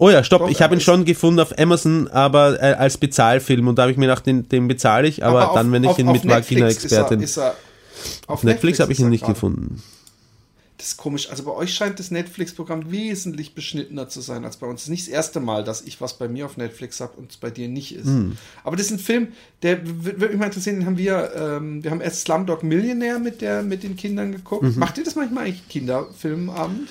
oh 0.00 0.10
ja, 0.10 0.24
stopp. 0.24 0.40
Doch, 0.42 0.50
ich 0.50 0.60
habe 0.60 0.74
ihn 0.74 0.80
schon 0.80 1.04
gefunden 1.04 1.38
auf 1.38 1.56
Amazon, 1.58 2.08
aber 2.08 2.60
äh, 2.60 2.72
als 2.74 2.98
Bezahlfilm. 2.98 3.68
Und 3.68 3.76
da 3.76 3.82
habe 3.82 3.92
ich 3.92 3.98
mir 3.98 4.06
gedacht, 4.06 4.26
den, 4.26 4.48
den 4.48 4.66
bezahle 4.66 5.06
ich. 5.06 5.24
Aber, 5.24 5.50
auf- 5.50 5.54
dann, 5.54 5.70
wenn 5.70 5.84
ich 5.84 5.90
auf- 5.90 5.98
ihn 5.98 6.08
auf 6.08 6.14
mit 6.14 6.24
Netflix 6.24 6.84
Vagina-Expertin. 6.90 7.22
Er, 7.22 7.42
er, 7.44 7.54
Auf 8.26 8.42
Netflix 8.42 8.80
habe 8.80 8.92
ich 8.92 8.98
ihn 8.98 9.08
nicht 9.10 9.20
gerade. 9.20 9.34
gefunden. 9.34 9.82
Das 10.78 10.88
ist 10.88 10.96
komisch. 10.96 11.28
Also 11.28 11.42
bei 11.42 11.50
euch 11.52 11.74
scheint 11.74 11.98
das 11.98 12.10
Netflix-Programm 12.10 12.90
wesentlich 12.90 13.54
beschnittener 13.54 14.08
zu 14.08 14.22
sein 14.22 14.46
als 14.46 14.56
bei 14.56 14.66
uns. 14.66 14.76
Das 14.80 14.84
ist 14.84 14.88
nicht 14.88 15.02
das 15.08 15.12
erste 15.12 15.38
Mal, 15.38 15.62
dass 15.62 15.82
ich 15.82 16.00
was 16.00 16.16
bei 16.16 16.26
mir 16.26 16.46
auf 16.46 16.56
Netflix 16.56 17.00
habe 17.02 17.12
und 17.18 17.30
es 17.32 17.36
bei 17.36 17.50
dir 17.50 17.68
nicht 17.68 17.94
ist. 17.94 18.06
Hm. 18.06 18.38
Aber 18.64 18.76
das 18.76 18.86
ist 18.86 18.92
ein 18.92 18.98
Film, 18.98 19.28
der 19.62 19.80
würde 19.84 20.28
mich 20.28 20.38
mal 20.38 20.46
interessieren, 20.46 20.76
den 20.76 20.86
haben 20.86 20.96
wir, 20.96 21.32
ähm, 21.36 21.84
wir 21.84 21.90
haben 21.90 22.00
erst 22.00 22.22
Slumdog 22.22 22.62
Millionaire 22.62 23.18
mit, 23.18 23.42
der, 23.42 23.62
mit 23.62 23.82
den 23.82 23.94
Kindern 23.96 24.32
geguckt. 24.32 24.62
Mhm. 24.62 24.78
Macht 24.78 24.96
ihr 24.96 25.04
das 25.04 25.16
manchmal 25.16 25.44
eigentlich 25.48 25.68
Kinderfilmabend? 25.68 26.88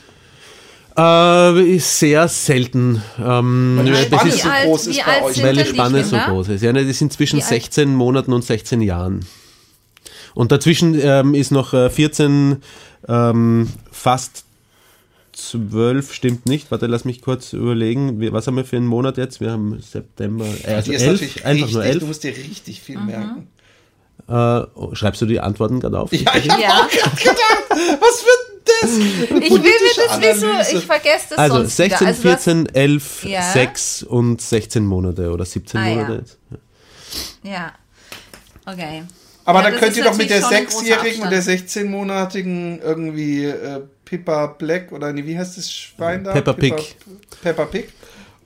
Äh, 0.99 1.75
ist 1.75 1.99
sehr 1.99 2.27
selten. 2.27 3.01
Ähm, 3.17 3.75
Weil 3.77 3.85
die 3.85 3.91
das 3.91 4.01
Spanne 4.03 4.29
ist, 4.29 4.41
so 4.43 4.49
groß 4.49 4.87
ist 4.87 5.05
bei 5.05 5.23
euch. 5.23 5.35
sind 5.35 5.43
weil 5.45 5.55
die 5.55 5.65
Spanne 5.65 6.03
so 6.03 6.17
groß 6.17 6.49
ist. 6.49 6.61
Ja, 6.61 6.73
ne, 6.73 6.83
die 6.85 6.91
sind 6.93 7.13
zwischen 7.13 7.37
Wie 7.37 7.43
alt? 7.43 7.49
16 7.49 7.93
Monaten 7.95 8.33
und 8.33 8.43
16 8.43 8.81
Jahren. 8.81 9.25
Und 10.35 10.51
dazwischen 10.51 10.99
ähm, 11.01 11.33
ist 11.35 11.51
noch 11.51 11.73
äh, 11.73 11.89
14, 11.89 12.57
ähm, 13.07 13.69
fast 13.91 14.43
12, 15.33 16.13
stimmt 16.13 16.45
nicht. 16.45 16.69
Warte, 16.71 16.87
lass 16.87 17.05
mich 17.05 17.21
kurz 17.21 17.53
überlegen. 17.53 18.19
Wir, 18.19 18.33
was 18.33 18.45
haben 18.47 18.57
wir 18.57 18.65
für 18.65 18.75
einen 18.77 18.85
Monat 18.87 19.17
jetzt? 19.17 19.39
Wir 19.39 19.51
haben 19.51 19.79
September, 19.81 20.45
äh, 20.65 20.73
also 20.75 20.91
Die 20.91 20.97
ist 20.97 21.03
11, 21.03 21.11
natürlich 21.13 21.45
einfach 21.45 21.67
richtig, 21.67 21.73
nur 21.75 21.83
Du 21.83 21.89
11. 21.89 22.03
musst 22.07 22.23
dir 22.23 22.35
richtig 22.35 22.79
Mhm. 22.81 22.83
viel 22.83 22.99
merken. 22.99 23.47
Äh, 24.27 24.67
oh, 24.75 24.93
schreibst 24.93 25.21
du 25.21 25.25
die 25.25 25.39
Antworten 25.39 25.79
gerade 25.79 25.97
auf? 25.99 26.11
Ja, 26.11 26.19
ich 26.35 26.49
hab 26.49 26.59
Ja. 26.59 26.69
auch 26.83 26.89
gedacht, 27.15 27.37
was 27.69 28.23
wird 28.23 28.48
das? 28.81 28.91
Ich 28.91 29.29
will 29.29 29.59
mir 29.59 30.07
das 30.07 30.21
wissen, 30.21 30.49
ich 30.77 30.85
vergesse 30.85 31.25
das 31.31 31.37
Also 31.39 31.55
sonst 31.57 31.75
16, 31.77 31.99
wieder. 31.99 32.07
Also 32.07 32.21
du 32.23 32.29
hast- 32.29 32.43
14, 32.43 32.75
11, 32.75 33.23
Ja. 33.25 33.41
6 33.53 34.03
und 34.03 34.41
16 34.41 34.85
Monate 34.85 35.31
oder 35.31 35.45
17 35.45 35.79
Ah, 35.79 35.87
ja. 35.87 35.95
Monate. 35.95 36.13
jetzt. 36.15 36.37
Ja. 37.43 37.73
Okay. 38.65 39.03
Aber 39.45 39.63
Ja, 39.63 39.71
dann 39.71 39.79
könnt 39.79 39.97
ihr 39.97 40.03
doch 40.03 40.15
mit 40.15 40.29
der 40.29 40.41
natürlich 40.41 40.57
schon 40.57 40.57
ein 40.57 40.65
großer 40.67 40.85
6-Jährigen 40.85 41.23
und 41.23 41.29
der 41.31 41.39
Abstand. 41.39 41.69
16-monatigen 41.69 42.81
irgendwie 42.83 43.45
äh, 43.45 43.81
Pippa 44.05 44.45
Black 44.47 44.91
oder 44.91 45.11
nee, 45.13 45.25
wie 45.25 45.37
heißt 45.37 45.57
das 45.57 45.71
Schwein 45.71 46.23
da? 46.23 46.33
Peppa 46.33 46.53
Pig. 46.53 46.95
Peppa 47.41 47.65
Pig. 47.65 47.89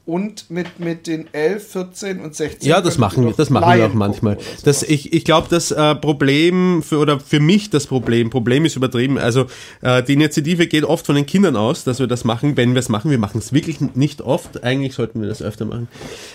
Und 0.06 0.50
mit, 0.50 0.82
mit 0.82 1.08
den 1.08 1.34
11, 1.34 1.66
14 1.72 2.20
und 2.20 2.36
16. 2.36 2.68
Ja, 2.68 2.82
das 2.82 2.98
machen 2.98 3.24
wir, 3.24 3.32
das 3.32 3.50
machen 3.50 3.78
wir 3.78 3.86
auch 3.86 3.94
manchmal. 3.94 4.38
Das, 4.66 4.84
ich 4.84 5.14
ich 5.14 5.24
glaube, 5.24 5.48
das 5.50 5.72
äh, 5.72 5.96
Problem 5.96 6.84
für, 6.84 6.98
oder 6.98 7.22
für 7.22 7.40
mich 7.40 7.70
das 7.70 7.88
Problem, 7.88 8.30
Problem 8.30 8.66
ist 8.66 8.76
übertrieben. 8.76 9.18
Also 9.18 9.46
äh, 9.82 10.04
die 10.04 10.14
Initiative 10.14 10.68
geht 10.68 10.84
oft 10.84 11.06
von 11.06 11.16
den 11.16 11.26
Kindern 11.26 11.56
aus, 11.56 11.86
dass 11.86 12.00
wir 12.00 12.08
das 12.08 12.26
machen, 12.26 12.58
wenn 12.58 12.74
wir 12.74 12.80
es 12.80 12.90
machen. 12.90 13.12
Wir 13.12 13.18
machen 13.18 13.38
es 13.38 13.54
wirklich 13.54 13.80
nicht 13.80 14.22
oft. 14.22 14.62
Eigentlich 14.62 14.94
sollten 14.94 15.22
wir 15.22 15.30
das 15.30 15.42
öfter 15.42 15.64
machen. 15.64 15.88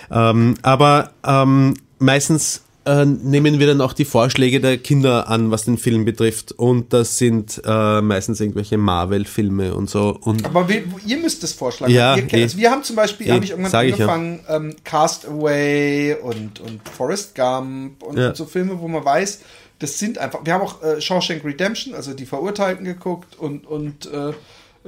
Ähm, 0.09 0.55
aber 0.63 1.11
ähm, 1.23 1.75
meistens 1.99 2.63
äh, 2.85 3.05
nehmen 3.05 3.59
wir 3.59 3.67
dann 3.67 3.81
auch 3.81 3.93
die 3.93 4.05
Vorschläge 4.05 4.59
der 4.59 4.77
Kinder 4.77 5.27
an, 5.27 5.51
was 5.51 5.65
den 5.65 5.77
Film 5.77 6.05
betrifft. 6.05 6.51
Und 6.53 6.93
das 6.93 7.17
sind 7.17 7.61
äh, 7.65 8.01
meistens 8.01 8.39
irgendwelche 8.39 8.77
Marvel-Filme 8.77 9.75
und 9.75 9.89
so. 9.89 10.17
Und 10.21 10.45
Aber 10.45 10.67
wir, 10.67 10.83
ihr 11.05 11.17
müsst 11.17 11.43
das 11.43 11.53
vorschlagen. 11.53 11.93
Ja, 11.93 12.15
ihr 12.15 12.33
eh. 12.33 12.43
also 12.43 12.57
wir 12.57 12.71
haben 12.71 12.83
zum 12.83 12.95
Beispiel, 12.95 13.27
Eh, 13.27 13.31
habe 13.31 13.43
ich 13.43 13.51
irgendwann 13.51 13.71
sag 13.71 13.85
ich 13.85 13.97
ja. 13.97 14.07
angefangen, 14.07 14.39
ähm, 14.47 14.75
Castaway 14.83 16.15
und, 16.21 16.59
und 16.59 16.81
Forrest 16.89 17.35
Gump 17.35 18.01
und, 18.03 18.17
Ja. 18.17 18.29
und 18.29 18.37
so 18.37 18.45
Filme, 18.45 18.79
wo 18.79 18.87
man 18.87 19.03
weiß, 19.03 19.41
das 19.79 19.97
sind 19.97 20.17
einfach. 20.17 20.39
Wir 20.43 20.53
haben 20.53 20.61
auch 20.61 20.83
äh, 20.83 20.99
Shawshank 21.01 21.43
Redemption, 21.45 21.93
also 21.93 22.13
die 22.13 22.25
Verurteilten 22.25 22.85
geguckt 22.85 23.37
und, 23.37 23.65
und 23.65 24.11
äh, 24.11 24.33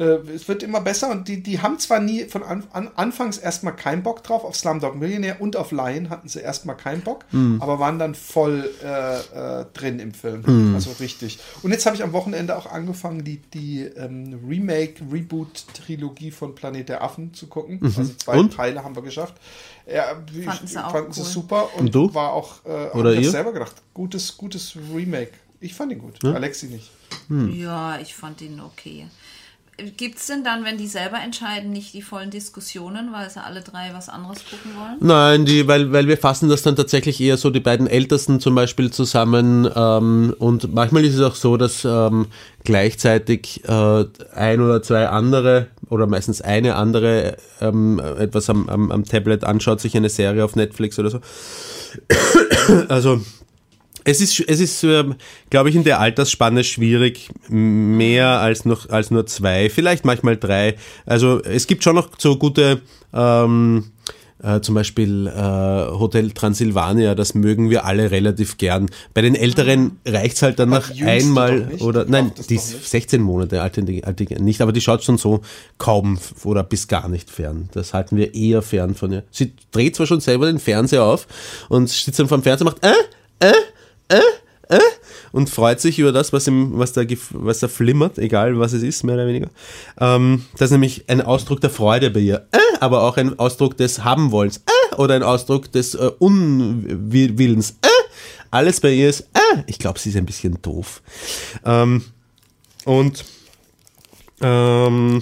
es 0.06 0.48
wird 0.48 0.64
immer 0.64 0.82
besser 0.82 1.10
und 1.12 1.28
die, 1.28 1.44
die 1.44 1.62
haben 1.62 1.78
zwar 1.80 2.00
nie 2.00 2.26
von 2.26 2.44
an, 2.44 2.64
an, 2.74 2.90
anfangs 2.96 3.38
erstmal 3.38 3.76
keinen 3.76 4.04
Bock 4.04 4.24
drauf, 4.24 4.44
auf 4.44 4.56
Slumdog 4.56 4.96
Millionaire 4.96 5.38
und 5.40 5.56
auf 5.56 5.72
Lion 5.72 6.10
hatten 6.10 6.28
sie 6.28 6.40
erstmal 6.40 6.76
keinen 6.78 7.02
Bock, 7.02 7.26
Hm. 7.32 7.62
aber 7.62 7.80
waren 7.80 8.00
dann 8.00 8.16
voll 8.16 8.70
äh, 8.84 9.62
äh, 9.62 9.66
drin 9.74 10.00
im 10.00 10.14
Film. 10.14 10.74
Also 10.76 10.92
richtig. 11.00 11.40
Und 11.64 11.72
jetzt 11.72 11.86
habe 11.86 11.96
ich 11.96 12.04
am 12.04 12.14
Wochenende 12.14 12.58
auch 12.58 12.66
angefangen, 12.66 13.24
die, 13.24 13.38
die 13.54 13.82
ähm, 13.82 14.40
Remake-Reboot-Trilogie 14.48 16.32
von 16.32 16.56
Planet 16.56 16.90
der 16.90 17.04
Affen 17.04 17.34
zu 17.34 17.48
gucken. 17.48 17.80
Also 17.84 18.04
zwei 18.18 18.34
Mhm. 18.36 18.40
Und? 18.40 18.54
Teile 18.54 18.84
haben 18.84 18.96
wir 18.96 19.04
geschafft. 19.04 19.36
Ja, 19.92 20.16
Fanden 20.46 20.68
sie 20.68 20.78
auch 20.84 20.92
fanden 20.92 21.12
sie 21.12 21.22
cool. 21.22 21.28
super 21.28 21.70
und, 21.76 21.82
Und 21.88 21.96
du? 21.96 22.14
war 22.14 22.34
auch, 22.34 22.64
äh, 22.66 22.90
Oder 22.98 23.14
ich 23.14 23.22
ihr? 23.26 23.32
selber 23.32 23.52
gedacht, 23.52 23.76
gutes, 23.94 24.38
gutes 24.38 24.76
Remake. 24.96 25.32
Ich 25.60 25.74
fand 25.76 25.92
ihn 25.92 26.00
gut, 26.00 26.24
Alexi 26.26 26.68
nicht. 26.68 26.90
Ja, 27.30 28.00
ich 28.00 28.16
fand 28.16 28.42
ihn 28.42 28.60
okay. 28.62 29.08
Gibt 29.98 30.18
es 30.18 30.28
denn 30.28 30.44
dann, 30.44 30.64
wenn 30.64 30.78
die 30.78 30.86
selber 30.86 31.18
entscheiden, 31.24 31.72
nicht 31.72 31.94
die 31.94 32.02
vollen 32.02 32.30
Diskussionen, 32.30 33.12
weil 33.14 33.30
sie 33.30 33.44
alle 33.44 33.62
drei 33.62 33.92
was 33.94 34.10
anderes 34.10 34.40
gucken 34.48 34.78
wollen? 34.78 34.98
Nein, 35.00 35.46
die, 35.46 35.68
weil, 35.68 35.92
weil 35.92 36.08
wir 36.08 36.18
fassen 36.18 36.50
das 36.50 36.62
dann 36.62 36.76
tatsächlich 36.76 37.20
eher 37.20 37.38
so 37.38 37.50
die 37.50 37.62
beiden 37.62 37.88
Ältesten 37.88 38.40
zum 38.40 38.54
Beispiel 38.54 38.92
zusammen 38.92 39.68
ähm, 39.74 40.36
und 40.38 40.74
manchmal 40.74 41.04
ist 41.06 41.16
es 41.16 41.22
auch 41.22 41.36
so, 41.36 41.58
dass 41.58 41.84
ähm, 41.86 42.28
gleichzeitig 42.64 43.64
äh, 43.68 44.06
ein 44.36 44.62
oder 44.62 44.84
zwei 44.84 45.08
andere 45.08 45.68
oder 45.90 46.06
meistens 46.06 46.42
eine 46.42 46.76
andere 46.76 47.38
ähm, 47.60 48.00
etwas 48.20 48.50
am, 48.50 48.70
am, 48.70 48.92
am 48.92 49.06
Tablet 49.06 49.44
anschaut, 49.44 49.82
sich 49.82 49.96
eine 49.98 50.10
Serie 50.10 50.46
auf 50.46 50.56
Netflix 50.56 51.00
oder 51.00 51.10
so. 51.10 51.20
Also 52.88 53.22
es 54.04 54.22
ist, 54.22 54.40
es 54.48 54.60
ist, 54.60 54.84
ähm, 54.84 55.16
glaube 55.50 55.70
ich, 55.70 55.76
in 55.76 55.84
der 55.84 56.00
Altersspanne 56.00 56.64
schwierig, 56.64 57.30
mehr 57.50 58.40
als 58.40 58.66
noch 58.66 58.90
als 58.90 59.12
nur 59.12 59.26
zwei, 59.28 59.70
vielleicht 59.70 60.06
manchmal 60.06 60.38
drei. 60.38 60.76
Also 61.06 61.42
es 61.42 61.68
gibt 61.68 61.84
schon 61.84 61.96
noch 61.96 62.10
so 62.18 62.38
gute, 62.38 62.82
ähm, 63.14 63.92
äh, 64.44 64.62
zum 64.62 64.76
Beispiel 64.76 65.28
äh, 65.28 65.32
Hotel 65.40 66.32
Transylvania, 66.32 67.14
das 67.14 67.36
mögen 67.36 67.70
wir 67.70 67.86
alle 67.86 68.10
relativ 68.10 68.58
gern. 68.58 68.90
Bei 69.14 69.22
den 69.22 69.36
Älteren 69.36 70.00
reicht's 70.06 70.42
halt 70.42 70.58
dann 70.58 70.70
nach 70.70 70.90
einmal 71.00 71.72
oder 71.80 72.06
nein, 72.06 72.32
die 72.50 72.56
ist 72.56 72.74
nicht? 72.74 72.90
16 72.90 73.22
Monate 73.22 73.62
alt, 73.62 73.78
die 73.88 74.04
alte 74.04 74.24
nicht, 74.42 74.62
aber 74.62 74.72
die 74.72 74.82
schaut 74.82 75.04
schon 75.04 75.20
so 75.20 75.42
kaum 75.78 76.18
oder 76.44 76.64
bis 76.64 76.88
gar 76.88 77.08
nicht 77.08 77.30
fern. 77.30 77.70
Das 77.74 77.94
halten 77.94 78.18
wir 78.18 78.34
eher 78.34 78.64
fern 78.64 78.96
von 78.96 79.12
ihr. 79.12 79.24
Sie 79.30 79.54
dreht 79.72 79.96
zwar 79.96 80.08
schon 80.08 80.22
selber 80.22 80.48
den 80.48 80.60
Fernseher 80.60 81.04
auf 81.04 81.28
und 81.70 81.90
sitzt 81.90 82.20
dann 82.20 82.28
vor 82.28 82.40
dem 82.40 82.44
Fernseher 82.44 82.68
und 82.68 82.82
macht 82.82 82.84
äh, 82.84 83.48
äh, 83.48 83.54
äh, 84.12 84.76
äh? 84.76 84.80
Und 85.34 85.50
freut 85.50 85.80
sich 85.80 86.00
über 86.00 86.12
das, 86.12 86.34
was, 86.34 86.48
im, 86.48 86.78
was, 86.78 86.94
da, 86.94 87.04
was 87.32 87.60
da 87.60 87.68
flimmert, 87.68 88.18
egal 88.18 88.58
was 88.60 88.74
es 88.74 88.84
ist, 88.84 89.04
mehr 89.04 89.16
oder 89.16 89.28
weniger. 89.28 89.50
Ähm, 90.00 90.46
das 90.54 90.68
ist 90.68 90.72
nämlich 90.72 91.06
ein 91.08 91.22
Ausdruck 91.22 91.62
der 91.62 91.70
Freude 91.70 92.10
bei 92.10 92.22
ihr, 92.22 92.48
äh, 92.52 92.58
aber 92.80 93.04
auch 93.04 93.18
ein 93.18 93.38
Ausdruck 93.38 93.78
des 93.78 94.04
Habenwollens. 94.04 94.58
Äh, 94.58 94.96
oder 94.96 95.16
ein 95.16 95.24
Ausdruck 95.24 95.72
des 95.72 95.96
äh, 95.96 96.12
Unwillens. 96.20 97.72
Äh, 97.82 97.88
alles 98.50 98.80
bei 98.80 98.92
ihr 98.92 99.10
ist, 99.10 99.22
äh, 99.34 99.64
ich 99.68 99.80
glaube, 99.80 100.00
sie 100.00 100.10
ist 100.10 100.16
ein 100.16 100.26
bisschen 100.26 100.62
doof. 100.62 101.02
Ähm, 101.66 102.04
und 102.86 103.24
ähm, 104.42 105.22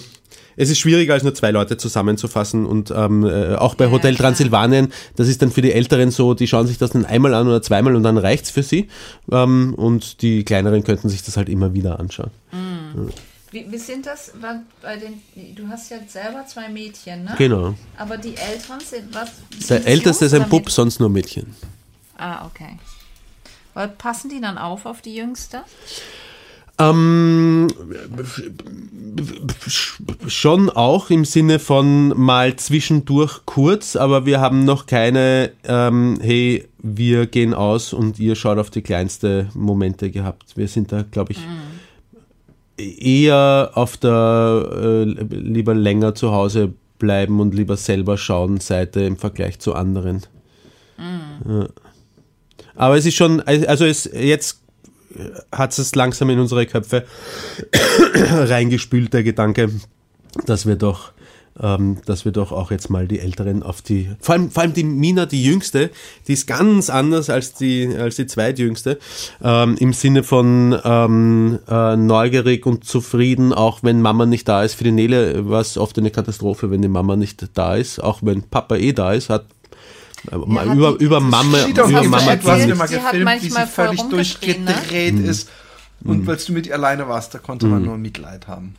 es 0.59 0.69
ist 0.69 0.77
schwieriger, 0.79 1.13
als 1.13 1.23
nur 1.23 1.33
zwei 1.33 1.51
Leute 1.51 1.77
zusammenzufassen. 1.77 2.65
Und 2.65 2.91
ähm, 2.91 3.25
äh, 3.25 3.55
auch 3.55 3.75
bei 3.75 3.85
Ja, 3.85 3.91
Hotel. 3.91 4.15
Transsilvanien, 4.15 4.91
das 5.15 5.29
ist 5.29 5.41
dann 5.41 5.51
für 5.51 5.61
die 5.61 5.71
Älteren 5.71 6.11
so, 6.11 6.33
die 6.33 6.47
schauen 6.47 6.67
sich 6.67 6.77
das 6.77 6.91
dann 6.91 7.05
einmal 7.05 7.33
an 7.33 7.47
oder 7.47 7.61
zweimal 7.61 7.95
und 7.95 8.03
dann 8.03 8.17
reicht's 8.17 8.51
für 8.51 8.61
sie. 8.63 8.89
Ähm, 9.31 9.73
und 9.75 10.21
die 10.21 10.43
Kleineren 10.43 10.83
könnten 10.83 11.07
sich 11.07 11.23
das 11.23 11.37
halt 11.37 11.47
immer 11.47 11.73
wieder 11.73 11.99
anschauen. 11.99 12.31
Wie, 13.51 13.65
wie 13.71 13.77
sind 13.77 14.05
das 14.05 14.33
bei 14.81 14.97
den, 14.97 15.21
du 15.55 15.67
hast 15.69 15.89
ja 15.89 15.97
selber 16.07 16.45
zwei 16.45 16.67
Mädchen, 16.69 17.23
ne? 17.23 17.35
Genau. 17.37 17.73
Aber 17.97 18.17
die 18.17 18.35
Älteren 18.35 18.79
sind 18.79 19.15
was? 19.15 19.29
Der 19.69 19.87
Älteste 19.87 20.25
ist 20.25 20.33
ein 20.33 20.49
Bub, 20.49 20.59
Mädchen? 20.63 20.71
sonst 20.73 20.99
nur 20.99 21.09
Mädchen. 21.09 21.55
Ah, 22.17 22.45
okay. 22.45 22.77
Weil 23.73 23.87
passen 23.87 24.29
die 24.29 24.41
dann 24.41 24.57
auf 24.57 24.85
auf 24.85 25.01
die 25.01 25.15
Jüngste? 25.15 25.61
Ähm, 26.79 27.67
schon 30.27 30.69
auch 30.69 31.09
im 31.09 31.25
Sinne 31.25 31.59
von 31.59 32.09
mal 32.17 32.55
zwischendurch 32.55 33.41
kurz, 33.45 33.95
aber 33.97 34.25
wir 34.25 34.39
haben 34.39 34.63
noch 34.63 34.85
keine, 34.85 35.51
ähm, 35.65 36.17
hey, 36.21 36.67
wir 36.77 37.25
gehen 37.25 37.53
aus 37.53 37.91
und 37.91 38.17
ihr 38.19 38.35
schaut 38.35 38.57
auf 38.57 38.69
die 38.69 38.81
kleinste 38.81 39.49
Momente 39.53 40.09
gehabt. 40.09 40.55
Wir 40.55 40.69
sind 40.69 40.91
da, 40.93 41.03
glaube 41.03 41.33
ich, 41.33 41.39
eher 42.77 43.71
auf 43.73 43.97
der 43.97 44.69
äh, 44.73 45.03
lieber 45.03 45.75
länger 45.75 46.15
zu 46.15 46.31
Hause 46.31 46.73
bleiben 46.97 47.41
und 47.41 47.53
lieber 47.53 47.75
selber 47.75 48.17
schauen 48.17 48.59
Seite 48.59 49.01
im 49.01 49.17
Vergleich 49.17 49.59
zu 49.59 49.73
anderen. 49.73 50.21
Ja. 51.47 51.67
Aber 52.75 52.97
es 52.97 53.05
ist 53.05 53.15
schon, 53.15 53.41
also 53.41 53.85
es 53.85 54.09
jetzt 54.13 54.61
hat 55.51 55.77
es 55.77 55.95
langsam 55.95 56.29
in 56.29 56.39
unsere 56.39 56.65
Köpfe 56.65 57.05
reingespült, 58.13 59.13
der 59.13 59.23
Gedanke, 59.23 59.69
dass 60.45 60.65
wir 60.65 60.75
doch, 60.75 61.11
ähm, 61.59 61.97
dass 62.05 62.25
wir 62.25 62.31
doch 62.31 62.51
auch 62.51 62.71
jetzt 62.71 62.89
mal 62.89 63.07
die 63.07 63.19
Älteren 63.19 63.63
auf 63.63 63.81
die, 63.81 64.09
vor 64.19 64.35
allem, 64.35 64.51
vor 64.51 64.63
allem 64.63 64.73
die 64.73 64.83
Mina, 64.83 65.25
die 65.25 65.43
Jüngste, 65.43 65.89
die 66.27 66.33
ist 66.33 66.47
ganz 66.47 66.89
anders 66.89 67.29
als 67.29 67.53
die, 67.53 67.89
als 67.97 68.17
die 68.17 68.27
Zweitjüngste, 68.27 68.99
ähm, 69.41 69.75
im 69.79 69.93
Sinne 69.93 70.23
von 70.23 70.79
ähm, 70.83 71.59
äh, 71.67 71.95
neugierig 71.95 72.65
und 72.65 72.85
zufrieden, 72.85 73.53
auch 73.53 73.79
wenn 73.81 74.01
Mama 74.01 74.25
nicht 74.25 74.47
da 74.47 74.63
ist. 74.63 74.75
Für 74.75 74.83
die 74.83 74.91
Nele 74.91 75.49
war 75.49 75.61
es 75.61 75.77
oft 75.77 75.97
eine 75.97 76.11
Katastrophe, 76.11 76.71
wenn 76.71 76.81
die 76.81 76.87
Mama 76.87 77.15
nicht 77.15 77.45
da 77.55 77.75
ist, 77.75 77.99
auch 77.99 78.19
wenn 78.21 78.43
Papa 78.43 78.75
eh 78.75 78.93
da 78.93 79.13
ist, 79.13 79.29
hat 79.29 79.45
über, 80.31 80.45
die- 80.63 80.77
über 80.77 80.89
über 80.99 81.19
dem 81.19 81.29
Mama 81.29 81.57
Internet, 81.59 82.11
was 82.11 82.27
erzählt, 82.27 82.67
wir 82.67 82.75
mal 82.75 82.87
sie 82.87 82.95
hat 82.95 83.11
gefilmt, 83.11 83.19
wie 83.19 83.23
manchmal 83.23 83.65
sie 83.67 83.71
völlig 83.73 83.99
rumgedreht, 84.01 84.59
ne? 84.59 84.65
durchgedreht 84.65 85.15
Mhm. 85.15 85.25
ist. 85.29 85.49
Und 86.05 86.25
weil 86.27 86.37
du 86.37 86.53
mit 86.53 86.65
ihr 86.65 86.75
alleine 86.75 87.09
warst, 87.09 87.33
da 87.33 87.39
konnte 87.39 87.65
man 87.65 87.83
nur 87.83 87.97
Mitleid 87.97 88.47
haben. 88.47 88.75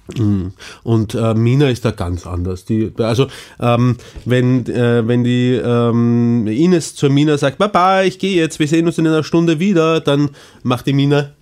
Und 0.82 1.14
äh, 1.14 1.34
Mina 1.34 1.68
ist 1.68 1.84
da 1.84 1.90
ganz 1.90 2.26
anders. 2.26 2.64
Die, 2.64 2.90
also 2.96 3.26
ähm, 3.60 3.96
wenn, 4.24 4.64
äh, 4.66 5.06
wenn 5.06 5.22
die 5.22 5.52
ähm, 5.52 6.46
Ines 6.46 6.94
zur 6.94 7.10
Mina 7.10 7.36
sagt, 7.36 7.58
Baba, 7.58 8.04
ich 8.04 8.18
gehe 8.18 8.34
jetzt, 8.36 8.58
wir 8.58 8.66
sehen 8.68 8.86
uns 8.86 8.96
in 8.96 9.06
einer 9.06 9.22
Stunde 9.22 9.58
wieder, 9.60 10.00
dann 10.00 10.30
macht 10.62 10.86
die 10.86 10.94
Mina 10.94 11.32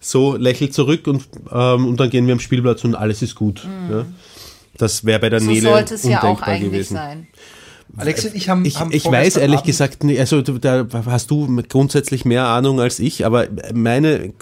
so, 0.00 0.36
lächelt 0.36 0.74
zurück 0.74 1.06
und, 1.06 1.24
ähm, 1.50 1.86
und 1.86 1.98
dann 1.98 2.10
gehen 2.10 2.26
wir 2.26 2.34
am 2.34 2.40
Spielplatz 2.40 2.84
und 2.84 2.94
alles 2.94 3.22
ist 3.22 3.36
gut. 3.36 3.66
Ja? 3.90 4.04
Das 4.76 5.06
wäre 5.06 5.18
bei 5.18 5.30
der 5.30 5.40
So 5.40 5.46
Nele 5.46 5.70
sollte 5.70 5.94
es 5.94 6.02
ja 6.04 6.18
auch 6.18 6.24
undenkbar 6.24 6.48
eigentlich 6.48 6.70
gewesen. 6.72 6.94
sein. 6.94 7.26
Alex 7.96 8.24
und 8.24 8.34
ich 8.34 8.48
haben, 8.48 8.64
Ich, 8.64 8.78
haben 8.80 8.90
ich 8.92 9.04
weiß 9.04 9.36
ehrlich 9.36 9.58
Abend- 9.60 9.66
gesagt, 9.66 10.04
also 10.18 10.42
da 10.42 10.86
hast 11.06 11.30
du 11.30 11.46
grundsätzlich 11.68 12.24
mehr 12.24 12.46
Ahnung 12.46 12.80
als 12.80 12.98
ich, 12.98 13.24
aber 13.24 13.46
meine 13.74 14.32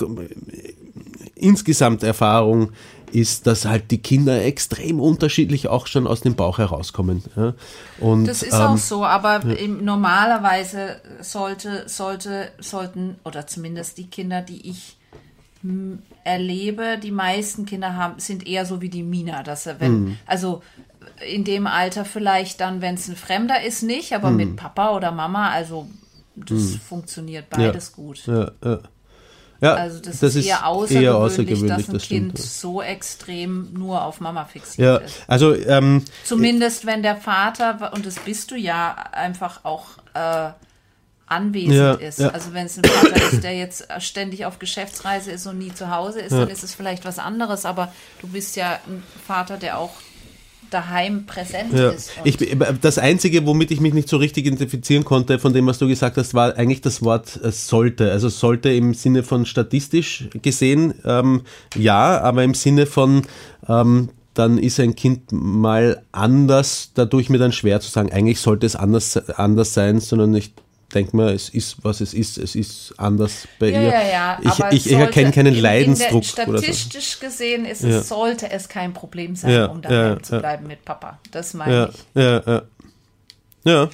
insgesamt 1.35 2.03
Erfahrung 2.03 2.71
ist, 3.13 3.47
dass 3.47 3.65
halt 3.65 3.91
die 3.93 3.99
Kinder 3.99 4.43
extrem 4.45 4.99
unterschiedlich 4.99 5.69
auch 5.69 5.87
schon 5.87 6.07
aus 6.07 6.23
dem 6.23 6.35
Bauch 6.35 6.59
herauskommen. 6.59 7.23
Ja? 7.37 7.55
Und, 8.01 8.27
Das 8.27 8.43
ist 8.43 8.55
ähm, 8.55 8.61
auch 8.61 8.77
so, 8.77 9.05
aber 9.05 9.41
im, 9.57 9.85
normalerweise 9.85 10.97
sollte, 11.21 11.85
sollte, 11.87 12.51
sollten, 12.61 13.17
oder 13.25 13.47
zumindest 13.47 13.99
die 13.99 14.07
Kinder, 14.09 14.43
die 14.43 14.69
ich 14.69 14.97
hm, 15.63 16.01
erlebe, 16.25 16.99
die 17.01 17.13
meisten 17.13 17.67
Kinder 17.67 17.95
haben, 17.95 18.19
sind 18.19 18.49
eher 18.49 18.67
so 18.67 18.81
wie 18.81 18.89
die 18.89 19.05
Mina, 19.05 19.45
dass 19.45 19.67
er, 19.67 19.79
wenn, 19.81 19.93
Hm. 19.93 20.17
also 20.27 20.63
in 21.27 21.45
dem 21.45 21.67
Alter 21.67 22.05
vielleicht 22.05 22.61
dann, 22.61 22.81
wenn 22.81 22.95
es 22.95 23.09
ein 23.09 23.17
Fremder 23.17 23.63
ist, 23.63 23.83
nicht, 23.83 24.13
aber 24.15 24.29
Hm. 24.29 24.37
mit 24.37 24.57
Papa 24.57 24.95
oder 24.97 25.11
Mama, 25.13 25.51
also 25.51 25.89
das 26.37 26.77
funktioniert 26.89 27.49
beides 27.51 27.93
gut. 27.93 28.27
Ja, 28.27 28.51
ja. 28.65 28.79
Ja, 29.61 29.75
Also 29.75 30.01
das, 30.01 30.21
ist, 30.23 30.45
eher 30.45 30.67
außergewöhnlich, 30.67 31.67
dass 31.69 31.89
ein 31.89 31.93
das 31.95 32.05
stimmt, 32.05 32.35
Kind 32.35 32.39
ja. 32.39 32.45
so 32.45 32.83
extrem 32.83 33.73
nur 33.73 34.03
auf 34.03 34.21
Mama 34.21 34.45
fixiert 34.45 34.85
Ja, 34.85 34.97
ist. 35.07 35.23
also 35.27 35.55
ähm, 35.55 36.05
Zumindest 36.25 36.85
wenn 36.85 37.03
der 37.03 37.17
Vater, 37.17 37.93
und 37.95 38.05
das 38.05 38.17
bist 38.17 38.51
du 38.51 38.57
ja, 38.57 38.95
einfach 39.13 39.65
auch 39.65 39.87
äh, 40.13 40.51
anwesend 41.27 41.75
Ja, 41.75 41.93
ist. 41.95 42.19
ja. 42.19 42.29
Also 42.31 42.53
wenn 42.53 42.67
es 42.67 42.77
ein 42.77 42.85
Vater 42.85 43.17
ist, 43.33 43.43
der 43.43 43.57
jetzt 43.57 43.87
ständig 44.01 44.45
auf 44.45 44.59
Geschäftsreise 44.59 45.31
ist 45.31 45.47
und 45.47 45.59
nie 45.59 45.73
zu 45.73 45.91
Hause 45.91 46.21
ist, 46.21 46.33
dann 46.33 46.49
ist 46.49 46.63
es 46.65 46.75
vielleicht 46.75 47.05
was 47.07 47.19
anderes. 47.19 47.65
Aber 47.65 47.93
du 48.21 48.29
bist 48.29 48.57
ja 48.57 48.79
ein 48.87 49.03
Vater, 49.27 49.57
der 49.57 49.79
auch 49.79 49.93
daheim 50.75 51.25
präsent 51.27 51.73
Ja. 51.73 51.91
ist. 51.91 52.11
Ich, 52.25 52.37
das 52.81 52.99
Einzige, 52.99 53.47
womit 53.47 53.71
ich 53.71 53.81
mich 53.81 53.95
nicht 53.95 54.09
so 54.09 54.17
richtig 54.17 54.47
identifizieren 54.47 55.05
konnte 55.05 55.39
von 55.39 55.53
dem, 55.53 55.67
was 55.67 55.79
du 55.79 55.87
gesagt 55.87 56.17
hast, 56.17 56.35
war 56.35 56.57
eigentlich 56.57 56.81
das 56.81 57.03
Wort 57.03 57.41
äh, 57.43 57.53
sollte. 57.53 58.11
Also 58.11 58.29
sollte 58.29 58.71
im 58.71 58.93
Sinne 58.95 59.23
von 59.23 59.47
statistisch 59.47 60.29
gesehen, 60.43 60.95
ähm, 61.05 61.43
ja, 61.77 62.21
aber 62.21 62.43
im 62.43 62.55
Sinne 62.55 62.87
von, 62.87 63.23
ähm, 63.69 64.11
dann 64.35 64.59
ist 64.59 64.81
ein 64.81 64.97
Kind 64.97 65.31
mal 65.31 66.03
anders, 66.11 66.91
dadurch 66.95 67.31
mir 67.31 67.39
dann 67.39 67.53
schwer 67.53 67.81
zu 67.81 67.89
sagen, 67.89 68.13
eigentlich 68.13 68.41
sollte 68.41 68.67
es 68.67 68.75
anders, 68.75 69.17
anders 69.39 69.75
sein, 69.75 70.01
sondern 70.01 70.35
ich 70.35 70.53
denke 70.95 71.17
mal, 71.17 71.33
es 71.35 71.49
ist, 71.49 71.77
was 71.83 72.01
es 72.01 72.15
ist, 72.15 72.39
es 72.39 72.55
ist 72.55 72.95
anders 72.99 73.47
bei 73.59 73.71
ja, 73.71 73.81
ihr. 73.83 73.89
ja, 73.89 74.03
ja. 74.07 74.39
Ich, 74.43 74.49
aber 74.51 74.73
ich, 74.73 74.87
ich 74.87 74.93
erkenne 74.93 75.33
keinen 75.33 75.55
in- 75.55 75.61
Leidensdruck 75.63 76.23
In 76.25 76.35
der, 76.37 76.49
oder 76.49 76.59
so. 76.59 76.65
statistisch 76.65 77.21
gesehen 77.21 77.65
ist 77.67 77.83
Ja. 77.83 77.99
es, 77.99 78.09
sollte 78.09 78.51
es 78.51 78.69
kein 78.69 78.93
Problem 78.95 79.35
sein, 79.37 79.51
Ja, 79.53 79.67
um 79.67 79.83
ja, 79.83 79.89
daheim 79.91 80.23
zu 80.23 80.35
ja. 80.35 80.39
bleiben 80.41 80.67
mit 80.67 80.85
Papa. 80.85 81.19
Das 81.33 81.55
meine 81.55 81.75
Ja, 81.75 81.89
ich. 81.89 81.97
ja, 82.15 82.43
ja. 82.47 82.63
Ja. 83.65 83.91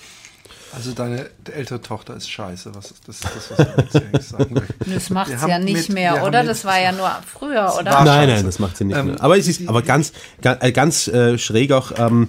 Also 0.73 0.93
deine 0.93 1.29
ältere 1.53 1.81
Tochter 1.81 2.15
ist 2.17 2.31
scheiße. 2.31 2.73
Was 2.75 2.93
ist 2.93 3.09
das, 3.09 3.21
das 3.21 3.51
was 3.59 3.97
eigentlich 4.03 4.25
sagen? 4.25 4.55
Das 4.87 5.11
macht 5.11 5.37
haben 5.37 5.51
ja 5.51 5.59
nicht 5.59 5.89
mit- 5.89 5.95
mehr, 5.97 6.25
oder? 6.25 6.45
Das 6.45 6.65
war 6.65 6.79
ja 6.81 6.93
nur 6.93 7.11
früher, 7.27 7.73
oder? 7.77 7.91
Nein, 7.91 8.07
scheiße. 8.07 8.27
nein, 8.35 8.45
das 8.47 8.59
macht 8.61 8.77
sie 8.77 8.85
nicht 8.85 8.97
Ähm, 8.97 9.07
mehr. 9.07 9.21
Aber 9.21 9.37
es 9.37 9.49
ist 9.49 9.69
aber 9.69 9.83
ganz, 9.83 10.13
ganz, 10.43 10.63
äh, 10.63 10.71
ganz 10.71 11.09
äh, 11.09 11.39
schräg 11.39 11.73
auch 11.73 11.91
ähm, 11.99 12.29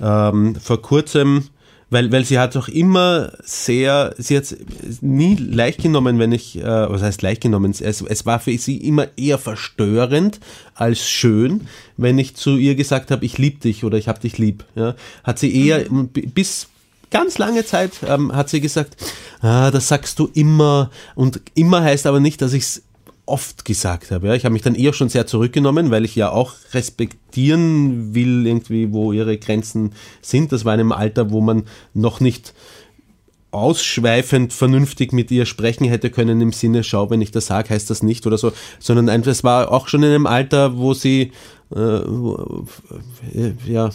ähm, 0.00 0.54
vor 0.54 0.80
kurzem 0.82 1.48
weil, 1.90 2.10
weil 2.12 2.24
sie 2.24 2.38
hat 2.38 2.56
auch 2.56 2.68
immer 2.68 3.32
sehr, 3.44 4.14
sie 4.16 4.36
hat 4.36 4.54
nie 5.00 5.34
leicht 5.36 5.82
genommen, 5.82 6.18
wenn 6.18 6.32
ich, 6.32 6.56
äh, 6.58 6.64
was 6.64 7.02
heißt 7.02 7.20
leicht 7.22 7.40
genommen, 7.42 7.72
es, 7.72 8.00
es 8.00 8.26
war 8.26 8.40
für 8.40 8.56
sie 8.56 8.76
immer 8.76 9.08
eher 9.16 9.38
verstörend 9.38 10.40
als 10.74 11.08
schön, 11.08 11.62
wenn 11.96 12.18
ich 12.18 12.36
zu 12.36 12.56
ihr 12.56 12.76
gesagt 12.76 13.10
habe, 13.10 13.24
ich 13.24 13.38
liebe 13.38 13.60
dich 13.60 13.84
oder 13.84 13.98
ich 13.98 14.08
habe 14.08 14.20
dich 14.20 14.38
lieb. 14.38 14.64
Ja? 14.74 14.94
Hat 15.24 15.38
sie 15.38 15.54
eher 15.66 15.80
b- 15.90 16.26
bis 16.26 16.68
ganz 17.10 17.38
lange 17.38 17.64
Zeit 17.64 17.92
ähm, 18.06 18.32
hat 18.34 18.48
sie 18.48 18.60
gesagt, 18.60 18.96
ah, 19.40 19.72
das 19.72 19.88
sagst 19.88 20.18
du 20.20 20.30
immer 20.32 20.90
und 21.16 21.40
immer 21.54 21.82
heißt 21.82 22.06
aber 22.06 22.20
nicht, 22.20 22.40
dass 22.40 22.52
ich 22.52 22.62
es 22.62 22.82
oft 23.30 23.64
gesagt 23.64 24.10
habe. 24.10 24.28
Ja. 24.28 24.34
Ich 24.34 24.44
habe 24.44 24.52
mich 24.52 24.62
dann 24.62 24.74
eher 24.74 24.92
schon 24.92 25.08
sehr 25.08 25.26
zurückgenommen, 25.26 25.90
weil 25.90 26.04
ich 26.04 26.16
ja 26.16 26.30
auch 26.30 26.54
respektieren 26.72 28.14
will, 28.14 28.46
irgendwie, 28.46 28.92
wo 28.92 29.12
ihre 29.12 29.38
Grenzen 29.38 29.92
sind. 30.20 30.52
Das 30.52 30.64
war 30.64 30.74
in 30.74 30.80
einem 30.80 30.92
Alter, 30.92 31.30
wo 31.30 31.40
man 31.40 31.64
noch 31.94 32.20
nicht 32.20 32.54
ausschweifend 33.52 34.52
vernünftig 34.52 35.12
mit 35.12 35.30
ihr 35.30 35.44
sprechen 35.44 35.84
hätte 35.84 36.10
können 36.10 36.40
im 36.40 36.52
Sinne, 36.52 36.84
schau, 36.84 37.10
wenn 37.10 37.20
ich 37.20 37.32
das 37.32 37.46
sage, 37.46 37.70
heißt 37.70 37.90
das 37.90 38.02
nicht 38.02 38.26
oder 38.26 38.38
so, 38.38 38.52
sondern 38.78 39.08
einfach, 39.08 39.32
es 39.32 39.42
war 39.42 39.72
auch 39.72 39.88
schon 39.88 40.02
in 40.02 40.10
einem 40.10 40.26
Alter, 40.26 40.76
wo 40.76 40.94
sie 40.94 41.32
äh, 41.74 41.80
äh, 41.80 43.54
ja 43.66 43.90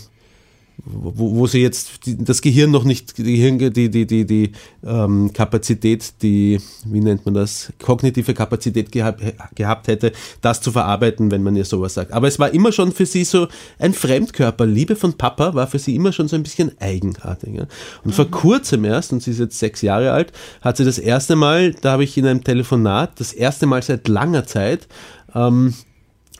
wo, 0.84 1.36
wo 1.36 1.48
sie 1.48 1.62
jetzt 1.62 2.06
die, 2.06 2.18
das 2.18 2.42
Gehirn 2.42 2.72
noch 2.72 2.84
nicht, 2.84 3.18
die, 3.18 3.24
Gehirn, 3.24 3.58
die, 3.58 3.90
die, 3.90 4.06
die, 4.06 4.26
die 4.26 4.52
ähm, 4.86 5.32
Kapazität, 5.34 6.14
die, 6.22 6.60
wie 6.86 7.00
nennt 7.00 7.26
man 7.26 7.34
das, 7.34 7.72
kognitive 7.82 8.34
Kapazität 8.34 8.92
gehabt, 8.92 9.22
gehabt 9.56 9.88
hätte, 9.88 10.12
das 10.42 10.62
zu 10.62 10.72
verarbeiten, 10.72 11.32
wenn 11.32 11.44
man 11.44 11.56
ihr 11.56 11.66
sowas 11.66 11.94
sagt. 11.94 12.12
Aber 12.12 12.28
es 12.28 12.40
war 12.40 12.54
immer 12.54 12.72
schon 12.72 12.92
für 12.92 13.06
sie 13.06 13.24
so 13.24 13.48
ein 13.80 13.94
Fremdkörper. 13.94 14.66
Liebe 14.66 14.96
von 14.96 15.14
Papa 15.14 15.54
war 15.54 15.68
für 15.68 15.80
sie 15.80 15.96
immer 15.96 16.12
schon 16.12 16.28
so 16.28 16.36
ein 16.36 16.44
bisschen 16.44 16.72
eigenartig. 16.80 17.56
Ja? 17.56 17.68
Und 18.04 18.14
vor 18.14 18.30
kurzem 18.30 18.86
erst, 18.86 19.14
und 19.14 19.24
sie 19.24 19.32
ist 19.32 19.40
jetzt 19.40 19.60
sechs 19.60 19.82
Jahre 19.82 20.12
alt, 20.12 20.34
hat 20.62 20.78
sie 20.78 20.86
das 20.86 21.00
erste 21.00 21.36
Mal, 21.36 21.74
da 21.74 21.94
habe 21.94 22.04
ich 22.04 22.18
in 22.18 22.28
einem 22.28 22.44
Telefonat, 22.44 23.20
das 23.20 23.34
erste 23.34 23.66
Mal 23.66 23.82
seit 23.82 24.08
langer 24.08 24.46
Zeit, 24.46 24.88
ähm, 25.34 25.74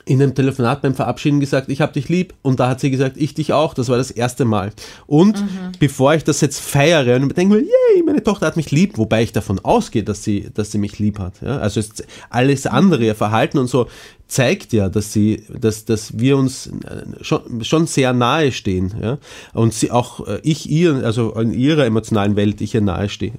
in 0.08 0.22
einem 0.22 0.36
Telefonat 0.36 0.82
beim 0.82 0.94
Verabschieden 0.94 1.40
gesagt, 1.40 1.68
ich 1.68 1.80
hab 1.80 1.92
dich 1.92 2.08
lieb. 2.08 2.32
Und 2.42 2.60
da 2.60 2.68
hat 2.68 2.78
sie 2.78 2.92
gesagt, 2.92 3.16
ich 3.16 3.34
dich 3.34 3.52
auch. 3.52 3.74
Das 3.74 3.88
war 3.88 3.96
das 3.96 4.12
erste 4.12 4.44
Mal. 4.44 4.72
Und 5.08 5.44
bevor 5.80 6.14
ich 6.14 6.22
das 6.22 6.40
jetzt 6.40 6.60
feiere 6.60 7.16
und 7.16 7.36
denke 7.36 7.56
mir, 7.56 7.60
yay, 7.60 8.02
meine 8.04 8.22
Tochter 8.22 8.46
hat 8.46 8.56
mich 8.56 8.70
lieb, 8.70 8.98
wobei 8.98 9.24
ich 9.24 9.32
davon 9.32 9.58
ausgehe, 9.58 10.04
dass 10.04 10.22
sie, 10.22 10.48
dass 10.54 10.70
sie 10.70 10.78
mich 10.78 11.00
lieb 11.00 11.18
hat. 11.18 11.42
Ja? 11.42 11.58
Also 11.58 11.80
es, 11.80 11.90
alles 12.30 12.68
andere, 12.68 13.04
ihr 13.04 13.16
Verhalten 13.16 13.58
und 13.58 13.66
so, 13.66 13.88
zeigt 14.28 14.72
ja, 14.72 14.88
dass 14.88 15.12
sie, 15.12 15.42
dass, 15.48 15.84
dass 15.84 16.18
wir 16.18 16.36
uns 16.36 16.68
äh, 16.68 17.22
schon, 17.22 17.64
schon 17.64 17.88
sehr 17.88 18.12
nahe 18.12 18.52
stehen. 18.52 18.94
Ja? 19.02 19.18
Und 19.54 19.74
sie 19.74 19.90
auch, 19.90 20.26
äh, 20.26 20.38
ich 20.44 20.70
ihr, 20.70 21.04
also 21.04 21.32
in 21.34 21.52
ihrer 21.52 21.84
emotionalen 21.84 22.36
Welt, 22.36 22.60
ich 22.60 22.74
ihr 22.74 22.80
nahe 22.80 23.08
stehe. 23.08 23.32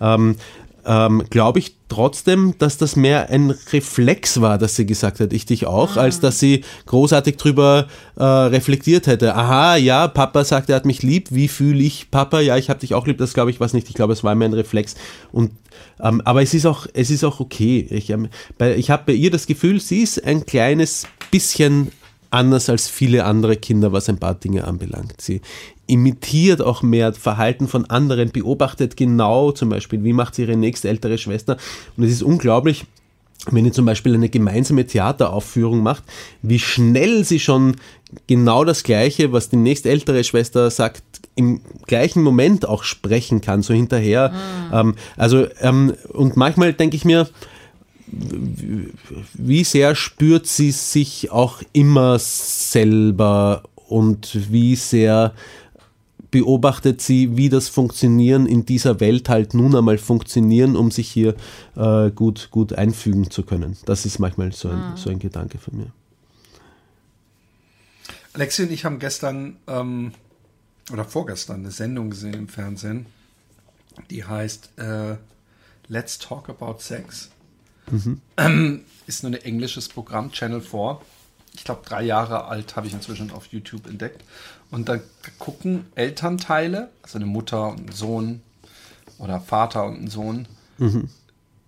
Ja? 0.00 0.14
Ähm, 0.14 0.36
ähm, 0.86 1.22
glaube 1.30 1.58
ich 1.58 1.76
trotzdem, 1.88 2.54
dass 2.58 2.76
das 2.76 2.96
mehr 2.96 3.30
ein 3.30 3.50
Reflex 3.72 4.40
war, 4.40 4.58
dass 4.58 4.76
sie 4.76 4.86
gesagt 4.86 5.20
hat, 5.20 5.32
ich 5.32 5.46
dich 5.46 5.66
auch, 5.66 5.96
als 5.96 6.20
dass 6.20 6.38
sie 6.40 6.64
großartig 6.86 7.36
drüber 7.36 7.86
äh, 8.16 8.24
reflektiert 8.24 9.06
hätte. 9.06 9.34
Aha, 9.34 9.76
ja, 9.76 10.08
Papa 10.08 10.44
sagt, 10.44 10.70
er 10.70 10.76
hat 10.76 10.86
mich 10.86 11.02
lieb. 11.02 11.28
Wie 11.30 11.48
fühle 11.48 11.82
ich 11.82 12.10
Papa? 12.10 12.40
Ja, 12.40 12.56
ich 12.56 12.70
habe 12.70 12.80
dich 12.80 12.94
auch 12.94 13.06
lieb. 13.06 13.18
Das 13.18 13.34
glaube 13.34 13.50
ich 13.50 13.60
was 13.60 13.72
nicht. 13.72 13.88
Ich 13.88 13.94
glaube, 13.94 14.12
es 14.12 14.24
war 14.24 14.34
mehr 14.34 14.48
ein 14.48 14.54
Reflex. 14.54 14.94
Und 15.30 15.52
ähm, 16.00 16.20
aber 16.24 16.42
es 16.42 16.54
ist 16.54 16.66
auch, 16.66 16.86
es 16.92 17.10
ist 17.10 17.24
auch 17.24 17.40
okay. 17.40 17.86
Ich, 17.90 18.10
ähm, 18.10 18.28
bei, 18.58 18.76
ich 18.76 18.90
habe 18.90 19.04
bei 19.06 19.12
ihr 19.12 19.30
das 19.30 19.46
Gefühl, 19.46 19.80
sie 19.80 20.02
ist 20.02 20.24
ein 20.24 20.46
kleines 20.46 21.06
bisschen 21.30 21.92
anders 22.30 22.68
als 22.68 22.88
viele 22.88 23.24
andere 23.24 23.56
Kinder, 23.56 23.92
was 23.92 24.08
ein 24.08 24.18
paar 24.18 24.34
Dinge 24.34 24.64
anbelangt. 24.64 25.20
Sie 25.20 25.40
imitiert 25.86 26.62
auch 26.62 26.82
mehr 26.82 27.12
Verhalten 27.12 27.68
von 27.68 27.84
anderen, 27.90 28.30
beobachtet 28.30 28.96
genau 28.96 29.52
zum 29.52 29.68
Beispiel, 29.68 30.02
wie 30.04 30.12
macht 30.12 30.34
sie 30.34 30.42
ihre 30.42 30.56
nächste 30.56 30.88
ältere 30.88 31.18
Schwester. 31.18 31.56
Und 31.96 32.04
es 32.04 32.12
ist 32.12 32.22
unglaublich, 32.22 32.84
wenn 33.50 33.66
ihr 33.66 33.72
zum 33.72 33.84
Beispiel 33.84 34.14
eine 34.14 34.28
gemeinsame 34.28 34.86
Theateraufführung 34.86 35.82
macht, 35.82 36.04
wie 36.42 36.58
schnell 36.58 37.24
sie 37.24 37.40
schon 37.40 37.76
genau 38.26 38.64
das 38.64 38.82
Gleiche, 38.82 39.32
was 39.32 39.50
die 39.50 39.56
nächste 39.56 39.90
ältere 39.90 40.24
Schwester 40.24 40.70
sagt, 40.70 41.02
im 41.34 41.60
gleichen 41.86 42.22
Moment 42.22 42.66
auch 42.66 42.84
sprechen 42.84 43.40
kann, 43.40 43.62
so 43.62 43.74
hinterher. 43.74 44.32
Ähm, 44.72 44.94
also, 45.16 45.46
ähm, 45.60 45.94
und 46.12 46.36
manchmal 46.36 46.72
denke 46.72 46.96
ich 46.96 47.04
mir, 47.04 47.28
wie 48.06 49.64
sehr 49.64 49.94
spürt 49.94 50.46
sie 50.46 50.70
sich 50.70 51.30
auch 51.30 51.62
immer 51.72 52.18
selber 52.18 53.62
und 53.88 54.52
wie 54.52 54.76
sehr 54.76 55.32
beobachtet 56.34 57.00
sie, 57.00 57.36
wie 57.36 57.48
das 57.48 57.68
Funktionieren 57.68 58.46
in 58.46 58.66
dieser 58.66 58.98
Welt 58.98 59.28
halt 59.28 59.54
nun 59.54 59.76
einmal 59.76 59.98
funktionieren, 59.98 60.74
um 60.74 60.90
sich 60.90 61.08
hier 61.08 61.36
äh, 61.76 62.10
gut, 62.10 62.48
gut 62.50 62.72
einfügen 62.72 63.30
zu 63.30 63.44
können. 63.44 63.76
Das 63.84 64.04
ist 64.04 64.18
manchmal 64.18 64.50
so 64.50 64.68
ein, 64.68 64.96
so 64.96 65.10
ein 65.10 65.20
Gedanke 65.20 65.58
von 65.58 65.76
mir. 65.76 65.92
Alexi 68.32 68.64
und 68.64 68.72
ich 68.72 68.84
haben 68.84 68.98
gestern 68.98 69.58
ähm, 69.68 70.10
oder 70.92 71.04
vorgestern 71.04 71.60
eine 71.60 71.70
Sendung 71.70 72.10
gesehen 72.10 72.34
im 72.34 72.48
Fernsehen, 72.48 73.06
die 74.10 74.24
heißt 74.24 74.70
äh, 74.78 75.14
Let's 75.86 76.18
Talk 76.18 76.48
About 76.48 76.80
Sex. 76.80 77.30
Ähm, 78.38 78.80
ist 79.06 79.22
nur 79.22 79.30
ein 79.30 79.40
englisches 79.40 79.88
Programm, 79.88 80.32
Channel 80.32 80.60
4. 80.60 81.00
Ich 81.54 81.62
glaube, 81.62 81.82
drei 81.84 82.02
Jahre 82.02 82.46
alt 82.46 82.74
habe 82.74 82.88
ich 82.88 82.92
inzwischen 82.92 83.30
auf 83.30 83.46
YouTube 83.52 83.86
entdeckt. 83.86 84.24
Und 84.74 84.88
da 84.88 84.98
gucken 85.38 85.86
Elternteile, 85.94 86.90
also 87.02 87.18
eine 87.18 87.26
Mutter 87.26 87.68
und 87.68 87.90
ein 87.90 87.92
Sohn 87.92 88.42
oder 89.18 89.40
Vater 89.40 89.84
und 89.84 90.02
ein 90.02 90.08
Sohn, 90.08 90.48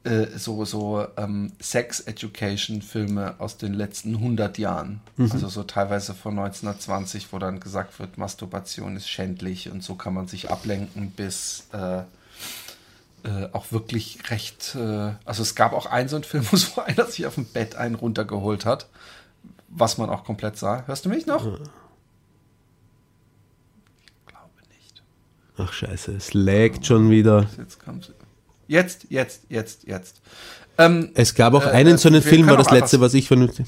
äh, 0.05 0.27
so, 0.37 0.65
so 0.65 1.07
ähm, 1.17 1.53
Sex-Education-Filme 1.61 3.37
aus 3.39 3.57
den 3.59 3.75
letzten 3.75 4.17
100 4.17 4.59
Jahren. 4.59 5.01
Also 5.33 5.49
so 5.49 5.63
teilweise 5.63 6.15
von 6.15 6.39
1920, 6.39 7.33
wo 7.33 7.39
dann 7.39 7.61
gesagt 7.61 7.99
wird, 8.01 8.19
Masturbation 8.19 8.97
ist 8.97 9.09
schändlich 9.09 9.71
und 9.71 9.83
so 9.85 9.95
kann 9.95 10.15
man 10.15 10.27
sich 10.29 10.51
ablenken, 10.51 11.11
bis 11.13 11.69
äh, 11.73 11.99
äh, 11.99 13.49
auch 13.53 13.73
wirklich 13.73 14.31
recht. 14.31 14.75
Äh, 14.77 15.13
also 15.25 15.43
es 15.43 15.55
gab 15.55 15.73
auch 15.73 15.87
einen 15.87 16.09
so 16.09 16.17
einen 16.17 16.25
Film, 16.25 16.45
wo 16.51 16.81
einer 16.81 17.07
sich 17.07 17.27
auf 17.27 17.35
dem 17.37 17.47
Bett 17.47 17.75
einen 17.77 17.95
runtergeholt 17.95 18.65
hat, 18.65 18.89
was 19.69 19.99
man 19.99 20.11
auch 20.11 20.25
komplett 20.25 20.57
sah. 20.57 20.85
Hörst 20.87 21.05
du 21.05 21.09
mich 21.09 21.27
noch? 21.27 21.45
Ich 24.05 24.27
glaube 24.27 24.61
nicht. 24.69 25.03
Ach 25.59 25.73
scheiße, 25.73 26.13
es 26.13 26.35
laggt 26.35 26.87
schon 26.87 27.11
wieder. 27.11 27.49
Jetzt 27.59 27.83
kommt's. 27.85 28.11
Jetzt, 28.69 29.07
jetzt, 29.11 29.43
jetzt, 29.49 29.85
jetzt. 29.87 30.21
Ähm, 30.79 31.11
Es 31.15 31.35
gab 31.35 31.55
auch 31.55 31.65
Äh, 31.67 31.71
einen 31.71 31.99
so 31.99 32.09
einen 32.09 32.23
Film, 32.23 32.47
war 32.47 32.57
das 32.57 32.71
letzte, 32.71 33.01
was 33.01 33.15
ich 33.15 33.29
vernünftig. 33.29 33.67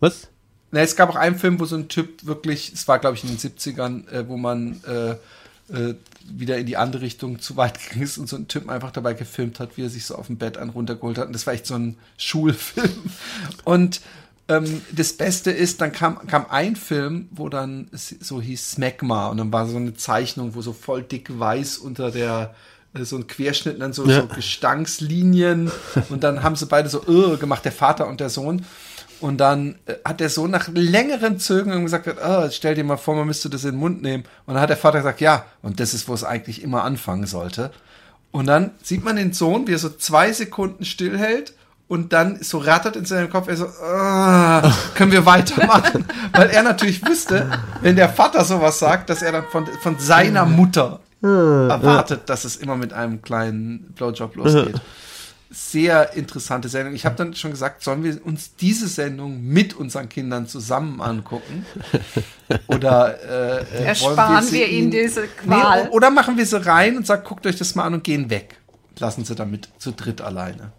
Was? 0.00 0.28
Na, 0.70 0.80
es 0.80 0.96
gab 0.96 1.10
auch 1.10 1.16
einen 1.16 1.38
Film, 1.38 1.60
wo 1.60 1.64
so 1.64 1.76
ein 1.76 1.88
Typ 1.88 2.24
wirklich, 2.26 2.72
es 2.72 2.88
war 2.88 2.98
glaube 2.98 3.16
ich 3.16 3.24
in 3.24 3.30
den 3.30 3.38
70ern, 3.38 4.08
äh, 4.08 4.28
wo 4.28 4.36
man 4.36 4.80
äh, 4.84 5.12
äh, 5.72 5.94
wieder 6.30 6.58
in 6.58 6.66
die 6.66 6.76
andere 6.76 7.02
Richtung 7.02 7.40
zu 7.40 7.56
weit 7.56 7.78
gegangen 7.82 8.02
ist 8.02 8.18
und 8.18 8.28
so 8.28 8.36
ein 8.36 8.48
Typ 8.48 8.68
einfach 8.68 8.90
dabei 8.90 9.14
gefilmt 9.14 9.60
hat, 9.60 9.76
wie 9.76 9.84
er 9.84 9.90
sich 9.90 10.04
so 10.04 10.16
auf 10.16 10.26
dem 10.26 10.36
Bett 10.36 10.58
einen 10.58 10.70
runtergeholt 10.70 11.18
hat. 11.18 11.28
Und 11.28 11.32
das 11.32 11.46
war 11.46 11.54
echt 11.54 11.66
so 11.66 11.74
ein 11.74 11.96
Schulfilm. 12.18 12.90
Und 13.64 14.00
ähm, 14.48 14.82
das 14.92 15.12
Beste 15.12 15.50
ist, 15.50 15.80
dann 15.80 15.92
kam, 15.92 16.26
kam 16.26 16.46
ein 16.48 16.76
Film, 16.76 17.28
wo 17.30 17.48
dann 17.48 17.88
so 17.92 18.40
hieß 18.40 18.72
Smegma 18.72 19.28
und 19.28 19.36
dann 19.38 19.52
war 19.52 19.66
so 19.66 19.76
eine 19.76 19.94
Zeichnung, 19.94 20.54
wo 20.54 20.62
so 20.62 20.72
voll 20.72 21.02
dick 21.02 21.38
weiß 21.38 21.78
unter 21.78 22.10
der 22.10 22.54
äh, 22.94 23.04
so 23.04 23.16
ein 23.16 23.26
Querschnitt 23.26 23.74
und 23.74 23.80
dann 23.80 23.92
so, 23.92 24.06
Ja. 24.06 24.22
so 24.22 24.26
Gestankslinien 24.26 25.70
und 26.10 26.24
dann 26.24 26.42
haben 26.42 26.56
sie 26.56 26.66
beide 26.66 26.88
so 26.88 27.02
uh, 27.06 27.36
gemacht, 27.38 27.64
der 27.64 27.72
Vater 27.72 28.06
und 28.08 28.20
der 28.20 28.30
Sohn. 28.30 28.64
Und 29.20 29.38
dann 29.38 29.76
äh, 29.86 29.94
hat 30.04 30.18
der 30.18 30.28
Sohn 30.28 30.50
nach 30.50 30.68
längeren 30.74 31.38
Zögern 31.38 31.84
gesagt, 31.84 32.20
ah, 32.20 32.50
stell 32.50 32.74
dir 32.74 32.82
mal 32.82 32.96
vor, 32.96 33.14
man 33.14 33.28
müsste 33.28 33.48
das 33.48 33.62
in 33.62 33.72
den 33.72 33.78
Mund 33.78 34.02
nehmen. 34.02 34.24
Und 34.46 34.54
dann 34.54 34.62
hat 34.62 34.70
der 34.70 34.76
Vater 34.76 34.98
gesagt, 34.98 35.20
ja, 35.20 35.46
und 35.62 35.78
das 35.78 35.94
ist, 35.94 36.08
wo 36.08 36.14
es 36.14 36.24
eigentlich 36.24 36.60
immer 36.62 36.82
anfangen 36.82 37.26
sollte. 37.26 37.70
Und 38.32 38.46
dann 38.46 38.72
sieht 38.82 39.04
man 39.04 39.14
den 39.14 39.32
Sohn, 39.32 39.68
wie 39.68 39.74
er 39.74 39.78
so 39.78 39.90
zwei 39.90 40.32
Sekunden 40.32 40.84
stillhält 40.84 41.52
und 41.92 42.14
dann 42.14 42.38
so 42.42 42.56
rattert 42.56 42.96
in 42.96 43.04
seinem 43.04 43.28
Kopf, 43.28 43.48
er 43.48 43.56
so, 43.58 43.66
ah, 43.66 44.72
können 44.94 45.12
wir 45.12 45.26
weitermachen? 45.26 46.06
Weil 46.32 46.48
er 46.48 46.62
natürlich 46.62 47.06
wüsste, 47.06 47.50
wenn 47.82 47.96
der 47.96 48.08
Vater 48.08 48.46
sowas 48.46 48.78
sagt, 48.78 49.10
dass 49.10 49.20
er 49.20 49.32
dann 49.32 49.44
von, 49.52 49.66
von 49.82 49.98
seiner 49.98 50.46
Mutter 50.46 51.00
erwartet, 51.20 52.22
dass 52.30 52.44
es 52.44 52.56
immer 52.56 52.76
mit 52.76 52.94
einem 52.94 53.20
kleinen 53.20 53.92
Blowjob 53.94 54.34
losgeht. 54.36 54.80
Sehr 55.50 56.14
interessante 56.14 56.70
Sendung. 56.70 56.94
Ich 56.94 57.04
habe 57.04 57.14
dann 57.16 57.34
schon 57.34 57.50
gesagt, 57.50 57.84
sollen 57.84 58.02
wir 58.02 58.24
uns 58.24 58.56
diese 58.56 58.88
Sendung 58.88 59.42
mit 59.44 59.74
unseren 59.74 60.08
Kindern 60.08 60.46
zusammen 60.46 61.02
angucken? 61.02 61.66
Oder 62.68 63.18
äh, 63.22 63.62
äh, 63.82 63.84
Ersparen 63.84 64.50
wir 64.50 64.66
ihnen 64.66 64.78
ihnen- 64.84 64.90
diese 64.92 65.26
Qual. 65.28 65.82
Nee, 65.84 65.88
oder 65.90 66.10
machen 66.10 66.38
wir 66.38 66.46
sie 66.46 66.64
rein 66.64 66.96
und 66.96 67.06
sagen, 67.06 67.22
guckt 67.28 67.46
euch 67.46 67.56
das 67.56 67.74
mal 67.74 67.84
an 67.84 67.92
und 67.94 68.02
gehen 68.04 68.30
weg. 68.30 68.56
Lassen 68.98 69.26
sie 69.26 69.34
damit 69.34 69.68
zu 69.78 69.92
dritt 69.92 70.22
alleine. 70.22 70.72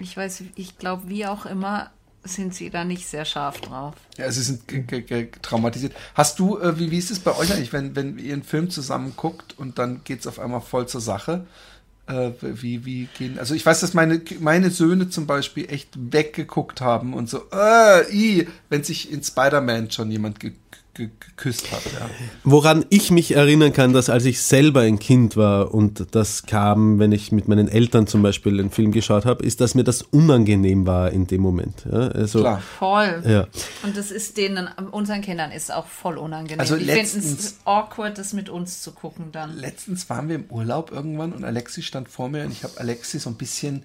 Ich 0.00 0.16
weiß, 0.16 0.44
ich 0.56 0.78
glaube, 0.78 1.08
wie 1.08 1.26
auch 1.26 1.46
immer, 1.46 1.90
sind 2.24 2.54
sie 2.54 2.70
da 2.70 2.84
nicht 2.84 3.06
sehr 3.06 3.24
scharf 3.24 3.60
drauf. 3.60 3.94
Ja, 4.16 4.30
sie 4.30 4.42
sind 4.42 4.62
traumatisiert. 5.42 5.94
Hast 6.14 6.38
du, 6.38 6.58
äh, 6.58 6.78
wie, 6.78 6.90
wie 6.90 6.98
ist 6.98 7.10
es 7.10 7.20
bei 7.20 7.34
euch 7.36 7.52
eigentlich, 7.52 7.72
wenn, 7.72 7.96
wenn 7.96 8.18
ihr 8.18 8.34
einen 8.34 8.42
Film 8.42 8.70
zusammen 8.70 9.14
guckt 9.16 9.58
und 9.58 9.78
dann 9.78 10.02
geht 10.04 10.20
es 10.20 10.26
auf 10.26 10.38
einmal 10.38 10.60
voll 10.60 10.86
zur 10.86 11.00
Sache? 11.00 11.46
Äh, 12.06 12.32
wie, 12.40 12.84
wie 12.84 13.08
gehen, 13.16 13.38
also 13.38 13.54
ich 13.54 13.64
weiß, 13.64 13.80
dass 13.80 13.94
meine, 13.94 14.20
meine 14.40 14.70
Söhne 14.70 15.08
zum 15.08 15.26
Beispiel 15.26 15.70
echt 15.70 15.90
weggeguckt 16.12 16.80
haben 16.80 17.14
und 17.14 17.30
so, 17.30 17.44
äh, 17.52 18.12
i, 18.12 18.48
wenn 18.68 18.84
sich 18.84 19.12
in 19.12 19.22
Spider-Man 19.22 19.90
schon 19.90 20.10
jemand 20.10 20.40
ge 20.40 20.52
geküsst 21.08 21.72
hat, 21.72 21.82
ja. 21.86 22.08
Woran 22.44 22.84
ich 22.90 23.10
mich 23.10 23.34
erinnern 23.34 23.72
kann, 23.72 23.92
dass 23.92 24.10
als 24.10 24.24
ich 24.24 24.42
selber 24.42 24.80
ein 24.82 24.98
Kind 24.98 25.36
war 25.36 25.72
und 25.72 26.14
das 26.14 26.44
kam, 26.44 26.98
wenn 26.98 27.12
ich 27.12 27.32
mit 27.32 27.48
meinen 27.48 27.68
Eltern 27.68 28.06
zum 28.06 28.22
Beispiel 28.22 28.60
einen 28.60 28.70
Film 28.70 28.92
geschaut 28.92 29.24
habe, 29.24 29.44
ist, 29.44 29.60
dass 29.60 29.74
mir 29.74 29.84
das 29.84 30.02
unangenehm 30.02 30.86
war 30.86 31.10
in 31.10 31.26
dem 31.26 31.40
Moment. 31.40 31.84
Ja, 31.90 32.08
also, 32.08 32.40
Klar. 32.40 32.60
Voll. 32.78 33.22
Ja. 33.26 33.46
Und 33.82 33.96
das 33.96 34.10
ist 34.10 34.36
denen, 34.36 34.68
unseren 34.90 35.22
Kindern 35.22 35.50
ist 35.52 35.72
auch 35.72 35.86
voll 35.86 36.18
unangenehm. 36.18 36.60
Also 36.60 36.76
die 36.76 36.84
finden 36.84 37.00
es 37.00 37.14
letztens- 37.14 37.56
awkward, 37.64 38.18
das 38.18 38.32
mit 38.32 38.48
uns 38.48 38.82
zu 38.82 38.92
gucken 38.92 39.32
dann. 39.32 39.56
Letztens 39.56 40.10
waren 40.10 40.28
wir 40.28 40.36
im 40.36 40.44
Urlaub 40.50 40.92
irgendwann 40.92 41.32
und 41.32 41.44
Alexi 41.44 41.82
stand 41.82 42.08
vor 42.08 42.28
mir 42.28 42.44
und 42.44 42.52
ich 42.52 42.62
habe 42.64 42.78
Alexi 42.78 43.18
so 43.18 43.30
ein 43.30 43.36
bisschen 43.36 43.84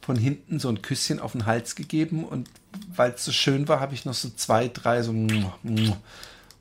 von 0.00 0.16
hinten 0.16 0.58
so 0.58 0.68
ein 0.68 0.82
Küsschen 0.82 1.20
auf 1.20 1.32
den 1.32 1.46
Hals 1.46 1.76
gegeben 1.76 2.24
und 2.24 2.50
weil 2.94 3.12
es 3.12 3.24
so 3.24 3.30
schön 3.30 3.68
war, 3.68 3.78
habe 3.78 3.94
ich 3.94 4.04
noch 4.04 4.14
so 4.14 4.30
zwei, 4.30 4.68
drei 4.68 5.02
so 5.02 5.12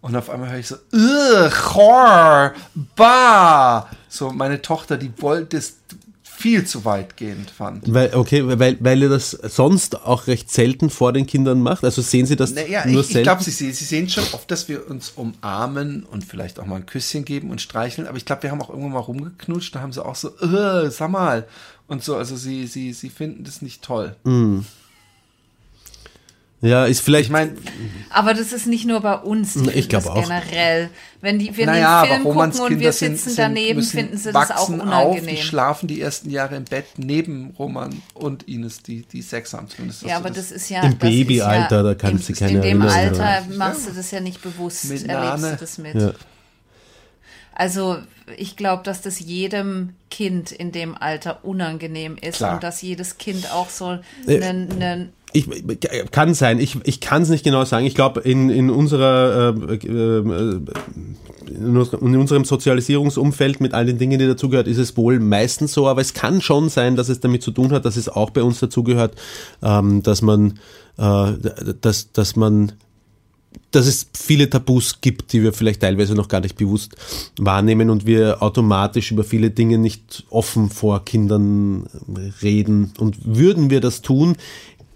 und 0.02 0.16
auf 0.16 0.30
einmal 0.30 0.50
höre 0.52 0.60
ich 0.60 0.68
so 0.68 0.76
"Ugh, 0.94 1.52
Chor, 1.52 2.54
bah. 2.96 3.90
So 4.10 4.32
meine 4.32 4.62
Tochter, 4.62 4.98
die 4.98 5.12
wollte 5.20 5.58
es 5.58 5.78
viel 6.24 6.66
zu 6.66 6.86
weitgehend 6.86 7.52
fand. 7.52 7.94
Weil, 7.94 8.16
okay, 8.16 8.42
weil, 8.58 8.76
weil 8.80 9.00
ihr 9.04 9.10
das 9.10 9.30
sonst 9.30 10.02
auch 10.06 10.26
recht 10.26 10.50
selten 10.50 10.90
vor 10.90 11.14
den 11.14 11.28
Kindern 11.28 11.62
macht. 11.62 11.84
Also 11.84 12.02
sehen 12.02 12.26
sie 12.26 12.36
das 12.36 12.54
Naja, 12.56 12.84
nur 12.88 13.02
ich, 13.02 13.08
ich 13.08 13.14
selten? 13.14 13.24
glaube, 13.26 13.44
sie, 13.44 13.52
sehen- 13.52 13.74
sie 13.74 13.86
sehen 13.86 14.10
schon 14.10 14.24
oft, 14.34 14.50
dass 14.50 14.68
wir 14.68 14.90
uns 14.90 15.12
umarmen 15.16 16.02
und 16.04 16.24
vielleicht 16.26 16.60
auch 16.60 16.66
mal 16.66 16.78
ein 16.78 16.88
Küsschen 16.88 17.26
geben 17.26 17.52
und 17.52 17.62
streicheln. 17.62 18.08
Aber 18.08 18.18
ich 18.18 18.26
glaube, 18.26 18.42
wir 18.42 18.50
haben 18.52 18.60
auch 18.62 18.70
irgendwann 18.72 18.94
mal 18.94 19.00
rumgeknutscht. 19.00 19.76
Da 19.76 19.82
haben 19.82 19.94
sie 19.94 20.04
auch 20.04 20.16
so, 20.16 20.30
äh, 20.40 20.90
sag 20.90 21.12
mal. 21.12 21.48
Und 21.88 22.04
so, 22.04 22.16
also 22.16 22.36
sie, 22.36 22.66
sie, 22.66 22.92
sie 22.94 23.10
finden 23.12 23.44
das 23.44 23.62
nicht 23.62 23.84
toll. 23.84 24.16
Ja, 26.62 26.86
ist 26.86 27.02
vielleicht. 27.02 27.26
Ich 27.26 27.32
meine, 27.32 27.54
Aber 28.10 28.34
das 28.34 28.54
ist 28.54 28.68
nicht 28.68 28.86
nur 28.86 29.00
bei 29.02 29.16
uns, 29.16 29.54
die 29.54 29.60
Ich 29.70 29.72
finden 29.72 29.90
glaub 29.90 30.04
das 30.04 30.12
auch. 30.12 30.22
generell. 30.24 30.90
Wenn 31.22 31.38
die, 31.40 31.56
wenn 31.58 31.68
naja, 31.68 31.90
aber 32.02 32.08
Film 32.08 32.24
gucken 32.24 32.42
und 32.42 32.54
Kinder 32.68 32.80
wir 32.80 32.92
sitzen 32.94 33.18
sind, 33.18 33.38
daneben, 33.40 33.84
finden 33.84 34.18
sie 34.18 34.32
das 34.32 34.50
auch 34.52 34.70
wachsen 34.70 34.82
auf, 34.82 34.88
unangenehm. 35.12 35.36
die 35.36 35.42
schlafen 35.42 35.88
die 35.88 36.02
ersten 36.02 36.30
Jahre 36.32 36.56
im 36.56 36.64
Bett 36.66 36.86
neben 36.98 37.52
Roman 37.60 38.02
und 38.16 38.44
Ines, 38.48 38.82
die, 38.82 39.04
die 39.04 39.22
Sex 39.22 39.54
haben 39.54 39.68
zumindest. 39.70 40.02
ja, 40.04 40.18
aber 40.18 40.30
das 40.32 40.52
ist 40.52 40.70
ja. 40.70 40.82
Im 40.84 40.98
das 40.98 41.10
Babyalter, 41.10 41.66
ist 41.66 41.72
ja, 41.72 41.84
da 41.84 41.94
kannst 41.96 42.30
du 42.30 42.34
keine 42.34 42.52
In 42.54 42.62
dem 42.62 42.82
Erinnerung 42.82 42.92
Alter 43.22 43.36
haben. 43.36 43.58
machst 43.58 43.88
du 43.88 43.92
das 43.94 44.10
ja 44.12 44.20
nicht 44.20 44.42
bewusst, 44.42 44.86
Mit 44.86 45.08
erlebst 45.08 45.42
Nane. 45.44 45.54
du 45.56 45.60
das 45.60 45.78
mit. 45.78 45.96
Ja. 45.96 46.12
Also 47.54 47.98
ich 48.38 48.56
glaube, 48.56 48.84
dass 48.84 49.02
das 49.02 49.20
jedem 49.20 49.94
Kind 50.10 50.52
in 50.52 50.72
dem 50.72 50.96
Alter 50.98 51.44
unangenehm 51.44 52.16
ist 52.20 52.38
Klar. 52.38 52.56
und 52.56 52.64
dass 52.64 52.82
jedes 52.82 53.18
Kind 53.18 53.52
auch 53.52 53.70
so 53.70 54.00
Äh, 54.26 54.42
einen, 54.42 54.72
einen 54.82 55.14
Ich, 55.34 55.48
kann 56.12 56.34
sein, 56.34 56.60
ich, 56.60 56.78
ich 56.84 57.00
kann 57.00 57.22
es 57.22 57.30
nicht 57.30 57.44
genau 57.44 57.64
sagen. 57.66 57.86
Ich 57.86 57.96
glaube, 57.96 58.22
in, 58.22 58.50
in, 58.50 58.70
äh, 58.70 59.50
äh, 59.50 59.54
in 61.50 61.78
unserem 62.18 62.46
Sozialisierungsumfeld 62.46 63.62
mit 63.62 63.74
all 63.74 63.86
den 63.86 63.98
Dingen, 63.98 64.20
die 64.20 64.28
dazugehört, 64.28 64.68
ist 64.68 64.78
es 64.78 64.98
wohl 64.98 65.20
meistens 65.20 65.74
so, 65.74 65.88
aber 65.88 66.02
es 66.02 66.14
kann 66.14 66.42
schon 66.42 66.70
sein, 66.70 66.96
dass 66.96 67.10
es 67.10 67.20
damit 67.20 67.44
zu 67.44 67.52
tun 67.52 67.72
hat, 67.72 67.86
dass 67.86 67.98
es 67.98 68.10
auch 68.10 68.30
bei 68.32 68.44
uns 68.44 68.60
dazugehört, 68.60 69.16
ähm, 69.62 70.04
dass 70.04 70.22
man, 70.22 70.60
äh, 70.98 71.34
dass, 71.82 72.12
dass 72.12 72.36
man 72.36 72.74
dass 73.72 73.88
es 73.88 74.08
viele 74.14 74.50
Tabus 74.50 75.00
gibt, 75.02 75.34
die 75.34 75.44
wir 75.44 75.54
vielleicht 75.54 75.82
teilweise 75.82 76.14
noch 76.14 76.28
gar 76.28 76.42
nicht 76.42 76.58
bewusst 76.58 76.96
wahrnehmen 77.40 77.90
und 77.90 78.06
wir 78.06 78.42
automatisch 78.44 79.12
über 79.12 79.24
viele 79.24 79.50
Dinge 79.50 79.78
nicht 79.78 80.26
offen 80.30 80.70
vor 80.70 81.06
Kindern 81.06 81.88
reden. 82.42 82.94
Und 83.00 83.18
würden 83.24 83.70
wir 83.70 83.80
das 83.80 84.02
tun, 84.02 84.36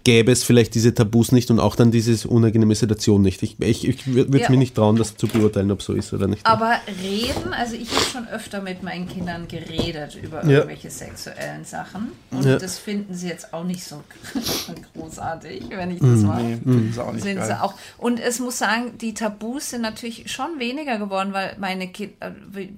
gäbe 0.06 0.30
es 0.30 0.44
vielleicht 0.44 0.76
diese 0.76 0.94
Tabus 0.94 1.32
nicht 1.32 1.50
und 1.50 1.58
auch 1.58 1.74
dann 1.74 1.90
diese 1.90 2.28
unangenehme 2.28 2.76
Situation 2.76 3.22
nicht. 3.22 3.42
Ich, 3.42 3.60
ich, 3.60 3.88
ich 3.88 4.06
würde 4.06 4.38
Ja. 4.38 4.48
mir 4.48 4.56
nicht 4.56 4.76
trauen, 4.76 4.94
das 4.94 5.16
zu 5.16 5.26
beurteilen, 5.26 5.72
ob 5.72 5.82
so 5.82 5.94
ist 5.94 6.12
oder 6.12 6.28
nicht. 6.28 6.46
Aber 6.46 6.76
reden, 7.02 7.52
also 7.52 7.74
ich 7.74 7.90
habe 7.90 8.04
schon 8.04 8.28
öfter 8.28 8.62
mit 8.62 8.84
meinen 8.84 9.08
Kindern 9.08 9.48
geredet 9.48 10.16
über 10.22 10.44
Ja. 10.44 10.58
irgendwelche 10.58 10.90
sexuellen 10.90 11.64
Sachen. 11.64 12.12
Und 12.30 12.44
Ja. 12.44 12.56
das 12.56 12.78
finden 12.78 13.14
sie 13.14 13.26
jetzt 13.26 13.52
auch 13.52 13.64
nicht 13.64 13.82
so 13.82 14.00
großartig, 14.94 15.64
wenn 15.70 15.90
ich 15.90 15.98
das 15.98 16.20
mache. 16.20 16.42
Nee, 16.42 16.54
finden 16.62 16.92
sie 16.94 17.04
auch 17.04 17.12
nicht 17.12 17.24
Sind 17.24 17.42
sie 17.44 17.60
auch. 17.60 17.74
Und 17.98 18.20
es 18.20 18.38
muss 18.38 18.58
sagen, 18.58 18.98
die 19.00 19.12
Tabus 19.12 19.70
sind 19.70 19.82
natürlich 19.82 20.30
schon 20.30 20.60
weniger 20.60 20.98
geworden, 20.98 21.32
weil 21.32 21.56
meine 21.58 21.88
Kinder 21.88 22.32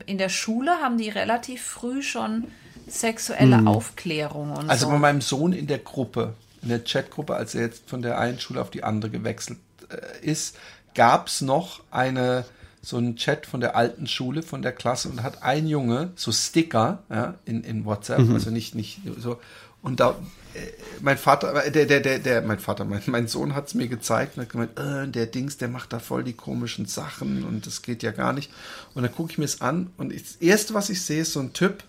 in 0.06 0.16
der 0.16 0.30
Schule 0.30 0.70
haben 0.82 0.96
die 0.96 1.10
relativ 1.10 1.60
früh 1.62 2.02
schon 2.02 2.44
sexuelle 2.88 3.66
Aufklärung 3.66 4.52
und 4.52 4.70
Also 4.70 4.86
so. 4.86 4.92
bei 4.92 4.98
meinem 4.98 5.20
Sohn 5.20 5.52
in 5.52 5.66
der 5.66 5.76
Gruppe, 5.78 6.32
in 6.62 6.68
der 6.68 6.82
Chatgruppe, 6.85 7.35
als 7.35 7.55
er 7.55 7.62
jetzt 7.62 7.89
von 7.89 8.02
der 8.02 8.18
einen 8.18 8.40
Schule 8.40 8.60
auf 8.60 8.70
die 8.70 8.85
andere 8.85 9.10
gewechselt 9.10 9.59
äh, 9.90 10.24
ist, 10.24 10.56
gab 10.94 11.28
es 11.28 11.40
noch 11.40 11.82
eine 11.90 12.44
so 12.80 12.97
einen 12.97 13.16
Chat 13.16 13.47
von 13.47 13.60
der 13.60 13.76
alten 13.76 14.06
Schule, 14.06 14.43
von 14.43 14.62
der 14.62 14.72
Klasse 14.72 15.09
und 15.09 15.22
hat 15.22 15.43
ein 15.43 15.66
Junge 15.66 16.12
so 16.14 16.32
Sticker 16.32 17.02
ja, 17.10 17.35
in, 17.44 17.64
in 17.64 17.85
WhatsApp, 17.85 18.20
also 18.30 18.51
nicht, 18.51 18.74
nicht 18.74 19.01
so. 19.18 19.40
Und 19.82 20.01
da, 20.01 20.16
äh, 20.55 20.60
mein 21.01 21.18
Vater, 21.18 21.64
äh, 21.64 21.70
der, 21.70 21.86
der, 21.86 22.01
der, 22.01 22.18
der, 22.18 22.43
mein 22.43 22.59
Vater, 22.59 22.85
mein, 22.85 23.02
mein 23.06 23.28
Sohn 23.28 23.55
hat 23.55 23.68
es 23.68 23.74
mir 23.74 23.89
gezeigt 23.89 24.36
und 24.36 24.43
hat 24.43 24.51
gemeint, 24.51 24.78
äh, 24.78 25.09
der 25.09 25.26
Dings, 25.26 25.56
der 25.56 25.68
macht 25.68 25.93
da 25.93 25.98
voll 25.98 26.24
die 26.24 26.32
komischen 26.32 26.86
Sachen 26.86 27.44
und 27.44 27.66
das 27.66 27.82
geht 27.82 28.02
ja 28.02 28.10
gar 28.10 28.32
nicht. 28.32 28.51
Und 28.94 29.02
dann 29.02 29.14
gucke 29.14 29.32
ich 29.32 29.39
mir 29.39 29.44
es 29.44 29.60
an 29.60 29.90
und 29.97 30.12
ich, 30.12 30.22
das 30.22 30.36
Erste, 30.36 30.74
was 30.74 30.90
ich 30.90 31.02
sehe, 31.02 31.22
ist 31.22 31.32
so 31.32 31.40
ein 31.40 31.52
Typ, 31.52 31.85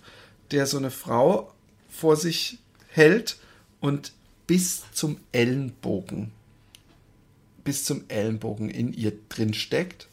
der 0.51 0.65
so 0.65 0.77
eine 0.77 0.91
Frau 0.91 1.51
vor 1.89 2.15
sich 2.15 2.59
hält 2.87 3.37
und 3.79 4.11
bis 4.49 4.81
zum 4.93 5.17
Ellenbogen, 5.31 6.31
bis 7.63 7.85
zum 7.85 8.01
Ellenbogen 8.07 8.71
in 8.71 8.93
ihr 8.93 9.13
drin 9.29 9.53
steckt. 9.53 10.07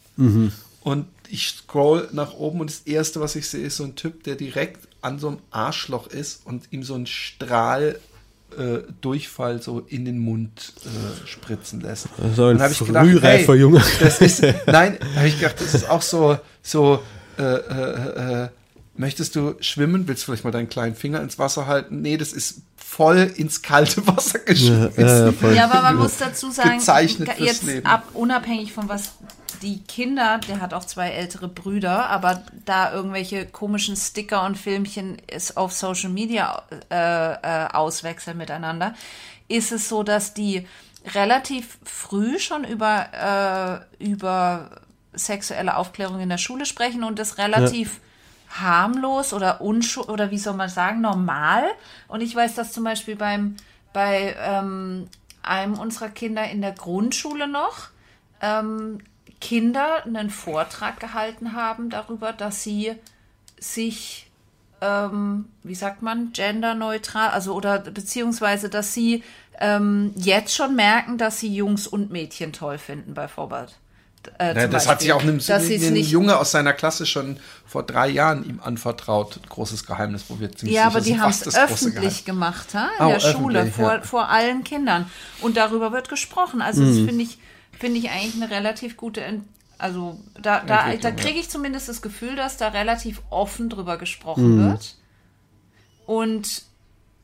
Und 0.81 1.07
ich 1.27 1.47
scroll 1.47 2.07
nach 2.11 2.35
oben 2.35 2.59
und 2.59 2.69
das 2.69 2.81
Erste, 2.81 3.19
was 3.19 3.35
ich 3.35 3.49
sehe, 3.49 3.65
ist 3.65 3.77
so 3.77 3.83
ein 3.83 3.95
Typ, 3.95 4.23
der 4.25 4.35
direkt 4.35 4.87
an 5.01 5.17
so 5.17 5.29
einem 5.29 5.39
Arschloch 5.49 6.05
ist 6.05 6.45
und 6.45 6.67
ihm 6.69 6.83
so 6.83 6.93
einen 6.93 7.07
Strahl 7.07 7.99
äh, 8.55 8.81
Durchfall 9.01 9.59
so 9.59 9.79
in 9.87 10.05
den 10.05 10.19
Mund 10.19 10.73
äh, 10.85 11.27
spritzen 11.27 11.81
lässt. 11.81 12.07
So 12.35 12.45
ein 12.45 12.59
Dann 12.59 12.71
ich 12.71 12.77
frühreifer 12.77 13.55
Junge. 13.55 13.81
Das 13.99 14.21
ist, 14.21 14.43
nein, 14.67 14.99
habe 15.15 15.27
ich 15.27 15.39
gedacht, 15.39 15.59
das 15.59 15.73
ist 15.73 15.89
auch 15.89 16.03
so, 16.03 16.37
so 16.61 17.01
äh, 17.39 17.43
äh, 17.43 18.43
äh, 18.43 18.49
möchtest 18.97 19.35
du 19.35 19.55
schwimmen? 19.61 20.07
Willst 20.07 20.21
du 20.21 20.25
vielleicht 20.27 20.43
mal 20.43 20.51
deinen 20.51 20.69
kleinen 20.69 20.93
Finger 20.93 21.21
ins 21.21 21.39
Wasser 21.39 21.65
halten? 21.65 22.03
Nee, 22.03 22.17
das 22.17 22.33
ist 22.33 22.61
voll 22.87 23.31
ins 23.35 23.61
kalte 23.61 24.07
Wasser 24.07 24.39
geschmissen. 24.39 24.93
ja, 24.97 25.29
ja. 25.29 25.51
Ja, 25.51 25.65
aber 25.65 25.81
man 25.81 25.97
muss 25.97 26.17
dazu 26.17 26.49
sagen, 26.51 26.81
jetzt 27.37 27.63
ab 27.85 28.05
unabhängig 28.13 28.71
von 28.71 28.87
was 28.87 29.15
die 29.61 29.83
Kinder, 29.83 30.39
der 30.47 30.61
hat 30.61 30.73
auch 30.73 30.85
zwei 30.85 31.09
ältere 31.09 31.47
Brüder, 31.47 32.09
aber 32.09 32.43
da 32.65 32.93
irgendwelche 32.93 33.45
komischen 33.45 33.95
Sticker 33.95 34.45
und 34.45 34.57
Filmchen 34.57 35.17
ist 35.27 35.57
auf 35.57 35.73
Social 35.73 36.09
Media 36.09 36.63
äh, 36.89 37.33
äh, 37.33 37.67
auswechseln 37.73 38.37
miteinander, 38.37 38.95
ist 39.47 39.71
es 39.71 39.89
so, 39.89 40.03
dass 40.03 40.33
die 40.33 40.65
relativ 41.13 41.79
früh 41.83 42.39
schon 42.39 42.63
über 42.63 43.83
äh, 43.99 44.03
über 44.03 44.69
sexuelle 45.13 45.75
Aufklärung 45.75 46.19
in 46.19 46.29
der 46.29 46.37
Schule 46.37 46.65
sprechen 46.65 47.03
und 47.03 47.19
das 47.19 47.37
relativ 47.37 47.99
harmlos 48.59 49.33
oder 49.33 49.61
unschuld 49.61 50.09
oder 50.09 50.31
wie 50.31 50.37
soll 50.37 50.55
man 50.55 50.69
sagen, 50.69 51.01
normal. 51.01 51.63
Und 52.07 52.21
ich 52.21 52.35
weiß, 52.35 52.55
dass 52.55 52.71
zum 52.71 52.83
Beispiel 52.83 53.15
beim, 53.15 53.55
bei 53.93 54.35
ähm, 54.39 55.07
einem 55.41 55.77
unserer 55.77 56.09
Kinder 56.09 56.49
in 56.49 56.61
der 56.61 56.73
Grundschule 56.73 57.47
noch 57.47 57.89
ähm, 58.41 58.99
Kinder 59.39 60.05
einen 60.05 60.29
Vortrag 60.29 60.99
gehalten 60.99 61.53
haben 61.53 61.89
darüber, 61.89 62.33
dass 62.33 62.63
sie 62.63 62.95
sich, 63.59 64.29
ähm, 64.81 65.45
wie 65.63 65.75
sagt 65.75 66.01
man, 66.01 66.31
genderneutral, 66.33 67.29
also 67.29 67.53
oder 67.53 67.79
beziehungsweise, 67.79 68.69
dass 68.69 68.93
sie 68.93 69.23
ähm, 69.59 70.13
jetzt 70.15 70.55
schon 70.55 70.75
merken, 70.75 71.17
dass 71.17 71.39
sie 71.39 71.53
Jungs 71.53 71.87
und 71.87 72.11
Mädchen 72.11 72.53
toll 72.53 72.77
finden 72.77 73.13
bei 73.13 73.27
Vorbert. 73.27 73.77
Äh, 74.39 74.55
Ja, 74.55 74.61
zum 74.63 74.71
das 74.71 74.87
hat 74.87 75.01
sich 75.01 75.09
Beispiel. 75.11 75.29
auch 75.31 75.59
einem, 75.59 75.83
einem 75.83 75.95
Junge 75.95 76.37
aus 76.37 76.51
seiner 76.51 76.73
Klasse 76.73 77.05
schon 77.05 77.39
vor 77.65 77.83
drei 77.83 78.07
Jahren 78.09 78.47
ihm 78.47 78.59
anvertraut. 78.63 79.39
Großes 79.49 79.85
Geheimnis, 79.85 80.25
wo 80.29 80.39
wir 80.39 80.51
ziemlich 80.51 80.75
Ja, 80.75 80.85
aber 80.87 81.01
die 81.01 81.19
haben 81.19 81.31
es 81.31 81.55
öffentlich 81.55 82.23
gemacht, 82.25 82.73
ha? 82.73 82.89
in 82.99 83.05
Oh, 83.05 83.09
der 83.09 83.19
Schule, 83.19 83.67
vor, 83.67 83.93
ja. 83.95 84.01
vor 84.01 84.29
allen 84.29 84.63
Kindern. 84.63 85.09
Und 85.41 85.57
darüber 85.57 85.91
wird 85.91 86.07
gesprochen. 86.09 86.61
Also 86.61 86.81
Mhm. 86.81 86.87
das 86.87 87.05
finde 87.09 87.23
ich, 87.23 87.37
finde 87.79 87.99
ich 87.99 88.09
eigentlich 88.11 88.35
eine 88.35 88.49
relativ 88.51 88.95
gute, 88.97 89.21
Ent 89.21 89.43
also 89.79 90.19
da, 90.41 90.61
da, 90.61 90.95
da 90.95 91.11
kriege 91.11 91.39
ich 91.39 91.49
zumindest 91.49 91.87
das 91.87 92.01
Gefühl, 92.01 92.35
dass 92.35 92.57
da 92.57 92.69
relativ 92.69 93.21
offen 93.29 93.69
drüber 93.69 93.97
gesprochen 93.97 94.55
Mhm. 94.57 94.69
wird. 94.71 94.95
Und 96.05 96.63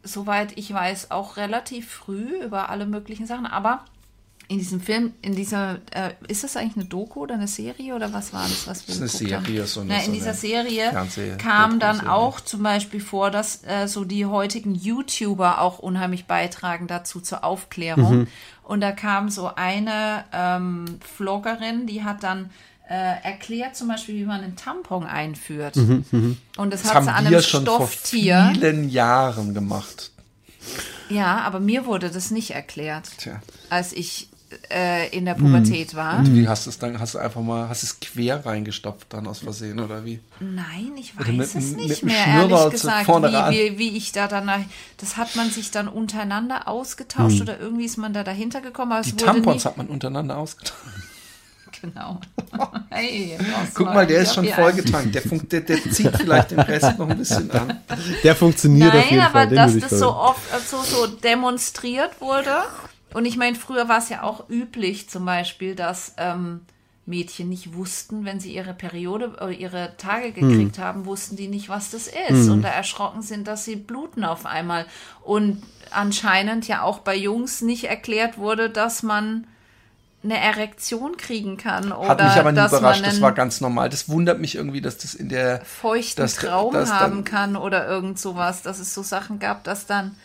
soweit 0.03 0.57
ich 0.57 0.72
weiß, 0.73 1.11
auch 1.11 1.38
relativ 1.38 1.90
früh 1.90 2.44
über 2.44 2.69
alle 2.69 2.85
möglichen 2.85 3.26
Sachen. 3.26 3.45
Aber 3.45 3.85
in 4.48 4.60
diesem 4.60 4.82
Film, 4.82 5.14
in 5.22 5.36
dieser, 5.36 5.76
äh, 5.91 6.11
ist 6.28 6.44
das 6.44 6.57
eigentlich 6.57 6.76
eine 6.76 6.86
Doku 6.86 7.22
oder 7.22 7.36
eine 7.36 7.48
Serie 7.48 7.95
oder 7.95 8.11
was 8.14 8.34
war 8.34 8.44
das, 8.44 8.68
was 8.68 8.88
wir 8.88 8.95
Das 8.95 9.02
ist 9.14 9.22
eine 9.22 9.30
Serie, 9.30 9.60
haben? 9.61 9.68
so 9.68 9.80
eine- 9.82 9.94
Na, 9.94 9.99
so 9.99 10.06
in 10.07 10.14
dieser 10.14 10.28
eine 10.30 10.36
Serie 10.38 10.90
Fernseh- 10.91 11.38
kam 11.38 11.80
dann 11.80 12.07
auch 12.07 12.40
zum 12.41 12.61
Beispiel 12.64 12.99
vor, 13.02 13.32
dass 13.32 13.64
äh, 13.64 13.88
so 13.88 14.03
die 14.06 14.26
heutigen 14.26 14.76
YouTuber 14.76 15.61
auch 15.61 15.80
unheimlich 15.80 16.26
beitragen 16.26 16.88
dazu 16.88 17.22
zur 17.22 17.44
Aufklärung. 17.44 18.20
Mhm. 18.22 18.28
Und 18.64 18.82
da 18.82 18.91
kam 18.91 19.30
so 19.30 19.52
eine 19.56 20.26
ähm, 20.34 20.86
Vloggerin, 21.15 21.88
die 21.88 22.03
hat 22.03 22.24
dann 22.24 22.49
äh, 22.90 22.94
erklärt 23.24 23.76
zum 23.78 23.88
Beispiel, 23.88 24.15
wie 24.15 24.26
man 24.26 24.41
einen 24.41 24.56
Tampon 24.57 25.06
einführt. 25.06 25.78
Und 25.78 26.06
das, 26.11 26.11
Mhm, 26.11 26.38
Das 26.70 26.84
hat 26.94 27.03
sie 27.03 27.10
an 27.10 27.26
einem 27.28 27.41
schon 27.41 27.65
vor 27.65 27.76
Stofftier. 27.88 28.52
vielen 28.53 28.90
Jahren 28.90 29.53
gemacht. 29.53 30.11
Ja, 31.10 31.40
aber 31.41 31.60
mir 31.60 31.86
wurde 31.86 32.10
das 32.10 32.32
nicht 32.32 32.52
erklärt, 32.52 33.10
Tja. 33.18 33.41
als 33.70 33.94
ich 33.94 34.30
äh, 34.71 35.09
in 35.15 35.25
der 35.25 35.34
Pubertät 35.35 35.95
war. 35.95 36.19
Und 36.19 36.35
wie 36.35 36.47
hast 36.47 36.65
du 36.65 36.69
es 36.69 36.80
dann, 36.80 36.99
hast 36.99 37.15
du 37.15 37.19
einfach 37.19 37.41
mal, 37.41 37.69
hast 37.69 37.84
es 37.84 37.99
quer 37.99 38.45
reingestopft 38.45 39.07
dann 39.13 39.27
aus 39.27 39.39
Versehen 39.39 39.80
oder 39.80 40.05
wie? 40.05 40.19
Nein, 40.39 40.91
ich 40.97 41.13
Oder 41.19 41.27
weiß 41.27 41.55
mit- 41.55 41.63
es 41.63 41.71
nicht 41.75 42.03
mehr, 42.03 42.25
ehrlich 42.25 42.57
so 42.57 42.69
gesagt, 42.69 43.05
vorne 43.05 43.30
wie, 43.31 43.71
wie, 43.71 43.77
wie 43.77 43.97
ich 43.97 44.11
da 44.11 44.27
danach, 44.27 44.59
das 44.97 45.17
hat 45.17 45.35
man 45.35 45.49
sich 45.49 45.71
dann 45.71 45.88
untereinander 45.88 46.67
ausgetauscht 46.67 47.41
oder 47.41 47.59
irgendwie 47.59 47.85
ist 47.85 47.97
man 47.97 48.13
da 48.13 48.23
dahinter 48.23 48.61
gekommen, 48.61 48.91
aber. 48.93 49.01
Die 49.03 49.11
wurde 49.13 49.25
Tampons 49.25 49.63
nie, 49.63 49.69
hat 49.69 49.77
man 49.77 49.88
untereinander 49.88 50.38
ausgetauscht. 50.38 50.73
genau. 51.81 52.19
hey, 52.89 53.38
Guck 53.73 53.88
mal, 53.88 54.07
der 54.07 54.21
ist 54.21 54.34
schon 54.35 54.47
vollgetankt. 54.47 55.15
Der, 55.15 55.21
funkt, 55.21 55.51
der, 55.51 55.61
der 55.61 55.81
zieht 55.91 56.15
vielleicht 56.17 56.51
den 56.51 56.59
Rest 56.59 56.97
noch 56.97 57.09
ein 57.09 57.17
bisschen 57.17 57.49
an. 57.51 57.80
Der 58.23 58.35
funktioniert 58.35 58.89
auf 58.89 58.95
Nein, 58.95 59.07
jeden 59.09 59.21
aber 59.23 59.31
Fall. 59.31 59.49
dass 59.49 59.77
das 59.80 59.99
so 59.99 60.13
oft 60.13 60.41
so, 60.69 60.81
so 60.81 61.07
demonstriert 61.07 62.19
wurde. 62.21 62.63
Und 63.14 63.26
ich 63.26 63.38
meine, 63.38 63.56
früher 63.56 63.88
war 63.90 63.98
es 63.99 64.10
ja 64.10 64.23
auch 64.23 64.49
üblich, 64.49 65.10
zum 65.10 65.26
Beispiel, 65.26 65.76
dass 65.76 66.14
ähm, 66.18 66.61
Mädchen 67.06 67.49
nicht 67.49 67.73
wussten, 67.76 68.23
wenn 68.26 68.40
sie 68.40 68.53
ihre 68.56 68.73
Periode 68.73 69.30
oder 69.31 69.52
ihre 69.52 69.95
Tage 69.98 70.31
gekriegt 70.31 70.80
haben, 70.80 71.06
wussten 71.06 71.35
die 71.35 71.48
nicht, 71.49 71.68
was 71.69 71.91
das 71.91 72.07
ist. 72.07 72.48
Und 72.49 72.61
da 72.61 72.69
erschrocken 72.69 73.22
sind, 73.22 73.48
dass 73.48 73.65
sie 73.65 73.76
bluten 73.76 74.23
auf 74.23 74.45
einmal. 74.45 74.85
Und 75.22 75.61
anscheinend 75.91 76.68
ja 76.68 76.81
auch 76.81 76.99
bei 76.99 77.15
Jungs 77.15 77.61
nicht 77.61 77.85
erklärt 77.85 78.38
wurde, 78.38 78.69
dass 78.69 79.03
man 79.03 79.45
eine 80.23 80.40
Erektion 80.40 81.18
kriegen 81.18 81.57
kann 81.57 81.91
oder 81.91 82.07
Hat 82.07 82.23
mich 82.23 82.31
aber 82.31 82.53
dass 82.53 82.72
überrascht, 82.72 83.06
das 83.06 83.19
war 83.19 83.34
ganz 83.34 83.60
normal. 83.60 83.90
Das 83.90 84.07
wundert 84.07 84.40
mich 84.40 84.56
irgendwie, 84.56 84.80
dass 84.80 84.98
das 84.98 85.14
in 85.15 85.27
der 85.27 85.60
feuchten 85.65 86.22
dass- 86.22 86.35
Traum 86.35 86.73
dass 86.73 86.94
haben 86.94 87.26
kann 87.26 87.57
oder 87.57 87.85
irgend 87.85 88.18
sowas, 88.18 88.61
dass 88.61 88.80
es 88.80 88.94
so 88.94 89.03
Sachen 89.03 89.40
gab, 89.40 89.65
dass 89.65 89.85
dann 89.85 90.15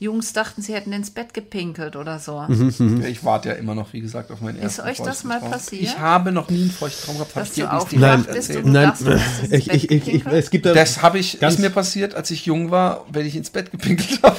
Jungs 0.00 0.32
dachten, 0.32 0.62
sie 0.62 0.74
hätten 0.74 0.92
ins 0.92 1.10
Bett 1.10 1.34
gepinkelt 1.34 1.96
oder 1.96 2.20
so. 2.20 2.32
Ja, 2.48 3.06
Ich 3.08 3.24
warte 3.24 3.48
ja 3.48 3.54
immer 3.56 3.74
noch, 3.74 3.92
wie 3.92 4.00
gesagt, 4.00 4.30
auf 4.30 4.40
meinen 4.40 4.58
ersten 4.60 4.82
euch 4.82 4.98
das 4.98 5.24
mal 5.24 5.40
passiert? 5.40 5.82
Ich 5.82 5.98
habe 5.98 6.30
noch 6.30 6.48
nie 6.50 6.62
einen 6.62 6.70
feuchten 6.70 7.04
Traum 7.06 7.16
gehabt. 7.16 7.34
Hab 7.34 7.42
Dass 7.44 7.54
du 7.54 7.60
nicht 7.62 7.70
aufgewacht 7.72 8.26
bist 8.26 8.36
erzählt. 8.50 8.64
und- 8.64 8.72
Nein, 8.72 8.88
dachtest, 8.90 9.06
du 9.52 9.56
ich, 9.56 9.70
ich, 9.70 9.90
ich, 9.90 10.08
ich, 10.14 10.26
es 10.26 10.50
gibt 10.50 10.66
da, 10.66 10.72
Das 10.72 11.02
habe 11.02 11.18
ich, 11.18 11.40
Ganz- 11.40 11.54
ist 11.54 11.60
mir 11.60 11.70
passiert, 11.70 12.14
als 12.14 12.30
ich 12.30 12.46
jung 12.46 12.70
war, 12.70 13.06
wenn 13.10 13.26
ich 13.26 13.34
ins 13.34 13.50
Bett 13.50 13.72
gepinkelt 13.72 14.20
habe. 14.22 14.36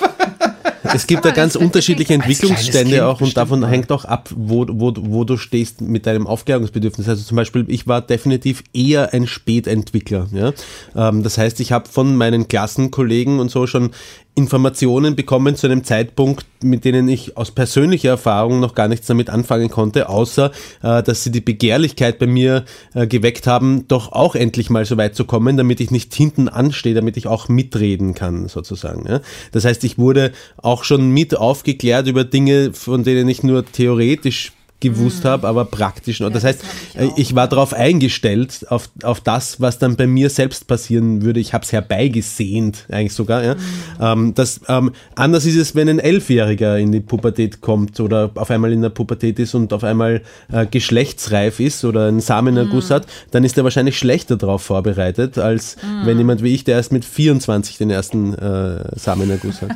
es 0.83 1.05
gibt 1.07 1.25
da 1.25 1.31
ganz 1.31 1.55
unterschiedliche 1.57 2.13
Entwicklungsstände 2.13 3.05
auch 3.05 3.19
und 3.21 3.35
davon 3.35 3.63
hängt 3.67 3.91
auch 3.91 4.05
ab, 4.05 4.29
wo, 4.35 4.65
wo, 4.69 4.93
wo 4.97 5.23
du 5.25 5.35
stehst 5.37 5.81
mit 5.81 6.05
deinem 6.05 6.25
Aufklärungsbedürfnis. 6.25 7.07
Also 7.09 7.23
zum 7.23 7.35
Beispiel, 7.35 7.65
ich 7.67 7.85
war 7.85 8.01
definitiv 8.01 8.63
eher 8.73 9.13
ein 9.13 9.27
Spätentwickler. 9.27 10.27
Ja? 10.31 10.53
Ähm, 10.95 11.21
das 11.21 11.37
heißt, 11.37 11.59
ich 11.59 11.73
habe 11.73 11.89
von 11.89 12.15
meinen 12.15 12.47
Klassenkollegen 12.47 13.39
und 13.39 13.51
so 13.51 13.67
schon 13.67 13.91
Informationen 14.35 15.15
bekommen 15.15 15.55
zu 15.55 15.67
einem 15.67 15.83
Zeitpunkt, 15.83 16.45
mit 16.63 16.85
denen 16.85 17.09
ich 17.09 17.35
aus 17.35 17.51
persönlicher 17.51 18.09
Erfahrung 18.09 18.59
noch 18.61 18.73
gar 18.73 18.87
nichts 18.87 19.07
damit 19.07 19.29
anfangen 19.29 19.69
konnte, 19.69 20.07
außer 20.07 20.51
äh, 20.81 21.03
dass 21.03 21.23
sie 21.23 21.31
die 21.31 21.41
Begehrlichkeit 21.41 22.19
bei 22.19 22.27
mir 22.27 22.63
äh, 22.93 23.05
geweckt 23.05 23.47
haben, 23.47 23.87
doch 23.87 24.13
auch 24.13 24.35
endlich 24.35 24.69
mal 24.69 24.85
so 24.85 24.95
weit 24.95 25.15
zu 25.15 25.25
kommen, 25.25 25.57
damit 25.57 25.81
ich 25.81 25.91
nicht 25.91 26.13
hinten 26.13 26.47
anstehe, 26.47 26.93
damit 26.93 27.17
ich 27.17 27.27
auch 27.27 27.49
mitreden 27.49 28.13
kann, 28.13 28.47
sozusagen. 28.47 29.05
Ja? 29.09 29.19
Das 29.51 29.65
heißt, 29.65 29.83
ich 29.83 29.97
wurde 29.97 30.31
auch 30.57 30.85
schon 30.85 31.11
mit 31.11 31.35
aufgeklärt 31.35 32.07
über 32.07 32.23
Dinge, 32.23 32.71
von 32.73 33.03
denen 33.03 33.27
ich 33.27 33.43
nur 33.43 33.65
theoretisch 33.65 34.53
gewusst 34.79 35.25
habe, 35.25 35.47
aber 35.47 35.65
praktisch. 35.65 36.21
Und 36.21 36.33
das 36.35 36.43
heißt, 36.43 36.61
das 36.61 36.69
ich, 36.69 36.95
ich 36.95 37.11
auch. 37.11 37.17
ich 37.17 37.35
war 37.35 37.47
darauf 37.47 37.73
eingestellt, 37.73 38.65
auf, 38.69 38.89
auf 39.03 39.19
das, 39.19 39.59
was 39.59 39.77
dann 39.77 39.95
bei 39.95 40.07
mir 40.07 40.29
selbst 40.29 40.67
passieren 40.67 41.21
würde. 41.21 41.39
Ich 41.39 41.53
habe 41.53 41.65
es 41.65 41.71
herbeigesehnt, 41.71 42.85
eigentlich 42.89 43.13
sogar. 43.13 43.43
Ja? 43.43 43.55
Ähm, 43.99 44.33
das, 44.35 44.61
ähm, 44.67 44.91
anders 45.15 45.45
ist 45.45 45.55
es, 45.55 45.75
wenn 45.75 45.89
ein 45.89 45.99
Elfjähriger 45.99 46.77
in 46.77 46.91
die 46.91 47.01
Pubertät 47.01 47.61
kommt 47.61 47.99
oder 47.99 48.31
auf 48.35 48.51
einmal 48.51 48.71
in 48.71 48.81
der 48.81 48.89
Pubertät 48.89 49.39
ist 49.39 49.53
und 49.53 49.73
auf 49.73 49.83
einmal 49.83 50.21
äh, 50.51 50.65
geschlechtsreif 50.65 51.59
ist 51.59 51.83
oder 51.83 52.07
einen 52.07 52.21
Samenerguss 52.21 52.89
hat, 52.89 53.05
dann 53.31 53.43
ist 53.43 53.57
er 53.57 53.63
wahrscheinlich 53.63 53.97
schlechter 53.97 54.37
darauf 54.37 54.63
vorbereitet, 54.63 55.37
als 55.37 55.77
wenn 56.03 56.17
jemand 56.17 56.43
wie 56.43 56.53
ich, 56.53 56.63
der 56.63 56.77
erst 56.77 56.91
mit 56.91 57.05
24 57.05 57.77
den 57.77 57.89
ersten 57.89 58.33
äh, 58.33 58.97
Samenerguss 58.97 59.61
hat. 59.61 59.71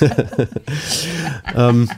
ähm, 1.56 1.88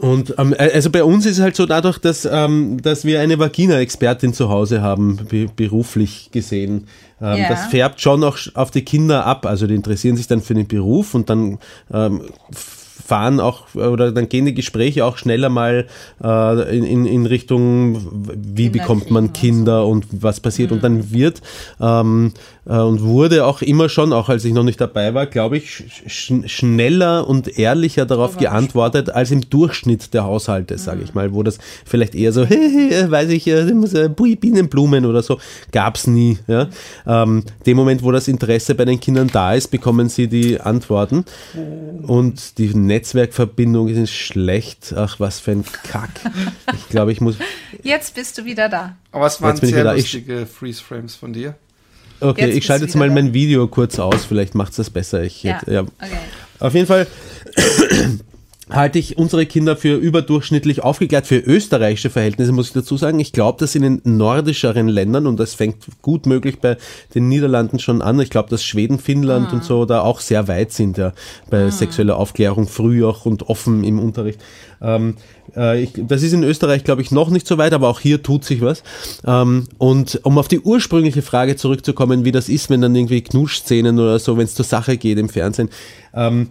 und 0.00 0.34
ähm, 0.38 0.54
also 0.58 0.90
bei 0.90 1.04
uns 1.04 1.26
ist 1.26 1.38
es 1.38 1.42
halt 1.42 1.56
so 1.56 1.66
dadurch, 1.66 1.98
dass, 1.98 2.24
ähm, 2.30 2.80
dass 2.82 3.04
wir 3.04 3.20
eine 3.20 3.38
Vagina-Expertin 3.38 4.32
zu 4.32 4.48
Hause 4.48 4.80
haben, 4.82 5.18
be 5.28 5.46
beruflich 5.54 6.30
gesehen. 6.32 6.86
Ähm, 7.20 7.38
Ja. 7.38 7.48
Das 7.48 7.66
färbt 7.66 8.00
schon 8.00 8.24
auch 8.24 8.38
auf 8.54 8.70
die 8.70 8.82
Kinder 8.82 9.26
ab. 9.26 9.46
Also 9.46 9.66
die 9.66 9.74
interessieren 9.74 10.16
sich 10.16 10.26
dann 10.26 10.40
für 10.40 10.54
den 10.54 10.66
Beruf 10.66 11.14
und 11.14 11.28
dann 11.28 11.58
ähm, 11.92 12.22
fahren 13.10 13.40
auch 13.40 13.74
oder 13.74 14.12
dann 14.12 14.28
gehen 14.28 14.44
die 14.44 14.54
Gespräche 14.54 15.04
auch 15.04 15.16
schneller 15.18 15.48
mal 15.48 15.86
äh, 16.22 16.78
in, 16.78 16.84
in, 16.84 17.06
in 17.06 17.26
Richtung, 17.26 18.00
wie 18.36 18.68
Kinder 18.68 18.78
bekommt 18.78 19.10
man 19.10 19.32
Kinder 19.32 19.84
und 19.86 20.06
was 20.12 20.38
passiert. 20.38 20.70
Und 20.70 20.84
dann 20.84 21.10
wird 21.10 21.42
ähm, 21.80 22.32
äh, 22.59 22.59
und 22.64 23.02
wurde 23.02 23.46
auch 23.46 23.62
immer 23.62 23.88
schon, 23.88 24.12
auch 24.12 24.28
als 24.28 24.44
ich 24.44 24.52
noch 24.52 24.62
nicht 24.62 24.80
dabei 24.80 25.14
war, 25.14 25.26
glaube 25.26 25.56
ich, 25.56 25.70
sch 25.70 25.82
sch 26.06 26.32
schneller 26.46 27.26
und 27.26 27.58
ehrlicher 27.58 28.04
darauf 28.04 28.36
geantwortet 28.36 29.10
als 29.10 29.30
im 29.30 29.48
Durchschnitt 29.48 30.12
der 30.12 30.24
Haushalte, 30.24 30.76
sage 30.76 31.02
ich 31.02 31.14
mal, 31.14 31.32
wo 31.32 31.42
das 31.42 31.58
vielleicht 31.84 32.14
eher 32.14 32.32
so, 32.32 32.44
hey, 32.46 32.90
hey, 32.90 33.10
weiß 33.10 33.30
ich, 33.30 33.46
äh, 33.46 33.64
muss, 33.72 33.94
äh, 33.94 34.08
Bui, 34.08 34.36
Bienenblumen 34.36 35.06
oder 35.06 35.22
so, 35.22 35.38
gab's 35.72 36.06
nie. 36.06 36.38
Ja? 36.46 36.68
Ähm, 37.06 37.44
dem 37.66 37.76
Moment, 37.76 38.02
wo 38.02 38.12
das 38.12 38.28
Interesse 38.28 38.74
bei 38.74 38.84
den 38.84 39.00
Kindern 39.00 39.28
da 39.32 39.54
ist, 39.54 39.68
bekommen 39.68 40.08
sie 40.08 40.28
die 40.28 40.60
Antworten 40.60 41.24
und 42.02 42.58
die 42.58 42.74
Netzwerkverbindung 42.74 43.88
ist 43.88 44.12
schlecht. 44.12 44.94
Ach, 44.96 45.18
was 45.18 45.40
für 45.40 45.52
ein 45.52 45.64
Kack. 45.90 46.10
Ich 46.72 46.88
glaube, 46.88 47.12
ich 47.12 47.20
muss. 47.20 47.36
Jetzt 47.82 48.14
bist 48.14 48.38
du 48.38 48.44
wieder 48.44 48.68
da. 48.68 48.96
Aber 49.12 49.26
es 49.26 49.40
waren 49.40 49.50
Jetzt 49.50 49.60
bin 49.60 49.70
ich 49.70 49.74
sehr 49.74 49.94
lustige 49.94 50.46
Freeze-Frames 50.46 51.14
von 51.14 51.32
dir. 51.32 51.54
Okay, 52.20 52.46
Jetzt 52.46 52.56
ich 52.58 52.64
schalte 52.66 52.84
jetzt 52.84 52.94
mal 52.96 53.08
da. 53.08 53.14
mein 53.14 53.32
Video 53.32 53.66
kurz 53.66 53.98
aus, 53.98 54.24
vielleicht 54.24 54.54
macht 54.54 54.70
es 54.72 54.76
das 54.76 54.90
besser. 54.90 55.22
Ich 55.22 55.42
Ja. 55.42 55.54
hätte- 55.60 55.72
ja. 55.72 55.80
Okay. 55.82 56.10
Auf 56.58 56.74
jeden 56.74 56.86
Fall 56.86 57.06
halte 58.70 58.98
ich 58.98 59.18
unsere 59.18 59.46
Kinder 59.46 59.76
für 59.76 59.96
überdurchschnittlich 59.96 60.82
aufgeklärt. 60.82 61.26
Für 61.26 61.38
österreichische 61.38 62.10
Verhältnisse 62.10 62.52
muss 62.52 62.68
ich 62.68 62.72
dazu 62.72 62.96
sagen. 62.96 63.18
Ich 63.20 63.32
glaube, 63.32 63.58
dass 63.58 63.74
in 63.74 63.82
den 63.82 64.00
nordischeren 64.04 64.88
Ländern, 64.88 65.26
und 65.26 65.38
das 65.38 65.54
fängt 65.54 65.76
gut 66.02 66.26
möglich 66.26 66.60
bei 66.60 66.76
den 67.14 67.28
Niederlanden 67.28 67.78
schon 67.78 68.02
an, 68.02 68.20
ich 68.20 68.30
glaube, 68.30 68.48
dass 68.48 68.62
Schweden, 68.64 68.98
Finnland 68.98 69.52
und 69.52 69.64
so 69.64 69.84
da 69.84 70.00
auch 70.02 70.20
sehr 70.20 70.48
weit 70.48 70.72
sind 70.72 70.98
ja, 70.98 71.12
bei 71.50 71.70
sexueller 71.70 72.16
Aufklärung, 72.16 72.66
früh 72.66 73.04
auch 73.04 73.26
und 73.26 73.48
offen 73.48 73.84
im 73.84 73.98
Unterricht. 73.98 74.40
Ähm, 74.80 75.16
äh, 75.56 75.82
ich, 75.82 75.90
das 75.96 76.22
ist 76.22 76.32
in 76.32 76.42
Österreich, 76.42 76.84
glaube 76.84 77.02
ich, 77.02 77.10
noch 77.10 77.30
nicht 77.30 77.46
so 77.46 77.58
weit, 77.58 77.72
aber 77.72 77.88
auch 77.88 78.00
hier 78.00 78.22
tut 78.22 78.44
sich 78.44 78.60
was. 78.60 78.82
Ähm, 79.26 79.66
und 79.78 80.20
um 80.22 80.38
auf 80.38 80.48
die 80.48 80.60
ursprüngliche 80.60 81.22
Frage 81.22 81.56
zurückzukommen, 81.56 82.24
wie 82.24 82.32
das 82.32 82.48
ist, 82.48 82.70
wenn 82.70 82.80
dann 82.80 82.94
irgendwie 82.94 83.22
Knuschszenen 83.22 83.98
oder 83.98 84.18
so, 84.18 84.36
wenn 84.36 84.44
es 84.44 84.54
zur 84.54 84.64
Sache 84.64 84.96
geht 84.96 85.18
im 85.18 85.28
Fernsehen. 85.28 85.70
Ähm, 86.14 86.48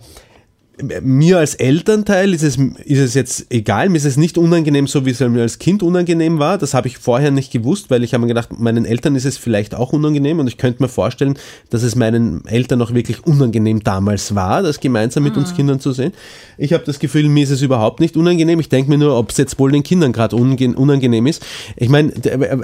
mir 1.01 1.37
als 1.39 1.55
Elternteil 1.55 2.33
ist 2.33 2.43
es, 2.43 2.57
ist 2.57 2.99
es 2.99 3.13
jetzt 3.13 3.47
egal, 3.49 3.89
mir 3.89 3.97
ist 3.97 4.05
es 4.05 4.17
nicht 4.17 4.37
unangenehm, 4.37 4.87
so 4.87 5.05
wie 5.05 5.11
es 5.11 5.19
mir 5.19 5.41
als 5.41 5.59
Kind 5.59 5.83
unangenehm 5.83 6.39
war. 6.39 6.57
Das 6.57 6.73
habe 6.73 6.87
ich 6.87 6.97
vorher 6.97 7.31
nicht 7.31 7.51
gewusst, 7.51 7.89
weil 7.89 8.03
ich 8.03 8.13
habe 8.13 8.21
mir 8.21 8.27
gedacht, 8.27 8.59
meinen 8.59 8.85
Eltern 8.85 9.15
ist 9.15 9.25
es 9.25 9.37
vielleicht 9.37 9.75
auch 9.75 9.93
unangenehm 9.93 10.39
und 10.39 10.47
ich 10.47 10.57
könnte 10.57 10.81
mir 10.81 10.89
vorstellen, 10.89 11.37
dass 11.69 11.83
es 11.83 11.95
meinen 11.95 12.45
Eltern 12.45 12.81
auch 12.81 12.93
wirklich 12.93 13.25
unangenehm 13.25 13.83
damals 13.83 14.35
war, 14.35 14.63
das 14.63 14.79
gemeinsam 14.79 15.23
mit 15.23 15.37
uns 15.37 15.55
Kindern 15.55 15.79
zu 15.79 15.91
sehen. 15.91 16.13
Ich 16.57 16.73
habe 16.73 16.83
das 16.85 16.99
Gefühl, 16.99 17.27
mir 17.29 17.43
ist 17.43 17.51
es 17.51 17.61
überhaupt 17.61 17.99
nicht 17.99 18.17
unangenehm. 18.17 18.59
Ich 18.59 18.69
denke 18.69 18.89
mir 18.89 18.97
nur, 18.97 19.17
ob 19.17 19.31
es 19.31 19.37
jetzt 19.37 19.59
wohl 19.59 19.71
den 19.71 19.83
Kindern 19.83 20.13
gerade 20.13 20.35
unangenehm 20.35 21.27
ist. 21.27 21.45
Ich 21.75 21.89
meine, 21.89 22.11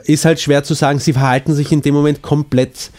ist 0.06 0.26
halt 0.26 0.40
schwer 0.40 0.64
zu 0.64 0.74
sagen, 0.74 1.00
sie 1.00 1.14
verhalten 1.14 1.54
sich 1.54 1.72
in 1.72 1.82
dem 1.82 1.94
Moment 1.94 2.22
komplett 2.22 2.92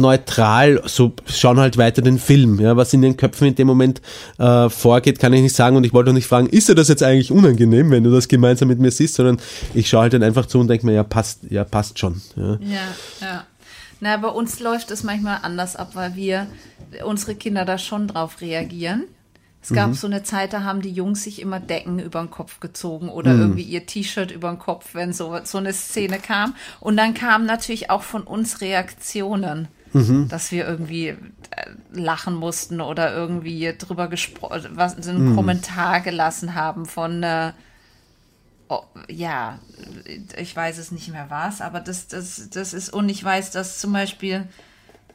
neutral, 0.00 0.82
so 0.86 1.12
schauen 1.26 1.58
halt 1.58 1.76
weiter 1.76 2.02
den 2.02 2.18
Film. 2.18 2.60
Ja, 2.60 2.76
was 2.76 2.92
in 2.92 3.02
den 3.02 3.16
Köpfen 3.16 3.48
in 3.48 3.54
dem 3.54 3.66
Moment 3.66 4.00
äh, 4.38 4.68
vorgeht, 4.68 5.18
kann 5.18 5.32
ich 5.32 5.42
nicht 5.42 5.54
sagen. 5.54 5.76
Und 5.76 5.84
ich 5.84 5.92
wollte 5.92 6.10
auch 6.10 6.14
nicht 6.14 6.26
fragen, 6.26 6.48
ist 6.48 6.68
dir 6.68 6.74
das 6.74 6.88
jetzt 6.88 7.02
eigentlich 7.02 7.30
unangenehm, 7.30 7.90
wenn 7.90 8.04
du 8.04 8.10
das 8.10 8.28
gemeinsam 8.28 8.68
mit 8.68 8.78
mir 8.78 8.90
siehst, 8.90 9.14
sondern 9.14 9.38
ich 9.74 9.88
schaue 9.88 10.02
halt 10.02 10.12
dann 10.12 10.22
einfach 10.22 10.46
zu 10.46 10.58
und 10.58 10.68
denke 10.68 10.86
mir, 10.86 10.92
ja, 10.92 11.02
passt, 11.04 11.40
ja, 11.50 11.64
passt 11.64 11.98
schon. 11.98 12.20
Ja. 12.36 12.58
Ja, 12.60 12.88
ja. 13.20 13.44
Na, 14.00 14.16
bei 14.16 14.28
uns 14.28 14.58
läuft 14.58 14.90
es 14.90 15.04
manchmal 15.04 15.38
anders 15.42 15.76
ab, 15.76 15.90
weil 15.94 16.16
wir 16.16 16.48
unsere 17.04 17.36
Kinder 17.36 17.64
da 17.64 17.78
schon 17.78 18.08
drauf 18.08 18.40
reagieren. 18.40 19.04
Es 19.62 19.72
gab 19.72 19.94
so 19.94 20.08
eine 20.08 20.24
Zeit, 20.24 20.52
da 20.52 20.64
haben 20.64 20.82
die 20.82 20.90
Jungs 20.90 21.22
sich 21.22 21.40
immer 21.40 21.60
Decken 21.60 22.00
über 22.00 22.18
den 22.18 22.30
Kopf 22.30 22.58
gezogen 22.58 23.08
oder 23.08 23.32
irgendwie 23.32 23.62
ihr 23.62 23.86
T-Shirt 23.86 24.32
über 24.32 24.48
den 24.48 24.58
Kopf, 24.58 24.94
wenn 24.94 25.12
so, 25.12 25.38
so 25.44 25.58
eine 25.58 25.72
Szene 25.72 26.18
kam. 26.18 26.56
Und 26.80 26.96
dann 26.96 27.14
kamen 27.14 27.46
natürlich 27.46 27.88
auch 27.88 28.02
von 28.02 28.22
uns 28.22 28.60
Reaktionen, 28.60 29.68
dass 30.28 30.50
wir 30.52 30.66
irgendwie 30.66 31.08
äh, 31.08 31.16
lachen 31.92 32.34
mussten 32.34 32.80
oder 32.80 33.14
irgendwie 33.14 33.74
drüber 33.76 34.08
gesprochen, 34.08 34.68
was 34.72 34.96
so 35.00 35.10
einen 35.10 35.34
Kommentar 35.36 36.00
gelassen 36.00 36.54
haben 36.54 36.86
von 36.86 37.22
äh, 37.22 37.52
oh, 38.68 38.82
ja, 39.08 39.58
ich 40.36 40.54
weiß 40.56 40.78
es 40.78 40.92
nicht 40.92 41.08
mehr 41.08 41.26
was, 41.28 41.60
aber 41.60 41.80
das, 41.80 42.08
das, 42.08 42.48
das 42.50 42.72
ist, 42.72 42.90
und 42.92 43.08
ich 43.08 43.22
weiß, 43.22 43.50
dass 43.50 43.78
zum 43.78 43.92
Beispiel, 43.92 44.48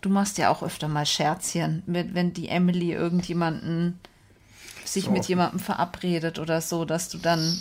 du 0.01 0.09
machst 0.09 0.37
ja 0.37 0.49
auch 0.49 0.61
öfter 0.61 0.87
mal 0.87 1.05
Scherzchen, 1.05 1.81
mit, 1.87 2.13
wenn 2.13 2.33
die 2.33 2.49
Emily 2.49 2.93
irgendjemanden 2.93 3.99
sich 4.85 5.05
So. 5.05 5.11
mit 5.11 5.25
jemandem 5.25 5.59
verabredet 5.59 6.39
oder 6.39 6.61
so, 6.61 6.85
dass 6.85 7.09
du 7.09 7.17
dann 7.17 7.59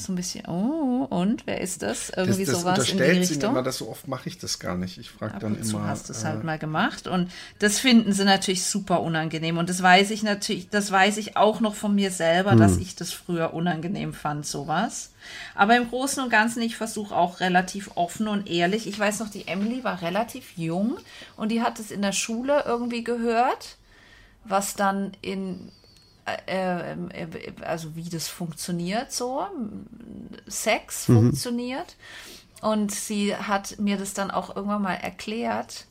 so 0.00 0.12
ein 0.12 0.16
bisschen, 0.16 0.46
oh, 0.46 1.06
und 1.10 1.46
wer 1.46 1.60
ist 1.60 1.82
das? 1.82 2.10
Irgendwie 2.10 2.44
das, 2.44 2.54
das 2.54 2.62
sowas 2.62 2.88
in 2.90 2.96
die 2.98 3.02
Richtung. 3.04 3.50
immer, 3.50 3.62
dass 3.62 3.78
so 3.78 3.88
oft 3.88 4.08
mache 4.08 4.28
ich 4.28 4.38
das 4.38 4.58
gar 4.58 4.76
nicht. 4.76 4.98
Ich 4.98 5.10
frage 5.10 5.38
dann 5.38 5.60
immer. 5.60 5.86
hast 5.86 6.08
du 6.08 6.12
es 6.12 6.22
äh, 6.22 6.26
halt 6.26 6.44
mal 6.44 6.58
gemacht 6.58 7.06
und 7.06 7.30
das 7.58 7.78
finden 7.78 8.12
sie 8.12 8.24
natürlich 8.24 8.64
super 8.64 9.00
unangenehm 9.02 9.58
und 9.58 9.68
das 9.68 9.82
weiß 9.82 10.10
ich 10.10 10.22
natürlich, 10.22 10.68
das 10.70 10.90
weiß 10.90 11.16
ich 11.18 11.36
auch 11.36 11.60
noch 11.60 11.74
von 11.74 11.94
mir 11.94 12.10
selber, 12.10 12.56
dass 12.56 12.74
Hm. 12.76 12.82
ich 12.82 12.96
das 12.96 13.12
früher 13.12 13.54
unangenehm 13.54 14.12
fand, 14.12 14.46
sowas. 14.46 15.10
Aber 15.54 15.76
im 15.76 15.88
Großen 15.88 16.22
und 16.22 16.30
Ganzen, 16.30 16.62
ich 16.62 16.76
versuche 16.76 17.14
auch 17.14 17.40
relativ 17.40 17.90
offen 17.96 18.28
und 18.28 18.48
ehrlich. 18.48 18.86
Ich 18.86 18.98
weiß 18.98 19.20
noch, 19.20 19.28
die 19.30 19.46
Emily 19.48 19.84
war 19.84 20.00
relativ 20.02 20.52
jung 20.56 20.96
und 21.36 21.50
die 21.50 21.62
hat 21.62 21.78
es 21.78 21.90
in 21.90 22.02
der 22.02 22.12
Schule 22.12 22.64
irgendwie 22.66 23.04
gehört, 23.04 23.76
was 24.44 24.74
dann 24.74 25.12
in 25.20 25.70
äh, 26.46 26.92
äh, 26.92 27.52
also 27.62 27.96
wie 27.96 28.08
das 28.08 28.28
funktioniert 28.28 29.12
so, 29.12 29.46
Sex 30.46 31.06
funktioniert. 31.06 31.96
Und 32.60 32.90
sie 32.90 33.36
hat 33.36 33.78
mir 33.78 33.96
das 33.96 34.14
dann 34.14 34.30
auch 34.30 34.54
irgendwann 34.54 34.82
mal 34.82 34.94
erklärt. 34.94 35.86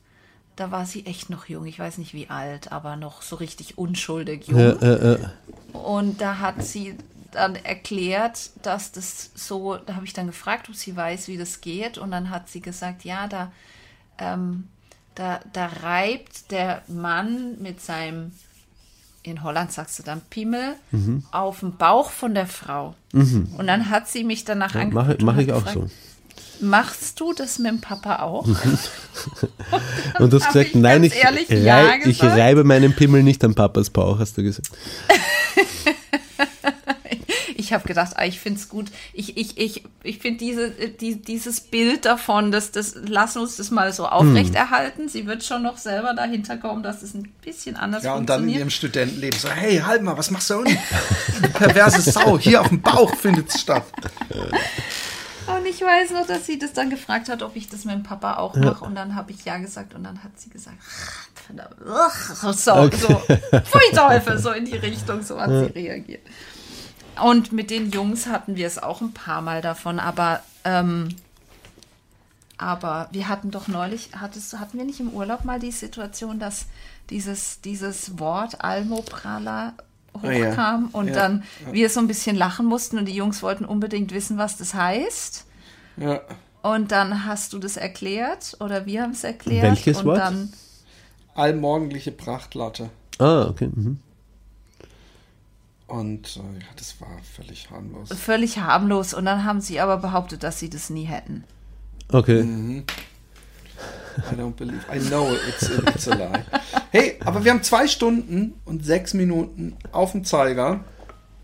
Da 0.55 0.71
war 0.71 0.85
sie 0.85 1.05
echt 1.05 1.29
noch 1.29 1.45
jung, 1.45 1.65
ich 1.65 1.79
weiß 1.79 1.97
nicht 1.97 2.13
wie 2.13 2.29
alt, 2.29 2.71
aber 2.71 2.95
noch 2.95 3.21
so 3.21 3.35
richtig 3.35 3.77
unschuldig 3.77 4.47
jung. 4.47 4.59
Äh, 4.59 5.13
äh. 5.13 5.19
Und 5.71 6.19
da 6.19 6.39
hat 6.39 6.63
sie 6.63 6.97
dann 7.31 7.55
erklärt, 7.55 8.49
dass 8.63 8.91
das 8.91 9.31
so, 9.35 9.77
da 9.77 9.95
habe 9.95 10.05
ich 10.05 10.13
dann 10.13 10.27
gefragt, 10.27 10.69
ob 10.69 10.75
sie 10.75 10.95
weiß, 10.95 11.27
wie 11.27 11.37
das 11.37 11.61
geht. 11.61 11.97
Und 11.97 12.11
dann 12.11 12.29
hat 12.29 12.49
sie 12.49 12.61
gesagt, 12.61 13.03
ja, 13.03 13.27
da, 13.27 13.51
ähm, 14.17 14.67
da, 15.15 15.39
da 15.53 15.67
reibt 15.67 16.51
der 16.51 16.81
Mann 16.87 17.61
mit 17.61 17.81
seinem, 17.81 18.31
in 19.23 19.43
Holland 19.43 19.71
sagst 19.71 19.99
du 19.99 20.03
dann 20.03 20.21
Pimmel, 20.29 20.73
Mhm. 20.91 21.23
auf 21.31 21.59
dem 21.59 21.75
Bauch 21.77 22.11
von 22.11 22.33
der 22.33 22.47
Frau. 22.47 22.95
Und 23.13 23.67
dann 23.67 23.89
hat 23.89 24.07
sie 24.07 24.23
mich 24.23 24.45
danach 24.45 24.73
Ja, 24.75 24.81
angeguckt. 24.81 25.07
Mache 25.07 25.17
und 25.17 25.23
mach 25.23 25.37
ich 25.37 25.51
auch 25.51 25.65
gefragt, 25.65 25.73
so. 25.75 26.65
Machst 26.65 27.19
du 27.19 27.33
das 27.33 27.59
mit 27.59 27.71
dem 27.71 27.81
Papa 27.81 28.17
auch? 28.23 28.47
Und 30.19 30.33
du 30.33 30.39
hast 30.39 30.47
gesagt, 30.53 30.69
ich 30.69 30.75
nein, 30.75 31.03
ich, 31.03 31.15
ehrlich 31.15 31.49
rei 31.51 31.55
ja 31.57 31.93
ich 32.03 32.19
gesagt. 32.19 32.37
reibe 32.39 32.63
meinen 32.63 32.95
Pimmel 32.95 33.21
nicht 33.21 33.43
an 33.43 33.53
Papas 33.53 33.89
Bauch, 33.91 34.17
hast 34.19 34.37
du 34.37 34.43
gesagt. 34.43 34.69
Ich 37.67 37.73
habe 37.73 37.85
gedacht, 37.85 38.13
ah, 38.15 38.23
ich 38.23 38.39
finde 38.39 38.61
es 38.61 38.69
gut. 38.69 38.87
Ich, 39.11 39.35
ich, 39.35 39.57
ich, 39.57 39.83
ich 40.03 40.19
finde 40.19 40.39
diese, 40.39 40.69
die, 40.69 41.21
dieses 41.21 41.59
Bild 41.59 42.05
davon, 42.05 42.49
dass 42.49 42.71
das, 42.71 42.95
lassen 42.95 43.39
uns 43.39 43.57
das 43.57 43.71
mal 43.71 43.91
so 43.91 44.07
aufrechterhalten. 44.07 45.09
Sie 45.09 45.27
wird 45.27 45.43
schon 45.43 45.63
noch 45.63 45.75
selber 45.75 46.13
dahinter 46.13 46.55
kommen, 46.55 46.81
dass 46.81 47.01
es 47.01 47.13
ein 47.13 47.29
bisschen 47.43 47.75
anders 47.75 48.03
Ja, 48.03 48.15
und 48.15 48.29
dann 48.29 48.43
in 48.43 48.55
ihrem 48.55 48.69
Studentenleben 48.69 49.37
so, 49.37 49.49
hey, 49.49 49.79
halt 49.79 50.01
mal, 50.01 50.17
was 50.17 50.31
machst 50.31 50.49
du 50.49 50.59
unten? 50.59 50.77
Perverse 51.53 52.09
Sau, 52.09 52.39
hier 52.39 52.61
auf 52.61 52.69
dem 52.69 52.81
Bauch 52.81 53.13
findet 53.15 53.49
es 53.49 53.59
statt. 53.59 53.83
Und 54.29 55.65
ich 55.65 55.81
weiß 55.81 56.11
noch, 56.11 56.25
dass 56.25 56.45
sie 56.45 56.57
das 56.57 56.71
dann 56.71 56.89
gefragt 56.89 57.27
hat, 57.27 57.41
ob 57.41 57.57
ich 57.57 57.67
das 57.67 57.83
mit 57.83 57.95
dem 57.95 58.03
Papa 58.03 58.35
auch 58.35 58.55
mache. 58.55 58.85
Und 58.85 58.95
dann 58.95 59.15
habe 59.15 59.31
ich 59.33 59.43
ja 59.43 59.57
gesagt 59.57 59.93
und 59.93 60.05
dann 60.05 60.23
hat 60.23 60.31
sie 60.39 60.49
gesagt, 60.49 60.77
so, 62.53 62.53
so, 62.53 63.21
pfui 63.63 63.95
Teufel, 63.95 64.37
so 64.39 64.51
in 64.51 64.65
die 64.65 64.75
Richtung, 64.77 65.21
so 65.21 65.39
hat 65.39 65.49
sie 65.49 65.79
reagiert. 65.79 66.21
Und 67.23 67.51
mit 67.51 67.69
den 67.71 67.91
Jungs 67.91 68.27
hatten 68.27 68.55
wir 68.55 68.67
es 68.67 68.77
auch 68.81 69.01
ein 69.01 69.13
paar 69.13 69.41
Mal 69.41 69.61
davon, 69.61 69.99
aber, 69.99 70.41
ähm, 70.63 71.09
aber 72.57 73.07
wir 73.11 73.27
hatten 73.27 73.51
doch 73.51 73.67
neulich, 73.67 74.09
hattest, 74.19 74.57
hatten 74.59 74.77
wir 74.77 74.85
nicht 74.85 74.99
im 74.99 75.09
Urlaub 75.09 75.45
mal 75.45 75.59
die 75.59 75.71
Situation, 75.71 76.39
dass 76.39 76.65
dieses, 77.09 77.61
dieses 77.61 78.19
Wort 78.19 78.61
Almoprala 78.63 79.73
Ah 80.23 80.31
ja. 80.31 80.49
hochkam 80.51 80.89
und 80.93 81.07
Ja. 81.09 81.13
dann 81.13 81.43
wir 81.71 81.89
so 81.91 81.99
ein 81.99 82.07
bisschen 82.07 82.35
lachen 82.35 82.65
mussten 82.65 82.97
und 82.97 83.05
die 83.05 83.13
Jungs 83.15 83.43
wollten 83.43 83.65
unbedingt 83.65 84.11
wissen, 84.11 84.37
was 84.39 84.57
das 84.57 84.73
heißt. 84.73 85.45
Ja. 85.97 86.21
Und 86.63 86.91
dann 86.91 87.25
hast 87.25 87.53
du 87.53 87.59
das 87.59 87.77
erklärt 87.77 88.57
oder 88.59 88.85
wir 88.87 89.03
haben 89.03 89.11
es 89.11 89.23
erklärt. 89.23 89.63
Welches 89.63 89.99
und 89.99 90.05
Wort? 90.07 90.17
dann 90.17 90.53
Allmorgendliche 91.35 92.11
Prachtlatte. 92.11 92.89
Ah, 93.19 93.43
okay. 93.47 93.69
Mhm. 93.73 93.99
Und 95.87 96.35
äh, 96.37 96.59
ja, 96.59 96.65
das 96.75 96.99
war 96.99 97.07
völlig 97.35 97.69
harmlos. 97.71 98.09
völlig 98.13 98.57
harmlos. 98.59 99.13
Und 99.13 99.25
dann 99.25 99.45
haben 99.45 99.61
sie 99.61 99.79
aber 99.79 99.97
behauptet, 99.97 100.43
dass 100.43 100.59
sie 100.59 100.69
das 100.69 100.89
nie 100.89 101.05
hätten. 101.05 101.43
Okay. 102.11 102.41
I 104.31 104.35
don't 104.35 104.55
believe. 104.55 104.79
I 104.93 104.99
know 104.99 105.29
it's 105.47 105.69
a, 105.69 105.89
it's 105.89 106.07
a 106.07 106.15
lie. 106.15 106.43
Hey, 106.91 107.17
aber 107.23 107.43
wir 107.45 107.51
haben 107.51 107.63
zwei 107.63 107.87
Stunden 107.87 108.53
und 108.65 108.83
sechs 108.83 109.13
Minuten 109.13 109.75
auf 109.91 110.11
dem 110.13 110.23
Zeiger. 110.25 110.79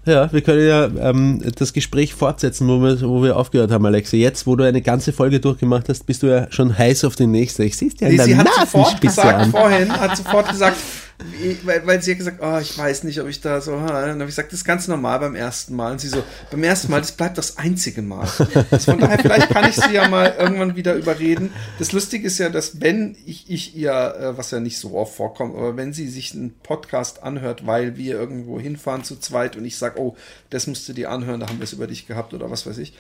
Ja, 0.06 0.32
wir 0.34 0.42
können 0.42 0.68
ja 0.68 0.86
ähm, 1.10 1.42
das 1.56 1.72
Gespräch 1.72 2.14
fortsetzen, 2.14 2.68
wo 2.68 2.82
wir, 2.82 3.00
wo 3.02 3.24
wir 3.24 3.38
aufgehört 3.38 3.72
haben, 3.72 3.86
Alexi. 3.86 4.18
Jetzt, 4.18 4.46
wo 4.46 4.56
du 4.58 4.66
eine 4.66 4.82
ganze 4.82 5.14
Folge 5.14 5.40
durchgemacht 5.40 5.88
hast, 5.88 6.06
bist 6.06 6.24
du 6.24 6.28
ja 6.28 6.52
schon 6.52 6.78
heiß 6.78 7.06
auf 7.06 7.16
die 7.16 7.28
nächste. 7.28 7.64
Ich 7.64 7.78
sehe 7.78 7.88
es 7.88 7.96
dir 7.96 8.08
in 8.08 8.12
Nee, 8.12 8.18
der 8.18 8.26
sie 8.26 8.36
hat 8.38 8.48
sofort 8.48 8.74
Nasenspitze 8.74 9.16
gesagt, 9.22 9.40
an. 9.40 9.52
vorhin, 9.52 9.92
hat 9.98 10.18
sofort 10.18 10.50
gesagt, 10.50 10.76
wie- 11.20 11.58
weil, 11.64 12.02
sie 12.02 12.12
hat 12.12 12.18
gesagt, 12.18 12.40
oh, 12.42 12.58
ich 12.58 12.78
weiß 12.78 13.04
nicht, 13.04 13.20
ob 13.22 13.28
ich 13.28 13.40
da 13.42 13.62
so, 13.62 13.72
dann 13.72 13.88
habe 13.90 14.22
ich 14.24 14.28
gesagt, 14.28 14.52
das 14.52 14.60
ist 14.60 14.66
ganz 14.66 14.88
normal 14.88 15.20
beim 15.20 15.36
ersten 15.36 15.76
Mal. 15.76 15.92
Und 15.94 16.02
sie 16.02 16.10
so, 16.10 16.24
beim 16.52 16.64
ersten 16.64 16.92
Mal, 16.92 17.00
das 17.02 17.12
bleibt 17.14 17.38
das 17.38 17.58
einzige 17.58 18.02
Mal. 18.02 18.26
Von 18.28 19.00
daher, 19.00 19.20
vielleicht 19.20 19.50
kann 19.50 19.70
ich 19.70 19.76
sie 19.76 19.92
ja 19.94 20.08
mal 20.08 20.34
irgendwann 20.38 20.76
wieder 20.76 20.96
überreden. 20.96 21.52
Das 21.80 21.92
Lustige 21.92 22.28
ist 22.28 22.38
ja, 22.40 22.50
dass 22.50 22.82
wenn 22.82 23.16
ich, 23.26 23.50
ich 23.50 23.76
ihr, 23.76 23.92
äh, 23.92 24.38
was 24.38 24.52
ja 24.52 24.60
nicht 24.60 24.78
so 24.78 24.96
oft 24.96 25.16
vorkommt, 25.16 25.56
aber 25.56 25.78
wenn 25.78 25.94
sie 25.94 26.08
sich 26.08 26.34
einen 26.34 26.54
Podcast 26.64 27.24
anhört, 27.24 27.66
weil 27.66 27.96
wir 27.98 28.16
irgendwo 28.16 28.60
hinfahren 28.60 29.04
zu 29.04 29.18
zweit 29.20 29.56
und 29.56 29.66
ich 29.66 29.78
sage, 29.78 30.00
oh, 30.00 30.16
das 30.50 30.68
musst 30.68 30.88
du 30.90 30.94
dir 30.94 31.12
anhören, 31.12 31.40
da 31.40 31.48
haben 31.48 31.60
wir 31.60 31.64
es 31.66 31.74
über 31.74 31.88
dich 31.88 32.08
gehabt 32.08 32.34
oder 32.34 32.50
was 32.52 32.66
weiß 32.66 32.78
ich, 32.80 32.94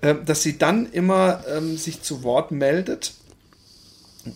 äh, 0.00 0.14
dass 0.24 0.42
sie 0.42 0.58
dann 0.58 0.90
immer 0.90 1.44
ähm, 1.54 1.76
sich 1.76 2.02
zu 2.02 2.22
Wort 2.22 2.50
meldet 2.52 3.12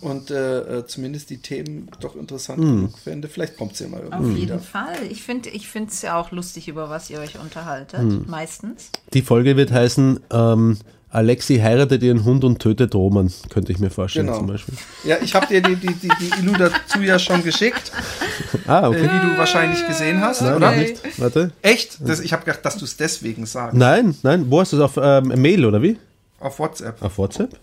und 0.00 0.30
äh, 0.30 0.78
äh, 0.78 0.86
zumindest 0.86 1.30
die 1.30 1.38
Themen 1.38 1.88
doch 2.00 2.16
interessant 2.16 2.60
genug 2.60 2.98
finde. 2.98 3.28
Vielleicht 3.28 3.56
kommt 3.56 3.76
sie 3.76 3.84
ja 3.84 3.90
mal 3.90 3.98
Auf 3.98 4.04
irgendwann 4.04 4.30
jeden 4.36 4.42
wieder. 4.42 4.58
Fall. 4.58 4.96
Ich 5.10 5.22
finde 5.22 5.50
ich 5.50 5.68
es 5.74 6.02
ja 6.02 6.18
auch 6.18 6.30
lustig, 6.30 6.68
über 6.68 6.90
was 6.90 7.10
ihr 7.10 7.18
euch 7.20 7.38
unterhaltet. 7.38 8.00
Hm. 8.00 8.24
Meistens. 8.28 8.90
Die 9.12 9.22
Folge 9.22 9.56
wird 9.56 9.72
heißen, 9.72 10.20
ähm, 10.30 10.78
Alexi 11.10 11.58
heiratet 11.58 12.02
ihren 12.02 12.24
Hund 12.24 12.42
und 12.42 12.58
tötet 12.58 12.92
Roman, 12.94 13.32
könnte 13.48 13.70
ich 13.70 13.78
mir 13.78 13.90
vorstellen 13.90 14.26
Genau. 14.26 14.38
zum 14.38 14.46
Beispiel. 14.48 14.74
Ja, 15.04 15.16
ich 15.22 15.34
habe 15.36 15.46
dir 15.46 15.62
die, 15.62 15.76
die, 15.76 15.94
die, 15.94 16.08
die 16.20 16.40
Ilu 16.40 16.54
dazu 16.58 17.02
ja 17.02 17.20
schon 17.20 17.44
geschickt, 17.44 17.92
Ah, 18.66 18.84
äh, 18.84 18.88
okay. 18.88 19.02
wie 19.02 19.30
du 19.30 19.38
wahrscheinlich 19.38 19.86
gesehen 19.86 20.20
hast, 20.20 20.42
Nein, 20.42 20.54
oder? 20.56 20.72
nicht. 20.74 21.20
Warte. 21.20 21.52
Echt? 21.62 21.98
Das, 22.00 22.18
ich 22.18 22.32
habe 22.32 22.44
gedacht, 22.44 22.64
dass 22.64 22.76
du 22.78 22.84
es 22.84 22.96
deswegen 22.96 23.46
sagst. 23.46 23.76
Nein, 23.76 24.16
nein, 24.24 24.46
wo 24.50 24.60
hast 24.60 24.72
du 24.72 24.76
es? 24.76 24.82
Auf 24.82 24.98
ähm, 25.00 25.28
Mail 25.40 25.64
oder 25.64 25.80
wie? 25.80 25.98
Auf 26.40 26.58
WhatsApp. 26.58 27.00
Auf 27.00 27.16
WhatsApp? 27.16 27.60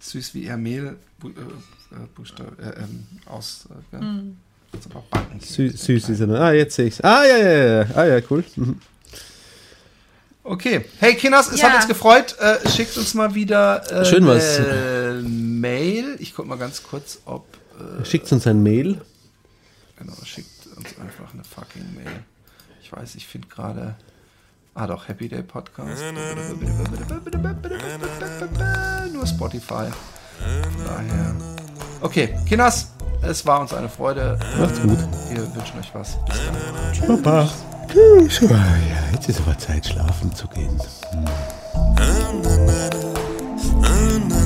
Süß 0.00 0.34
wie 0.34 0.44
er 0.44 0.58
Mehl 0.58 0.96
äh, 1.28 1.94
äh, 1.94 2.06
Buchstabe, 2.14 2.56
äh, 2.62 2.80
ähm, 2.82 3.06
aus. 3.26 3.68
Äh, 3.70 3.94
ja. 3.96 4.00
Hm. 4.00 4.36
Also 4.72 4.88
Banken. 5.10 5.40
Sü 5.40 5.68
süß 5.70 6.08
ist 6.10 6.20
er. 6.20 6.28
Ah, 6.40 6.52
jetzt 6.52 6.76
sehe 6.76 6.86
ich 6.86 6.94
es. 6.94 7.00
Ah, 7.00 7.24
ja, 7.24 7.36
ja, 7.38 7.82
ja. 7.82 7.86
Ah, 7.96 8.04
ja, 8.06 8.20
cool. 8.30 8.44
Mhm. 8.56 8.78
Okay. 10.44 10.84
Hey, 10.98 11.14
Kinders, 11.16 11.50
es 11.52 11.60
Ja. 11.60 11.68
hat 11.68 11.76
uns 11.76 11.88
gefreut. 11.88 12.36
Äh, 12.38 12.68
schickt 12.68 12.96
uns 12.96 13.14
mal 13.14 13.34
wieder 13.34 13.82
äh, 13.90 14.04
Schön 14.04 14.26
was. 14.26 14.58
eine 14.60 15.22
Mail. 15.26 16.16
Ich 16.20 16.34
guck 16.34 16.46
mal 16.46 16.56
ganz 16.56 16.82
kurz, 16.82 17.18
ob. 17.24 17.46
Äh, 18.00 18.04
Schickt 18.04 18.30
uns 18.32 18.46
ein 18.46 18.62
Mail. 18.62 19.00
Genau, 19.98 20.14
schickt 20.24 20.66
uns 20.76 20.98
einfach 20.98 21.34
eine 21.34 21.44
fucking 21.44 21.94
Mail. 21.94 22.24
Ich 22.82 22.90
weiß, 22.92 23.16
ich 23.16 23.26
finde 23.26 23.48
gerade. 23.48 23.96
Ah, 24.74 24.86
doch, 24.86 25.08
Happy 25.08 25.28
Day 25.28 25.42
Podcast. 25.42 26.02
Nur 29.12 29.26
Spotify. 29.26 29.88
Von 30.40 30.84
daher. 30.84 31.34
Okay, 32.00 32.34
Kinders, 32.46 32.88
es 33.22 33.44
war 33.44 33.60
uns 33.60 33.72
eine 33.72 33.88
Freude. 33.88 34.38
Macht's 34.58 34.80
gut. 34.80 34.98
Wir 35.30 35.54
wünschen 35.54 35.78
euch 35.78 35.90
was. 35.92 36.16
Bis 36.26 36.40
dann. 37.06 37.22
Papa. 37.22 37.48
Ja, 37.94 39.12
jetzt 39.12 39.28
ist 39.28 39.40
aber 39.40 39.58
Zeit, 39.58 39.86
schlafen 39.86 40.34
zu 40.34 40.46
gehen. 40.48 40.80
na 43.80 44.18
na 44.28 44.39